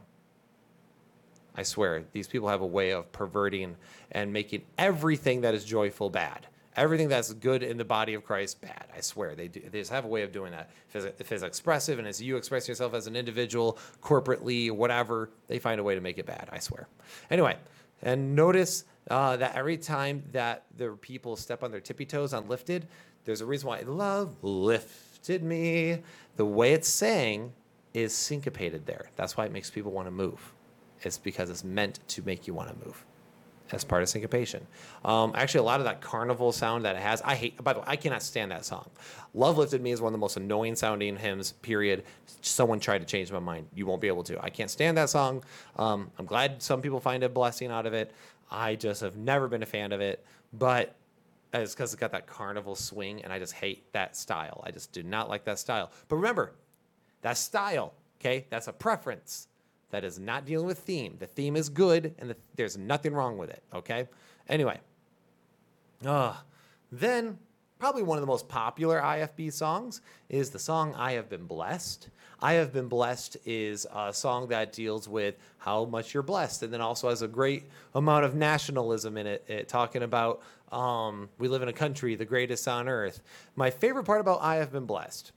I 1.54 1.62
swear, 1.62 2.04
these 2.12 2.26
people 2.26 2.48
have 2.48 2.60
a 2.60 2.66
way 2.66 2.90
of 2.92 3.10
perverting 3.12 3.76
and 4.10 4.32
making 4.32 4.62
everything 4.76 5.42
that 5.42 5.54
is 5.54 5.64
joyful 5.64 6.10
bad. 6.10 6.46
Everything 6.76 7.08
that's 7.08 7.32
good 7.34 7.62
in 7.62 7.76
the 7.76 7.84
body 7.84 8.14
of 8.14 8.24
Christ 8.24 8.60
bad. 8.60 8.86
I 8.96 9.00
swear 9.00 9.36
they 9.36 9.46
do. 9.46 9.60
They 9.60 9.78
just 9.78 9.92
have 9.92 10.04
a 10.04 10.08
way 10.08 10.22
of 10.22 10.32
doing 10.32 10.50
that. 10.50 10.70
If 10.88 10.96
it's, 10.96 11.20
if 11.20 11.30
it's 11.30 11.44
expressive 11.44 12.00
and 12.00 12.08
as 12.08 12.20
you 12.20 12.36
express 12.36 12.66
yourself 12.66 12.94
as 12.94 13.06
an 13.06 13.14
individual, 13.14 13.78
corporately, 14.02 14.72
whatever, 14.72 15.30
they 15.46 15.60
find 15.60 15.78
a 15.78 15.84
way 15.84 15.94
to 15.94 16.00
make 16.00 16.18
it 16.18 16.26
bad. 16.26 16.48
I 16.50 16.58
swear. 16.58 16.88
Anyway, 17.30 17.56
and 18.02 18.34
notice 18.34 18.84
uh, 19.08 19.36
that 19.36 19.54
every 19.54 19.76
time 19.76 20.24
that 20.32 20.64
the 20.76 20.90
people 21.00 21.36
step 21.36 21.62
on 21.62 21.70
their 21.70 21.80
tippy 21.80 22.06
toes 22.06 22.34
on 22.34 22.48
lifted, 22.48 22.88
there's 23.24 23.40
a 23.40 23.46
reason 23.46 23.68
why 23.68 23.80
love 23.80 24.34
lifted 24.42 25.44
me. 25.44 26.02
The 26.36 26.44
way 26.44 26.72
it's 26.72 26.88
saying 26.88 27.52
is 27.92 28.12
syncopated 28.12 28.84
there. 28.84 29.10
That's 29.14 29.36
why 29.36 29.46
it 29.46 29.52
makes 29.52 29.70
people 29.70 29.92
want 29.92 30.08
to 30.08 30.10
move. 30.10 30.53
It's 31.04 31.18
because 31.18 31.50
it's 31.50 31.64
meant 31.64 32.00
to 32.08 32.22
make 32.22 32.46
you 32.46 32.54
want 32.54 32.70
to 32.70 32.86
move 32.86 33.04
as 33.72 33.82
part 33.82 34.02
of 34.02 34.08
syncopation. 34.08 34.66
Um, 35.04 35.32
actually, 35.34 35.60
a 35.60 35.64
lot 35.64 35.80
of 35.80 35.86
that 35.86 36.00
carnival 36.00 36.52
sound 36.52 36.84
that 36.84 36.96
it 36.96 37.02
has, 37.02 37.22
I 37.22 37.34
hate. 37.34 37.62
By 37.62 37.72
the 37.72 37.80
way, 37.80 37.86
I 37.88 37.96
cannot 37.96 38.22
stand 38.22 38.50
that 38.50 38.64
song. 38.64 38.90
"Love 39.32 39.58
Lifted 39.58 39.82
Me" 39.82 39.90
is 39.90 40.00
one 40.00 40.08
of 40.08 40.12
the 40.12 40.18
most 40.18 40.36
annoying 40.36 40.76
sounding 40.76 41.16
hymns. 41.16 41.52
Period. 41.52 42.04
Someone 42.42 42.78
tried 42.80 42.98
to 42.98 43.06
change 43.06 43.32
my 43.32 43.38
mind. 43.38 43.68
You 43.74 43.86
won't 43.86 44.00
be 44.00 44.08
able 44.08 44.22
to. 44.24 44.42
I 44.42 44.50
can't 44.50 44.70
stand 44.70 44.96
that 44.98 45.10
song. 45.10 45.42
Um, 45.76 46.10
I'm 46.18 46.26
glad 46.26 46.62
some 46.62 46.82
people 46.82 47.00
find 47.00 47.22
a 47.22 47.28
blessing 47.28 47.70
out 47.70 47.86
of 47.86 47.94
it. 47.94 48.12
I 48.50 48.76
just 48.76 49.00
have 49.00 49.16
never 49.16 49.48
been 49.48 49.62
a 49.62 49.66
fan 49.66 49.92
of 49.92 50.00
it. 50.00 50.24
But 50.52 50.94
it's 51.52 51.74
because 51.74 51.92
it's 51.92 52.00
got 52.00 52.12
that 52.12 52.26
carnival 52.26 52.74
swing, 52.74 53.24
and 53.24 53.32
I 53.32 53.38
just 53.38 53.54
hate 53.54 53.92
that 53.92 54.16
style. 54.16 54.62
I 54.64 54.70
just 54.70 54.92
do 54.92 55.02
not 55.02 55.28
like 55.28 55.44
that 55.44 55.58
style. 55.58 55.90
But 56.08 56.16
remember, 56.16 56.52
that 57.22 57.38
style. 57.38 57.94
Okay, 58.20 58.46
that's 58.50 58.68
a 58.68 58.72
preference 58.72 59.48
that 59.94 60.02
is 60.02 60.18
not 60.18 60.44
dealing 60.44 60.66
with 60.66 60.80
theme. 60.80 61.14
The 61.20 61.28
theme 61.28 61.54
is 61.54 61.68
good, 61.68 62.16
and 62.18 62.30
the, 62.30 62.36
there's 62.56 62.76
nothing 62.76 63.14
wrong 63.14 63.38
with 63.38 63.48
it. 63.48 63.62
Okay. 63.72 64.08
Anyway, 64.48 64.80
uh, 66.04 66.34
then 66.90 67.38
probably 67.78 68.02
one 68.02 68.18
of 68.18 68.22
the 68.22 68.26
most 68.26 68.48
popular 68.48 69.00
IFB 69.00 69.52
songs 69.52 70.00
is 70.28 70.50
the 70.50 70.58
song 70.58 70.94
"I 70.96 71.12
Have 71.12 71.28
Been 71.28 71.46
Blessed." 71.46 72.08
"I 72.40 72.54
Have 72.54 72.72
Been 72.72 72.88
Blessed" 72.88 73.36
is 73.44 73.86
a 73.94 74.12
song 74.12 74.48
that 74.48 74.72
deals 74.72 75.08
with 75.08 75.36
how 75.58 75.84
much 75.84 76.12
you're 76.12 76.24
blessed, 76.24 76.64
and 76.64 76.72
then 76.72 76.80
also 76.80 77.08
has 77.08 77.22
a 77.22 77.28
great 77.28 77.62
amount 77.94 78.24
of 78.24 78.34
nationalism 78.34 79.16
in 79.16 79.28
it, 79.28 79.44
it 79.46 79.68
talking 79.68 80.02
about 80.02 80.42
um, 80.72 81.28
we 81.38 81.46
live 81.46 81.62
in 81.62 81.68
a 81.68 81.72
country 81.72 82.16
the 82.16 82.24
greatest 82.24 82.66
on 82.66 82.88
earth. 82.88 83.22
My 83.54 83.70
favorite 83.70 84.04
part 84.04 84.20
about 84.20 84.40
"I 84.42 84.56
Have 84.56 84.72
Been 84.72 84.86
Blessed" 84.86 85.30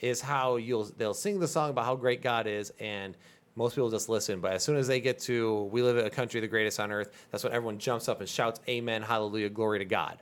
is 0.00 0.20
how 0.20 0.54
you'll 0.54 0.84
they'll 0.98 1.14
sing 1.14 1.40
the 1.40 1.48
song 1.48 1.70
about 1.70 1.84
how 1.84 1.96
great 1.96 2.22
God 2.22 2.46
is 2.46 2.72
and 2.78 3.16
most 3.56 3.74
people 3.74 3.90
just 3.90 4.08
listen, 4.08 4.40
but 4.40 4.52
as 4.52 4.62
soon 4.62 4.76
as 4.76 4.86
they 4.86 5.00
get 5.00 5.18
to 5.20 5.64
"We 5.64 5.82
live 5.82 5.96
in 5.96 6.06
a 6.06 6.10
country 6.10 6.40
the 6.40 6.48
greatest 6.48 6.80
on 6.80 6.90
earth," 6.92 7.10
that's 7.30 7.44
when 7.44 7.52
everyone 7.52 7.78
jumps 7.78 8.08
up 8.08 8.20
and 8.20 8.28
shouts 8.28 8.60
"Amen, 8.68 9.02
Hallelujah, 9.02 9.50
glory 9.50 9.78
to 9.78 9.84
God." 9.84 10.18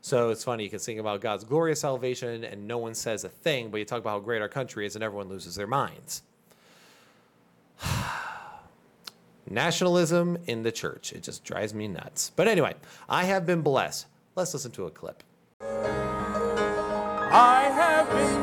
So 0.00 0.30
it's 0.30 0.44
funny 0.44 0.64
you 0.64 0.70
can 0.70 0.78
sing 0.78 0.98
about 0.98 1.20
God's 1.20 1.44
glorious 1.44 1.80
salvation 1.80 2.44
and 2.44 2.66
no 2.68 2.78
one 2.78 2.94
says 2.94 3.24
a 3.24 3.28
thing, 3.28 3.70
but 3.70 3.78
you 3.78 3.84
talk 3.84 3.98
about 4.00 4.10
how 4.10 4.20
great 4.20 4.40
our 4.40 4.48
country 4.48 4.86
is 4.86 4.94
and 4.94 5.02
everyone 5.02 5.28
loses 5.28 5.56
their 5.56 5.66
minds. 5.66 6.22
Nationalism 9.50 10.38
in 10.46 10.62
the 10.62 10.72
church. 10.72 11.12
It 11.12 11.22
just 11.22 11.44
drives 11.44 11.74
me 11.74 11.88
nuts. 11.88 12.30
But 12.36 12.48
anyway, 12.48 12.74
I 13.08 13.24
have 13.24 13.44
been 13.46 13.62
blessed. 13.62 14.06
Let's 14.34 14.54
listen 14.54 14.70
to 14.72 14.86
a 14.86 14.90
clip. 14.90 15.22
I 17.30 17.64
have 17.74 18.08
been 18.10 18.37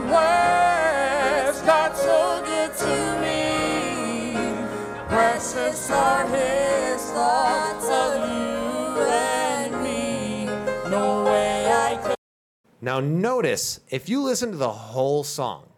Precious 5.56 5.90
are 5.90 6.27
his 6.27 7.02
thoughts 7.11 7.86
of 7.86 8.30
you 8.30 9.03
and 9.07 9.84
me. 9.84 10.45
No 10.90 11.23
way 11.23 11.72
I 11.72 11.95
could. 11.95 12.15
Now, 12.82 12.99
notice 12.99 13.80
if 13.90 14.10
you 14.10 14.22
listen 14.22 14.52
to 14.52 14.57
the 14.57 14.69
whole 14.69 15.23
song 15.23 15.69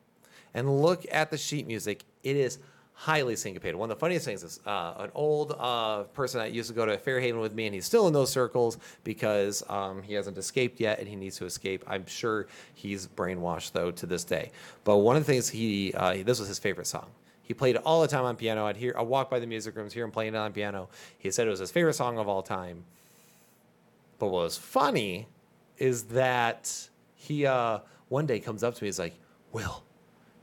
and 0.56 0.82
look 0.82 1.06
at 1.12 1.30
the 1.30 1.38
sheet 1.38 1.68
music, 1.68 2.06
it 2.24 2.36
is 2.36 2.58
highly 2.94 3.36
syncopated. 3.36 3.76
One 3.76 3.92
of 3.92 3.96
the 3.96 4.00
funniest 4.00 4.26
things 4.26 4.42
is 4.42 4.60
uh, 4.66 4.96
an 4.98 5.12
old 5.14 5.56
uh, 5.60 6.06
person 6.06 6.40
that 6.40 6.54
used 6.54 6.70
to 6.70 6.76
go 6.76 6.88
to 6.88 6.98
Fairhaven 6.98 7.40
with 7.40 7.54
me, 7.54 7.68
and 7.68 7.76
he's 7.76 7.86
still 7.86 8.08
in 8.08 8.14
those 8.14 8.32
circles 8.32 8.80
because 9.04 9.62
um, 9.70 10.02
he 10.02 10.16
hasn't 10.16 10.40
escaped 10.40 10.80
yet, 10.80 10.98
and 10.98 11.08
he 11.08 11.16
needs 11.16 11.38
to 11.38 11.46
escape. 11.46 11.84
I'm 11.86 12.08
sure 12.08 12.48
he's 12.74 13.06
brainwashed 13.06 13.74
though 13.74 13.92
to 13.92 14.08
this 14.08 14.24
day. 14.24 14.50
But 14.84 14.98
one 14.98 15.18
of 15.18 15.24
the 15.24 15.32
things 15.32 15.48
he 15.50 15.94
uh, 15.94 16.24
this 16.26 16.40
was 16.40 16.48
his 16.48 16.58
favorite 16.58 16.88
song. 16.88 17.12
He 17.48 17.54
played 17.54 17.78
it 17.78 17.82
all 17.86 18.02
the 18.02 18.10
time 18.10 18.26
on 18.26 18.36
piano. 18.36 18.66
I'd 18.66 18.76
hear, 18.76 18.94
I'd 19.00 19.08
walk 19.08 19.30
by 19.30 19.40
the 19.40 19.48
music 19.48 19.78
rooms, 19.78 19.94
hear 19.94 20.04
him 20.04 20.12
playing 20.12 20.36
it 20.36 20.38
on 20.38 20.52
piano. 20.52 20.90
He 21.18 21.32
said 21.32 21.48
it 21.48 21.50
was 21.50 21.62
his 21.62 21.72
favorite 21.72 21.94
song 21.94 22.18
of 22.18 22.28
all 22.28 22.44
time. 22.44 22.84
But 24.20 24.28
what 24.28 24.44
was 24.44 24.58
funny 24.58 25.30
is 25.78 26.04
that 26.04 26.90
he, 27.16 27.46
uh, 27.46 27.80
one 28.10 28.26
day 28.26 28.42
comes 28.42 28.64
up 28.64 28.76
to 28.76 28.84
me, 28.84 28.90
he's 28.90 29.00
like, 29.00 29.16
Will, 29.54 29.82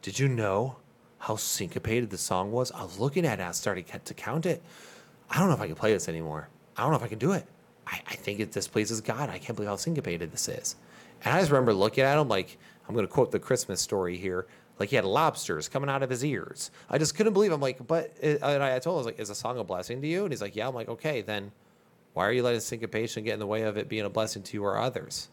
did 0.00 0.18
you 0.18 0.28
know 0.28 0.76
how 1.18 1.36
syncopated 1.36 2.08
the 2.08 2.16
song 2.16 2.52
was? 2.52 2.72
I 2.72 2.82
was 2.82 2.98
looking 2.98 3.26
at 3.26 3.38
it, 3.38 3.42
I 3.42 3.50
started 3.50 3.84
to 4.02 4.14
count 4.14 4.46
it. 4.46 4.62
I 5.28 5.38
don't 5.38 5.48
know 5.48 5.54
if 5.54 5.60
I 5.60 5.66
can 5.66 5.76
play 5.76 5.92
this 5.92 6.08
anymore. 6.08 6.48
I 6.74 6.82
don't 6.82 6.90
know 6.90 6.96
if 6.96 7.02
I 7.02 7.08
can 7.08 7.18
do 7.18 7.32
it. 7.32 7.44
I, 7.86 8.00
I 8.06 8.14
think 8.14 8.40
it 8.40 8.50
displeases 8.50 9.02
God. 9.02 9.28
I 9.28 9.38
can't 9.38 9.56
believe 9.56 9.68
how 9.68 9.76
syncopated 9.76 10.32
this 10.32 10.48
is. 10.48 10.76
And 11.22 11.34
I 11.34 11.40
just 11.40 11.50
remember 11.50 11.74
looking 11.74 12.02
at 12.02 12.18
him 12.18 12.28
like, 12.28 12.56
I'm 12.88 12.94
going 12.94 13.06
to 13.06 13.12
quote 13.12 13.30
the 13.30 13.38
Christmas 13.38 13.82
story 13.82 14.16
here. 14.16 14.46
Like 14.78 14.88
he 14.88 14.96
had 14.96 15.04
lobsters 15.04 15.68
coming 15.68 15.88
out 15.88 16.02
of 16.02 16.10
his 16.10 16.24
ears. 16.24 16.70
I 16.90 16.98
just 16.98 17.16
couldn't 17.16 17.32
believe. 17.32 17.52
I'm 17.52 17.60
like, 17.60 17.86
but 17.86 18.16
and 18.22 18.42
I 18.42 18.78
told 18.80 18.94
him, 18.94 18.96
I 18.96 18.98
was 18.98 19.06
like, 19.06 19.20
is 19.20 19.30
a 19.30 19.34
song 19.34 19.58
a 19.58 19.64
blessing 19.64 20.00
to 20.02 20.06
you? 20.08 20.24
And 20.24 20.32
he's 20.32 20.42
like, 20.42 20.56
yeah. 20.56 20.66
I'm 20.66 20.74
like, 20.74 20.88
okay, 20.88 21.22
then 21.22 21.52
why 22.12 22.26
are 22.26 22.32
you 22.32 22.42
letting 22.42 22.60
syncopation 22.60 23.24
get 23.24 23.34
in 23.34 23.40
the 23.40 23.46
way 23.46 23.62
of 23.62 23.76
it 23.76 23.88
being 23.88 24.04
a 24.04 24.10
blessing 24.10 24.42
to 24.42 24.56
you 24.56 24.64
or 24.64 24.78
others? 24.78 25.28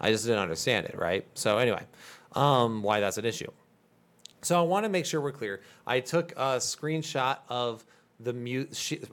I 0.00 0.10
just 0.10 0.24
didn't 0.24 0.40
understand 0.40 0.86
it, 0.86 0.96
right? 0.98 1.24
So 1.34 1.58
anyway, 1.58 1.84
um, 2.32 2.82
why 2.82 3.00
that's 3.00 3.18
an 3.18 3.24
issue. 3.24 3.50
So 4.42 4.58
I 4.58 4.62
want 4.62 4.84
to 4.84 4.88
make 4.88 5.06
sure 5.06 5.20
we're 5.20 5.30
clear. 5.30 5.60
I 5.86 6.00
took 6.00 6.32
a 6.32 6.56
screenshot 6.56 7.38
of 7.48 7.84
the 8.18 8.32
mu- 8.32 8.66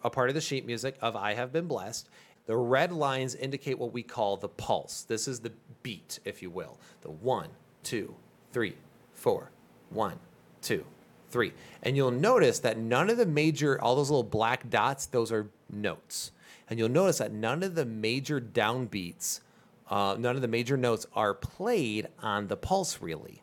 a 0.03 0.09
part 0.09 0.29
of 0.29 0.35
the 0.35 0.41
sheet 0.41 0.65
music 0.65 0.97
of 1.01 1.15
"I 1.15 1.35
Have 1.35 1.51
Been 1.51 1.67
Blessed." 1.67 2.09
The 2.47 2.57
red 2.57 2.91
lines 2.91 3.35
indicate 3.35 3.77
what 3.77 3.93
we 3.93 4.01
call 4.01 4.35
the 4.35 4.49
pulse. 4.49 5.03
This 5.03 5.27
is 5.27 5.39
the 5.41 5.51
beat, 5.83 6.19
if 6.25 6.41
you 6.41 6.49
will. 6.49 6.79
The 7.01 7.11
one, 7.11 7.49
two, 7.83 8.15
three, 8.51 8.75
four, 9.13 9.51
one, 9.89 10.19
two, 10.61 10.85
three. 11.29 11.53
And 11.83 11.95
you'll 11.95 12.11
notice 12.11 12.59
that 12.59 12.77
none 12.77 13.09
of 13.09 13.17
the 13.17 13.25
major, 13.25 13.81
all 13.81 13.95
those 13.95 14.09
little 14.09 14.23
black 14.23 14.69
dots, 14.69 15.05
those 15.05 15.31
are 15.31 15.47
notes. 15.71 16.31
And 16.69 16.77
you'll 16.77 16.89
notice 16.89 17.17
that 17.17 17.31
none 17.31 17.63
of 17.63 17.75
the 17.75 17.85
major 17.85 18.39
downbeats 18.39 19.41
uh, 19.89 20.15
none 20.19 20.35
of 20.35 20.41
the 20.41 20.47
major 20.47 20.77
notes 20.77 21.07
are 21.15 21.33
played 21.33 22.07
on 22.21 22.47
the 22.47 22.55
pulse 22.55 23.01
really. 23.01 23.41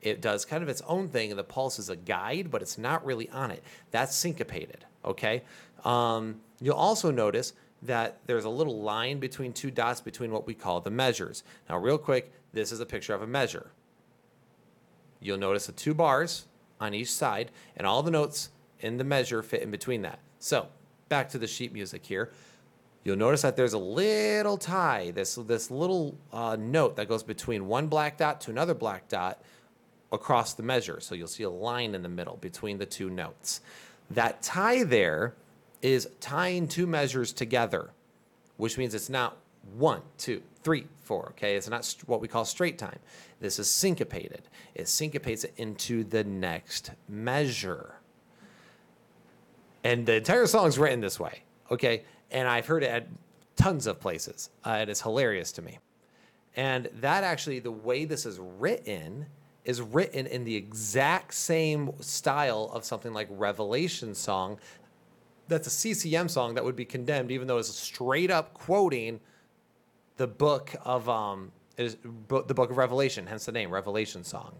It 0.00 0.20
does 0.20 0.44
kind 0.44 0.62
of 0.62 0.68
its 0.68 0.80
own 0.86 1.08
thing, 1.08 1.30
and 1.30 1.38
the 1.38 1.44
pulse 1.44 1.80
is 1.80 1.90
a 1.90 1.96
guide, 1.96 2.52
but 2.52 2.62
it's 2.62 2.78
not 2.78 3.04
really 3.04 3.28
on 3.30 3.50
it. 3.50 3.64
That's 3.90 4.14
syncopated, 4.14 4.84
okay? 5.04 5.42
Um, 5.84 6.40
you'll 6.60 6.76
also 6.76 7.10
notice 7.10 7.52
that 7.82 8.18
there's 8.26 8.44
a 8.44 8.48
little 8.48 8.80
line 8.80 9.18
between 9.18 9.52
two 9.52 9.72
dots 9.72 10.00
between 10.00 10.30
what 10.30 10.46
we 10.46 10.54
call 10.54 10.80
the 10.80 10.90
measures. 10.90 11.42
Now, 11.68 11.78
real 11.78 11.98
quick, 11.98 12.32
this 12.52 12.70
is 12.70 12.78
a 12.78 12.86
picture 12.86 13.12
of 13.12 13.22
a 13.22 13.26
measure. 13.26 13.72
You'll 15.20 15.38
notice 15.38 15.66
the 15.66 15.72
two 15.72 15.94
bars 15.94 16.46
on 16.80 16.94
each 16.94 17.10
side, 17.10 17.50
and 17.76 17.86
all 17.86 18.02
the 18.02 18.10
notes 18.10 18.50
in 18.80 18.98
the 18.98 19.04
measure 19.04 19.42
fit 19.42 19.62
in 19.62 19.70
between 19.70 20.02
that. 20.02 20.20
So, 20.38 20.68
back 21.08 21.28
to 21.30 21.38
the 21.38 21.46
sheet 21.46 21.72
music 21.72 22.06
here 22.06 22.30
you'll 23.08 23.16
notice 23.16 23.40
that 23.40 23.56
there's 23.56 23.72
a 23.72 23.78
little 23.78 24.58
tie, 24.58 25.10
this, 25.12 25.36
this 25.36 25.70
little 25.70 26.14
uh, 26.30 26.56
note 26.60 26.96
that 26.96 27.08
goes 27.08 27.22
between 27.22 27.66
one 27.66 27.86
black 27.86 28.18
dot 28.18 28.38
to 28.42 28.50
another 28.50 28.74
black 28.74 29.08
dot 29.08 29.42
across 30.12 30.52
the 30.52 30.62
measure. 30.62 31.00
So 31.00 31.14
you'll 31.14 31.26
see 31.26 31.44
a 31.44 31.50
line 31.50 31.94
in 31.94 32.02
the 32.02 32.08
middle 32.10 32.36
between 32.36 32.76
the 32.76 32.84
two 32.84 33.08
notes. 33.08 33.62
That 34.10 34.42
tie 34.42 34.84
there 34.84 35.34
is 35.80 36.08
tying 36.20 36.68
two 36.68 36.86
measures 36.86 37.32
together, 37.32 37.90
which 38.58 38.76
means 38.76 38.94
it's 38.94 39.08
not 39.08 39.38
one, 39.74 40.02
two, 40.18 40.42
three, 40.68 40.86
four. 41.02 41.28
Okay, 41.30 41.56
it's 41.56 41.70
not 41.70 41.96
what 42.04 42.20
we 42.20 42.28
call 42.28 42.44
straight 42.44 42.76
time. 42.76 42.98
This 43.40 43.58
is 43.58 43.70
syncopated. 43.70 44.42
It 44.74 44.86
syncopates 44.86 45.44
it 45.44 45.54
into 45.56 46.04
the 46.04 46.24
next 46.24 46.90
measure. 47.08 47.94
And 49.82 50.04
the 50.04 50.16
entire 50.16 50.46
song 50.46 50.66
is 50.66 50.78
written 50.78 51.00
this 51.00 51.18
way. 51.18 51.40
Okay, 51.70 52.04
and 52.30 52.46
I've 52.46 52.66
heard 52.66 52.82
it 52.82 52.90
at 52.90 53.06
tons 53.56 53.86
of 53.86 53.98
places. 53.98 54.50
Uh, 54.62 54.84
it's 54.86 55.00
hilarious 55.00 55.52
to 55.52 55.62
me. 55.62 55.78
And 56.54 56.90
that 57.00 57.24
actually, 57.24 57.60
the 57.60 57.72
way 57.72 58.04
this 58.04 58.26
is 58.26 58.38
written, 58.38 59.24
is 59.64 59.80
written 59.80 60.26
in 60.26 60.44
the 60.44 60.54
exact 60.54 61.32
same 61.32 61.92
style 62.00 62.70
of 62.74 62.84
something 62.84 63.14
like 63.14 63.28
Revelation 63.30 64.14
song. 64.14 64.58
That's 65.48 65.66
a 65.66 65.70
CCM 65.70 66.28
song 66.28 66.56
that 66.56 66.64
would 66.64 66.76
be 66.76 66.84
condemned, 66.84 67.30
even 67.30 67.46
though 67.48 67.56
it's 67.56 67.74
straight 67.74 68.30
up 68.30 68.52
quoting 68.52 69.20
the 70.18 70.26
book 70.26 70.74
of 70.84 71.08
um, 71.08 71.50
the 71.76 71.96
book 72.28 72.70
of 72.70 72.76
Revelation, 72.76 73.26
hence 73.26 73.46
the 73.46 73.52
name 73.52 73.70
Revelation 73.70 74.24
song. 74.24 74.54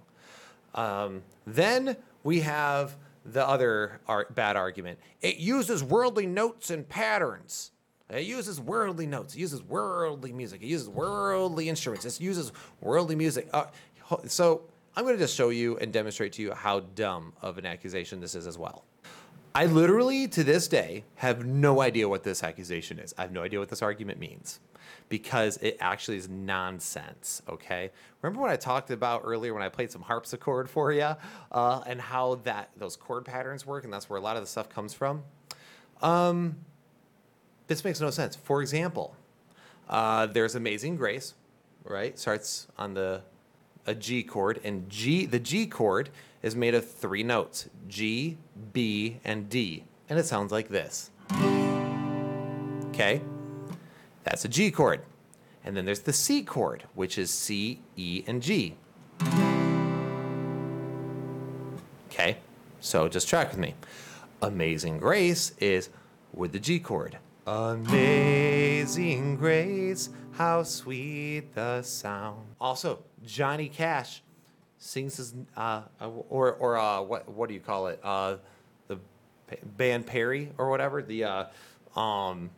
Um, 0.75 1.23
then 1.47 1.97
we 2.23 2.41
have 2.41 2.97
the 3.25 3.47
other 3.47 4.01
art, 4.07 4.35
bad 4.35 4.57
argument. 4.57 4.99
It 5.21 5.37
uses 5.37 5.85
worldly 5.85 6.27
notes 6.27 6.71
and 6.71 6.89
patterns. 6.89 7.73
It 8.09 8.25
uses 8.25 8.61
worldly 8.61 9.07
notes. 9.07 9.35
It 9.35 9.41
uses 9.41 9.63
worldly 9.63 10.33
music. 10.33 10.63
It 10.63 10.67
uses 10.67 10.89
worldly 10.89 11.69
instruments. 11.69 12.07
It 12.07 12.21
uses 12.21 12.53
worldly 12.81 13.17
music. 13.17 13.49
Uh, 13.53 13.67
so 14.27 14.63
I'm 14.97 15.05
going 15.05 15.17
to 15.17 15.23
just 15.23 15.37
show 15.37 15.51
you 15.51 15.77
and 15.79 15.93
demonstrate 15.93 16.33
to 16.35 16.43
you 16.43 16.55
how 16.55 16.81
dumb 16.81 17.35
of 17.43 17.59
an 17.59 17.67
accusation 17.67 18.21
this 18.21 18.35
is 18.35 18.47
as 18.47 18.57
well. 18.57 18.85
I 19.59 19.67
literally, 19.67 20.29
to 20.29 20.45
this 20.45 20.69
day, 20.69 21.03
have 21.17 21.45
no 21.45 21.81
idea 21.81 22.09
what 22.09 22.23
this 22.23 22.45
accusation 22.45 23.01
is. 23.01 23.13
I 23.19 23.23
have 23.23 23.33
no 23.33 23.43
idea 23.43 23.59
what 23.59 23.69
this 23.69 23.83
argument 23.83 24.21
means 24.21 24.61
because 25.09 25.57
it 25.57 25.77
actually 25.81 26.17
is 26.17 26.29
nonsense. 26.29 27.43
Okay. 27.49 27.91
Remember 28.23 28.41
what 28.41 28.51
I 28.51 28.57
talked 28.57 28.93
about 28.93 29.23
earlier 29.25 29.53
when 29.53 29.65
I 29.65 29.69
played 29.69 29.91
some 29.91 30.03
harpsichord 30.03 30.71
for 30.71 30.93
you 30.93 31.17
uh, 31.51 31.81
and 31.89 32.01
how 32.01 32.37
that 32.45 32.71
those 32.77 32.95
chord 32.95 33.25
patterns 33.25 33.67
work, 33.67 33.83
and 33.83 33.93
that's 33.93 34.09
where 34.09 34.17
a 34.17 34.23
lot 34.23 34.37
of 34.37 34.45
the 34.45 34.47
stuff 34.47 34.69
comes 34.69 34.95
from. 34.95 35.25
Um, 36.03 36.59
this 37.67 37.83
makes 37.83 38.01
no 38.01 38.11
sense. 38.11 38.37
For 38.37 38.61
example, 38.61 39.17
uh, 39.89 40.27
there's 40.27 40.55
Amazing 40.55 40.95
Grace, 40.95 41.35
right? 41.83 42.17
Starts 42.17 42.69
on 42.79 42.95
the 42.95 43.23
a 43.89 43.95
G 43.97 44.23
chord, 44.23 44.61
and 44.63 44.89
G 44.89 45.27
the 45.27 45.41
G 45.41 45.67
chord 45.67 46.11
is 46.43 46.55
made 46.56 46.74
of 46.74 46.89
three 46.89 47.23
notes: 47.23 47.69
G, 47.89 48.39
B, 48.73 49.20
and 49.24 49.48
D, 49.48 49.85
and 50.09 50.19
it 50.19 50.27
sounds 50.27 50.52
like 50.52 50.69
this. 50.69 51.10
Okay. 52.89 53.20
That's 54.24 54.44
a 54.44 54.48
G 54.48 54.70
chord. 54.70 55.02
And 55.65 55.77
then 55.77 55.85
there's 55.85 56.01
the 56.01 56.12
C 56.12 56.43
chord, 56.43 56.85
which 56.94 57.16
is 57.19 57.31
C, 57.31 57.81
E, 57.97 58.24
and 58.27 58.43
G. 58.43 58.77
Okay, 62.10 62.39
so 62.81 63.09
just 63.09 63.28
track 63.28 63.51
with 63.51 63.59
me. 63.59 63.74
Amazing 64.43 64.98
Grace 64.98 65.52
is 65.59 65.90
with 66.32 66.52
the 66.52 66.59
G 66.59 66.78
chord. 66.78 67.19
Amazing 67.47 69.36
Grace, 69.36 70.10
how 70.32 70.62
sweet 70.62 71.55
the 71.55 71.82
sound. 71.82 72.55
Also, 72.60 73.05
Johnny 73.24 73.69
Cash 73.69 74.23
sings 74.79 75.17
his, 75.17 75.35
uh, 75.57 75.83
or, 76.01 76.53
or 76.55 76.79
uh, 76.79 77.03
what, 77.03 77.29
what 77.29 77.49
do 77.49 77.55
you 77.55 77.61
call 77.61 77.89
it? 77.89 78.01
Uh, 78.03 78.37
the 78.87 78.99
band 79.77 80.07
Perry 80.07 80.53
or 80.59 80.71
whatever. 80.71 81.03
The, 81.03 81.25
uh, 81.25 81.45
um, 81.97 82.51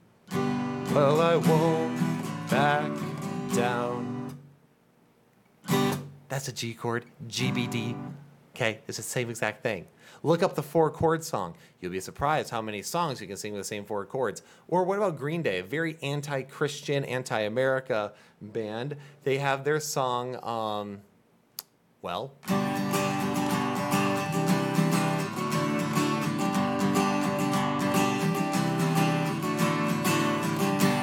well, 0.95 1.21
I 1.21 1.37
won't 1.37 1.99
back 2.51 2.91
down. 3.55 4.37
That's 6.29 6.49
a 6.49 6.53
G 6.53 6.75
chord, 6.75 7.07
GBD. 7.29 7.97
Okay, 8.55 8.81
it's 8.87 8.99
the 8.99 9.03
same 9.03 9.31
exact 9.31 9.63
thing. 9.63 9.87
Look 10.23 10.43
up 10.43 10.55
the 10.55 10.63
four 10.63 10.91
chord 10.91 11.25
song. 11.25 11.55
You'll 11.81 11.93
be 11.93 12.01
surprised 12.01 12.51
how 12.51 12.61
many 12.61 12.83
songs 12.83 13.21
you 13.21 13.27
can 13.27 13.37
sing 13.37 13.53
with 13.53 13.61
the 13.61 13.65
same 13.65 13.85
four 13.85 14.05
chords. 14.05 14.43
Or 14.69 14.85
what 14.85 14.99
about 14.99 15.17
Green 15.17 15.43
Day, 15.43 15.61
a 15.61 15.63
very 15.63 15.97
anti 16.03 16.43
Christian, 16.43 17.05
anti 17.05 17.41
America 17.41 18.13
band? 18.43 18.97
They 19.25 19.39
have 19.39 19.65
their 19.65 19.81
song, 19.81 20.37
um, 20.45 21.01
well, 22.03 22.33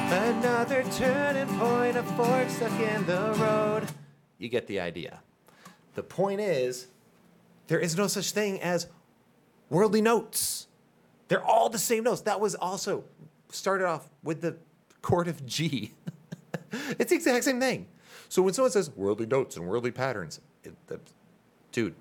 Another 0.10 0.84
turning 0.92 1.48
point, 1.58 1.98
a 1.98 2.04
fork 2.04 2.50
stuck 2.50 2.72
in 2.80 3.06
the 3.06 3.34
road. 3.40 3.88
You 4.38 4.50
get 4.50 4.68
the 4.68 4.80
idea. 4.80 5.22
The 5.96 6.04
point 6.04 6.42
is, 6.42 6.88
there 7.68 7.80
is 7.80 7.96
no 7.98 8.08
such 8.08 8.32
thing 8.32 8.62
as 8.62 8.88
worldly 9.70 10.02
notes. 10.02 10.68
They're 11.28 11.44
all 11.44 11.70
the 11.70 11.80
same 11.80 12.04
notes. 12.04 12.22
That 12.22 12.40
was 12.40 12.56
also 12.56 13.04
started 13.52 13.86
off 13.86 14.10
with 14.24 14.42
the 14.42 14.58
chord 15.02 15.28
of 15.28 15.46
G. 15.46 15.94
it's 16.72 17.10
the 17.10 17.16
exact 17.16 17.44
same 17.44 17.60
thing. 17.60 17.88
So 18.30 18.42
when 18.42 18.54
someone 18.54 18.72
says 18.72 18.90
worldly 18.90 19.26
notes 19.26 19.56
and 19.56 19.68
worldly 19.68 19.92
patterns, 19.92 20.40
the, 20.88 21.00
dude, 21.72 21.96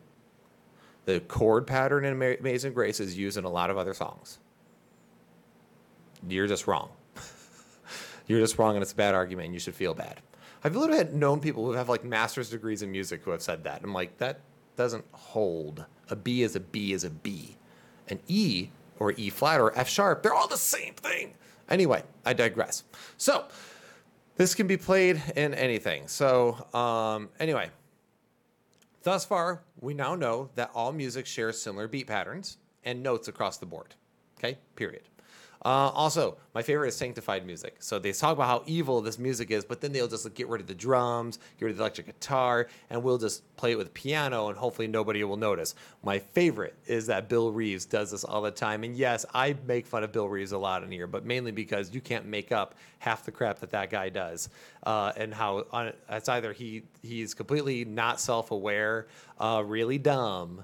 the 1.04 1.20
chord 1.20 1.66
pattern 1.66 2.04
in 2.04 2.12
Amazing 2.40 2.72
Grace 2.72 3.00
is 3.00 3.16
used 3.16 3.36
in 3.36 3.44
a 3.44 3.50
lot 3.50 3.70
of 3.70 3.78
other 3.78 3.94
songs. 3.94 4.38
You're 6.28 6.46
just 6.46 6.66
wrong. 6.66 6.90
You're 8.26 8.40
just 8.40 8.58
wrong 8.58 8.74
and 8.74 8.82
it's 8.82 8.92
a 8.92 8.96
bad 8.96 9.14
argument 9.14 9.46
and 9.46 9.54
you 9.54 9.60
should 9.60 9.74
feel 9.74 9.94
bad. 9.94 10.20
I've 10.64 10.74
literally 10.74 10.98
had 10.98 11.14
known 11.14 11.40
people 11.40 11.64
who 11.64 11.72
have 11.72 11.88
like 11.88 12.04
master's 12.04 12.50
degrees 12.50 12.82
in 12.82 12.90
music 12.90 13.22
who 13.22 13.30
have 13.30 13.42
said 13.42 13.64
that. 13.64 13.82
I'm 13.84 13.92
like, 13.92 14.18
that 14.18 14.40
doesn't 14.76 15.04
hold. 15.12 15.84
A 16.10 16.16
B 16.16 16.42
is 16.42 16.56
a 16.56 16.60
B 16.60 16.92
is 16.92 17.04
a 17.04 17.10
B. 17.10 17.56
An 18.08 18.18
E 18.26 18.70
or 18.98 19.12
E 19.12 19.30
flat 19.30 19.60
or 19.60 19.76
F 19.78 19.88
sharp, 19.88 20.22
they're 20.22 20.34
all 20.34 20.48
the 20.48 20.56
same 20.56 20.94
thing. 20.94 21.34
Anyway, 21.68 22.02
I 22.24 22.32
digress. 22.32 22.84
So, 23.16 23.44
this 24.36 24.54
can 24.54 24.66
be 24.66 24.76
played 24.76 25.22
in 25.34 25.54
anything. 25.54 26.06
So, 26.08 26.66
um, 26.74 27.30
anyway, 27.40 27.70
Thus 29.06 29.24
far, 29.24 29.62
we 29.78 29.94
now 29.94 30.16
know 30.16 30.50
that 30.56 30.72
all 30.74 30.90
music 30.90 31.26
shares 31.26 31.62
similar 31.62 31.86
beat 31.86 32.08
patterns 32.08 32.56
and 32.82 33.04
notes 33.04 33.28
across 33.28 33.56
the 33.56 33.64
board. 33.64 33.94
Okay, 34.36 34.58
period. 34.74 35.02
Uh, 35.66 35.90
also, 35.94 36.36
my 36.54 36.62
favorite 36.62 36.86
is 36.86 36.94
sanctified 36.94 37.44
music. 37.44 37.74
So 37.80 37.98
they 37.98 38.12
talk 38.12 38.34
about 38.34 38.46
how 38.46 38.62
evil 38.66 39.00
this 39.00 39.18
music 39.18 39.50
is, 39.50 39.64
but 39.64 39.80
then 39.80 39.90
they'll 39.90 40.06
just 40.06 40.32
get 40.32 40.46
rid 40.46 40.60
of 40.60 40.68
the 40.68 40.76
drums, 40.76 41.40
get 41.58 41.64
rid 41.64 41.70
of 41.72 41.78
the 41.78 41.82
electric 41.82 42.06
guitar, 42.06 42.68
and 42.88 43.02
we'll 43.02 43.18
just 43.18 43.42
play 43.56 43.72
it 43.72 43.74
with 43.76 43.92
piano, 43.92 44.46
and 44.46 44.56
hopefully 44.56 44.86
nobody 44.86 45.24
will 45.24 45.36
notice. 45.36 45.74
My 46.04 46.20
favorite 46.20 46.76
is 46.86 47.08
that 47.08 47.28
Bill 47.28 47.50
Reeves 47.50 47.84
does 47.84 48.12
this 48.12 48.22
all 48.22 48.42
the 48.42 48.52
time. 48.52 48.84
And 48.84 48.96
yes, 48.96 49.26
I 49.34 49.56
make 49.66 49.88
fun 49.88 50.04
of 50.04 50.12
Bill 50.12 50.28
Reeves 50.28 50.52
a 50.52 50.58
lot 50.58 50.84
in 50.84 50.92
here, 50.92 51.08
but 51.08 51.24
mainly 51.26 51.50
because 51.50 51.92
you 51.92 52.00
can't 52.00 52.26
make 52.26 52.52
up 52.52 52.76
half 53.00 53.24
the 53.24 53.32
crap 53.32 53.58
that 53.58 53.70
that 53.70 53.90
guy 53.90 54.08
does, 54.08 54.48
uh, 54.84 55.14
and 55.16 55.34
how 55.34 55.66
on, 55.72 55.92
it's 56.08 56.28
either 56.28 56.52
he 56.52 56.84
he's 57.02 57.34
completely 57.34 57.84
not 57.84 58.20
self-aware, 58.20 59.08
uh, 59.40 59.64
really 59.66 59.98
dumb 59.98 60.62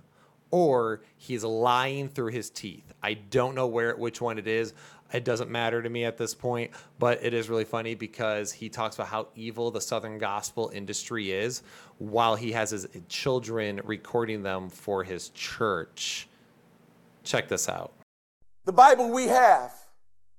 or 0.52 1.00
he's 1.16 1.42
lying 1.42 2.08
through 2.08 2.30
his 2.30 2.50
teeth. 2.50 2.92
I 3.02 3.14
don't 3.14 3.56
know 3.56 3.66
where 3.66 3.96
which 3.96 4.20
one 4.20 4.38
it 4.38 4.46
is. 4.46 4.74
It 5.12 5.24
doesn't 5.24 5.50
matter 5.50 5.82
to 5.82 5.90
me 5.90 6.04
at 6.04 6.16
this 6.16 6.34
point, 6.34 6.70
but 6.98 7.22
it 7.22 7.34
is 7.34 7.48
really 7.48 7.64
funny 7.64 7.94
because 7.94 8.52
he 8.52 8.68
talks 8.68 8.94
about 8.94 9.08
how 9.08 9.28
evil 9.34 9.70
the 9.70 9.80
Southern 9.80 10.18
gospel 10.18 10.70
industry 10.72 11.32
is 11.32 11.62
while 11.98 12.36
he 12.36 12.52
has 12.52 12.70
his 12.70 12.86
children 13.08 13.80
recording 13.84 14.42
them 14.42 14.70
for 14.70 15.02
his 15.02 15.30
church. 15.30 16.28
Check 17.24 17.48
this 17.48 17.68
out. 17.68 17.92
The 18.64 18.72
Bible 18.72 19.10
we 19.10 19.26
have, 19.26 19.72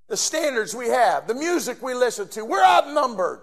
the 0.08 0.18
standards 0.18 0.76
we 0.76 0.88
have, 0.88 1.28
the 1.28 1.36
music 1.36 1.82
we 1.82 1.94
listen 1.94 2.28
to, 2.30 2.46
we're 2.46 2.64
outnumbered. 2.64 3.42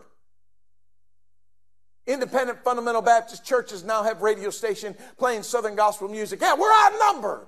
Independent 2.06 2.64
fundamental 2.64 3.02
Baptist 3.02 3.44
churches 3.44 3.84
now 3.84 4.02
have 4.02 4.22
radio 4.22 4.50
station 4.50 4.96
playing 5.18 5.42
Southern 5.42 5.76
gospel 5.76 6.08
music. 6.08 6.40
Yeah, 6.40 6.54
we're 6.54 6.72
outnumbered. 6.72 7.46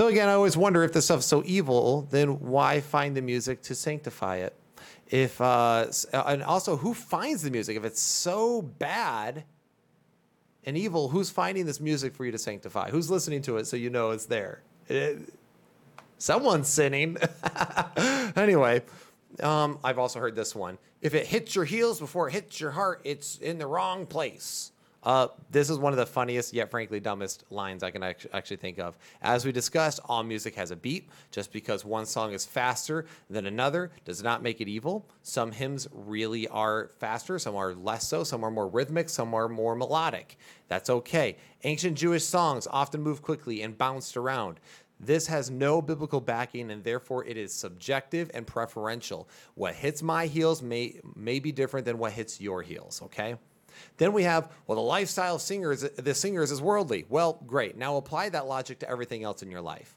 So 0.00 0.06
again, 0.06 0.30
I 0.30 0.32
always 0.32 0.56
wonder 0.56 0.82
if 0.82 0.94
this 0.94 1.04
stuff's 1.04 1.26
so 1.26 1.42
evil, 1.44 2.08
then 2.10 2.40
why 2.40 2.80
find 2.80 3.14
the 3.14 3.20
music 3.20 3.60
to 3.64 3.74
sanctify 3.74 4.36
it? 4.36 4.56
If 5.10 5.38
uh, 5.42 5.88
uh, 6.14 6.22
and 6.26 6.42
also 6.42 6.78
who 6.78 6.94
finds 6.94 7.42
the 7.42 7.50
music? 7.50 7.76
If 7.76 7.84
it's 7.84 8.00
so 8.00 8.62
bad 8.62 9.44
and 10.64 10.78
evil, 10.78 11.10
who's 11.10 11.28
finding 11.28 11.66
this 11.66 11.80
music 11.80 12.14
for 12.14 12.24
you 12.24 12.32
to 12.32 12.38
sanctify? 12.38 12.88
Who's 12.88 13.10
listening 13.10 13.42
to 13.42 13.58
it 13.58 13.66
so 13.66 13.76
you 13.76 13.90
know 13.90 14.12
it's 14.12 14.24
there? 14.24 14.62
It, 14.88 15.18
someone's 16.16 16.68
sinning. 16.68 17.18
anyway, 18.36 18.80
um, 19.42 19.78
I've 19.84 19.98
also 19.98 20.18
heard 20.18 20.34
this 20.34 20.54
one. 20.54 20.78
If 21.02 21.12
it 21.12 21.26
hits 21.26 21.54
your 21.54 21.66
heels 21.66 22.00
before 22.00 22.28
it 22.28 22.32
hits 22.32 22.58
your 22.58 22.70
heart, 22.70 23.02
it's 23.04 23.36
in 23.36 23.58
the 23.58 23.66
wrong 23.66 24.06
place. 24.06 24.72
Uh, 25.02 25.28
this 25.50 25.70
is 25.70 25.78
one 25.78 25.92
of 25.92 25.96
the 25.96 26.06
funniest 26.06 26.52
yet 26.52 26.70
frankly 26.70 27.00
dumbest 27.00 27.44
lines 27.50 27.82
I 27.82 27.90
can 27.90 28.02
actually 28.02 28.56
think 28.56 28.78
of. 28.78 28.98
As 29.22 29.44
we 29.44 29.52
discussed, 29.52 30.00
all 30.04 30.22
music 30.22 30.54
has 30.56 30.70
a 30.70 30.76
beat. 30.76 31.08
Just 31.30 31.52
because 31.52 31.84
one 31.84 32.06
song 32.06 32.32
is 32.32 32.44
faster 32.44 33.06
than 33.30 33.46
another 33.46 33.90
does 34.04 34.22
not 34.22 34.42
make 34.42 34.60
it 34.60 34.68
evil. 34.68 35.06
Some 35.22 35.52
hymns 35.52 35.88
really 35.92 36.48
are 36.48 36.90
faster, 36.98 37.38
some 37.38 37.56
are 37.56 37.74
less 37.74 38.06
so, 38.06 38.24
some 38.24 38.44
are 38.44 38.50
more 38.50 38.68
rhythmic, 38.68 39.08
some 39.08 39.32
are 39.34 39.48
more 39.48 39.74
melodic. 39.74 40.36
That's 40.68 40.90
okay. 40.90 41.36
Ancient 41.64 41.96
Jewish 41.96 42.24
songs 42.24 42.66
often 42.70 43.02
move 43.02 43.22
quickly 43.22 43.62
and 43.62 43.76
bounced 43.76 44.16
around. 44.16 44.60
This 45.02 45.26
has 45.28 45.50
no 45.50 45.80
biblical 45.80 46.20
backing 46.20 46.70
and 46.70 46.84
therefore 46.84 47.24
it 47.24 47.38
is 47.38 47.54
subjective 47.54 48.30
and 48.34 48.46
preferential. 48.46 49.30
What 49.54 49.74
hits 49.74 50.02
my 50.02 50.26
heels 50.26 50.62
may, 50.62 51.00
may 51.16 51.40
be 51.40 51.52
different 51.52 51.86
than 51.86 51.96
what 51.96 52.12
hits 52.12 52.38
your 52.38 52.60
heels, 52.60 53.00
okay? 53.04 53.36
Then 53.96 54.12
we 54.12 54.22
have, 54.22 54.50
well, 54.66 54.76
the 54.76 54.82
lifestyle 54.82 55.36
of 55.36 55.42
singers, 55.42 55.82
the 55.82 56.14
singers 56.14 56.50
is 56.50 56.60
worldly. 56.60 57.04
Well, 57.08 57.42
great. 57.46 57.76
Now 57.76 57.96
apply 57.96 58.30
that 58.30 58.46
logic 58.46 58.78
to 58.80 58.88
everything 58.88 59.24
else 59.24 59.42
in 59.42 59.50
your 59.50 59.60
life. 59.60 59.96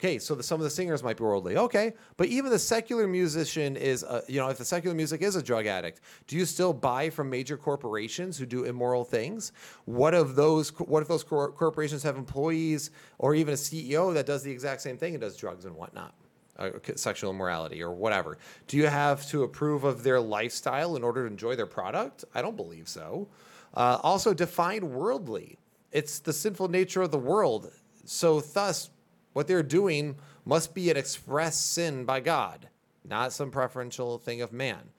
Okay, 0.00 0.18
so 0.18 0.34
the, 0.34 0.42
some 0.42 0.58
of 0.58 0.64
the 0.64 0.70
singers 0.70 1.02
might 1.02 1.18
be 1.18 1.24
worldly. 1.24 1.58
Okay, 1.58 1.92
but 2.16 2.28
even 2.28 2.50
the 2.50 2.58
secular 2.58 3.06
musician 3.06 3.76
is, 3.76 4.02
a, 4.02 4.22
you 4.28 4.40
know, 4.40 4.48
if 4.48 4.56
the 4.56 4.64
secular 4.64 4.96
music 4.96 5.20
is 5.20 5.36
a 5.36 5.42
drug 5.42 5.66
addict, 5.66 6.00
do 6.26 6.36
you 6.36 6.46
still 6.46 6.72
buy 6.72 7.10
from 7.10 7.28
major 7.28 7.58
corporations 7.58 8.38
who 8.38 8.46
do 8.46 8.64
immoral 8.64 9.04
things? 9.04 9.52
What 9.84 10.14
if 10.14 10.34
those, 10.34 10.70
what 10.78 11.02
if 11.02 11.08
those 11.08 11.22
corporations 11.22 12.02
have 12.02 12.16
employees 12.16 12.92
or 13.18 13.34
even 13.34 13.52
a 13.52 13.58
CEO 13.58 14.14
that 14.14 14.24
does 14.24 14.42
the 14.42 14.50
exact 14.50 14.80
same 14.80 14.96
thing 14.96 15.14
and 15.14 15.20
does 15.20 15.36
drugs 15.36 15.66
and 15.66 15.76
whatnot? 15.76 16.14
Uh, 16.60 16.70
sexual 16.94 17.30
immorality 17.30 17.82
or 17.82 17.92
whatever. 17.92 18.38
Do 18.66 18.76
you 18.76 18.86
have 18.86 19.26
to 19.28 19.42
approve 19.42 19.84
of 19.84 20.02
their 20.02 20.20
lifestyle 20.20 20.94
in 20.94 21.02
order 21.02 21.22
to 21.22 21.30
enjoy 21.30 21.56
their 21.56 21.66
product? 21.66 22.24
I 22.34 22.42
don't 22.42 22.56
believe 22.56 22.88
so. 22.88 23.28
Uh, 23.74 23.98
also, 24.02 24.34
define 24.34 24.90
worldly. 24.90 25.58
It's 25.90 26.18
the 26.18 26.32
sinful 26.32 26.68
nature 26.68 27.02
of 27.02 27.10
the 27.10 27.18
world. 27.18 27.72
So, 28.04 28.40
thus, 28.40 28.90
what 29.32 29.46
they're 29.46 29.62
doing 29.62 30.16
must 30.44 30.74
be 30.74 30.90
an 30.90 30.96
express 30.96 31.58
sin 31.58 32.04
by 32.04 32.20
God, 32.20 32.68
not 33.04 33.32
some 33.32 33.50
preferential 33.50 34.18
thing 34.18 34.42
of 34.42 34.52
man. 34.52 34.90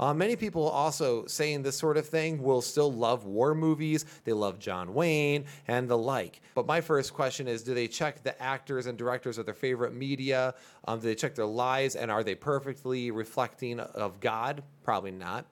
Uh, 0.00 0.14
many 0.14 0.36
people 0.36 0.68
also 0.68 1.26
saying 1.26 1.62
this 1.62 1.76
sort 1.76 1.96
of 1.96 2.06
thing 2.06 2.42
will 2.42 2.62
still 2.62 2.92
love 2.92 3.24
war 3.24 3.54
movies. 3.54 4.04
They 4.24 4.32
love 4.32 4.58
John 4.58 4.94
Wayne 4.94 5.44
and 5.66 5.88
the 5.88 5.98
like. 5.98 6.40
But 6.54 6.66
my 6.66 6.80
first 6.80 7.12
question 7.12 7.48
is 7.48 7.62
do 7.62 7.74
they 7.74 7.88
check 7.88 8.22
the 8.22 8.40
actors 8.40 8.86
and 8.86 8.96
directors 8.96 9.38
of 9.38 9.44
their 9.44 9.54
favorite 9.54 9.94
media? 9.94 10.54
Um, 10.86 11.00
do 11.00 11.06
they 11.06 11.14
check 11.14 11.34
their 11.34 11.46
lives 11.46 11.96
and 11.96 12.10
are 12.10 12.22
they 12.22 12.36
perfectly 12.36 13.10
reflecting 13.10 13.80
of 13.80 14.20
God? 14.20 14.62
Probably 14.84 15.10
not. 15.10 15.46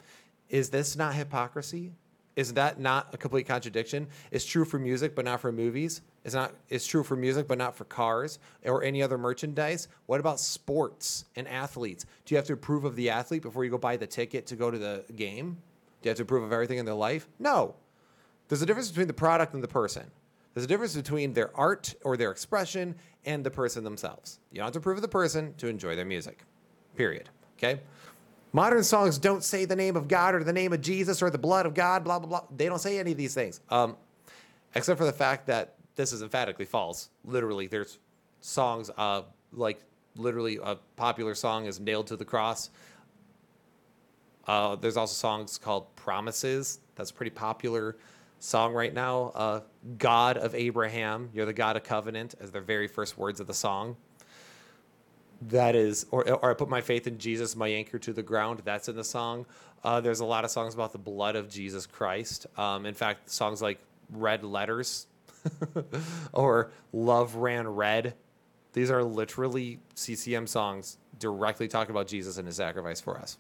Is 0.48 0.70
this 0.70 0.97
not 0.97 1.14
hypocrisy? 1.14 1.93
Is 2.36 2.52
that 2.52 2.78
not 2.78 3.14
a 3.14 3.16
complete 3.16 3.46
contradiction? 3.46 4.06
It's 4.30 4.44
true 4.44 4.66
for 4.66 4.78
music, 4.78 5.14
but 5.16 5.24
not 5.24 5.40
for 5.40 5.50
movies. 5.50 6.02
It's 6.22 6.34
not. 6.34 6.52
It's 6.68 6.86
true 6.86 7.02
for 7.02 7.16
music, 7.16 7.48
but 7.48 7.56
not 7.56 7.74
for 7.74 7.84
cars 7.84 8.38
or 8.64 8.84
any 8.84 9.02
other 9.02 9.16
merchandise. 9.16 9.88
What 10.04 10.20
about 10.20 10.38
sports 10.38 11.24
and 11.34 11.48
athletes? 11.48 12.04
Do 12.24 12.34
you 12.34 12.36
have 12.36 12.46
to 12.46 12.52
approve 12.52 12.84
of 12.84 12.94
the 12.94 13.08
athlete 13.08 13.40
before 13.40 13.64
you 13.64 13.70
go 13.70 13.78
buy 13.78 13.96
the 13.96 14.06
ticket 14.06 14.46
to 14.48 14.56
go 14.56 14.70
to 14.70 14.78
the 14.78 15.04
game? 15.16 15.56
Do 16.02 16.08
you 16.08 16.10
have 16.10 16.18
to 16.18 16.24
approve 16.24 16.44
of 16.44 16.52
everything 16.52 16.76
in 16.78 16.84
their 16.84 16.94
life? 16.94 17.26
No. 17.38 17.74
There's 18.48 18.62
a 18.62 18.66
difference 18.66 18.90
between 18.90 19.08
the 19.08 19.14
product 19.14 19.54
and 19.54 19.62
the 19.62 19.68
person. 19.68 20.10
There's 20.52 20.64
a 20.64 20.68
difference 20.68 20.94
between 20.94 21.32
their 21.32 21.56
art 21.56 21.94
or 22.04 22.16
their 22.16 22.30
expression 22.30 22.94
and 23.24 23.44
the 23.44 23.50
person 23.50 23.82
themselves. 23.82 24.40
You 24.52 24.58
don't 24.58 24.66
have 24.66 24.72
to 24.74 24.78
approve 24.78 24.98
of 24.98 25.02
the 25.02 25.08
person 25.08 25.54
to 25.56 25.68
enjoy 25.68 25.96
their 25.96 26.04
music. 26.04 26.44
Period. 26.96 27.30
Okay. 27.58 27.80
Modern 28.56 28.82
songs 28.82 29.18
don't 29.18 29.44
say 29.44 29.66
the 29.66 29.76
name 29.76 29.96
of 29.96 30.08
God 30.08 30.34
or 30.34 30.42
the 30.42 30.50
name 30.50 30.72
of 30.72 30.80
Jesus 30.80 31.20
or 31.20 31.28
the 31.28 31.36
blood 31.36 31.66
of 31.66 31.74
God, 31.74 32.04
blah, 32.04 32.18
blah, 32.18 32.26
blah. 32.26 32.44
They 32.56 32.64
don't 32.64 32.78
say 32.78 32.98
any 32.98 33.12
of 33.12 33.18
these 33.18 33.34
things, 33.34 33.60
um, 33.68 33.98
except 34.74 34.96
for 34.96 35.04
the 35.04 35.12
fact 35.12 35.46
that 35.48 35.74
this 35.94 36.10
is 36.10 36.22
emphatically 36.22 36.64
false. 36.64 37.10
Literally, 37.22 37.66
there's 37.66 37.98
songs 38.40 38.90
uh, 38.96 39.24
like 39.52 39.82
literally 40.16 40.58
a 40.64 40.76
popular 40.96 41.34
song 41.34 41.66
is 41.66 41.78
Nailed 41.78 42.06
to 42.06 42.16
the 42.16 42.24
Cross. 42.24 42.70
Uh, 44.46 44.74
there's 44.76 44.96
also 44.96 45.12
songs 45.12 45.58
called 45.58 45.94
Promises. 45.94 46.80
That's 46.94 47.10
a 47.10 47.14
pretty 47.14 47.32
popular 47.32 47.98
song 48.38 48.72
right 48.72 48.94
now. 48.94 49.32
Uh, 49.34 49.60
God 49.98 50.38
of 50.38 50.54
Abraham, 50.54 51.28
you're 51.34 51.44
the 51.44 51.52
God 51.52 51.76
of 51.76 51.84
covenant, 51.84 52.34
as 52.40 52.52
the 52.52 52.62
very 52.62 52.88
first 52.88 53.18
words 53.18 53.38
of 53.38 53.48
the 53.48 53.54
song 53.54 53.98
that 55.42 55.74
is 55.74 56.06
or, 56.10 56.28
or 56.30 56.50
i 56.50 56.54
put 56.54 56.68
my 56.68 56.80
faith 56.80 57.06
in 57.06 57.18
jesus 57.18 57.56
my 57.56 57.68
anchor 57.68 57.98
to 57.98 58.12
the 58.12 58.22
ground 58.22 58.62
that's 58.64 58.88
in 58.88 58.96
the 58.96 59.04
song 59.04 59.46
uh, 59.84 60.00
there's 60.00 60.20
a 60.20 60.24
lot 60.24 60.44
of 60.44 60.50
songs 60.50 60.74
about 60.74 60.92
the 60.92 60.98
blood 60.98 61.36
of 61.36 61.48
jesus 61.48 61.86
christ 61.86 62.46
um, 62.58 62.86
in 62.86 62.94
fact 62.94 63.30
songs 63.30 63.60
like 63.62 63.78
red 64.10 64.44
letters 64.44 65.06
or 66.32 66.70
love 66.92 67.34
ran 67.36 67.68
red 67.68 68.14
These 68.72 68.90
are 68.90 69.02
literally 69.02 69.80
CCM 69.94 70.46
songs 70.46 70.98
directly 71.18 71.66
talking 71.66 71.92
about 71.92 72.08
Jesus 72.08 72.36
and 72.36 72.46
his 72.46 72.56
sacrifice 72.56 73.00
for 73.00 73.16
us. 73.16 73.38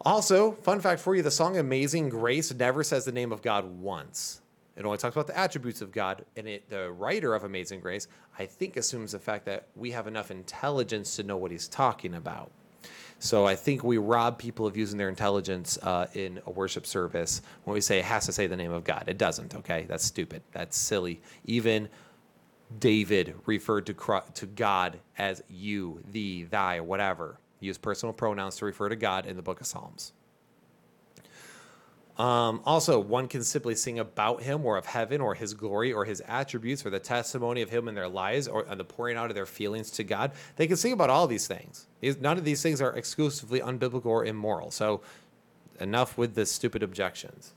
Also, 0.00 0.52
fun 0.52 0.80
fact 0.80 1.00
for 1.00 1.14
you 1.14 1.22
the 1.22 1.30
song 1.30 1.56
Amazing 1.56 2.08
Grace 2.08 2.52
never 2.52 2.82
says 2.82 3.04
the 3.04 3.12
name 3.12 3.30
of 3.30 3.42
God 3.42 3.64
once. 3.80 4.40
It 4.80 4.86
only 4.86 4.96
talks 4.96 5.14
about 5.14 5.26
the 5.26 5.38
attributes 5.38 5.82
of 5.82 5.92
God, 5.92 6.24
and 6.36 6.48
it, 6.48 6.70
the 6.70 6.90
writer 6.90 7.34
of 7.34 7.44
Amazing 7.44 7.80
Grace, 7.80 8.08
I 8.38 8.46
think, 8.46 8.78
assumes 8.78 9.12
the 9.12 9.18
fact 9.18 9.44
that 9.44 9.66
we 9.76 9.90
have 9.90 10.06
enough 10.06 10.30
intelligence 10.30 11.16
to 11.16 11.22
know 11.22 11.36
what 11.36 11.50
he's 11.50 11.68
talking 11.68 12.14
about. 12.14 12.50
So 13.18 13.46
I 13.46 13.56
think 13.56 13.84
we 13.84 13.98
rob 13.98 14.38
people 14.38 14.66
of 14.66 14.78
using 14.78 14.96
their 14.96 15.10
intelligence 15.10 15.76
uh, 15.82 16.06
in 16.14 16.40
a 16.46 16.50
worship 16.50 16.86
service 16.86 17.42
when 17.64 17.74
we 17.74 17.82
say 17.82 17.98
it 17.98 18.06
has 18.06 18.24
to 18.24 18.32
say 18.32 18.46
the 18.46 18.56
name 18.56 18.72
of 18.72 18.82
God. 18.82 19.04
It 19.06 19.18
doesn't. 19.18 19.54
Okay, 19.54 19.84
that's 19.86 20.02
stupid. 20.02 20.40
That's 20.52 20.78
silly. 20.78 21.20
Even 21.44 21.90
David 22.78 23.34
referred 23.44 23.84
to 23.84 24.22
to 24.32 24.46
God 24.46 24.98
as 25.18 25.42
you, 25.50 26.02
thee, 26.10 26.44
thy, 26.44 26.80
whatever. 26.80 27.38
Use 27.60 27.76
personal 27.76 28.14
pronouns 28.14 28.56
to 28.56 28.64
refer 28.64 28.88
to 28.88 28.96
God 28.96 29.26
in 29.26 29.36
the 29.36 29.42
Book 29.42 29.60
of 29.60 29.66
Psalms. 29.66 30.14
Um, 32.20 32.60
also, 32.66 32.98
one 32.98 33.28
can 33.28 33.42
simply 33.42 33.74
sing 33.74 33.98
about 33.98 34.42
him 34.42 34.66
or 34.66 34.76
of 34.76 34.84
heaven 34.84 35.22
or 35.22 35.34
his 35.34 35.54
glory 35.54 35.90
or 35.90 36.04
his 36.04 36.20
attributes 36.28 36.84
or 36.84 36.90
the 36.90 36.98
testimony 36.98 37.62
of 37.62 37.70
him 37.70 37.88
in 37.88 37.94
their 37.94 38.08
lives 38.08 38.46
or 38.46 38.62
the 38.64 38.84
pouring 38.84 39.16
out 39.16 39.30
of 39.30 39.34
their 39.34 39.46
feelings 39.46 39.90
to 39.92 40.04
God. 40.04 40.32
They 40.56 40.66
can 40.66 40.76
sing 40.76 40.92
about 40.92 41.08
all 41.08 41.26
these 41.26 41.46
things. 41.46 41.86
None 42.02 42.36
of 42.36 42.44
these 42.44 42.62
things 42.62 42.82
are 42.82 42.92
exclusively 42.94 43.60
unbiblical 43.60 44.04
or 44.04 44.26
immoral. 44.26 44.70
So, 44.70 45.00
enough 45.80 46.18
with 46.18 46.34
the 46.34 46.44
stupid 46.44 46.82
objections. 46.82 47.54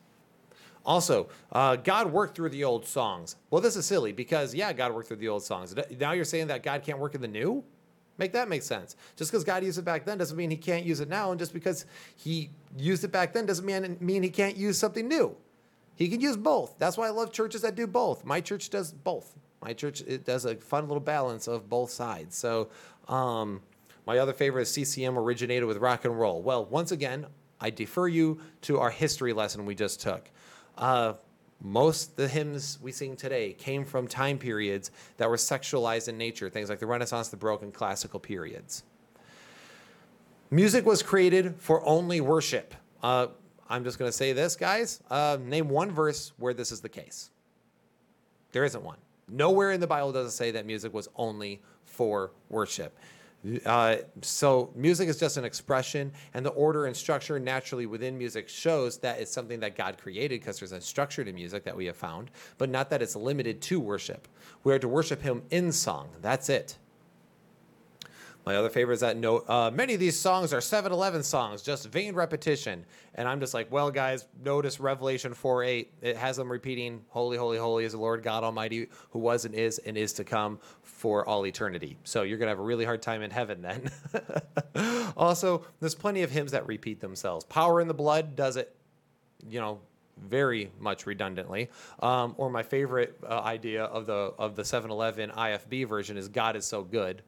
Also, 0.85 1.27
uh, 1.51 1.75
God 1.75 2.13
worked 2.13 2.37
through 2.37 2.49
the 2.49 2.63
old 2.63 2.85
songs. 2.85 3.35
Well, 3.49 3.59
this 3.59 3.75
is 3.75 3.85
silly 3.85 4.13
because, 4.13 4.55
yeah, 4.55 4.71
God 4.71 4.93
worked 4.93 5.09
through 5.09 5.17
the 5.17 5.27
old 5.27 5.43
songs. 5.43 5.75
Now 5.99 6.13
you're 6.13 6.23
saying 6.23 6.47
that 6.47 6.63
God 6.63 6.83
can't 6.83 6.99
work 6.99 7.15
in 7.15 7.21
the 7.21 7.27
new? 7.27 7.65
Make 8.17 8.33
that 8.33 8.47
make 8.47 8.61
sense. 8.61 8.95
Just 9.15 9.31
because 9.31 9.43
God 9.43 9.63
used 9.63 9.79
it 9.79 9.85
back 9.85 10.05
then 10.05 10.17
doesn't 10.17 10.37
mean 10.37 10.51
he 10.51 10.57
can't 10.57 10.85
use 10.85 10.99
it 10.99 11.09
now. 11.09 11.31
And 11.31 11.39
just 11.39 11.53
because 11.53 11.85
he 12.15 12.49
used 12.77 13.03
it 13.03 13.11
back 13.11 13.33
then 13.33 13.45
doesn't 13.45 13.65
mean, 13.65 13.97
mean 13.99 14.21
he 14.21 14.29
can't 14.29 14.55
use 14.55 14.77
something 14.77 15.07
new. 15.07 15.35
He 15.95 16.07
can 16.09 16.21
use 16.21 16.37
both. 16.37 16.75
That's 16.77 16.97
why 16.97 17.07
I 17.07 17.11
love 17.11 17.31
churches 17.31 17.61
that 17.61 17.75
do 17.75 17.87
both. 17.87 18.25
My 18.25 18.41
church 18.41 18.69
does 18.69 18.91
both. 18.91 19.35
My 19.61 19.73
church 19.73 20.01
it 20.01 20.25
does 20.25 20.45
a 20.45 20.55
fun 20.55 20.87
little 20.87 21.01
balance 21.01 21.47
of 21.47 21.69
both 21.69 21.89
sides. 21.89 22.35
So, 22.35 22.69
um, 23.07 23.61
my 24.05 24.17
other 24.17 24.33
favorite 24.33 24.63
is 24.63 24.71
CCM 24.71 25.17
originated 25.17 25.65
with 25.65 25.77
rock 25.77 26.03
and 26.03 26.19
roll. 26.19 26.41
Well, 26.41 26.65
once 26.65 26.91
again, 26.91 27.25
I 27.61 27.69
defer 27.69 28.09
you 28.09 28.41
to 28.63 28.79
our 28.79 28.89
history 28.89 29.31
lesson 29.31 29.65
we 29.65 29.75
just 29.75 30.01
took. 30.01 30.29
Uh, 30.77 31.13
most 31.63 32.11
of 32.11 32.15
the 32.17 32.27
hymns 32.27 32.77
we 32.81 32.91
sing 32.91 33.15
today 33.15 33.53
came 33.53 33.85
from 33.85 34.05
time 34.05 34.37
periods 34.37 34.91
that 35.17 35.29
were 35.29 35.37
sexualized 35.37 36.09
in 36.09 36.17
nature, 36.17 36.49
things 36.49 36.69
like 36.69 36.79
the 36.79 36.85
Renaissance, 36.85 37.29
the 37.29 37.37
Baroque, 37.37 37.63
and 37.63 37.73
classical 37.73 38.19
periods. 38.19 38.83
Music 40.51 40.85
was 40.85 41.01
created 41.01 41.55
for 41.57 41.83
only 41.87 42.19
worship. 42.21 42.75
Uh, 43.01 43.27
I'm 43.69 43.83
just 43.85 43.97
going 43.97 44.09
to 44.09 44.15
say 44.15 44.33
this, 44.33 44.55
guys. 44.57 45.01
Uh, 45.09 45.37
name 45.41 45.69
one 45.69 45.89
verse 45.89 46.33
where 46.37 46.53
this 46.53 46.71
is 46.71 46.81
the 46.81 46.89
case. 46.89 47.31
There 48.51 48.65
isn't 48.65 48.83
one. 48.83 48.97
Nowhere 49.29 49.71
in 49.71 49.79
the 49.79 49.87
Bible 49.87 50.11
does 50.11 50.27
it 50.27 50.35
say 50.35 50.51
that 50.51 50.65
music 50.65 50.93
was 50.93 51.07
only 51.15 51.61
for 51.85 52.31
worship. 52.49 52.97
Uh, 53.65 53.97
so 54.21 54.71
music 54.75 55.09
is 55.09 55.19
just 55.19 55.37
an 55.37 55.43
expression, 55.43 56.11
and 56.33 56.45
the 56.45 56.51
order 56.51 56.85
and 56.85 56.95
structure 56.95 57.39
naturally 57.39 57.85
within 57.85 58.17
music 58.17 58.47
shows 58.47 58.97
that 58.99 59.19
it's 59.19 59.31
something 59.31 59.59
that 59.59 59.75
God 59.75 59.97
created 59.97 60.39
because 60.39 60.59
there's 60.59 60.71
a 60.71 60.81
structure 60.81 61.23
to 61.23 61.33
music 61.33 61.63
that 61.65 61.75
we 61.75 61.85
have 61.85 61.97
found, 61.97 62.31
but 62.57 62.69
not 62.69 62.89
that 62.89 63.01
it's 63.01 63.15
limited 63.15 63.61
to 63.63 63.79
worship. 63.79 64.27
We 64.63 64.73
are 64.73 64.79
to 64.79 64.87
worship 64.87 65.21
Him 65.21 65.43
in 65.49 65.71
song. 65.71 66.09
That's 66.21 66.49
it. 66.49 66.77
My 68.45 68.57
other 68.57 68.69
favorite 68.69 68.95
is 68.95 68.99
that 68.99 69.15
note. 69.15 69.45
Uh, 69.47 69.71
many 69.71 69.93
of 69.93 69.99
these 69.99 70.19
songs 70.19 70.51
are 70.51 70.59
7-Eleven 70.59 71.23
songs, 71.23 71.61
just 71.61 71.87
vain 71.87 72.13
repetition. 72.13 72.85
And 73.15 73.27
I'm 73.27 73.39
just 73.39 73.53
like, 73.53 73.71
well, 73.71 73.89
guys, 73.89 74.25
notice 74.43 74.79
Revelation 74.79 75.33
4 75.33 75.63
8. 75.63 75.93
It 76.01 76.17
has 76.17 76.35
them 76.35 76.51
repeating, 76.51 77.05
Holy, 77.09 77.37
holy, 77.37 77.57
holy 77.57 77.85
is 77.85 77.93
the 77.93 77.99
Lord 77.99 78.21
God 78.21 78.43
Almighty, 78.43 78.87
who 79.11 79.19
was 79.19 79.45
and 79.45 79.55
is 79.55 79.77
and 79.79 79.97
is 79.97 80.11
to 80.13 80.23
come 80.23 80.59
for 80.81 81.25
all 81.27 81.45
eternity. 81.45 81.97
So 82.03 82.23
you're 82.23 82.37
going 82.37 82.47
to 82.47 82.51
have 82.51 82.59
a 82.59 82.63
really 82.63 82.85
hard 82.85 83.01
time 83.01 83.21
in 83.21 83.31
heaven 83.31 83.61
then. 83.61 83.89
also, 85.17 85.65
there's 85.79 85.95
plenty 85.95 86.23
of 86.23 86.31
hymns 86.31 86.51
that 86.51 86.67
repeat 86.67 86.99
themselves. 86.99 87.45
Power 87.45 87.79
in 87.79 87.87
the 87.87 87.93
Blood 87.93 88.35
does 88.35 88.57
it, 88.57 88.75
you 89.47 89.61
know, 89.61 89.79
very 90.17 90.69
much 90.79 91.05
redundantly. 91.05 91.69
Um, 92.01 92.35
or 92.37 92.49
my 92.49 92.63
favorite 92.63 93.17
uh, 93.27 93.39
idea 93.39 93.85
of 93.85 94.05
the 94.05 94.33
of 94.37 94.55
the 94.55 94.63
7-Eleven 94.63 95.31
IFB 95.31 95.87
version 95.87 96.17
is 96.17 96.27
God 96.27 96.55
is 96.55 96.65
so 96.65 96.83
good 96.83 97.23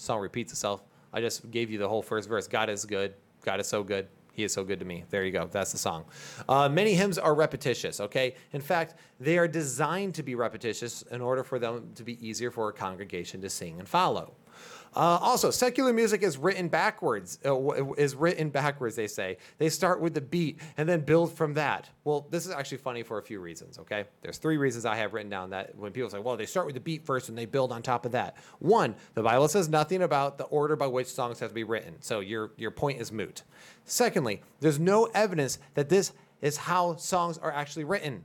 song 0.00 0.20
repeats 0.20 0.52
itself. 0.52 0.82
I 1.12 1.20
just 1.20 1.50
gave 1.50 1.70
you 1.70 1.78
the 1.78 1.88
whole 1.88 2.02
first 2.02 2.28
verse. 2.28 2.46
God 2.46 2.70
is 2.70 2.84
good. 2.84 3.14
God 3.42 3.60
is 3.60 3.66
so 3.66 3.82
good. 3.82 4.08
He 4.32 4.44
is 4.44 4.52
so 4.52 4.64
good 4.64 4.78
to 4.78 4.84
me. 4.84 5.04
There 5.10 5.24
you 5.24 5.32
go. 5.32 5.48
That's 5.50 5.72
the 5.72 5.78
song. 5.78 6.04
Uh, 6.48 6.68
many 6.68 6.94
hymns 6.94 7.18
are 7.18 7.34
repetitious, 7.34 8.00
okay? 8.00 8.34
In 8.52 8.60
fact, 8.60 8.94
they 9.18 9.36
are 9.38 9.48
designed 9.48 10.14
to 10.14 10.22
be 10.22 10.34
repetitious 10.34 11.02
in 11.02 11.20
order 11.20 11.42
for 11.42 11.58
them 11.58 11.90
to 11.96 12.04
be 12.04 12.26
easier 12.26 12.50
for 12.50 12.68
a 12.68 12.72
congregation 12.72 13.40
to 13.42 13.50
sing 13.50 13.78
and 13.78 13.88
follow. 13.88 14.32
Uh, 14.94 15.18
also, 15.22 15.50
secular 15.50 15.92
music 15.92 16.22
is 16.22 16.36
written 16.36 16.68
backwards. 16.68 17.38
Uh, 17.44 17.94
is 17.94 18.16
written 18.16 18.50
backwards. 18.50 18.96
They 18.96 19.06
say 19.06 19.36
they 19.58 19.68
start 19.68 20.00
with 20.00 20.14
the 20.14 20.20
beat 20.20 20.60
and 20.76 20.88
then 20.88 21.00
build 21.00 21.32
from 21.32 21.54
that. 21.54 21.88
Well, 22.02 22.26
this 22.30 22.44
is 22.44 22.52
actually 22.52 22.78
funny 22.78 23.04
for 23.04 23.18
a 23.18 23.22
few 23.22 23.40
reasons. 23.40 23.78
Okay, 23.78 24.04
there's 24.22 24.38
three 24.38 24.56
reasons 24.56 24.84
I 24.84 24.96
have 24.96 25.14
written 25.14 25.30
down 25.30 25.50
that 25.50 25.76
when 25.76 25.92
people 25.92 26.10
say, 26.10 26.18
"Well, 26.18 26.36
they 26.36 26.46
start 26.46 26.66
with 26.66 26.74
the 26.74 26.80
beat 26.80 27.06
first 27.06 27.28
and 27.28 27.38
they 27.38 27.46
build 27.46 27.70
on 27.70 27.82
top 27.82 28.04
of 28.04 28.12
that." 28.12 28.36
One, 28.58 28.96
the 29.14 29.22
Bible 29.22 29.46
says 29.46 29.68
nothing 29.68 30.02
about 30.02 30.38
the 30.38 30.44
order 30.44 30.74
by 30.74 30.88
which 30.88 31.06
songs 31.06 31.38
have 31.38 31.50
to 31.50 31.54
be 31.54 31.64
written, 31.64 31.94
so 32.00 32.18
your 32.20 32.50
your 32.56 32.72
point 32.72 33.00
is 33.00 33.12
moot. 33.12 33.44
Secondly, 33.84 34.42
there's 34.58 34.80
no 34.80 35.04
evidence 35.14 35.58
that 35.74 35.88
this 35.88 36.12
is 36.40 36.56
how 36.56 36.96
songs 36.96 37.38
are 37.38 37.52
actually 37.52 37.84
written 37.84 38.24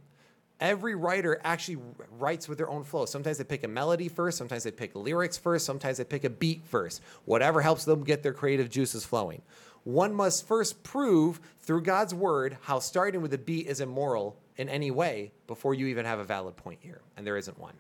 every 0.60 0.96
writer 0.96 1.40
actually 1.44 1.78
writes 2.18 2.48
with 2.48 2.58
their 2.58 2.70
own 2.70 2.84
flow. 2.84 3.06
Sometimes 3.06 3.38
they 3.38 3.44
pick 3.44 3.64
a 3.64 3.68
melody 3.68 4.10
first, 4.10 4.38
sometimes 4.38 4.64
they 4.64 4.72
pick 4.72 4.96
lyrics 4.96 5.38
first, 5.38 5.66
sometimes 5.66 5.98
they 5.98 6.04
pick 6.04 6.24
a 6.24 6.30
beat 6.30 6.66
first, 6.66 7.02
whatever 7.26 7.62
helps 7.62 7.86
them 7.86 8.04
get 8.04 8.24
their 8.24 8.34
creative 8.34 8.70
juices 8.70 9.06
flowing. 9.06 9.42
One 9.84 10.14
must 10.14 10.48
first 10.48 10.84
prove 10.84 11.40
through 11.60 11.84
God's 11.84 12.14
word 12.14 12.58
how 12.62 12.80
starting 12.80 13.22
with 13.22 13.34
a 13.34 13.38
beat 13.38 13.68
is 13.68 13.82
immoral 13.82 14.38
in 14.58 14.68
any 14.70 14.90
way 14.90 15.32
before 15.48 15.74
you 15.74 15.88
even 15.88 16.06
have 16.06 16.20
a 16.20 16.24
valid 16.24 16.56
point 16.56 16.80
here, 16.82 17.02
and 17.16 17.26
there 17.26 17.38
isn't 17.38 17.60
one. 17.60 17.76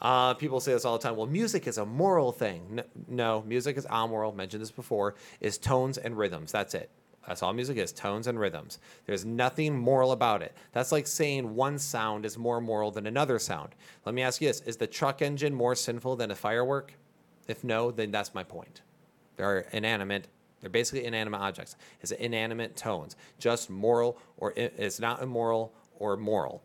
Uh, 0.00 0.32
people 0.34 0.60
say 0.60 0.72
this 0.72 0.84
all 0.84 0.96
the 0.96 1.02
time. 1.02 1.16
Well, 1.16 1.26
music 1.26 1.66
is 1.66 1.76
a 1.76 1.84
moral 1.84 2.32
thing. 2.32 2.80
no, 3.06 3.42
music 3.42 3.76
is 3.76 3.86
amoral. 3.86 4.32
Mentioned 4.32 4.62
this 4.62 4.70
before. 4.70 5.14
Is 5.40 5.58
tones 5.58 5.98
and 5.98 6.16
rhythms. 6.16 6.52
That's 6.52 6.74
it. 6.74 6.90
That's 7.26 7.42
all 7.42 7.52
music 7.52 7.76
is 7.76 7.92
tones 7.92 8.26
and 8.26 8.40
rhythms. 8.40 8.78
There's 9.06 9.24
nothing 9.24 9.76
moral 9.76 10.12
about 10.12 10.42
it. 10.42 10.56
That's 10.72 10.90
like 10.90 11.06
saying 11.06 11.54
one 11.54 11.78
sound 11.78 12.24
is 12.24 12.38
more 12.38 12.60
moral 12.60 12.90
than 12.90 13.06
another 13.06 13.38
sound. 13.38 13.74
Let 14.04 14.14
me 14.14 14.22
ask 14.22 14.40
you 14.40 14.48
this 14.48 14.60
Is 14.62 14.76
the 14.76 14.86
truck 14.86 15.22
engine 15.22 15.54
more 15.54 15.74
sinful 15.74 16.16
than 16.16 16.30
a 16.30 16.34
firework? 16.34 16.94
If 17.46 17.62
no, 17.64 17.90
then 17.90 18.10
that's 18.10 18.34
my 18.34 18.44
point. 18.44 18.82
They're 19.36 19.66
inanimate. 19.72 20.28
They're 20.60 20.70
basically 20.70 21.04
inanimate 21.04 21.40
objects. 21.40 21.76
It's 22.00 22.12
inanimate 22.12 22.76
tones, 22.76 23.16
just 23.38 23.70
moral 23.70 24.18
or 24.36 24.52
it's 24.56 25.00
not 25.00 25.22
immoral 25.22 25.72
or 25.98 26.16
moral, 26.16 26.62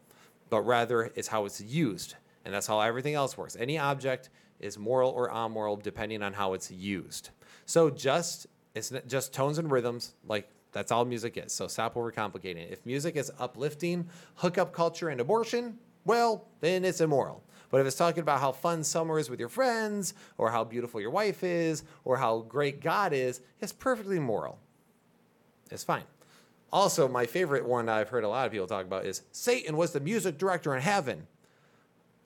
but 0.49 0.61
rather 0.61 1.11
it's 1.15 1.27
how 1.27 1.45
it's 1.45 1.61
used. 1.61 2.15
And 2.43 2.53
that's 2.53 2.67
how 2.67 2.79
everything 2.79 3.15
else 3.15 3.37
works. 3.37 3.55
Any 3.55 3.77
object 3.77 4.29
is 4.59 4.77
moral 4.77 5.11
or 5.11 5.31
amoral 5.31 5.75
depending 5.75 6.21
on 6.21 6.33
how 6.33 6.53
it's 6.53 6.71
used. 6.71 7.29
So 7.65 7.89
just 7.89 8.47
it's 8.75 8.91
just 9.07 9.33
tones 9.33 9.57
and 9.57 9.71
rhythms, 9.71 10.13
like 10.27 10.47
that's 10.71 10.91
all 10.91 11.05
music 11.05 11.37
is. 11.37 11.53
So 11.53 11.67
stop 11.67 11.95
overcomplicating 11.95 12.57
it. 12.57 12.71
If 12.71 12.85
music 12.85 13.15
is 13.15 13.31
uplifting, 13.39 14.07
hookup 14.35 14.73
culture, 14.73 15.09
and 15.09 15.21
abortion, 15.21 15.79
well, 16.03 16.45
then 16.59 16.85
it's 16.85 17.01
immoral. 17.01 17.41
But 17.71 17.81
if 17.81 17.87
it's 17.87 17.95
talking 17.95 18.21
about 18.21 18.41
how 18.41 18.51
fun 18.51 18.83
summer 18.83 19.17
is 19.17 19.29
with 19.29 19.39
your 19.39 19.49
friends, 19.49 20.13
or 20.37 20.51
how 20.51 20.63
beautiful 20.63 21.01
your 21.01 21.09
wife 21.09 21.43
is, 21.43 21.83
or 22.03 22.17
how 22.17 22.41
great 22.41 22.81
God 22.81 23.13
is, 23.13 23.41
it's 23.59 23.71
perfectly 23.71 24.19
moral. 24.19 24.59
It's 25.71 25.83
fine. 25.83 26.03
Also, 26.71 27.07
my 27.07 27.25
favorite 27.25 27.65
one 27.65 27.87
I've 27.87 28.09
heard 28.09 28.25
a 28.25 28.29
lot 28.29 28.45
of 28.45 28.51
people 28.51 28.67
talk 28.67 28.85
about 28.85 29.05
is 29.05 29.21
Satan 29.31 29.77
was 29.77 29.93
the 29.93 29.99
music 30.01 30.37
director 30.37 30.75
in 30.75 30.81
heaven. 30.81 31.25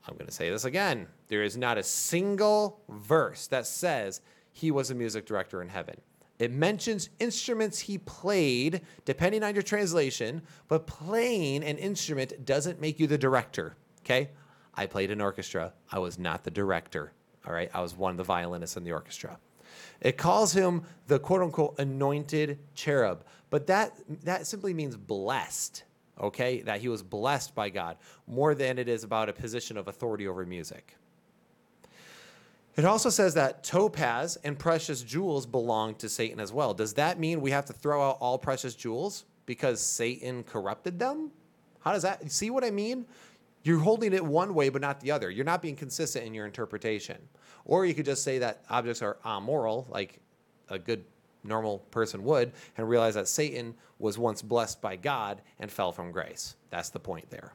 I'm 0.08 0.16
going 0.16 0.26
to 0.26 0.34
say 0.34 0.50
this 0.50 0.66
again. 0.66 1.08
There 1.28 1.44
is 1.44 1.56
not 1.56 1.78
a 1.78 1.84
single 1.84 2.82
verse 2.90 3.46
that 3.48 3.68
says 3.68 4.22
he 4.52 4.72
was 4.72 4.90
a 4.90 4.96
music 4.96 5.28
director 5.28 5.62
in 5.62 5.70
heaven. 5.70 6.02
It 6.40 6.52
mentions 6.53 7.10
instruments 7.20 7.80
he 7.80 7.98
played, 7.98 8.82
depending 9.03 9.44
on 9.44 9.53
your 9.53 9.61
translation, 9.61 10.41
but 10.70 10.88
playing 10.88 11.64
an 11.66 11.78
instrument 11.78 12.45
doesn't 12.45 12.80
make 12.80 12.98
you 12.98 13.07
the 13.07 13.18
director. 13.18 13.76
Okay? 14.06 14.30
I 14.74 14.86
played 14.86 15.11
an 15.11 15.20
orchestra. 15.20 15.74
I 15.91 15.99
was 15.99 16.18
not 16.18 16.45
the 16.45 16.52
director. 16.52 17.11
All 17.45 17.52
right? 17.52 17.70
I 17.74 17.82
was 17.82 17.95
one 17.95 18.11
of 18.11 18.18
the 18.18 18.24
violinists 18.24 18.78
in 18.78 18.86
the 18.86 18.94
orchestra. 18.94 19.38
It 19.99 20.18
calls 20.18 20.53
him 20.53 20.84
the 21.07 21.20
quote 21.20 21.41
unquote 21.41 21.78
anointed 21.78 22.57
cherub, 22.74 23.26
but 23.49 23.68
that, 23.68 23.94
that 24.24 24.48
simply 24.48 24.74
means 24.74 24.95
blessed. 24.95 25.84
Okay? 26.22 26.61
That 26.61 26.80
he 26.80 26.88
was 26.88 27.03
blessed 27.03 27.53
by 27.53 27.70
God 27.70 27.98
more 28.28 28.56
than 28.56 28.80
it 28.80 28.88
is 28.88 29.03
about 29.03 29.28
a 29.28 29.34
position 29.34 29.78
of 29.78 29.90
authority 29.90 30.26
over 30.26 30.45
music. 30.45 30.95
It 32.80 32.86
also 32.86 33.10
says 33.10 33.34
that 33.34 33.62
topaz 33.62 34.38
and 34.46 34.58
precious 34.58 35.02
jewels 35.04 35.46
belong 35.46 35.96
to 35.96 36.08
Satan 36.08 36.40
as 36.40 36.54
well. 36.54 36.74
Does 36.74 36.94
that 36.94 37.20
mean 37.20 37.42
we 37.42 37.52
have 37.52 37.66
to 37.66 37.74
throw 37.74 38.02
out 38.02 38.20
all 38.22 38.38
precious 38.38 38.74
jewels 38.74 39.26
because 39.46 39.82
Satan 39.82 40.46
corrupted 40.46 40.98
them? 40.98 41.30
How 41.82 41.92
does 41.92 42.04
that 42.04 42.32
see 42.32 42.50
what 42.50 42.64
I 42.64 42.72
mean? 42.72 43.06
You're 43.64 43.80
holding 43.80 44.14
it 44.14 44.24
one 44.24 44.54
way 44.54 44.70
but 44.70 44.80
not 44.80 45.02
the 45.02 45.12
other. 45.12 45.30
You're 45.30 45.44
not 45.44 45.62
being 45.62 45.76
consistent 45.76 46.26
in 46.26 46.34
your 46.34 46.46
interpretation. 46.46 47.18
Or 47.66 47.86
you 47.86 47.94
could 47.94 48.06
just 48.06 48.24
say 48.24 48.40
that 48.40 48.64
objects 48.70 49.02
are 49.02 49.18
amoral, 49.26 49.86
like 49.90 50.22
a 50.70 50.80
good 50.80 51.04
normal 51.44 51.80
person 51.92 52.24
would, 52.24 52.54
and 52.78 52.88
realize 52.88 53.16
that 53.16 53.28
Satan 53.28 53.76
was 53.98 54.18
once 54.18 54.42
blessed 54.42 54.82
by 54.82 54.96
God 54.96 55.42
and 55.60 55.70
fell 55.70 55.92
from 55.92 56.14
grace. 56.14 56.56
That's 56.70 56.92
the 56.92 57.00
point 57.02 57.30
there. 57.30 57.52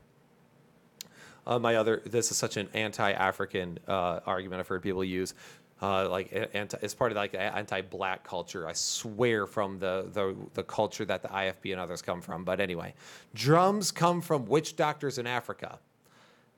Uh, 1.46 1.58
my 1.58 1.76
other, 1.76 2.02
this 2.06 2.30
is 2.30 2.36
such 2.36 2.56
an 2.56 2.68
anti-African 2.74 3.78
uh, 3.86 4.20
argument 4.26 4.60
I've 4.60 4.68
heard 4.68 4.82
people 4.82 5.04
use. 5.04 5.34
Uh, 5.82 6.08
like 6.08 6.32
anti, 6.54 6.78
it's 6.80 6.94
part 6.94 7.12
of 7.12 7.16
like 7.16 7.34
anti-black 7.34 8.24
culture. 8.24 8.66
I 8.66 8.72
swear 8.72 9.46
from 9.46 9.78
the, 9.78 10.08
the 10.12 10.36
the 10.54 10.62
culture 10.62 11.04
that 11.04 11.20
the 11.20 11.28
IFB 11.28 11.72
and 11.72 11.80
others 11.80 12.00
come 12.00 12.22
from. 12.22 12.44
But 12.44 12.60
anyway, 12.60 12.94
drums 13.34 13.90
come 13.90 14.22
from 14.22 14.46
witch 14.46 14.76
doctors 14.76 15.18
in 15.18 15.26
Africa. 15.26 15.80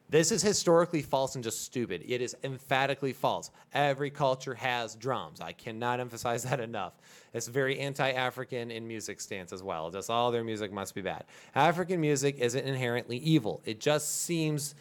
This 0.09 0.31
is 0.31 0.41
historically 0.41 1.03
false 1.03 1.35
and 1.35 1.43
just 1.43 1.62
stupid. 1.65 2.05
It 2.07 2.20
is 2.20 2.37
emphatically 2.45 3.12
false. 3.12 3.51
Every 3.74 4.11
culture 4.11 4.55
has 4.55 4.95
drums. 4.95 5.41
I 5.41 5.53
cannot 5.53 5.99
emphasize 5.99 6.45
that 6.45 6.61
enough. 6.61 6.93
It's 7.35 7.49
very 7.49 7.81
anti 7.81 8.12
African 8.12 8.70
in 8.70 8.87
music 8.87 9.20
stance 9.20 9.53
as 9.53 9.62
well. 9.62 9.91
Just 9.91 10.09
all 10.09 10.31
their 10.31 10.45
music 10.45 10.73
must 10.73 10.95
be 10.95 11.03
bad. 11.03 11.24
African 11.55 12.01
music 12.01 12.39
isn't 12.39 12.65
inherently 12.66 13.19
evil, 13.19 13.61
it 13.65 13.81
just 13.81 14.23
seems 14.23 14.74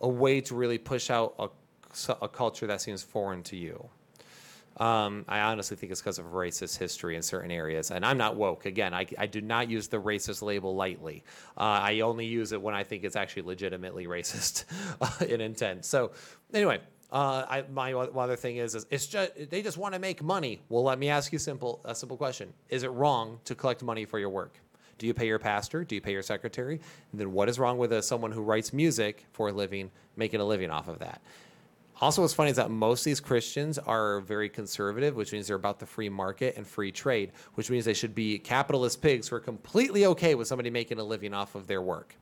a 0.00 0.08
way 0.08 0.40
to 0.40 0.54
really 0.54 0.78
push 0.78 1.08
out 1.08 1.34
a, 1.38 1.48
a 2.20 2.28
culture 2.28 2.66
that 2.66 2.80
seems 2.80 3.02
foreign 3.02 3.42
to 3.44 3.56
you. 3.56 3.88
Um, 4.76 5.24
I 5.28 5.40
honestly 5.40 5.76
think 5.76 5.92
it's 5.92 6.00
because 6.00 6.18
of 6.18 6.26
racist 6.26 6.78
history 6.78 7.16
in 7.16 7.22
certain 7.22 7.50
areas. 7.50 7.90
And 7.90 8.04
I'm 8.04 8.18
not 8.18 8.36
woke. 8.36 8.66
Again, 8.66 8.92
I, 8.92 9.06
I 9.18 9.26
do 9.26 9.40
not 9.40 9.70
use 9.70 9.88
the 9.88 10.00
racist 10.00 10.42
label 10.42 10.74
lightly. 10.74 11.22
Uh, 11.56 11.60
I 11.60 12.00
only 12.00 12.26
use 12.26 12.52
it 12.52 12.60
when 12.60 12.74
I 12.74 12.82
think 12.82 13.04
it's 13.04 13.16
actually 13.16 13.42
legitimately 13.42 14.06
racist 14.08 14.64
uh, 15.00 15.24
in 15.24 15.40
intent. 15.40 15.84
So, 15.84 16.12
anyway, 16.52 16.80
uh, 17.12 17.46
I, 17.48 17.64
my 17.70 17.92
other 17.92 18.36
thing 18.36 18.56
is, 18.56 18.74
is 18.74 18.86
it's 18.90 19.06
just 19.06 19.32
they 19.50 19.62
just 19.62 19.78
want 19.78 19.94
to 19.94 20.00
make 20.00 20.22
money. 20.22 20.60
Well, 20.68 20.82
let 20.82 20.98
me 20.98 21.08
ask 21.08 21.32
you 21.32 21.38
simple 21.38 21.80
a 21.84 21.94
simple 21.94 22.16
question: 22.16 22.52
Is 22.68 22.82
it 22.82 22.88
wrong 22.88 23.38
to 23.44 23.54
collect 23.54 23.82
money 23.84 24.04
for 24.04 24.18
your 24.18 24.30
work? 24.30 24.58
Do 24.98 25.06
you 25.06 25.14
pay 25.14 25.26
your 25.26 25.38
pastor? 25.38 25.84
Do 25.84 25.94
you 25.94 26.00
pay 26.00 26.12
your 26.12 26.22
secretary? 26.22 26.80
And 27.12 27.20
then 27.20 27.32
what 27.32 27.48
is 27.48 27.58
wrong 27.58 27.78
with 27.78 27.92
a, 27.92 28.02
someone 28.02 28.32
who 28.32 28.42
writes 28.42 28.72
music 28.72 29.26
for 29.32 29.48
a 29.48 29.52
living, 29.52 29.90
making 30.16 30.40
a 30.40 30.44
living 30.44 30.70
off 30.70 30.88
of 30.88 31.00
that? 31.00 31.20
Also, 32.00 32.22
what's 32.22 32.34
funny 32.34 32.50
is 32.50 32.56
that 32.56 32.70
most 32.70 33.00
of 33.00 33.04
these 33.04 33.20
Christians 33.20 33.78
are 33.78 34.20
very 34.20 34.48
conservative, 34.48 35.14
which 35.14 35.32
means 35.32 35.46
they're 35.46 35.56
about 35.56 35.78
the 35.78 35.86
free 35.86 36.08
market 36.08 36.56
and 36.56 36.66
free 36.66 36.90
trade, 36.90 37.32
which 37.54 37.70
means 37.70 37.84
they 37.84 37.94
should 37.94 38.14
be 38.14 38.38
capitalist 38.38 39.00
pigs 39.00 39.28
who 39.28 39.36
are 39.36 39.40
completely 39.40 40.04
okay 40.06 40.34
with 40.34 40.48
somebody 40.48 40.70
making 40.70 40.98
a 40.98 41.04
living 41.04 41.32
off 41.32 41.54
of 41.54 41.66
their 41.66 41.82
work. 41.82 42.16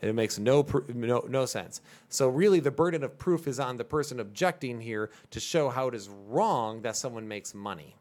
It 0.00 0.14
makes 0.14 0.38
no, 0.38 0.64
no, 0.94 1.24
no 1.28 1.46
sense. 1.46 1.80
So, 2.08 2.28
really, 2.28 2.60
the 2.60 2.70
burden 2.70 3.02
of 3.02 3.18
proof 3.18 3.48
is 3.48 3.58
on 3.58 3.76
the 3.76 3.84
person 3.84 4.20
objecting 4.20 4.80
here 4.80 5.10
to 5.32 5.40
show 5.40 5.68
how 5.68 5.88
it 5.88 5.94
is 5.94 6.08
wrong 6.28 6.82
that 6.82 6.96
someone 6.96 7.26
makes 7.26 7.52
money. 7.54 7.96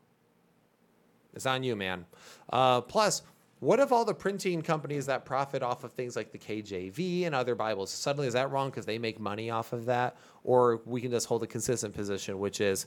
It's 1.33 1.47
on 1.47 1.63
you, 1.63 1.75
man. 1.75 2.05
Uh, 2.51 2.81
plus, 2.81 3.23
what 3.59 3.79
if 3.79 3.91
all 3.91 4.05
the 4.05 4.13
printing 4.13 4.61
companies 4.61 5.07
that 5.07 5.25
profit 5.25 5.63
off 5.63 5.83
of 5.83 5.91
things 5.93 6.15
like 6.15 6.31
the 6.31 6.37
KJV 6.37 7.25
and 7.25 7.33
other 7.33 7.55
Bibles 7.55 7.89
suddenly 7.89 8.27
is 8.27 8.33
that 8.33 8.51
wrong 8.51 8.69
because 8.69 8.85
they 8.85 8.99
make 8.99 9.19
money 9.19 9.49
off 9.49 9.73
of 9.73 9.85
that? 9.85 10.15
Or 10.43 10.81
we 10.85 11.01
can 11.01 11.09
just 11.09 11.27
hold 11.27 11.41
a 11.43 11.47
consistent 11.47 11.95
position, 11.95 12.37
which 12.37 12.61
is 12.61 12.85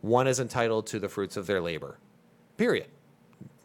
one 0.00 0.26
is 0.26 0.40
entitled 0.40 0.86
to 0.88 0.98
the 0.98 1.08
fruits 1.08 1.36
of 1.36 1.46
their 1.46 1.60
labor. 1.60 1.98
Period. 2.56 2.88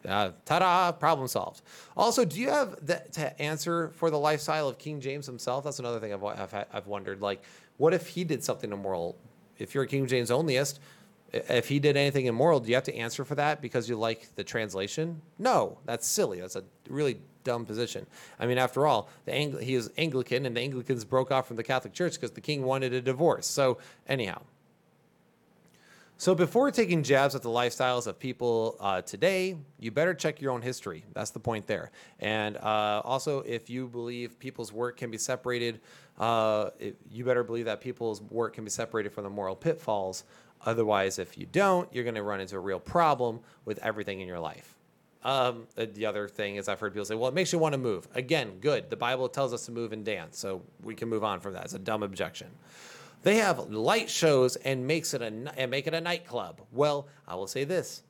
Uh, 0.06 0.30
ta-da! 0.44 0.92
Problem 0.92 1.26
solved. 1.26 1.62
Also, 1.96 2.24
do 2.24 2.38
you 2.38 2.50
have 2.50 2.76
the, 2.86 3.02
to 3.12 3.40
answer 3.40 3.88
for 3.96 4.10
the 4.10 4.18
lifestyle 4.18 4.68
of 4.68 4.78
King 4.78 5.00
James 5.00 5.26
himself? 5.26 5.64
That's 5.64 5.78
another 5.78 5.98
thing 5.98 6.12
I've, 6.12 6.22
I've, 6.22 6.66
I've 6.72 6.86
wondered. 6.86 7.20
Like, 7.20 7.42
what 7.78 7.94
if 7.94 8.08
he 8.08 8.22
did 8.22 8.44
something 8.44 8.70
immoral? 8.70 9.16
If 9.58 9.74
you're 9.74 9.84
a 9.84 9.88
King 9.88 10.06
James 10.06 10.30
onlyist, 10.30 10.78
if 11.34 11.68
he 11.68 11.80
did 11.80 11.96
anything 11.96 12.26
immoral, 12.26 12.60
do 12.60 12.68
you 12.68 12.74
have 12.76 12.84
to 12.84 12.94
answer 12.94 13.24
for 13.24 13.34
that 13.34 13.60
because 13.60 13.88
you 13.88 13.96
like 13.96 14.34
the 14.36 14.44
translation? 14.44 15.20
No, 15.38 15.78
that's 15.84 16.06
silly. 16.06 16.40
That's 16.40 16.56
a 16.56 16.62
really 16.88 17.18
dumb 17.42 17.66
position. 17.66 18.06
I 18.38 18.46
mean, 18.46 18.58
after 18.58 18.86
all, 18.86 19.08
the 19.24 19.32
Angl- 19.32 19.60
he 19.60 19.74
is 19.74 19.90
Anglican, 19.98 20.46
and 20.46 20.56
the 20.56 20.60
Anglicans 20.60 21.04
broke 21.04 21.32
off 21.32 21.48
from 21.48 21.56
the 21.56 21.64
Catholic 21.64 21.92
Church 21.92 22.14
because 22.14 22.30
the 22.30 22.40
king 22.40 22.62
wanted 22.62 22.92
a 22.92 23.00
divorce. 23.00 23.46
So, 23.46 23.78
anyhow. 24.06 24.42
So, 26.16 26.36
before 26.36 26.70
taking 26.70 27.02
jabs 27.02 27.34
at 27.34 27.42
the 27.42 27.48
lifestyles 27.48 28.06
of 28.06 28.20
people 28.20 28.76
uh, 28.78 29.02
today, 29.02 29.56
you 29.80 29.90
better 29.90 30.14
check 30.14 30.40
your 30.40 30.52
own 30.52 30.62
history. 30.62 31.04
That's 31.12 31.30
the 31.30 31.40
point 31.40 31.66
there. 31.66 31.90
And 32.20 32.56
uh, 32.58 33.02
also, 33.04 33.40
if 33.40 33.68
you 33.68 33.88
believe 33.88 34.38
people's 34.38 34.72
work 34.72 34.96
can 34.96 35.10
be 35.10 35.18
separated, 35.18 35.80
uh, 36.18 36.70
it, 36.78 36.96
you 37.10 37.24
better 37.24 37.42
believe 37.42 37.64
that 37.64 37.80
people's 37.80 38.22
work 38.22 38.54
can 38.54 38.62
be 38.62 38.70
separated 38.70 39.12
from 39.12 39.24
the 39.24 39.30
moral 39.30 39.56
pitfalls 39.56 40.22
Otherwise, 40.64 41.18
if 41.18 41.38
you 41.38 41.46
don't, 41.46 41.92
you're 41.92 42.04
going 42.04 42.14
to 42.14 42.22
run 42.22 42.40
into 42.40 42.56
a 42.56 42.60
real 42.60 42.80
problem 42.80 43.40
with 43.64 43.78
everything 43.78 44.20
in 44.20 44.28
your 44.28 44.40
life. 44.40 44.76
Um, 45.22 45.66
uh, 45.78 45.86
the 45.92 46.04
other 46.06 46.28
thing 46.28 46.56
is 46.56 46.68
I've 46.68 46.80
heard 46.80 46.92
people 46.92 47.06
say, 47.06 47.14
well, 47.14 47.28
it 47.28 47.34
makes 47.34 47.52
you 47.52 47.58
want 47.58 47.72
to 47.72 47.78
move. 47.78 48.06
Again, 48.14 48.58
good. 48.60 48.90
The 48.90 48.96
Bible 48.96 49.28
tells 49.28 49.54
us 49.54 49.64
to 49.66 49.72
move 49.72 49.92
and 49.92 50.04
dance, 50.04 50.38
so 50.38 50.62
we 50.82 50.94
can 50.94 51.08
move 51.08 51.24
on 51.24 51.40
from 51.40 51.54
that. 51.54 51.64
It's 51.64 51.74
a 51.74 51.78
dumb 51.78 52.02
objection. 52.02 52.48
They 53.22 53.36
have 53.36 53.70
light 53.70 54.10
shows 54.10 54.56
and 54.56 54.86
makes 54.86 55.14
it 55.14 55.22
a 55.22 55.26
and 55.26 55.70
make 55.70 55.86
it 55.86 55.94
a 55.94 56.00
nightclub. 56.00 56.60
Well, 56.72 57.08
I 57.26 57.36
will 57.36 57.46
say 57.46 57.64
this: 57.64 58.02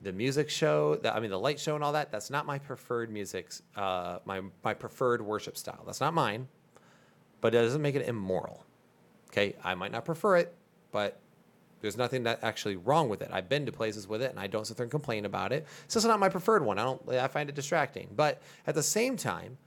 the 0.00 0.12
music 0.12 0.48
show, 0.48 0.94
the, 0.94 1.12
I 1.12 1.18
mean 1.18 1.30
the 1.30 1.40
light 1.40 1.58
show 1.58 1.74
and 1.74 1.82
all 1.82 1.92
that. 1.94 2.12
That's 2.12 2.30
not 2.30 2.46
my 2.46 2.60
preferred 2.60 3.10
music, 3.10 3.50
uh, 3.74 4.18
my 4.24 4.42
my 4.62 4.74
preferred 4.74 5.22
worship 5.22 5.56
style. 5.56 5.82
That's 5.84 6.00
not 6.00 6.14
mine, 6.14 6.46
but 7.40 7.52
it 7.52 7.62
doesn't 7.62 7.82
make 7.82 7.96
it 7.96 8.06
immoral. 8.06 8.64
Okay, 9.30 9.56
I 9.64 9.74
might 9.74 9.90
not 9.90 10.04
prefer 10.04 10.36
it, 10.36 10.54
but 10.92 11.18
there's 11.82 11.96
nothing 11.96 12.22
that 12.22 12.38
actually 12.42 12.76
wrong 12.76 13.08
with 13.08 13.20
it. 13.20 13.28
I've 13.32 13.48
been 13.48 13.66
to 13.66 13.72
places 13.72 14.08
with 14.08 14.22
it, 14.22 14.30
and 14.30 14.40
I 14.40 14.46
don't 14.46 14.66
sit 14.66 14.76
there 14.76 14.84
and 14.84 14.90
complain 14.90 15.24
about 15.26 15.52
it. 15.52 15.66
It's 15.84 15.94
just 15.94 16.06
not 16.06 16.18
my 16.20 16.28
preferred 16.28 16.64
one. 16.64 16.78
I 16.78 16.84
don't. 16.84 17.08
I 17.10 17.26
find 17.26 17.48
it 17.48 17.54
distracting. 17.54 18.08
But 18.16 18.40
at 18.66 18.74
the 18.74 18.82
same 18.82 19.16
time, 19.16 19.58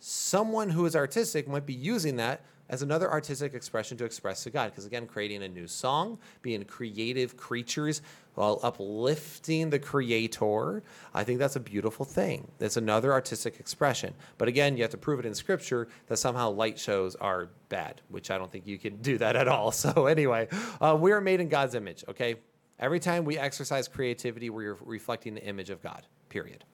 someone 0.00 0.70
who 0.70 0.84
is 0.86 0.96
artistic 0.96 1.46
might 1.46 1.66
be 1.66 1.74
using 1.74 2.16
that 2.16 2.40
as 2.72 2.80
another 2.80 3.10
artistic 3.10 3.52
expression 3.52 3.98
to 3.98 4.04
express 4.06 4.42
to 4.44 4.50
God. 4.50 4.70
Because 4.70 4.86
again, 4.86 5.06
creating 5.06 5.42
a 5.42 5.48
new 5.48 5.68
song, 5.68 6.18
being 6.40 6.64
creative 6.64 7.36
creatures 7.36 8.00
while 8.34 8.58
uplifting 8.62 9.68
the 9.68 9.78
creator, 9.78 10.82
I 11.12 11.22
think 11.22 11.38
that's 11.38 11.56
a 11.56 11.60
beautiful 11.60 12.06
thing. 12.06 12.50
That's 12.58 12.78
another 12.78 13.12
artistic 13.12 13.60
expression. 13.60 14.14
But 14.38 14.48
again, 14.48 14.74
you 14.74 14.82
have 14.84 14.90
to 14.92 14.96
prove 14.96 15.20
it 15.20 15.26
in 15.26 15.34
scripture 15.34 15.86
that 16.06 16.16
somehow 16.16 16.48
light 16.48 16.78
shows 16.78 17.14
are 17.16 17.50
bad, 17.68 18.00
which 18.08 18.30
I 18.30 18.38
don't 18.38 18.50
think 18.50 18.66
you 18.66 18.78
can 18.78 18.96
do 19.02 19.18
that 19.18 19.36
at 19.36 19.46
all. 19.48 19.70
So, 19.82 20.06
anyway, 20.06 20.48
uh, 20.80 20.96
we 20.98 21.10
are 21.12 21.20
made 21.20 21.40
in 21.40 21.48
God's 21.48 21.74
image, 21.74 22.04
okay? 22.08 22.36
Every 22.78 23.00
time 23.00 23.24
we 23.24 23.36
exercise 23.36 23.88
creativity, 23.88 24.48
we're 24.48 24.76
reflecting 24.84 25.34
the 25.34 25.42
image 25.42 25.70
of 25.70 25.82
God, 25.82 26.06
period. 26.28 26.64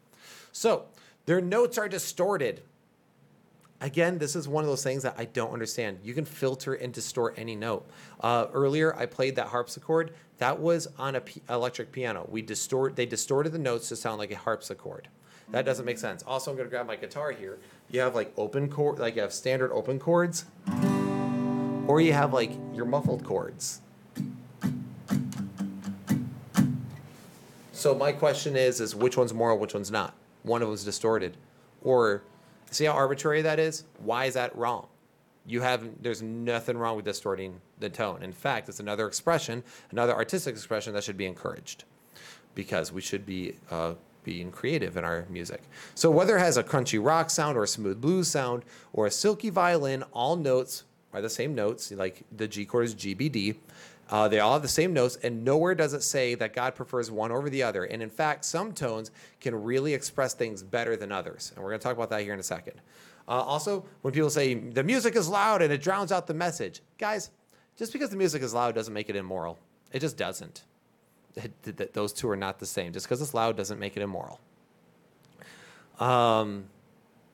So, 0.53 0.87
their 1.25 1.41
notes 1.41 1.79
are 1.79 1.89
distorted 1.89 2.62
again, 3.80 4.18
this 4.18 4.36
is 4.36 4.48
one 4.48 4.64
of 4.64 4.70
those 4.70 4.82
things 4.82 5.02
that 5.02 5.14
I 5.18 5.24
don't 5.26 5.52
understand. 5.52 5.98
You 6.02 6.14
can 6.14 6.24
filter 6.24 6.74
and 6.74 6.92
distort 6.92 7.34
any 7.36 7.56
note. 7.56 7.88
Uh, 8.20 8.46
earlier, 8.52 8.94
I 8.96 9.06
played 9.06 9.36
that 9.36 9.48
harpsichord. 9.48 10.12
That 10.38 10.60
was 10.60 10.88
on 10.98 11.16
a 11.16 11.20
p- 11.20 11.42
electric 11.48 11.92
piano. 11.92 12.26
We 12.30 12.42
distort. 12.42 12.96
They 12.96 13.06
distorted 13.06 13.52
the 13.52 13.59
notes 13.59 13.88
to 13.88 13.96
sound 13.96 14.18
like 14.18 14.30
a 14.30 14.36
harpsichord. 14.36 15.09
That 15.50 15.64
doesn't 15.64 15.84
make 15.84 15.98
sense. 15.98 16.22
Also, 16.26 16.50
I'm 16.50 16.56
going 16.56 16.68
to 16.68 16.70
grab 16.70 16.86
my 16.86 16.96
guitar 16.96 17.32
here. 17.32 17.59
You 17.90 18.00
have 18.00 18.14
like 18.14 18.32
open 18.36 18.68
chord, 18.68 18.98
like 18.98 19.16
you 19.16 19.22
have 19.22 19.32
standard 19.32 19.72
open 19.72 19.98
chords, 19.98 20.44
or 21.86 22.00
you 22.00 22.12
have 22.12 22.34
like 22.34 22.52
your 22.74 22.84
muffled 22.84 23.24
chords. 23.24 23.80
So 27.72 27.94
my 27.94 28.12
question 28.12 28.56
is, 28.56 28.80
is 28.80 28.94
which 28.94 29.16
one's 29.16 29.32
moral, 29.32 29.56
which 29.56 29.72
one's 29.72 29.90
not? 29.90 30.14
One 30.42 30.62
of 30.62 30.68
them's 30.68 30.84
distorted, 30.84 31.36
or 31.82 32.24
See 32.70 32.85
how 32.85 32.93
arbitrary 32.93 33.43
that 33.43 33.59
is? 33.59 33.85
Why 33.99 34.27
is 34.27 34.35
that 34.35 34.55
wrong? 34.57 34.89
You 35.47 35.62
have 35.62 35.89
there's 36.03 36.20
nothing 36.20 36.77
wrong 36.77 36.97
with 36.97 37.05
distorting 37.05 37.61
the 37.81 37.89
tone. 37.89 38.23
In 38.23 38.32
fact, 38.32 38.69
it's 38.69 38.81
another 38.81 39.07
expression, 39.07 39.65
another 39.90 40.15
artistic 40.15 40.55
expression 40.55 40.93
that 40.93 41.05
should 41.05 41.16
be 41.16 41.27
encouraged, 41.27 41.85
because 42.55 42.93
we 42.93 43.01
should 43.01 43.24
be 43.24 43.57
uh, 43.70 43.95
being 44.24 44.51
creative 44.51 44.99
in 44.99 45.05
our 45.05 45.24
music. 45.31 45.62
So 45.95 46.11
whether 46.11 46.36
it 46.36 46.40
has 46.40 46.59
a 46.59 46.62
crunchy 46.62 47.03
rock 47.03 47.31
sound 47.31 47.57
or 47.57 47.62
a 47.62 47.69
smooth 47.69 48.01
blues 48.01 48.28
sound 48.28 48.62
or 48.93 49.07
a 49.07 49.11
silky 49.11 49.49
violin, 49.49 50.03
all 50.12 50.36
notes 50.36 50.85
are 51.15 51.23
the 51.23 51.31
same 51.31 51.55
notes. 51.55 51.90
Like 51.90 52.24
the 52.36 52.47
G 52.47 52.66
chord 52.66 52.85
is 52.85 52.95
GBD. 52.95 53.57
Uh, 54.10 54.26
they 54.26 54.40
all 54.40 54.55
have 54.55 54.62
the 54.62 54.68
same 54.68 54.93
notes, 54.93 55.18
and 55.22 55.44
nowhere 55.44 55.74
does 55.74 55.93
it 55.93 56.02
say 56.02 56.35
that 56.35 56.55
God 56.55 56.74
prefers 56.74 57.10
one 57.10 57.30
over 57.30 57.51
the 57.51 57.62
other. 57.62 57.85
And 57.85 58.02
in 58.02 58.09
fact, 58.09 58.44
some 58.44 58.72
tones 58.72 59.10
can 59.40 59.55
really 59.55 59.93
express 59.93 60.32
things 60.32 60.62
better 60.62 60.97
than 60.97 61.12
others. 61.12 61.52
And 61.55 61.62
we're 61.62 61.70
going 61.70 61.80
to 61.80 61.85
talk 61.85 61.97
about 61.97 62.09
that 62.10 62.22
here 62.22 62.32
in 62.32 62.40
a 62.40 62.44
second. 62.44 62.80
Uh, 63.28 63.32
also, 63.32 63.85
when 64.01 64.14
people 64.14 64.30
say 64.30 64.55
the 64.55 64.82
music 64.82 65.14
is 65.14 65.28
loud 65.28 65.60
and 65.60 65.70
it 65.70 65.82
drowns 65.82 66.10
out 66.10 66.26
the 66.26 66.35
message, 66.35 66.80
guys, 66.97 67.30
just 67.76 67.93
because 67.93 68.09
the 68.09 68.16
music 68.16 68.43
is 68.43 68.55
loud 68.55 68.74
doesn't 68.74 68.94
make 68.94 69.10
it 69.10 69.16
immoral. 69.16 69.59
It 69.93 70.01
just 70.01 70.16
doesn't. 70.16 70.64
It, 71.36 71.52
th- 71.62 71.93
those 71.93 72.14
two 72.14 72.30
are 72.30 72.36
not 72.36 72.59
the 72.59 72.66
same. 72.66 72.93
Just 72.94 73.06
because 73.06 73.20
it's 73.20 73.35
loud 73.35 73.56
doesn't 73.56 73.78
make 73.78 73.97
it 73.97 74.02
immoral. 74.02 74.40
Um, 76.01 76.64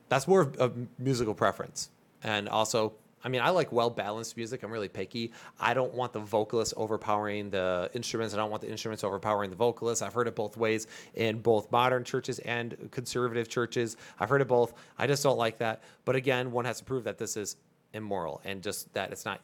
that's 0.08 0.26
more 0.26 0.40
of 0.40 0.60
a 0.60 0.72
musical 0.98 1.34
preference. 1.34 1.90
And 2.22 2.48
also, 2.48 2.94
I 3.24 3.28
mean, 3.28 3.40
I 3.40 3.50
like 3.50 3.72
well 3.72 3.90
balanced 3.90 4.36
music. 4.36 4.62
I'm 4.62 4.70
really 4.70 4.88
picky. 4.88 5.32
I 5.58 5.72
don't 5.72 5.94
want 5.94 6.12
the 6.12 6.20
vocalist 6.20 6.74
overpowering 6.76 7.50
the 7.50 7.90
instruments. 7.94 8.34
I 8.34 8.36
don't 8.36 8.50
want 8.50 8.62
the 8.62 8.70
instruments 8.70 9.02
overpowering 9.02 9.50
the 9.50 9.56
vocalists. 9.56 10.02
I've 10.02 10.12
heard 10.12 10.28
it 10.28 10.36
both 10.36 10.56
ways 10.56 10.86
in 11.14 11.40
both 11.40 11.72
modern 11.72 12.04
churches 12.04 12.38
and 12.40 12.88
conservative 12.90 13.48
churches. 13.48 13.96
I've 14.20 14.28
heard 14.28 14.42
it 14.42 14.48
both. 14.48 14.74
I 14.98 15.06
just 15.06 15.22
don't 15.22 15.38
like 15.38 15.58
that. 15.58 15.82
But 16.04 16.16
again, 16.16 16.52
one 16.52 16.66
has 16.66 16.78
to 16.78 16.84
prove 16.84 17.04
that 17.04 17.16
this 17.16 17.36
is 17.36 17.56
immoral 17.94 18.42
and 18.44 18.62
just 18.62 18.92
that 18.92 19.10
it's 19.10 19.24
not 19.24 19.40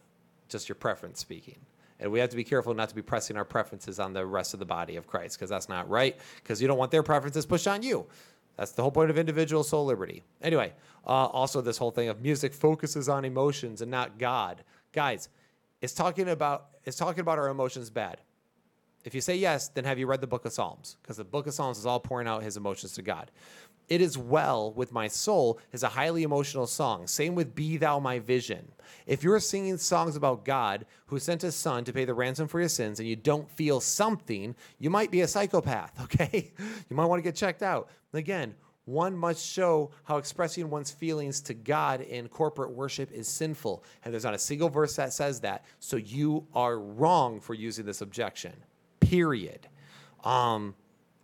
just 0.49 0.69
your 0.69 0.77
preference 0.77 1.19
speaking. 1.19 1.57
And 2.01 2.11
we 2.11 2.19
have 2.21 2.31
to 2.31 2.37
be 2.37 2.45
careful 2.45 2.75
not 2.75 2.89
to 2.89 2.95
be 2.95 3.03
pressing 3.03 3.37
our 3.37 3.45
preferences 3.45 3.99
on 3.99 4.13
the 4.13 4.25
rest 4.25 4.55
of 4.55 4.61
the 4.61 4.67
body 4.67 4.97
of 4.97 5.07
Christ 5.07 5.39
because 5.39 5.51
that's 5.51 5.69
not 5.69 5.89
right 5.89 6.17
because 6.37 6.61
you 6.61 6.69
don't 6.69 6.79
want 6.79 6.91
their 6.91 7.03
preferences 7.03 7.47
pushed 7.47 7.69
on 7.69 7.83
you. 7.83 8.07
That's 8.61 8.73
the 8.73 8.83
whole 8.83 8.91
point 8.91 9.09
of 9.09 9.17
individual 9.17 9.65
soul 9.65 9.87
liberty. 9.87 10.23
Anyway, 10.43 10.75
uh, 11.07 11.09
also 11.09 11.63
this 11.63 11.79
whole 11.79 11.91
thing 11.91 12.11
of 12.11 12.21
music 12.21 12.53
focuses 12.53 13.09
on 13.09 13.25
emotions 13.25 13.81
and 13.81 13.91
not 13.91 14.19
God. 14.19 14.65
Guys, 14.93 15.31
it's 15.81 15.95
talking 15.95 16.29
about 16.29 16.67
it's 16.85 16.99
talking 16.99 17.21
about 17.21 17.39
our 17.39 17.49
emotions 17.49 17.89
bad. 17.89 18.19
If 19.03 19.15
you 19.15 19.23
say 19.23 19.35
yes, 19.35 19.69
then 19.69 19.85
have 19.85 19.99
you 19.99 20.07
read 20.07 20.21
the 20.21 20.27
book 20.27 20.45
of 20.45 20.53
Psalms? 20.53 20.99
Because 21.01 21.17
the 21.17 21.25
book 21.25 21.47
of 21.47 21.55
Psalms 21.55 21.79
is 21.79 21.87
all 21.87 22.01
pouring 22.01 22.29
out 22.29 22.43
his 22.43 22.59
emotions 22.59 22.93
to 22.93 23.03
God. 23.03 23.31
It 23.91 24.01
is 24.01 24.17
well 24.17 24.73
with 24.73 24.93
my 24.93 25.09
soul 25.09 25.59
is 25.73 25.83
a 25.83 25.89
highly 25.89 26.23
emotional 26.23 26.69
song. 26.69 27.09
Same 27.09 27.35
with 27.35 27.57
Be 27.57 27.77
Thou 27.77 27.99
My 27.99 28.21
Vision. 28.21 28.71
If 29.05 29.25
you're 29.25 29.41
singing 29.41 29.79
songs 29.79 30.15
about 30.15 30.45
God 30.45 30.87
who 31.07 31.19
sent 31.19 31.43
his 31.43 31.57
son 31.57 31.83
to 31.85 31.93
pay 31.93 32.05
the 32.05 32.15
ransom 32.15 32.47
for 32.47 32.61
your 32.61 32.69
sins 32.69 33.01
and 33.01 33.09
you 33.09 33.17
don't 33.17 33.51
feel 33.51 33.81
something, 33.81 34.55
you 34.79 34.91
might 34.91 35.11
be 35.11 35.23
a 35.23 35.29
psychopath, 35.29 36.01
okay? 36.05 36.53
You 36.89 36.97
might 36.97 37.07
want 37.07 37.19
to 37.19 37.29
get 37.29 37.35
checked 37.35 37.65
out. 37.65 37.89
Again, 38.13 38.55
one 38.85 39.17
must 39.17 39.45
show 39.45 39.91
how 40.05 40.19
expressing 40.19 40.71
one's 40.71 40.93
feelings 40.93 41.41
to 41.43 41.55
God 41.55 42.01
in 42.01 42.29
corporate 42.29 42.71
worship 42.71 43.11
is 43.11 43.27
sinful. 43.27 43.83
And 44.05 44.15
there's 44.15 44.25
not 44.25 44.35
a 44.35 44.39
single 44.39 44.69
verse 44.69 44.95
that 44.97 45.13
says 45.13 45.41
that. 45.41 45.65
So 45.81 45.97
you 45.97 46.47
are 46.55 46.79
wrong 46.79 47.41
for 47.41 47.55
using 47.55 47.87
this 47.87 48.03
objection, 48.03 48.53
period. 49.01 49.67
Um, 50.23 50.77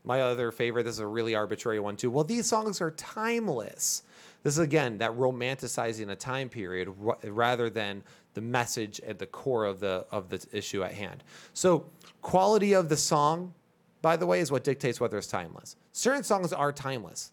my 0.07 0.23
other 0.23 0.53
favorite, 0.53 0.85
this 0.85 0.95
is 0.95 1.01
a 1.01 1.07
really 1.07 1.35
arbitrary 1.35 1.81
one 1.81 1.97
too. 1.97 2.11
Well, 2.11 2.25
these 2.25 2.47
songs 2.47 2.81
are 2.81 2.93
timeless. 2.93 4.05
This 4.45 4.55
is 4.55 4.61
again 4.61 4.99
that 4.99 5.11
romanticizing 5.11 6.09
a 6.11 6.15
time 6.15 6.49
period 6.49 6.89
rather 7.25 7.69
than 7.69 8.05
the 8.35 8.41
message 8.41 9.01
at 9.01 9.19
the 9.19 9.27
core 9.27 9.65
of 9.65 9.81
the 9.81 10.07
of 10.13 10.29
the 10.29 10.47
issue 10.53 10.85
at 10.85 10.93
hand. 10.93 11.25
So, 11.53 11.87
quality 12.23 12.73
of 12.73 12.89
the 12.89 12.97
song, 12.97 13.53
by 14.01 14.17
the 14.17 14.27
way, 14.27 14.39
is 14.39 14.53
what 14.53 14.63
dictates 14.63 15.01
whether 15.01 15.19
it's 15.19 15.27
timeless. 15.27 15.75
Certain 15.91 16.23
songs 16.23 16.53
are 16.53 16.73
timeless. 16.73 17.33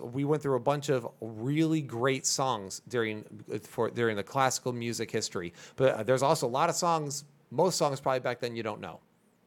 We 0.00 0.24
went 0.24 0.42
through 0.42 0.56
a 0.56 0.60
bunch 0.60 0.88
of 0.88 1.06
really 1.20 1.82
great 1.82 2.24
songs 2.26 2.80
during 2.88 3.24
for 3.64 3.90
during 3.90 4.16
the 4.16 4.24
classical 4.24 4.72
music 4.72 5.10
history, 5.10 5.52
but 5.76 5.94
uh, 5.94 6.02
there's 6.02 6.22
also 6.22 6.46
a 6.46 6.48
lot 6.48 6.70
of 6.70 6.76
songs. 6.76 7.24
Most 7.50 7.76
songs 7.76 8.00
probably 8.00 8.20
back 8.20 8.40
then 8.40 8.56
you 8.56 8.62
don't 8.62 8.80
know 8.80 9.00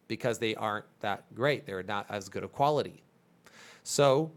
because 0.07 0.39
they 0.39 0.55
aren't 0.55 0.85
that 0.99 1.23
great. 1.33 1.65
They're 1.65 1.83
not 1.83 2.05
as 2.09 2.29
good 2.29 2.43
of 2.43 2.51
quality. 2.51 3.03
So 3.83 4.31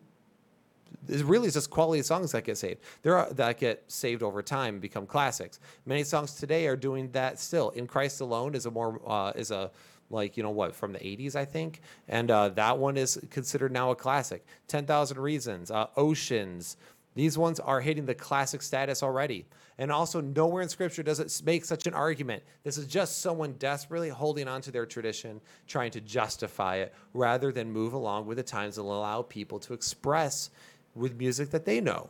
it 1.09 1.25
really 1.25 1.49
is 1.49 1.55
just 1.55 1.71
quality 1.71 2.03
songs 2.03 2.33
that 2.33 2.45
get 2.45 2.59
saved. 2.59 2.81
There 3.03 3.17
are 3.17 3.33
that 3.35 3.59
get 3.59 3.85
saved 3.89 4.23
over 4.23 4.43
time 4.43 4.75
and 4.75 4.83
become 4.83 5.07
classics. 5.07 5.61
Many 5.85 6.05
songs 6.05 6.35
today 6.35 6.67
are 6.67 6.77
doing 6.77 7.11
that 7.13 7.39
still. 7.39 7.71
In 7.71 7.87
Christ 7.87 8.21
Alone 8.21 8.55
is 8.55 8.67
a 8.67 8.71
more 8.71 9.01
uh, 9.07 9.33
is 9.35 9.51
a 9.51 9.71
like 10.09 10.37
you 10.37 10.43
know 10.43 10.51
what 10.51 10.73
from 10.73 10.93
the 10.93 11.01
80s 11.01 11.35
i 11.35 11.45
think 11.45 11.81
and 12.07 12.31
uh, 12.31 12.49
that 12.51 12.79
one 12.79 12.97
is 12.97 13.19
considered 13.29 13.73
now 13.73 13.91
a 13.91 13.97
classic 13.97 14.47
10000 14.69 15.19
reasons 15.19 15.69
uh, 15.69 15.89
oceans 15.97 16.77
these 17.17 17.39
ones 17.39 17.59
are 17.59 17.81
hitting 17.81 18.05
the 18.05 18.15
classic 18.15 18.63
status 18.63 19.03
already. 19.03 19.47
And 19.79 19.93
also, 19.93 20.23
nowhere 20.23 20.63
in 20.63 20.71
Scripture 20.71 21.03
does 21.03 21.21
it 21.21 21.43
make 21.45 21.65
such 21.65 21.87
an 21.87 21.93
argument. 21.93 22.43
This 22.65 22.79
is 22.79 22.87
just 22.87 23.21
someone 23.21 23.53
desperately 23.59 24.09
holding 24.09 24.49
on 24.49 24.63
to 24.63 24.71
their 24.71 24.87
tradition, 24.87 25.41
trying 25.67 25.91
to 25.91 26.01
justify 26.01 26.77
it, 26.77 26.95
rather 27.13 27.53
than 27.53 27.71
move 27.71 27.93
along 27.93 28.27
with 28.27 28.39
the 28.39 28.43
times 28.43 28.79
and 28.79 28.87
allow 28.87 29.21
people 29.23 29.59
to 29.61 29.75
express 29.75 30.51
with 30.95 31.19
music 31.19 31.51
that 31.51 31.67
they 31.67 31.81
know. 31.81 32.09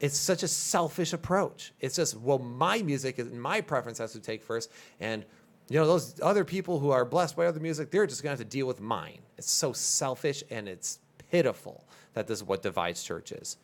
It's 0.00 0.16
such 0.16 0.42
a 0.42 0.48
selfish 0.48 1.12
approach. 1.12 1.72
It's 1.78 1.94
just, 1.94 2.16
well, 2.16 2.38
my 2.38 2.82
music 2.82 3.18
and 3.18 3.40
my 3.40 3.60
preference 3.60 3.98
has 3.98 4.12
to 4.12 4.20
take 4.20 4.42
first. 4.42 4.70
And, 4.98 5.24
you 5.68 5.78
know, 5.78 5.86
those 5.86 6.18
other 6.22 6.44
people 6.44 6.80
who 6.80 6.90
are 6.90 7.04
blessed 7.04 7.36
by 7.36 7.46
other 7.46 7.60
music, 7.60 7.90
they're 7.90 8.06
just 8.06 8.22
going 8.22 8.34
to 8.36 8.40
have 8.40 8.48
to 8.48 8.50
deal 8.50 8.66
with 8.66 8.80
mine. 8.80 9.18
It's 9.38 9.50
so 9.50 9.72
selfish 9.72 10.42
and 10.50 10.68
it's 10.68 10.98
pitiful 11.30 11.84
that 12.14 12.26
this 12.26 12.38
is 12.38 12.44
what 12.44 12.62
divides 12.62 13.04
churches. 13.04 13.58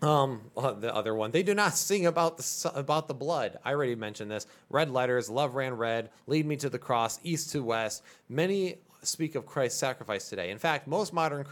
Um, 0.00 0.42
the 0.54 0.94
other 0.94 1.14
one, 1.14 1.32
they 1.32 1.42
do 1.42 1.54
not 1.54 1.74
sing 1.74 2.06
about 2.06 2.38
the 2.38 2.72
about 2.74 3.08
the 3.08 3.14
blood. 3.14 3.58
I 3.64 3.72
already 3.72 3.96
mentioned 3.96 4.30
this. 4.30 4.46
Red 4.70 4.90
letters, 4.90 5.28
love 5.28 5.56
ran 5.56 5.74
red, 5.74 6.10
lead 6.26 6.46
me 6.46 6.56
to 6.58 6.70
the 6.70 6.78
cross, 6.78 7.18
east 7.24 7.50
to 7.52 7.64
west. 7.64 8.04
Many 8.28 8.78
speak 9.02 9.34
of 9.34 9.46
Christ's 9.46 9.78
sacrifice 9.78 10.28
today. 10.28 10.50
In 10.50 10.58
fact, 10.58 10.86
most 10.86 11.12
modern 11.12 11.44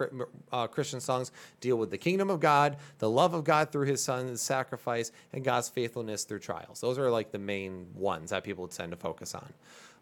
uh, 0.53 0.67
Christian 0.67 1.01
songs 1.01 1.33
deal 1.61 1.77
with 1.77 1.91
the 1.91 1.99
kingdom 1.99 2.31
of 2.31 2.41
God, 2.41 2.77
the 2.99 3.11
love 3.11 3.35
of 3.35 3.45
God 3.45 3.71
through 3.71 3.87
His 3.87 4.03
Son's 4.03 4.41
sacrifice, 4.41 5.13
and 5.33 5.45
God's 5.45 5.69
faithfulness 5.69 6.25
through 6.25 6.41
trials. 6.41 6.81
Those 6.81 6.99
are 6.99 7.11
like 7.11 7.33
the 7.33 7.39
main 7.39 7.87
ones 7.95 8.31
that 8.31 8.45
people 8.45 8.69
tend 8.69 8.93
to 8.93 8.97
focus 8.97 9.35
on. 9.35 9.53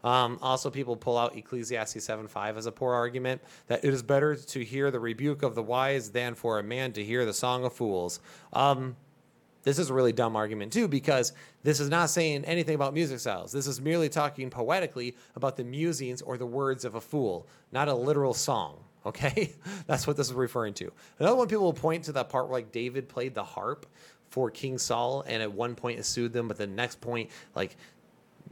Um, 0.05 0.37
also, 0.39 0.69
people 0.69 0.95
pull 0.95 1.17
out 1.17 1.35
Ecclesiastes 1.35 2.05
7:5 2.05 2.57
as 2.57 2.67
a 2.67 2.71
poor 2.71 2.93
argument 2.93 3.41
that 3.67 3.83
it 3.83 3.91
is 3.91 4.03
better 4.03 4.35
to 4.35 4.63
hear 4.63 4.91
the 4.91 4.99
rebuke 4.99 5.41
of 5.41 5.55
the 5.55 5.63
wise 5.63 6.11
than 6.11 6.35
for 6.35 6.59
a 6.59 6.63
man 6.63 6.93
to 6.93 7.03
hear 7.03 7.25
the 7.25 7.33
song 7.33 7.65
of 7.65 7.73
fools. 7.73 8.19
Um, 8.53 8.95
this 9.63 9.79
is 9.79 9.89
a 9.89 9.93
really 9.95 10.13
dumb 10.13 10.35
argument 10.35 10.71
too 10.71 10.87
because 10.87 11.33
this 11.63 11.79
is 11.79 11.89
not 11.89 12.11
saying 12.11 12.45
anything 12.45 12.75
about 12.75 12.93
music 12.93 13.19
styles. 13.19 13.51
This 13.51 13.65
is 13.65 13.81
merely 13.81 14.07
talking 14.07 14.51
poetically 14.51 15.15
about 15.35 15.57
the 15.57 15.63
musings 15.63 16.21
or 16.21 16.37
the 16.37 16.45
words 16.45 16.85
of 16.85 16.93
a 16.93 17.01
fool, 17.01 17.47
not 17.71 17.87
a 17.87 17.93
literal 17.95 18.33
song. 18.33 18.77
Okay, 19.05 19.53
that's 19.85 20.07
what 20.07 20.17
this 20.17 20.29
is 20.29 20.33
referring 20.33 20.73
to. 20.73 20.91
Another 21.19 21.35
one 21.35 21.47
people 21.47 21.65
will 21.65 21.73
point 21.73 22.05
to 22.05 22.11
that 22.13 22.27
part 22.27 22.47
where 22.47 22.53
like 22.53 22.71
David 22.71 23.07
played 23.07 23.35
the 23.35 23.43
harp 23.43 23.85
for 24.29 24.49
King 24.49 24.77
Saul, 24.77 25.23
and 25.27 25.43
at 25.43 25.51
one 25.51 25.75
point 25.75 25.99
it 25.99 26.05
soothed 26.05 26.33
them, 26.33 26.47
but 26.47 26.57
the 26.57 26.67
next 26.67 27.01
point, 27.01 27.29
like 27.55 27.77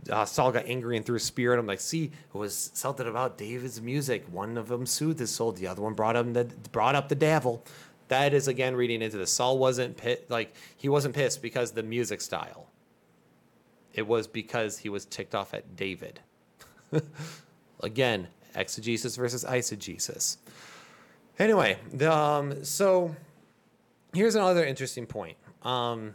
uh, 0.09 0.25
Saul 0.25 0.51
got 0.51 0.65
angry 0.65 0.97
and 0.97 1.05
threw 1.05 1.15
a 1.15 1.19
spear 1.19 1.53
at 1.53 1.59
him. 1.59 1.67
Like, 1.67 1.79
see, 1.79 2.05
it 2.05 2.37
was 2.37 2.71
something 2.73 3.07
about 3.07 3.37
David's 3.37 3.81
music. 3.81 4.25
One 4.31 4.57
of 4.57 4.67
them 4.67 4.85
soothed 4.85 5.19
his 5.19 5.31
soul. 5.31 5.51
The 5.51 5.67
other 5.67 5.81
one 5.81 5.93
brought 5.93 6.15
him 6.15 6.33
the 6.33 6.45
brought 6.71 6.95
up 6.95 7.09
the 7.09 7.15
devil. 7.15 7.63
That 8.09 8.33
is 8.33 8.47
again 8.47 8.75
reading 8.75 9.01
into 9.01 9.17
this. 9.17 9.31
Saul 9.31 9.57
wasn't 9.57 9.97
pit 9.97 10.29
like 10.29 10.55
he 10.77 10.89
wasn't 10.89 11.15
pissed 11.15 11.41
because 11.41 11.71
the 11.71 11.83
music 11.83 12.21
style. 12.21 12.67
It 13.93 14.07
was 14.07 14.27
because 14.27 14.79
he 14.79 14.89
was 14.89 15.05
ticked 15.05 15.35
off 15.35 15.53
at 15.53 15.75
David. 15.75 16.19
again, 17.81 18.27
exegesis 18.55 19.15
versus 19.15 19.43
eisegesis. 19.43 20.37
Anyway, 21.39 21.77
um, 22.07 22.63
so 22.63 23.15
here's 24.13 24.35
another 24.35 24.65
interesting 24.65 25.05
point. 25.05 25.37
Um, 25.63 26.13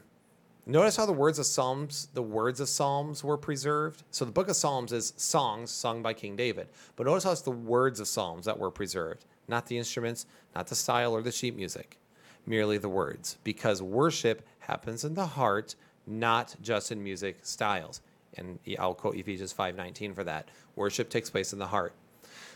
Notice 0.71 0.97
how 0.97 1.07
the 1.07 1.15
words 1.15 1.39
of 1.39 1.47
Psalms, 1.47 2.09
the 2.13 2.23
words 2.23 2.61
of 2.61 2.69
Psalms 2.69 3.25
were 3.25 3.39
preserved. 3.39 4.03
So 4.11 4.27
the 4.27 4.33
book 4.33 4.51
of 4.51 4.57
Psalms 4.57 4.93
is 4.93 5.15
songs 5.17 5.71
sung 5.71 6.03
by 6.03 6.13
King 6.13 6.37
David. 6.37 6.69
But 6.95 7.07
notice 7.07 7.25
how 7.25 7.33
it's 7.33 7.41
the 7.41 7.51
words 7.51 8.01
of 8.01 8.07
Psalms 8.07 8.45
that 8.45 8.59
were 8.59 8.71
preserved, 8.71 9.25
not 9.49 9.67
the 9.67 9.79
instruments, 9.79 10.27
not 10.55 10.67
the 10.67 10.75
style 10.75 11.15
or 11.15 11.23
the 11.23 11.33
sheet 11.33 11.57
music, 11.57 11.99
merely 12.45 12.77
the 12.77 12.91
words. 12.91 13.39
Because 13.45 13.81
worship 13.81 14.47
happens 14.59 15.05
in 15.05 15.15
the 15.15 15.29
heart, 15.29 15.75
not 16.07 16.55
just 16.61 16.93
in 16.93 17.03
music 17.03 17.39
styles. 17.41 18.03
And 18.35 18.59
I'll 18.79 18.93
quote 18.93 19.17
Ephesians 19.17 19.55
5:19 19.55 20.13
for 20.13 20.25
that. 20.25 20.51
Worship 20.77 21.09
takes 21.09 21.31
place 21.31 21.55
in 21.55 21.59
the 21.59 21.69
heart. 21.69 21.95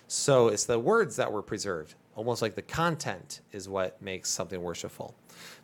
So 0.06 0.48
it's 0.48 0.66
the 0.66 0.78
words 0.78 1.16
that 1.16 1.32
were 1.32 1.40
preserved, 1.40 1.94
almost 2.14 2.42
like 2.42 2.56
the 2.56 2.60
content 2.60 3.40
is 3.52 3.70
what 3.70 4.02
makes 4.02 4.28
something 4.28 4.62
worshipful. 4.62 5.14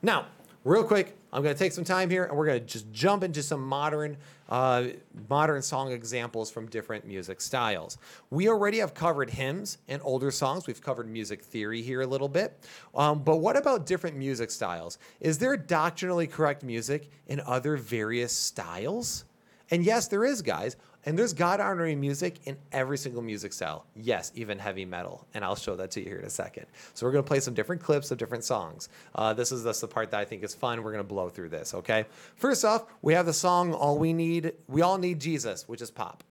Now, 0.00 0.28
real 0.64 0.85
quick, 0.85 1.16
I'm 1.32 1.43
going 1.43 1.55
to 1.55 1.59
take 1.59 1.72
some 1.72 1.85
time 1.85 2.09
here 2.10 2.24
and 2.24 2.36
we're 2.36 2.47
going 2.47 2.60
to 2.60 2.66
just 2.66 2.90
jump 2.90 3.22
into 3.22 3.43
some 3.43 3.60
modern, 3.60 4.16
uh, 4.48 4.85
modern 5.28 5.60
song 5.62 5.93
examples 5.93 6.51
from 6.51 6.66
different 6.68 7.06
music 7.06 7.40
styles. 7.40 7.98
We 8.30 8.48
already 8.48 8.78
have 8.78 8.94
covered 8.94 9.30
hymns 9.30 9.78
and 9.89 10.01
older 10.05 10.30
songs. 10.30 10.66
We've 10.66 10.80
covered 10.80 11.09
music 11.09 11.43
theory 11.43 11.82
here 11.82 12.01
a 12.01 12.06
little 12.06 12.28
bit. 12.28 12.59
Um, 12.94 13.22
but 13.22 13.36
what 13.36 13.56
about 13.56 13.86
different 13.86 14.16
music 14.16 14.51
styles? 14.51 14.98
Is 15.20 15.39
there 15.39 15.56
doctrinally 15.56 16.26
correct 16.26 16.62
music 16.62 17.10
in 17.26 17.40
other 17.40 17.76
various 17.76 18.32
styles? 18.32 19.24
And 19.70 19.85
yes, 19.85 20.09
there 20.09 20.24
is, 20.24 20.40
guys. 20.40 20.76
And 21.09 21.18
there's 21.18 21.32
God 21.32 21.59
honoring 21.59 22.01
music 22.01 22.36
in 22.44 22.59
every 22.70 22.98
single 22.98 23.22
music 23.22 23.55
style. 23.55 23.86
Yes, 23.97 24.30
even 24.35 24.59
heavy 24.59 24.85
metal. 24.85 25.26
And 25.32 25.43
I'll 25.43 25.56
show 25.56 25.74
that 25.76 25.90
to 25.93 26.01
you 26.01 26.06
here 26.06 26.18
in 26.18 26.26
a 26.26 26.30
second. 26.30 26.66
So 26.93 27.06
we're 27.06 27.12
going 27.12 27.24
to 27.24 27.26
play 27.26 27.40
some 27.40 27.55
different 27.55 27.82
clips 27.82 28.10
of 28.10 28.18
different 28.18 28.44
songs. 28.44 28.90
Uh, 29.14 29.32
this 29.32 29.51
is 29.51 29.62
the 29.62 29.89
part 29.89 30.10
that 30.10 30.20
I 30.20 30.26
think 30.26 30.43
is 30.43 30.55
fun. 30.55 30.82
We're 30.82 30.93
going 30.93 31.02
to 31.02 31.09
blow 31.09 31.30
through 31.30 31.48
this, 31.48 31.72
okay? 31.72 32.05
First 32.36 32.62
off, 32.62 32.85
we 33.01 33.14
have 33.14 33.24
the 33.24 33.32
song 33.32 33.72
All 33.72 33.97
We 33.97 34.12
Need, 34.12 34.52
We 34.66 34.82
All 34.82 34.98
Need 34.98 35.18
Jesus, 35.18 35.66
which 35.66 35.80
is 35.80 35.90
pop. 35.90 36.24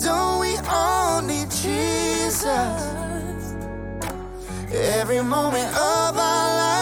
Don't 0.00 0.40
we 0.40 0.56
all 0.68 1.22
need 1.22 1.48
Jesus? 1.52 2.44
Every 4.72 5.22
moment 5.22 5.68
of 5.76 6.18
our 6.18 6.56
lives. 6.56 6.73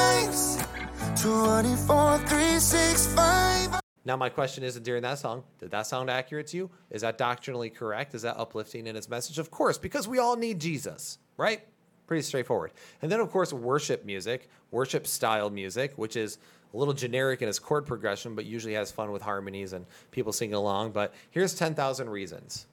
24, 1.22 2.18
3, 2.18 2.58
6, 2.58 3.06
5. 3.14 3.80
Now, 4.04 4.16
my 4.16 4.28
question 4.28 4.64
isn't 4.64 4.82
during 4.82 5.02
that 5.02 5.20
song, 5.20 5.44
did 5.60 5.70
that 5.70 5.86
sound 5.86 6.10
accurate 6.10 6.48
to 6.48 6.56
you? 6.56 6.70
Is 6.90 7.02
that 7.02 7.16
doctrinally 7.16 7.70
correct? 7.70 8.16
Is 8.16 8.22
that 8.22 8.36
uplifting 8.36 8.88
in 8.88 8.96
its 8.96 9.08
message? 9.08 9.38
Of 9.38 9.48
course, 9.48 9.78
because 9.78 10.08
we 10.08 10.18
all 10.18 10.34
need 10.34 10.58
Jesus, 10.58 11.18
right? 11.36 11.64
Pretty 12.08 12.22
straightforward. 12.22 12.72
And 13.02 13.12
then, 13.12 13.20
of 13.20 13.30
course, 13.30 13.52
worship 13.52 14.04
music, 14.04 14.48
worship 14.72 15.06
style 15.06 15.48
music, 15.48 15.92
which 15.94 16.16
is 16.16 16.38
a 16.74 16.76
little 16.76 16.94
generic 16.94 17.40
in 17.40 17.48
its 17.48 17.60
chord 17.60 17.86
progression, 17.86 18.34
but 18.34 18.44
usually 18.44 18.74
has 18.74 18.90
fun 18.90 19.12
with 19.12 19.22
harmonies 19.22 19.74
and 19.74 19.86
people 20.10 20.32
singing 20.32 20.54
along. 20.54 20.90
But 20.90 21.14
here's 21.30 21.54
10,000 21.54 22.10
Reasons. 22.10 22.66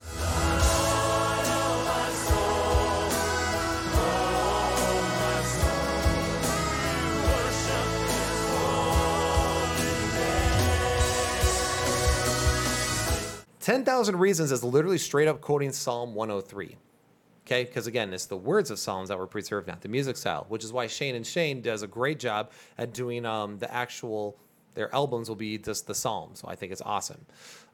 10,000 13.59 14.17
Reasons 14.17 14.51
is 14.51 14.63
literally 14.63 14.97
straight 14.97 15.27
up 15.27 15.41
quoting 15.41 15.71
Psalm 15.71 16.15
103. 16.15 16.77
Okay, 17.45 17.63
because 17.65 17.87
again, 17.87 18.13
it's 18.13 18.25
the 18.25 18.37
words 18.37 18.71
of 18.71 18.79
Psalms 18.79 19.09
that 19.09 19.17
were 19.17 19.27
preserved, 19.27 19.67
not 19.67 19.81
the 19.81 19.89
music 19.89 20.17
style, 20.17 20.45
which 20.49 20.63
is 20.63 20.71
why 20.71 20.87
Shane 20.87 21.15
and 21.15 21.25
Shane 21.25 21.61
does 21.61 21.81
a 21.81 21.87
great 21.87 22.19
job 22.19 22.51
at 22.77 22.93
doing 22.93 23.25
um, 23.25 23.57
the 23.57 23.73
actual, 23.73 24.37
their 24.75 24.93
albums 24.93 25.29
will 25.29 25.35
be 25.35 25.57
just 25.57 25.87
the 25.87 25.95
Psalms. 25.95 26.39
So 26.39 26.47
I 26.47 26.55
think 26.55 26.71
it's 26.71 26.81
awesome. 26.85 27.25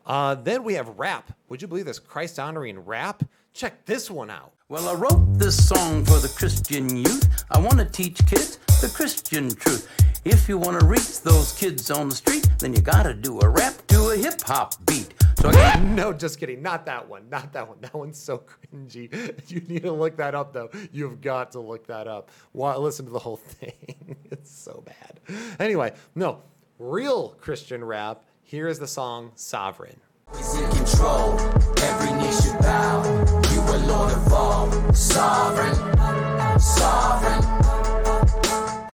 Uh, 0.05 0.35
then 0.35 0.63
we 0.63 0.75
have 0.75 0.87
rap. 0.97 1.31
Would 1.49 1.61
you 1.61 1.67
believe 1.67 1.85
this 1.85 1.99
Christ 1.99 2.39
honoring 2.39 2.79
rap? 2.79 3.23
Check 3.53 3.85
this 3.85 4.09
one 4.09 4.29
out. 4.29 4.53
Well, 4.69 4.87
I 4.87 4.93
wrote 4.93 5.37
this 5.37 5.67
song 5.67 6.05
for 6.05 6.19
the 6.19 6.29
Christian 6.29 6.95
youth. 6.95 7.45
I 7.51 7.59
want 7.59 7.77
to 7.77 7.85
teach 7.85 8.25
kids 8.25 8.57
the 8.81 8.91
Christian 8.93 9.49
truth. 9.49 9.89
If 10.25 10.49
you 10.49 10.57
want 10.57 10.79
to 10.79 10.85
reach 10.85 11.21
those 11.21 11.53
kids 11.53 11.91
on 11.91 12.09
the 12.09 12.15
street, 12.15 12.49
then 12.59 12.73
you 12.73 12.81
got 12.81 13.03
to 13.03 13.13
do 13.13 13.39
a 13.41 13.49
rap 13.49 13.73
to 13.87 14.09
a 14.09 14.15
hip 14.15 14.41
hop 14.41 14.73
beat. 14.85 15.14
So 15.45 15.51
I 15.59 15.79
no, 15.79 16.11
just 16.11 16.39
kidding. 16.39 16.63
Not 16.63 16.87
that 16.87 17.07
one. 17.07 17.29
Not 17.29 17.53
that 17.53 17.67
one. 17.67 17.77
That 17.81 17.93
one's 17.93 18.17
so 18.17 18.39
cringy. 18.39 19.11
You 19.47 19.61
need 19.61 19.83
to 19.83 19.91
look 19.91 20.17
that 20.17 20.33
up, 20.33 20.53
though. 20.53 20.71
You've 20.91 21.21
got 21.21 21.51
to 21.51 21.59
look 21.59 21.85
that 21.87 22.07
up. 22.07 22.31
Why, 22.51 22.75
listen 22.77 23.05
to 23.05 23.11
the 23.11 23.19
whole 23.19 23.35
thing. 23.37 24.15
It's 24.31 24.51
so 24.51 24.83
bad. 24.85 25.19
Anyway, 25.59 25.93
no, 26.15 26.41
real 26.79 27.29
Christian 27.39 27.83
rap. 27.83 28.23
Here 28.41 28.67
is 28.67 28.79
the 28.79 28.87
song 28.87 29.33
Sovereign. 29.35 29.99
Is 30.33 30.55
in 30.55 30.67
control. 30.71 31.39
Every 31.77 32.11
knee 32.13 32.31
should 32.31 32.57
bow. 32.59 33.03
You 33.53 33.61
are 33.61 33.77
Lord 33.77 34.13
of 34.13 34.33
all. 34.33 34.93
Sovereign. 34.93 35.75
Sovereign. 36.59 37.43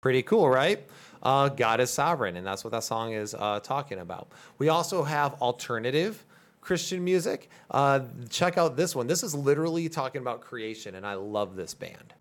Pretty 0.01 0.23
cool, 0.23 0.49
right? 0.49 0.89
Uh, 1.23 1.51
God 1.51 1.81
is 1.81 1.91
sovereign, 1.91 2.37
and 2.37 2.47
that's 2.47 2.65
what 2.65 2.71
that 2.71 2.85
song 2.85 3.13
is 3.13 3.35
uh, 3.35 3.61
talking 3.61 3.99
about. 3.99 4.33
We 4.59 4.71
also 4.71 5.03
have 5.03 5.35
alternative 5.43 6.25
Christian 6.69 7.03
music. 7.03 7.49
Uh, 7.71 8.01
check 8.29 8.59
out 8.59 8.77
this 8.77 8.95
one. 8.95 9.07
This 9.07 9.23
is 9.23 9.35
literally 9.35 9.89
talking 9.89 10.21
about 10.21 10.43
creation, 10.43 10.97
and 10.97 11.07
I 11.07 11.15
love 11.15 11.57
this 11.57 11.73
band. 11.73 12.13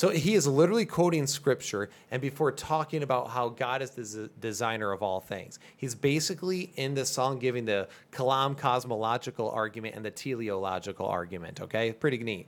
So 0.00 0.08
he 0.08 0.34
is 0.34 0.46
literally 0.46 0.86
quoting 0.86 1.26
scripture, 1.26 1.90
and 2.10 2.22
before 2.22 2.52
talking 2.52 3.02
about 3.02 3.28
how 3.28 3.50
God 3.50 3.82
is 3.82 3.90
the 3.90 4.30
designer 4.40 4.92
of 4.92 5.02
all 5.02 5.20
things, 5.20 5.58
he's 5.76 5.94
basically 5.94 6.72
in 6.76 6.94
this 6.94 7.10
song 7.10 7.38
giving 7.38 7.66
the 7.66 7.86
Kalam 8.10 8.56
cosmological 8.56 9.50
argument 9.50 9.96
and 9.96 10.02
the 10.02 10.10
teleological 10.10 11.04
argument. 11.04 11.60
Okay, 11.60 11.92
pretty 11.92 12.16
neat. 12.16 12.46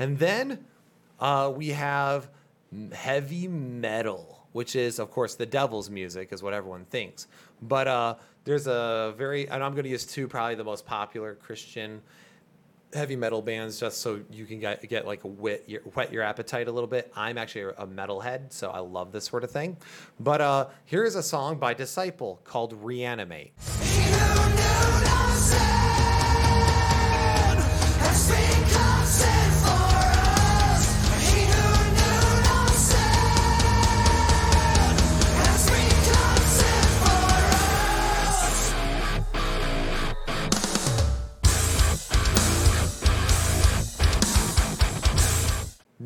And 0.00 0.18
then 0.18 0.64
uh, 1.20 1.52
we 1.54 1.68
have 1.68 2.28
heavy 2.92 3.46
metal, 3.46 4.48
which 4.50 4.74
is, 4.74 4.98
of 4.98 5.12
course, 5.12 5.36
the 5.36 5.46
devil's 5.46 5.90
music, 5.90 6.32
is 6.32 6.42
what 6.42 6.54
everyone 6.54 6.86
thinks. 6.86 7.28
But 7.62 7.86
uh, 7.86 8.14
there's 8.42 8.66
a 8.66 9.14
very, 9.16 9.48
and 9.48 9.62
I'm 9.62 9.74
going 9.74 9.84
to 9.84 9.90
use 9.90 10.04
two, 10.04 10.26
probably 10.26 10.56
the 10.56 10.64
most 10.64 10.86
popular 10.86 11.36
Christian 11.36 12.02
heavy 12.92 13.16
metal 13.16 13.42
bands 13.42 13.78
just 13.78 13.98
so 13.98 14.20
you 14.30 14.46
can 14.46 14.58
get, 14.58 14.86
get 14.88 15.06
like 15.06 15.24
a 15.24 15.28
wet 15.28 15.68
your, 15.68 15.80
whet 15.94 16.12
your 16.12 16.22
appetite 16.22 16.68
a 16.68 16.72
little 16.72 16.88
bit. 16.88 17.12
I'm 17.14 17.38
actually 17.38 17.72
a 17.78 17.86
metalhead, 17.86 18.52
so 18.52 18.70
I 18.70 18.80
love 18.80 19.12
this 19.12 19.24
sort 19.24 19.44
of 19.44 19.50
thing. 19.50 19.76
But 20.18 20.40
uh, 20.40 20.68
here 20.84 21.04
is 21.04 21.14
a 21.14 21.22
song 21.22 21.58
by 21.58 21.74
Disciple 21.74 22.40
called 22.44 22.72
Reanimate. 22.72 23.52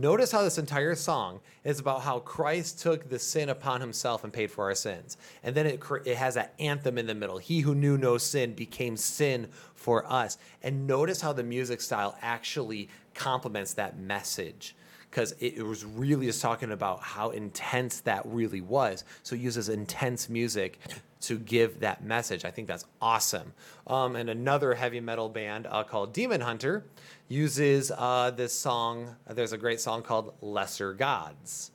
Notice 0.05 0.33
how 0.33 0.43
this 0.43 0.59
entire 0.59 0.95
song 0.97 1.41
is 1.65 1.81
about 1.81 2.03
how 2.03 2.19
Christ 2.19 2.79
took 2.79 3.09
the 3.09 3.19
sin 3.19 3.49
upon 3.49 3.81
himself 3.81 4.23
and 4.23 4.31
paid 4.31 4.51
for 4.51 4.65
our 4.65 4.75
sins. 4.75 5.17
And 5.43 5.55
then 5.55 5.67
it, 5.67 5.83
it 6.05 6.19
has 6.19 6.37
an 6.37 6.49
anthem 6.59 6.99
in 6.99 7.07
the 7.07 7.15
middle. 7.15 7.39
He 7.39 7.61
who 7.61 7.75
knew 7.75 7.97
no 7.97 8.19
sin 8.19 8.53
became 8.53 8.99
sin 8.99 9.49
for 9.75 10.05
us. 10.13 10.37
And 10.63 10.87
notice 10.87 11.23
how 11.23 11.33
the 11.33 11.43
music 11.43 11.81
style 11.81 12.19
actually 12.21 12.91
complements 13.15 13.73
that 13.75 13.99
message 13.99 14.77
because 15.09 15.33
it, 15.41 15.55
it, 15.57 15.63
was 15.63 15.87
really 15.87 16.27
just 16.27 16.43
talking 16.43 16.73
about 16.73 17.01
how 17.01 17.31
intense 17.31 18.01
that 18.01 18.27
really 18.27 18.61
was. 18.61 19.05
So 19.23 19.35
it 19.35 19.41
uses 19.41 19.71
intense 19.71 20.29
music 20.29 20.81
to 21.29 21.39
give 21.39 21.81
that 21.81 22.05
message. 22.05 22.45
I 22.45 22.51
think 22.51 22.69
that's 22.69 22.85
awesome. 23.01 23.53
Um, 23.87 24.17
and 24.17 24.29
another 24.29 24.75
heavy 24.75 25.01
metal 25.01 25.29
band 25.29 25.67
uh, 25.71 25.85
called 25.85 26.13
Demon 26.13 26.41
Hunter 26.41 26.85
uses 27.29 27.91
uh, 27.91 28.31
this 28.31 28.53
song. 28.53 29.17
There's 29.29 29.53
a 29.53 29.59
great 29.59 29.81
song 29.81 30.03
called 30.03 30.35
Lesser 30.41 30.93
Gods. 30.93 31.71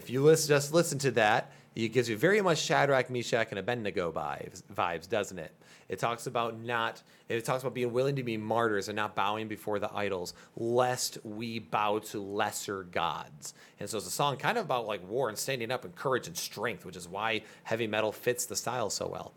If 0.00 0.08
you 0.08 0.34
just 0.34 0.72
listen 0.74 0.98
to 1.00 1.10
that, 1.12 1.52
it 1.74 1.88
gives 1.88 2.08
you 2.08 2.16
very 2.16 2.40
much 2.40 2.58
Shadrach, 2.58 3.10
Meshach, 3.10 3.48
and 3.50 3.58
Abednego 3.58 4.10
vibes, 4.10 4.62
vibes, 4.74 5.08
doesn't 5.08 5.38
it? 5.38 5.52
It 5.88 5.98
talks 5.98 6.26
about 6.26 6.58
not, 6.60 7.02
it 7.28 7.44
talks 7.44 7.62
about 7.62 7.74
being 7.74 7.92
willing 7.92 8.16
to 8.16 8.22
be 8.22 8.36
martyrs 8.36 8.88
and 8.88 8.96
not 8.96 9.14
bowing 9.14 9.48
before 9.48 9.78
the 9.78 9.92
idols, 9.94 10.34
lest 10.56 11.18
we 11.24 11.58
bow 11.58 11.98
to 11.98 12.20
lesser 12.20 12.84
gods. 12.84 13.54
And 13.78 13.88
so 13.88 13.98
it's 13.98 14.06
a 14.06 14.10
song 14.10 14.36
kind 14.36 14.58
of 14.58 14.64
about 14.64 14.86
like 14.86 15.08
war 15.08 15.28
and 15.28 15.36
standing 15.38 15.70
up 15.70 15.84
and 15.84 15.94
courage 15.94 16.26
and 16.26 16.36
strength, 16.36 16.84
which 16.84 16.96
is 16.96 17.08
why 17.08 17.42
heavy 17.64 17.86
metal 17.86 18.12
fits 18.12 18.46
the 18.46 18.56
style 18.56 18.90
so 18.90 19.08
well. 19.08 19.32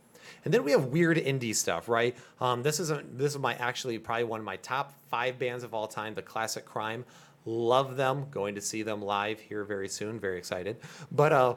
And 0.45 0.53
then 0.53 0.63
we 0.63 0.71
have 0.71 0.85
weird 0.85 1.17
indie 1.17 1.55
stuff, 1.55 1.89
right? 1.89 2.15
Um, 2.39 2.63
this 2.63 2.79
is 2.79 2.91
a, 2.91 3.03
this 3.13 3.33
is 3.33 3.39
my 3.39 3.55
actually 3.55 3.97
probably 3.97 4.25
one 4.25 4.39
of 4.39 4.45
my 4.45 4.57
top 4.57 4.93
five 5.09 5.39
bands 5.39 5.63
of 5.63 5.73
all 5.73 5.87
time, 5.87 6.13
the 6.13 6.21
Classic 6.21 6.65
Crime. 6.65 7.05
Love 7.45 7.97
them. 7.97 8.27
Going 8.31 8.55
to 8.55 8.61
see 8.61 8.83
them 8.83 9.01
live 9.01 9.39
here 9.39 9.63
very 9.65 9.89
soon. 9.89 10.19
Very 10.19 10.37
excited. 10.37 10.77
But 11.11 11.33
uh, 11.33 11.55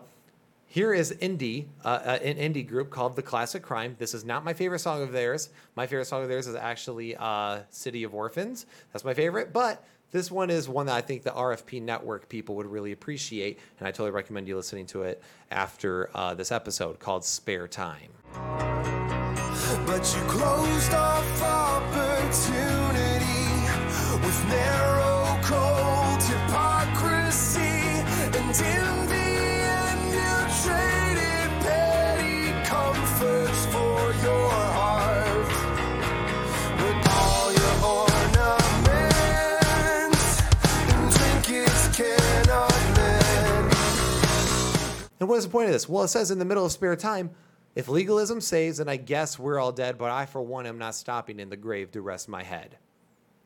here 0.66 0.92
is 0.92 1.12
indie, 1.22 1.66
uh, 1.84 1.88
uh, 1.88 2.18
an 2.22 2.36
indie 2.36 2.66
group 2.66 2.90
called 2.90 3.16
The 3.16 3.22
Classic 3.22 3.62
Crime. 3.62 3.96
This 3.98 4.14
is 4.14 4.24
not 4.24 4.44
my 4.44 4.52
favorite 4.52 4.80
song 4.80 5.02
of 5.02 5.12
theirs. 5.12 5.50
My 5.74 5.86
favorite 5.86 6.06
song 6.06 6.22
of 6.22 6.28
theirs 6.28 6.46
is 6.46 6.54
actually 6.54 7.16
uh, 7.16 7.60
City 7.70 8.02
of 8.04 8.14
Orphans. 8.14 8.66
That's 8.92 9.04
my 9.04 9.14
favorite. 9.14 9.52
But 9.52 9.84
this 10.10 10.30
one 10.30 10.50
is 10.50 10.68
one 10.68 10.86
that 10.86 10.94
I 10.94 11.00
think 11.00 11.22
the 11.22 11.30
RFP 11.30 11.82
network 11.82 12.28
people 12.28 12.56
would 12.56 12.66
really 12.66 12.92
appreciate. 12.92 13.58
And 13.78 13.88
I 13.88 13.90
totally 13.90 14.10
recommend 14.10 14.48
you 14.48 14.56
listening 14.56 14.86
to 14.86 15.02
it 15.02 15.22
after 15.50 16.10
uh, 16.14 16.34
this 16.34 16.50
episode 16.52 16.98
called 16.98 17.24
Spare 17.24 17.68
Time. 17.68 18.10
but 18.34 20.14
you 20.16 20.22
closed 20.28 20.94
off 20.94 21.42
opportunity 21.42 23.06
with 24.24 24.44
narrow, 24.48 25.15
And 45.18 45.28
what 45.28 45.38
is 45.38 45.44
the 45.44 45.50
point 45.50 45.66
of 45.66 45.72
this? 45.72 45.88
Well, 45.88 46.04
it 46.04 46.08
says 46.08 46.30
in 46.30 46.38
the 46.38 46.44
middle 46.44 46.64
of 46.64 46.72
spare 46.72 46.96
time, 46.96 47.30
if 47.74 47.88
legalism 47.88 48.40
saves, 48.40 48.78
then 48.78 48.88
I 48.88 48.96
guess 48.96 49.38
we're 49.38 49.58
all 49.58 49.72
dead, 49.72 49.98
but 49.98 50.10
I, 50.10 50.26
for 50.26 50.40
one, 50.40 50.66
am 50.66 50.78
not 50.78 50.94
stopping 50.94 51.38
in 51.38 51.50
the 51.50 51.56
grave 51.56 51.90
to 51.92 52.00
rest 52.00 52.28
my 52.28 52.42
head. 52.42 52.78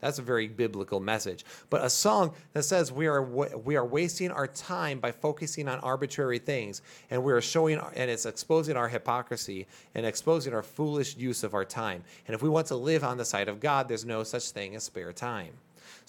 That's 0.00 0.18
a 0.18 0.22
very 0.22 0.48
biblical 0.48 0.98
message. 0.98 1.44
But 1.68 1.84
a 1.84 1.90
song 1.90 2.32
that 2.54 2.62
says 2.62 2.90
we 2.90 3.06
are 3.06 3.22
we 3.22 3.76
are 3.76 3.84
wasting 3.84 4.30
our 4.30 4.46
time 4.46 4.98
by 4.98 5.12
focusing 5.12 5.68
on 5.68 5.78
arbitrary 5.80 6.38
things, 6.38 6.80
and 7.10 7.22
we 7.22 7.32
are 7.32 7.40
showing 7.40 7.78
and 7.78 8.10
it's 8.10 8.24
exposing 8.24 8.76
our 8.76 8.88
hypocrisy 8.88 9.66
and 9.94 10.06
exposing 10.06 10.54
our 10.54 10.62
foolish 10.62 11.16
use 11.16 11.42
of 11.44 11.52
our 11.52 11.66
time. 11.66 12.02
And 12.26 12.34
if 12.34 12.42
we 12.42 12.48
want 12.48 12.68
to 12.68 12.76
live 12.76 13.04
on 13.04 13.18
the 13.18 13.24
side 13.24 13.48
of 13.48 13.60
God, 13.60 13.88
there's 13.88 14.06
no 14.06 14.22
such 14.22 14.50
thing 14.50 14.74
as 14.74 14.84
spare 14.84 15.12
time. 15.12 15.52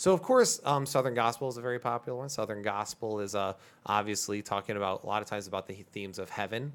So 0.01 0.13
of 0.13 0.23
course, 0.23 0.59
um, 0.65 0.87
Southern 0.87 1.13
Gospel 1.13 1.47
is 1.47 1.57
a 1.57 1.61
very 1.61 1.77
popular 1.77 2.17
one. 2.17 2.27
Southern 2.27 2.63
Gospel 2.63 3.19
is 3.19 3.35
uh, 3.35 3.53
obviously 3.85 4.41
talking 4.41 4.75
about 4.75 5.03
a 5.03 5.05
lot 5.05 5.21
of 5.21 5.27
times 5.27 5.45
about 5.45 5.67
the 5.67 5.75
themes 5.75 6.17
of 6.17 6.27
heaven 6.27 6.73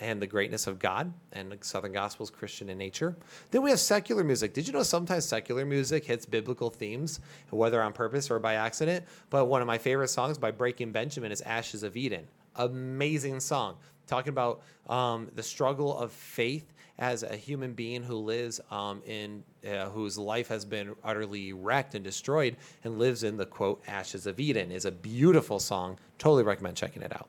and 0.00 0.22
the 0.22 0.26
greatness 0.26 0.66
of 0.66 0.78
God, 0.78 1.12
and 1.34 1.54
Southern 1.60 1.92
Gospel 1.92 2.24
is 2.24 2.30
Christian 2.30 2.70
in 2.70 2.78
nature. 2.78 3.14
Then 3.50 3.60
we 3.60 3.68
have 3.68 3.78
secular 3.78 4.24
music. 4.24 4.54
Did 4.54 4.66
you 4.66 4.72
know 4.72 4.82
sometimes 4.82 5.26
secular 5.26 5.66
music 5.66 6.06
hits 6.06 6.24
biblical 6.24 6.70
themes, 6.70 7.20
whether 7.50 7.82
on 7.82 7.92
purpose 7.92 8.30
or 8.30 8.38
by 8.38 8.54
accident? 8.54 9.04
But 9.28 9.48
one 9.48 9.60
of 9.60 9.66
my 9.66 9.76
favorite 9.76 10.08
songs 10.08 10.38
by 10.38 10.50
Breaking 10.50 10.92
Benjamin 10.92 11.30
is 11.30 11.42
"Ashes 11.42 11.82
of 11.82 11.94
Eden." 11.94 12.26
Amazing 12.56 13.40
song, 13.40 13.76
talking 14.06 14.30
about 14.30 14.62
um, 14.88 15.30
the 15.34 15.42
struggle 15.42 15.94
of 15.98 16.10
faith 16.10 16.72
as 17.02 17.24
a 17.24 17.34
human 17.34 17.72
being 17.72 18.00
who 18.00 18.14
lives 18.14 18.60
um, 18.70 19.02
in 19.04 19.42
uh, 19.68 19.86
whose 19.86 20.16
life 20.16 20.46
has 20.46 20.64
been 20.64 20.94
utterly 21.02 21.52
wrecked 21.52 21.96
and 21.96 22.04
destroyed 22.04 22.56
and 22.84 22.96
lives 22.96 23.24
in 23.24 23.36
the 23.36 23.44
quote 23.44 23.82
ashes 23.88 24.24
of 24.24 24.38
eden 24.38 24.70
is 24.70 24.84
a 24.84 24.90
beautiful 24.92 25.58
song. 25.58 25.98
Totally 26.18 26.44
recommend 26.44 26.76
checking 26.76 27.02
it 27.02 27.12
out. 27.12 27.28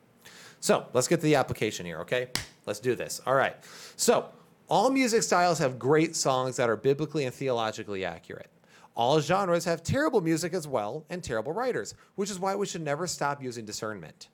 So 0.59 0.85
let's 0.93 1.07
get 1.07 1.15
to 1.17 1.23
the 1.23 1.33
application 1.33 1.87
here 1.87 1.99
okay? 2.01 2.27
Let's 2.67 2.79
do 2.79 2.93
this. 2.93 3.19
All 3.25 3.33
right. 3.33 3.55
So 3.95 4.29
all 4.69 4.91
music 4.91 5.23
styles 5.23 5.57
have 5.57 5.79
great 5.79 6.15
songs 6.15 6.55
that 6.57 6.69
are 6.69 6.77
biblically 6.77 7.25
and 7.25 7.33
theologically 7.33 8.05
accurate. 8.05 8.51
All 8.95 9.19
genres 9.21 9.65
have 9.65 9.81
terrible 9.81 10.21
music 10.21 10.53
as 10.53 10.67
well 10.67 11.03
and 11.09 11.23
terrible 11.23 11.51
writers 11.51 11.95
which 12.13 12.29
is 12.29 12.39
why 12.39 12.53
we 12.53 12.67
should 12.67 12.83
never 12.83 13.07
stop 13.07 13.41
using 13.41 13.65
discernment. 13.65 14.27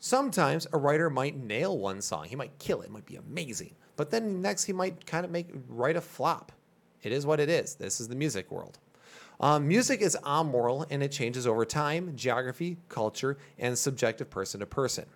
Sometimes 0.00 0.66
a 0.72 0.78
writer 0.78 1.08
might 1.08 1.36
nail 1.36 1.78
one 1.78 2.02
song. 2.02 2.24
He 2.24 2.34
might 2.34 2.58
kill 2.58 2.80
it. 2.80 2.86
It 2.86 2.90
might 2.90 3.06
be 3.06 3.14
amazing. 3.14 3.76
But 4.02 4.10
then 4.10 4.42
next 4.42 4.64
he 4.64 4.72
might 4.72 5.06
kind 5.06 5.24
of 5.24 5.30
make 5.30 5.46
write 5.68 5.94
a 5.94 6.00
flop. 6.00 6.50
It 7.04 7.12
is 7.12 7.24
what 7.24 7.38
it 7.38 7.48
is. 7.48 7.76
This 7.76 8.00
is 8.00 8.08
the 8.08 8.16
music 8.16 8.50
world. 8.50 8.80
Um, 9.38 9.68
music 9.68 10.02
is 10.02 10.18
amoral 10.26 10.84
and 10.90 11.04
it 11.04 11.12
changes 11.12 11.46
over 11.46 11.64
time, 11.64 12.16
geography, 12.16 12.78
culture, 12.88 13.38
and 13.60 13.78
subjective 13.78 14.28
person 14.28 14.58
to 14.58 14.66
person. 14.66 15.06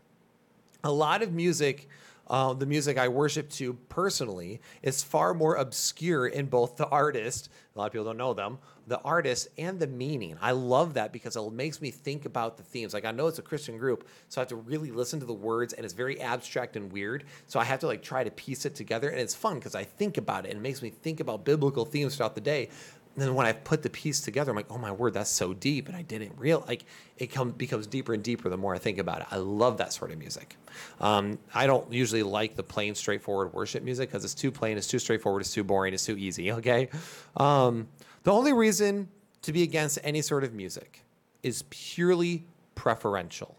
A 0.85 0.93
lot 0.93 1.21
of 1.21 1.33
music, 1.33 1.89
uh, 2.29 2.53
the 2.53 2.65
music 2.65 2.97
I 2.97 3.09
worship 3.09 3.51
to 3.55 3.73
personally, 3.89 4.61
is 4.85 5.03
far 5.03 5.35
more 5.35 5.57
obscure 5.57 6.29
in 6.29 6.47
both 6.47 6.77
the 6.77 6.87
artist, 6.87 7.49
a 7.77 7.79
lot 7.79 7.87
of 7.87 7.93
people 7.93 8.07
don't 8.07 8.17
know 8.17 8.33
them, 8.33 8.59
the 8.87 8.99
artist, 9.01 9.49
and 9.59 9.79
the 9.79 9.87
meaning. 9.87 10.39
I 10.41 10.53
love 10.53 10.95
that 10.95 11.13
because 11.13 11.37
it 11.37 11.53
makes 11.53 11.83
me 11.83 11.91
think 11.91 12.25
about 12.25 12.57
the 12.57 12.63
themes. 12.63 12.95
Like, 12.95 13.05
I 13.05 13.11
know 13.11 13.27
it's 13.27 13.39
a 13.39 13.43
Christian 13.43 13.77
group, 13.77 14.09
so 14.29 14.41
I 14.41 14.43
have 14.43 14.49
to 14.49 14.57
really 14.57 14.91
listen 14.91 15.21
to 15.21 15.27
the 15.27 15.35
words, 15.35 15.75
and 15.75 15.85
it's 15.85 15.93
very 15.93 16.21
abstract 16.21 16.77
and 16.77 16.91
weird. 16.91 17.25
So 17.47 17.61
I 17.61 17.65
have 17.65 17.81
to 17.81 17.87
like 17.87 18.03
try 18.03 18.25
to 18.25 18.31
piece 18.31 18.65
it 18.65 18.75
together, 18.75 19.11
and 19.11 19.21
it's 19.21 19.35
fun 19.35 19.57
because 19.57 19.75
I 19.75 19.85
think 19.85 20.17
about 20.17 20.47
it, 20.47 20.51
and 20.51 20.59
it 20.59 20.63
makes 20.63 20.81
me 20.81 20.91
think 20.91 21.21
about 21.21 21.45
biblical 21.45 21.85
themes 21.85 22.17
throughout 22.17 22.35
the 22.35 22.41
day. 22.41 22.71
Then 23.17 23.35
when 23.35 23.47
I 23.47 23.53
put 23.53 23.83
the 23.83 23.89
piece 23.89 24.21
together, 24.21 24.51
I'm 24.51 24.57
like, 24.57 24.71
oh 24.71 24.77
my 24.77 24.93
word, 24.93 25.15
that's 25.15 25.31
so 25.31 25.55
deep, 25.55 25.89
and 25.89 25.97
I 25.97 26.03
didn't 26.03 26.33
real 26.37 26.65
like 26.69 26.85
it 27.17 27.29
come, 27.29 27.51
becomes 27.51 27.87
deeper 27.87 28.13
and 28.13 28.23
deeper 28.23 28.49
the 28.51 28.59
more 28.59 28.75
I 28.75 28.79
think 28.79 28.99
about 28.99 29.23
it. 29.23 29.27
I 29.31 29.37
love 29.37 29.79
that 29.79 29.93
sort 29.93 30.11
of 30.11 30.19
music. 30.19 30.57
Um, 31.01 31.39
I 31.55 31.67
don't 31.67 31.91
usually 31.93 32.23
like 32.23 32.57
the 32.57 32.63
plain, 32.63 32.95
straightforward 32.95 33.55
worship 33.55 33.83
music 33.83 34.11
because 34.11 34.25
it's 34.25 34.35
too 34.35 34.51
plain, 34.51 34.77
it's 34.77 34.87
too 34.87 34.99
straightforward, 34.99 35.41
it's 35.41 35.53
too 35.53 35.65
boring, 35.65 35.95
it's 35.95 36.05
too 36.05 36.17
easy. 36.17 36.53
Okay, 36.53 36.91
um, 37.37 37.89
the 38.25 38.33
only 38.33 38.53
reason 38.53 39.09
to 39.43 39.53
be 39.53 39.63
against 39.63 39.99
any 40.03 40.21
sort 40.23 40.45
of 40.45 40.53
music 40.53 41.03
is 41.43 41.65
purely 41.71 42.45
preferential. 42.75 43.57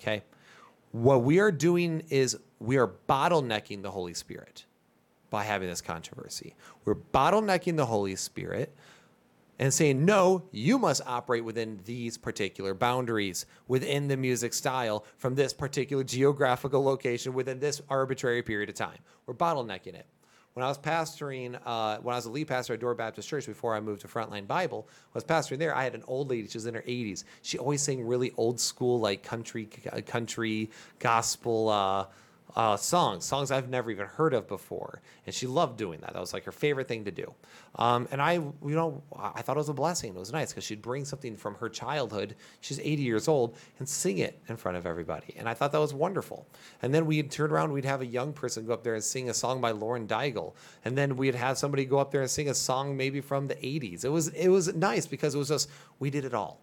Okay, 0.00 0.22
what 0.92 1.22
we 1.22 1.38
are 1.38 1.52
doing 1.52 2.02
is 2.08 2.38
we 2.60 2.76
are 2.78 2.90
bottlenecking 3.08 3.82
the 3.82 3.90
Holy 3.90 4.14
Spirit 4.14 4.64
by 5.36 5.44
having 5.44 5.68
this 5.68 5.82
controversy. 5.82 6.54
We're 6.86 6.94
bottlenecking 6.94 7.76
the 7.76 7.84
Holy 7.84 8.16
Spirit 8.16 8.74
and 9.58 9.72
saying, 9.72 10.02
no, 10.02 10.44
you 10.50 10.78
must 10.78 11.02
operate 11.06 11.44
within 11.44 11.78
these 11.84 12.16
particular 12.16 12.72
boundaries, 12.72 13.44
within 13.68 14.08
the 14.08 14.16
music 14.16 14.54
style, 14.54 15.04
from 15.18 15.34
this 15.34 15.52
particular 15.52 16.04
geographical 16.04 16.82
location, 16.82 17.34
within 17.34 17.60
this 17.60 17.82
arbitrary 17.90 18.42
period 18.42 18.70
of 18.70 18.76
time. 18.76 18.96
We're 19.26 19.34
bottlenecking 19.34 19.88
it. 19.88 20.06
When 20.54 20.64
I 20.64 20.68
was 20.68 20.78
pastoring, 20.78 21.60
uh, 21.66 21.98
when 21.98 22.14
I 22.14 22.16
was 22.16 22.24
a 22.24 22.30
lead 22.30 22.48
pastor 22.48 22.72
at 22.72 22.80
Door 22.80 22.94
Baptist 22.94 23.28
Church 23.28 23.44
before 23.44 23.74
I 23.74 23.80
moved 23.80 24.00
to 24.00 24.08
Frontline 24.08 24.46
Bible, 24.46 24.88
I 24.88 25.10
was 25.12 25.24
pastoring 25.24 25.58
there, 25.58 25.76
I 25.76 25.84
had 25.84 25.94
an 25.94 26.02
old 26.06 26.30
lady. 26.30 26.48
She 26.48 26.56
was 26.56 26.64
in 26.64 26.72
her 26.72 26.84
80s. 26.88 27.24
She 27.42 27.58
always 27.58 27.82
sang 27.82 28.06
really 28.06 28.32
old 28.38 28.58
school, 28.58 29.00
like 29.00 29.22
country, 29.22 29.66
country 30.06 30.70
gospel 30.98 31.68
uh, 31.68 32.06
uh, 32.56 32.74
songs, 32.74 33.24
songs 33.26 33.50
I've 33.50 33.68
never 33.68 33.90
even 33.90 34.06
heard 34.06 34.32
of 34.32 34.48
before, 34.48 35.02
and 35.26 35.34
she 35.34 35.46
loved 35.46 35.76
doing 35.76 36.00
that. 36.00 36.14
That 36.14 36.20
was 36.20 36.32
like 36.32 36.44
her 36.44 36.52
favorite 36.52 36.88
thing 36.88 37.04
to 37.04 37.10
do. 37.10 37.34
Um, 37.74 38.08
and 38.10 38.22
I, 38.22 38.32
you 38.32 38.54
know, 38.62 39.02
I 39.14 39.42
thought 39.42 39.56
it 39.56 39.58
was 39.58 39.68
a 39.68 39.74
blessing. 39.74 40.16
It 40.16 40.18
was 40.18 40.32
nice 40.32 40.52
because 40.52 40.64
she'd 40.64 40.80
bring 40.80 41.04
something 41.04 41.36
from 41.36 41.54
her 41.56 41.68
childhood. 41.68 42.34
She's 42.62 42.80
80 42.80 43.02
years 43.02 43.28
old 43.28 43.58
and 43.78 43.86
sing 43.86 44.18
it 44.18 44.40
in 44.48 44.56
front 44.56 44.78
of 44.78 44.86
everybody, 44.86 45.34
and 45.36 45.48
I 45.48 45.52
thought 45.54 45.70
that 45.72 45.80
was 45.80 45.92
wonderful. 45.92 46.46
And 46.80 46.94
then 46.94 47.04
we'd 47.04 47.30
turn 47.30 47.50
around, 47.50 47.72
we'd 47.72 47.84
have 47.84 48.00
a 48.00 48.06
young 48.06 48.32
person 48.32 48.64
go 48.64 48.72
up 48.72 48.82
there 48.82 48.94
and 48.94 49.04
sing 49.04 49.28
a 49.28 49.34
song 49.34 49.60
by 49.60 49.72
Lauren 49.72 50.06
Daigle, 50.06 50.54
and 50.84 50.96
then 50.96 51.16
we'd 51.16 51.34
have 51.34 51.58
somebody 51.58 51.84
go 51.84 51.98
up 51.98 52.10
there 52.10 52.22
and 52.22 52.30
sing 52.30 52.48
a 52.48 52.54
song 52.54 52.96
maybe 52.96 53.20
from 53.20 53.48
the 53.48 53.56
80s. 53.56 54.02
It 54.02 54.08
was 54.08 54.28
it 54.28 54.48
was 54.48 54.74
nice 54.74 55.06
because 55.06 55.34
it 55.34 55.38
was 55.38 55.48
just 55.48 55.68
we 55.98 56.08
did 56.08 56.24
it 56.24 56.32
all. 56.32 56.62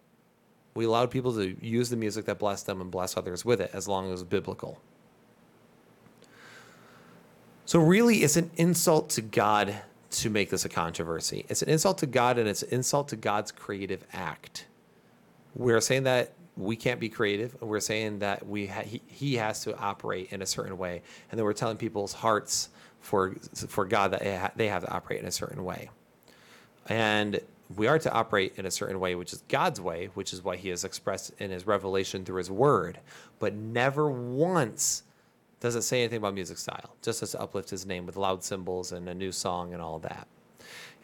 We 0.73 0.85
allowed 0.85 1.11
people 1.11 1.33
to 1.33 1.55
use 1.63 1.91
the 1.91 1.97
music 1.97 2.25
that 2.25 2.39
blessed 2.39 2.65
them 2.65 2.81
and 2.81 2.89
bless 2.89 3.15
others 3.15 3.45
with 3.45 3.61
it 3.61 3.69
as 3.73 3.87
long 3.87 4.05
as 4.05 4.09
it 4.09 4.13
was 4.13 4.23
biblical. 4.23 4.79
So, 7.65 7.79
really, 7.79 8.17
it's 8.17 8.35
an 8.35 8.51
insult 8.57 9.09
to 9.11 9.21
God 9.21 9.73
to 10.11 10.29
make 10.29 10.49
this 10.49 10.65
a 10.65 10.69
controversy. 10.69 11.45
It's 11.49 11.61
an 11.61 11.69
insult 11.69 11.97
to 11.99 12.05
God 12.05 12.37
and 12.37 12.47
it's 12.47 12.61
an 12.61 12.69
insult 12.71 13.07
to 13.09 13.15
God's 13.15 13.51
creative 13.51 14.05
act. 14.13 14.67
We're 15.55 15.81
saying 15.81 16.03
that 16.03 16.33
we 16.55 16.75
can't 16.75 16.99
be 16.99 17.09
creative. 17.09 17.59
We're 17.61 17.79
saying 17.79 18.19
that 18.19 18.45
we 18.45 18.67
ha- 18.67 18.81
he, 18.81 19.01
he 19.07 19.35
has 19.35 19.63
to 19.63 19.77
operate 19.77 20.31
in 20.31 20.41
a 20.41 20.45
certain 20.45 20.77
way. 20.77 21.01
And 21.31 21.39
then 21.39 21.45
we're 21.45 21.53
telling 21.53 21.77
people's 21.77 22.13
hearts 22.13 22.69
for, 22.99 23.35
for 23.67 23.85
God 23.85 24.11
that 24.11 24.23
ha- 24.23 24.51
they 24.55 24.67
have 24.67 24.83
to 24.83 24.91
operate 24.91 25.21
in 25.21 25.25
a 25.25 25.31
certain 25.31 25.63
way. 25.63 25.89
And 26.87 27.39
we 27.75 27.87
are 27.87 27.97
to 27.97 28.11
operate 28.11 28.53
in 28.57 28.65
a 28.65 28.71
certain 28.71 28.99
way, 28.99 29.15
which 29.15 29.33
is 29.33 29.43
God's 29.47 29.81
way, 29.81 30.09
which 30.13 30.33
is 30.33 30.43
what 30.43 30.59
He 30.59 30.69
has 30.69 30.83
expressed 30.83 31.31
in 31.39 31.49
His 31.49 31.65
revelation 31.65 32.23
through 32.23 32.37
His 32.37 32.51
Word. 32.51 32.99
But 33.39 33.55
never 33.55 34.11
once 34.11 35.03
does 35.63 35.77
it 35.77 35.83
say 35.83 36.01
anything 36.01 36.17
about 36.17 36.33
music 36.33 36.57
style, 36.57 36.93
just 37.01 37.23
to 37.23 37.39
uplift 37.39 37.69
His 37.69 37.85
name 37.85 38.05
with 38.05 38.17
loud 38.17 38.43
cymbals 38.43 38.91
and 38.91 39.07
a 39.07 39.13
new 39.13 39.31
song 39.31 39.71
and 39.71 39.81
all 39.81 39.97
that. 39.99 40.27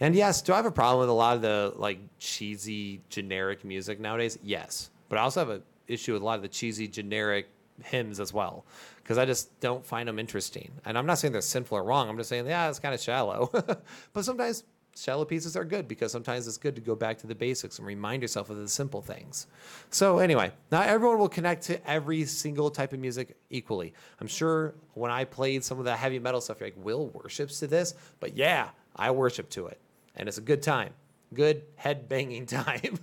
And 0.02 0.14
yes, 0.14 0.41
do 0.41 0.52
I 0.52 0.57
have 0.57 0.65
a 0.65 0.72
problem 0.72 0.99
with 0.99 1.07
a 1.07 1.14
lot 1.14 1.38
of 1.38 1.41
the 1.41 1.73
like 1.77 1.99
cheesy 2.19 2.99
generic 3.10 3.64
music 3.64 4.02
nowadays? 4.02 4.38
Yes, 4.44 4.90
but 5.07 5.18
I 5.18 5.22
also 5.22 5.40
have 5.40 5.49
an 5.49 5.64
issue 5.88 6.11
with 6.11 6.22
a 6.22 6.26
lot 6.26 6.36
of 6.36 6.41
the 6.41 6.49
cheesy 6.49 6.90
generic 6.90 7.48
hymns 7.86 8.19
as 8.19 8.34
well 8.34 8.65
because 8.98 9.18
I 9.18 9.23
just 9.23 9.57
don't 9.61 9.86
find 9.86 10.10
them 10.10 10.19
interesting. 10.19 10.69
And 10.84 10.98
I'm 10.98 11.06
not 11.06 11.19
saying 11.19 11.31
they're 11.31 11.41
sinful 11.41 11.77
or 11.77 11.84
wrong. 11.86 12.10
I'm 12.10 12.18
just 12.18 12.27
saying 12.27 12.45
yeah, 12.45 12.68
it's 12.68 12.80
kind 12.80 12.94
of 12.94 12.99
shallow. 12.99 13.49
but 14.14 14.26
sometimes 14.26 14.65
shallow 15.01 15.26
pieces 15.26 15.55
are 15.55 15.63
good 15.63 15.88
because 15.88 16.11
sometimes 16.11 16.47
it's 16.47 16.57
good 16.57 16.76
to 16.76 16.81
go 16.81 16.95
back 16.95 17.17
to 17.19 17.27
the 17.27 17.35
basics 17.35 17.77
and 17.77 17.88
remind 17.88 18.21
yourself 18.21 18.49
of 18.49 18.57
the 18.57 18.67
simple 18.67 19.01
things. 19.01 19.47
So 19.89 20.19
anyway, 20.19 20.51
not 20.71 20.88
everyone 20.88 21.19
will 21.19 21.30
connect 21.30 21.63
to 21.63 21.89
every 21.89 22.26
single 22.26 22.69
type 22.69 22.93
of 22.93 22.99
music 22.99 23.38
equally. 23.49 23.93
I'm 24.19 24.27
sure 24.27 24.76
when 24.93 25.11
I 25.11 25.26
played 25.26 25.63
some 25.63 25.80
of 25.80 25.85
the 25.85 25.95
heavy 25.95 26.19
metal 26.19 26.41
stuff, 26.41 26.59
you're 26.59 26.67
like, 26.67 26.84
Will 26.84 27.07
worships 27.07 27.59
to 27.59 27.67
this? 27.67 27.95
But 28.19 28.35
yeah, 28.35 28.69
I 28.95 29.11
worship 29.11 29.49
to 29.51 29.67
it. 29.67 29.80
And 30.15 30.27
it's 30.27 30.38
a 30.38 30.41
good 30.41 30.61
time. 30.61 30.93
Good 31.34 31.63
head 31.76 32.09
banging 32.09 32.45
time. 32.47 32.99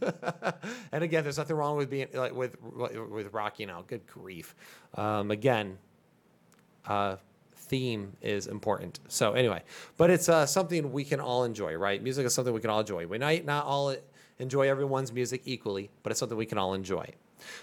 and 0.93 1.05
again, 1.05 1.23
there's 1.23 1.39
nothing 1.39 1.56
wrong 1.56 1.77
with 1.77 1.89
being 1.89 2.09
like 2.12 2.35
with 2.35 2.60
with 2.62 3.32
rocking 3.32 3.70
out. 3.70 3.86
Good 3.86 4.06
grief. 4.06 4.55
Um, 4.94 5.31
again, 5.31 5.78
uh, 6.86 7.16
theme 7.68 8.12
is 8.22 8.47
important. 8.47 9.01
So 9.09 9.32
anyway, 9.32 9.62
but 9.97 10.10
it's 10.10 10.28
uh, 10.28 10.47
something 10.47 10.93
we 10.93 11.05
can 11.05 11.20
all 11.20 11.44
enjoy, 11.44 11.74
right? 11.74 12.02
Music 12.02 12.26
is 12.26 12.34
something 12.34 12.55
we 12.55 12.60
can 12.60 12.70
all 12.70 12.80
enjoy. 12.80 13.06
We 13.06 13.18
might 13.18 13.44
not 13.44 13.66
all 13.66 13.94
enjoy 14.38 14.68
everyone's 14.68 15.12
music 15.12 15.43
equally, 15.44 15.90
but 16.02 16.10
it's 16.10 16.20
something 16.20 16.38
we 16.38 16.47
can 16.47 16.59
all 16.59 16.74
enjoy. 16.74 17.06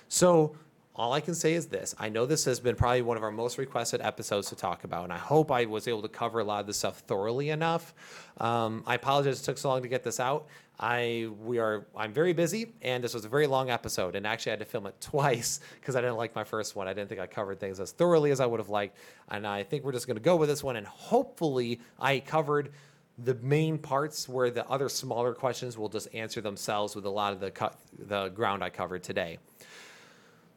So 0.07 0.55
all 0.95 1.13
I 1.13 1.21
can 1.21 1.33
say 1.33 1.53
is 1.53 1.67
this. 1.67 1.95
I 1.97 2.09
know 2.09 2.25
this 2.25 2.45
has 2.45 2.59
been 2.59 2.75
probably 2.75 3.01
one 3.01 3.17
of 3.17 3.23
our 3.23 3.31
most 3.31 3.57
requested 3.57 4.01
episodes 4.01 4.49
to 4.49 4.55
talk 4.55 4.83
about, 4.83 5.05
and 5.05 5.13
I 5.13 5.17
hope 5.17 5.51
I 5.51 5.65
was 5.65 5.87
able 5.87 6.03
to 6.03 6.07
cover 6.07 6.39
a 6.39 6.43
lot 6.43 6.61
of 6.61 6.67
this 6.67 6.77
stuff 6.77 6.99
thoroughly 6.99 7.49
enough. 7.49 7.95
Um, 8.37 8.83
I 8.85 8.95
apologize 8.95 9.41
it 9.41 9.43
took 9.43 9.57
so 9.57 9.69
long 9.69 9.81
to 9.81 9.87
get 9.87 10.03
this 10.03 10.19
out. 10.19 10.47
I 10.79 11.29
we 11.41 11.59
are 11.59 11.85
I'm 11.95 12.13
very 12.13 12.33
busy, 12.33 12.73
and 12.81 13.03
this 13.03 13.13
was 13.13 13.25
a 13.25 13.29
very 13.29 13.47
long 13.47 13.71
episode, 13.71 14.15
and 14.15 14.27
actually 14.27 14.51
I 14.51 14.53
had 14.53 14.59
to 14.59 14.65
film 14.65 14.85
it 14.85 14.99
twice 15.01 15.59
because 15.79 15.95
I 15.95 16.01
didn't 16.01 16.17
like 16.17 16.35
my 16.35 16.43
first 16.43 16.75
one. 16.75 16.87
I 16.87 16.93
didn't 16.93 17.09
think 17.09 17.21
I 17.21 17.27
covered 17.27 17.59
things 17.59 17.79
as 17.79 17.91
thoroughly 17.91 18.31
as 18.31 18.39
I 18.39 18.45
would 18.45 18.59
have 18.59 18.69
liked, 18.69 18.97
and 19.29 19.47
I 19.47 19.63
think 19.63 19.83
we're 19.83 19.93
just 19.93 20.07
going 20.07 20.17
to 20.17 20.23
go 20.23 20.35
with 20.35 20.49
this 20.49 20.63
one, 20.63 20.75
and 20.75 20.85
hopefully 20.85 21.79
I 21.99 22.19
covered 22.19 22.71
the 23.19 23.35
main 23.35 23.77
parts 23.77 24.27
where 24.27 24.49
the 24.49 24.67
other 24.67 24.89
smaller 24.89 25.33
questions 25.33 25.77
will 25.77 25.89
just 25.89 26.07
answer 26.15 26.41
themselves 26.41 26.95
with 26.95 27.05
a 27.05 27.09
lot 27.09 27.33
of 27.33 27.39
the 27.39 27.51
cut 27.51 27.79
the 28.07 28.29
ground 28.29 28.63
I 28.63 28.69
covered 28.69 29.03
today. 29.03 29.37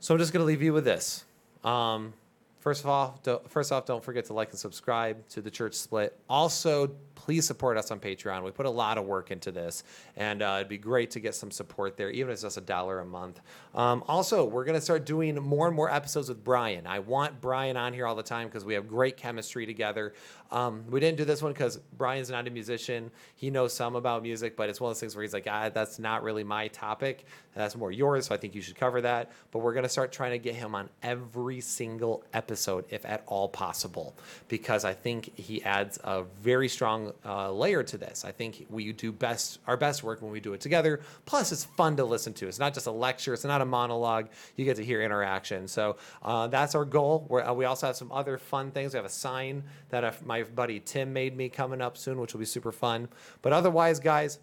So 0.07 0.15
I'm 0.15 0.21
just 0.21 0.33
going 0.33 0.41
to 0.41 0.47
leave 0.47 0.63
you 0.63 0.73
with 0.73 0.85
this. 0.85 1.25
Um, 1.65 2.13
first 2.61 2.85
of 2.85 2.89
all, 2.89 3.21
first 3.49 3.73
off, 3.73 3.87
don't 3.87 4.05
forget 4.05 4.27
to 4.27 4.35
like 4.35 4.51
and 4.51 4.59
subscribe 4.59 5.27
to 5.31 5.41
the 5.41 5.51
Church 5.51 5.75
Split. 5.75 6.17
Also, 6.31 6.95
please 7.17 7.45
support 7.45 7.77
us 7.77 7.91
on 7.91 7.99
Patreon. 7.99 8.45
We 8.45 8.53
put 8.53 8.67
a 8.67 8.71
lot 8.71 8.99
of 8.99 9.05
work 9.05 9.33
into 9.33 9.51
this, 9.51 9.83
and 10.17 10.43
uh, 10.43 10.59
it'd 10.59 10.69
be 10.69 10.79
great 10.79 11.11
to 11.11 11.19
get 11.19 11.35
some 11.35 11.51
support 11.51 11.97
there, 11.97 12.09
even 12.09 12.31
if 12.31 12.35
it's 12.35 12.43
just 12.43 12.57
a 12.57 12.61
dollar 12.61 13.01
a 13.01 13.05
month. 13.05 13.41
Um, 13.75 14.05
also, 14.07 14.45
we're 14.45 14.65
going 14.65 14.79
to 14.79 14.81
start 14.81 15.07
doing 15.07 15.35
more 15.43 15.67
and 15.67 15.75
more 15.75 15.93
episodes 15.93 16.29
with 16.29 16.45
Brian. 16.45 16.87
I 16.87 17.01
want 17.01 17.41
Brian 17.41 17.77
on 17.77 17.93
here 17.93 18.07
all 18.07 18.15
the 18.15 18.23
time 18.23 18.47
because 18.47 18.65
we 18.65 18.75
have 18.75 18.87
great 18.87 19.17
chemistry 19.17 19.67
together. 19.67 20.15
Um, 20.51 20.85
we 20.91 21.01
didn't 21.01 21.19
do 21.19 21.25
this 21.25 21.43
one 21.43 21.53
because 21.53 21.77
Brian's 21.97 22.31
not 22.31 22.47
a 22.47 22.51
musician. 22.51 23.11
He 23.35 23.51
knows 23.51 23.73
some 23.73 23.97
about 23.97 24.23
music, 24.23 24.57
but 24.57 24.69
it's 24.69 24.81
one 24.81 24.91
of 24.91 24.97
those 24.97 25.01
things 25.01 25.17
where 25.17 25.23
he's 25.23 25.33
like, 25.33 25.47
ah, 25.51 25.69
that's 25.69 25.99
not 25.99 26.23
really 26.23 26.45
my 26.45 26.69
topic. 26.69 27.25
That's 27.55 27.75
more 27.75 27.91
yours, 27.91 28.27
so 28.27 28.35
I 28.35 28.39
think 28.39 28.55
you 28.55 28.61
should 28.61 28.77
cover 28.77 29.01
that. 29.01 29.33
But 29.51 29.61
we're 29.61 29.73
going 29.73 29.85
to 29.85 29.89
start 29.89 30.13
trying 30.13 30.33
to 30.33 30.39
get 30.39 30.55
him 30.55 30.75
on 30.75 30.91
every 31.03 31.61
single 31.61 32.23
episode, 32.35 32.85
if 32.91 33.05
at 33.07 33.23
all 33.27 33.49
possible, 33.49 34.15
because 34.49 34.85
I 34.85 34.93
think 34.93 35.37
he 35.39 35.63
adds 35.65 35.99
a 36.05 36.25
very 36.43 36.69
strong 36.69 37.13
uh, 37.25 37.51
layer 37.51 37.83
to 37.83 37.97
this. 37.97 38.25
I 38.25 38.33
think 38.33 38.67
we 38.69 38.93
do 38.93 39.11
best 39.11 39.59
our 39.67 39.77
best 39.77 40.03
work 40.03 40.21
when 40.21 40.31
we 40.31 40.41
do 40.41 40.53
it 40.53 40.61
together. 40.61 41.01
Plus, 41.25 41.51
it's 41.51 41.65
fun 41.65 41.97
to 41.97 42.05
listen 42.05 42.35
to. 42.35 42.47
It's 42.47 42.59
not 42.59 42.75
just 42.75 42.87
a 42.87 42.91
lecture. 42.91 43.33
It's 43.33 43.45
not 43.45 43.63
a 43.63 43.65
monologue. 43.65 44.29
You 44.57 44.65
get 44.65 44.77
to 44.77 44.85
hear 44.85 45.03
interaction. 45.03 45.67
So 45.67 45.97
uh, 46.23 46.49
that's 46.49 46.75
our 46.75 46.85
goal. 46.85 47.27
We're, 47.29 47.43
uh, 47.43 47.55
we 47.55 47.65
also 47.65 47.87
have 47.87 47.97
some 47.97 48.13
other 48.13 48.37
fun 48.39 48.71
things. 48.71 48.93
We 48.93 48.99
have 48.99 49.07
a 49.07 49.09
sign 49.09 49.65
that 49.89 50.05
uh, 50.05 50.13
my 50.37 50.43
buddy 50.43 50.81
Tim 50.81 51.13
made 51.13 51.37
me 51.37 51.49
coming 51.49 51.81
up 51.81 51.97
soon, 51.97 52.21
which 52.21 52.33
will 52.33 52.41
be 52.41 52.47
super 52.47 52.73
fun. 52.73 53.09
But 53.43 53.53
otherwise, 53.53 54.01
guys. 54.01 54.39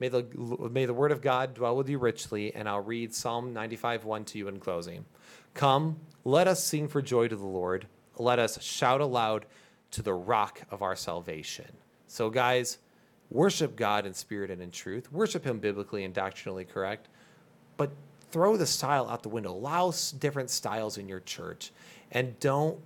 May 0.00 0.08
the, 0.08 0.26
may 0.72 0.84
the 0.84 0.94
word 0.94 1.12
of 1.12 1.22
God 1.22 1.54
dwell 1.54 1.76
with 1.76 1.88
you 1.88 1.96
richly, 1.96 2.52
and 2.56 2.68
I'll 2.68 2.80
read 2.80 3.14
Psalm 3.14 3.52
95 3.52 4.04
1 4.04 4.24
to 4.24 4.38
you 4.38 4.48
in 4.48 4.58
closing. 4.58 5.04
Come, 5.54 6.00
let 6.24 6.48
us 6.48 6.64
sing 6.64 6.88
for 6.88 7.00
joy 7.00 7.28
to 7.28 7.36
the 7.36 7.46
Lord. 7.46 7.86
Let 8.18 8.40
us 8.40 8.60
shout 8.60 9.00
aloud 9.00 9.46
to 9.92 10.02
the 10.02 10.12
rock 10.12 10.62
of 10.72 10.82
our 10.82 10.96
salvation. 10.96 11.68
So, 12.08 12.30
guys, 12.30 12.78
worship 13.30 13.76
God 13.76 14.04
in 14.04 14.12
spirit 14.12 14.50
and 14.50 14.60
in 14.60 14.72
truth. 14.72 15.12
Worship 15.12 15.44
Him 15.44 15.60
biblically 15.60 16.02
and 16.02 16.12
doctrinally 16.12 16.64
correct. 16.64 17.08
But 17.76 17.92
throw 18.32 18.56
the 18.56 18.66
style 18.66 19.08
out 19.08 19.22
the 19.22 19.28
window. 19.28 19.52
Allow 19.52 19.92
different 20.18 20.50
styles 20.50 20.98
in 20.98 21.08
your 21.08 21.20
church. 21.20 21.70
And 22.10 22.40
don't 22.40 22.80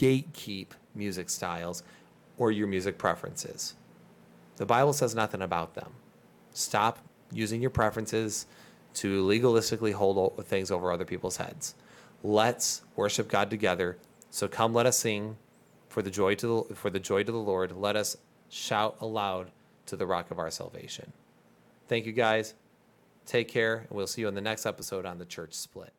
gatekeep 0.00 0.68
music 0.94 1.28
styles 1.28 1.82
or 2.38 2.50
your 2.50 2.66
music 2.66 2.96
preferences. 2.96 3.74
The 4.56 4.66
Bible 4.66 4.94
says 4.94 5.14
nothing 5.14 5.42
about 5.42 5.74
them. 5.74 5.92
Stop 6.52 6.98
using 7.30 7.60
your 7.60 7.70
preferences 7.70 8.46
to 8.94 9.24
legalistically 9.24 9.92
hold 9.92 10.44
things 10.46 10.70
over 10.70 10.90
other 10.90 11.04
people's 11.04 11.36
heads. 11.36 11.74
Let's 12.22 12.82
worship 12.96 13.28
God 13.28 13.50
together. 13.50 13.98
So 14.30 14.48
come, 14.48 14.72
let 14.72 14.86
us 14.86 14.98
sing 14.98 15.36
for 15.88 16.02
the 16.02 16.10
joy 16.10 16.34
to 16.36 16.66
the, 16.68 16.74
for 16.74 16.90
the 16.90 16.98
joy 16.98 17.22
to 17.22 17.32
the 17.32 17.38
Lord. 17.38 17.72
Let 17.72 17.94
us 17.94 18.16
shout 18.48 18.96
aloud 19.00 19.50
to 19.86 19.96
the 19.96 20.06
rock 20.06 20.30
of 20.30 20.38
our 20.38 20.50
salvation. 20.50 21.12
Thank 21.88 22.06
you 22.06 22.12
guys. 22.12 22.54
Take 23.26 23.48
care, 23.48 23.78
and 23.88 23.90
we'll 23.90 24.06
see 24.06 24.22
you 24.22 24.28
in 24.28 24.34
the 24.34 24.40
next 24.40 24.66
episode 24.66 25.04
on 25.04 25.18
the 25.18 25.24
Church 25.24 25.54
Split. 25.54 25.92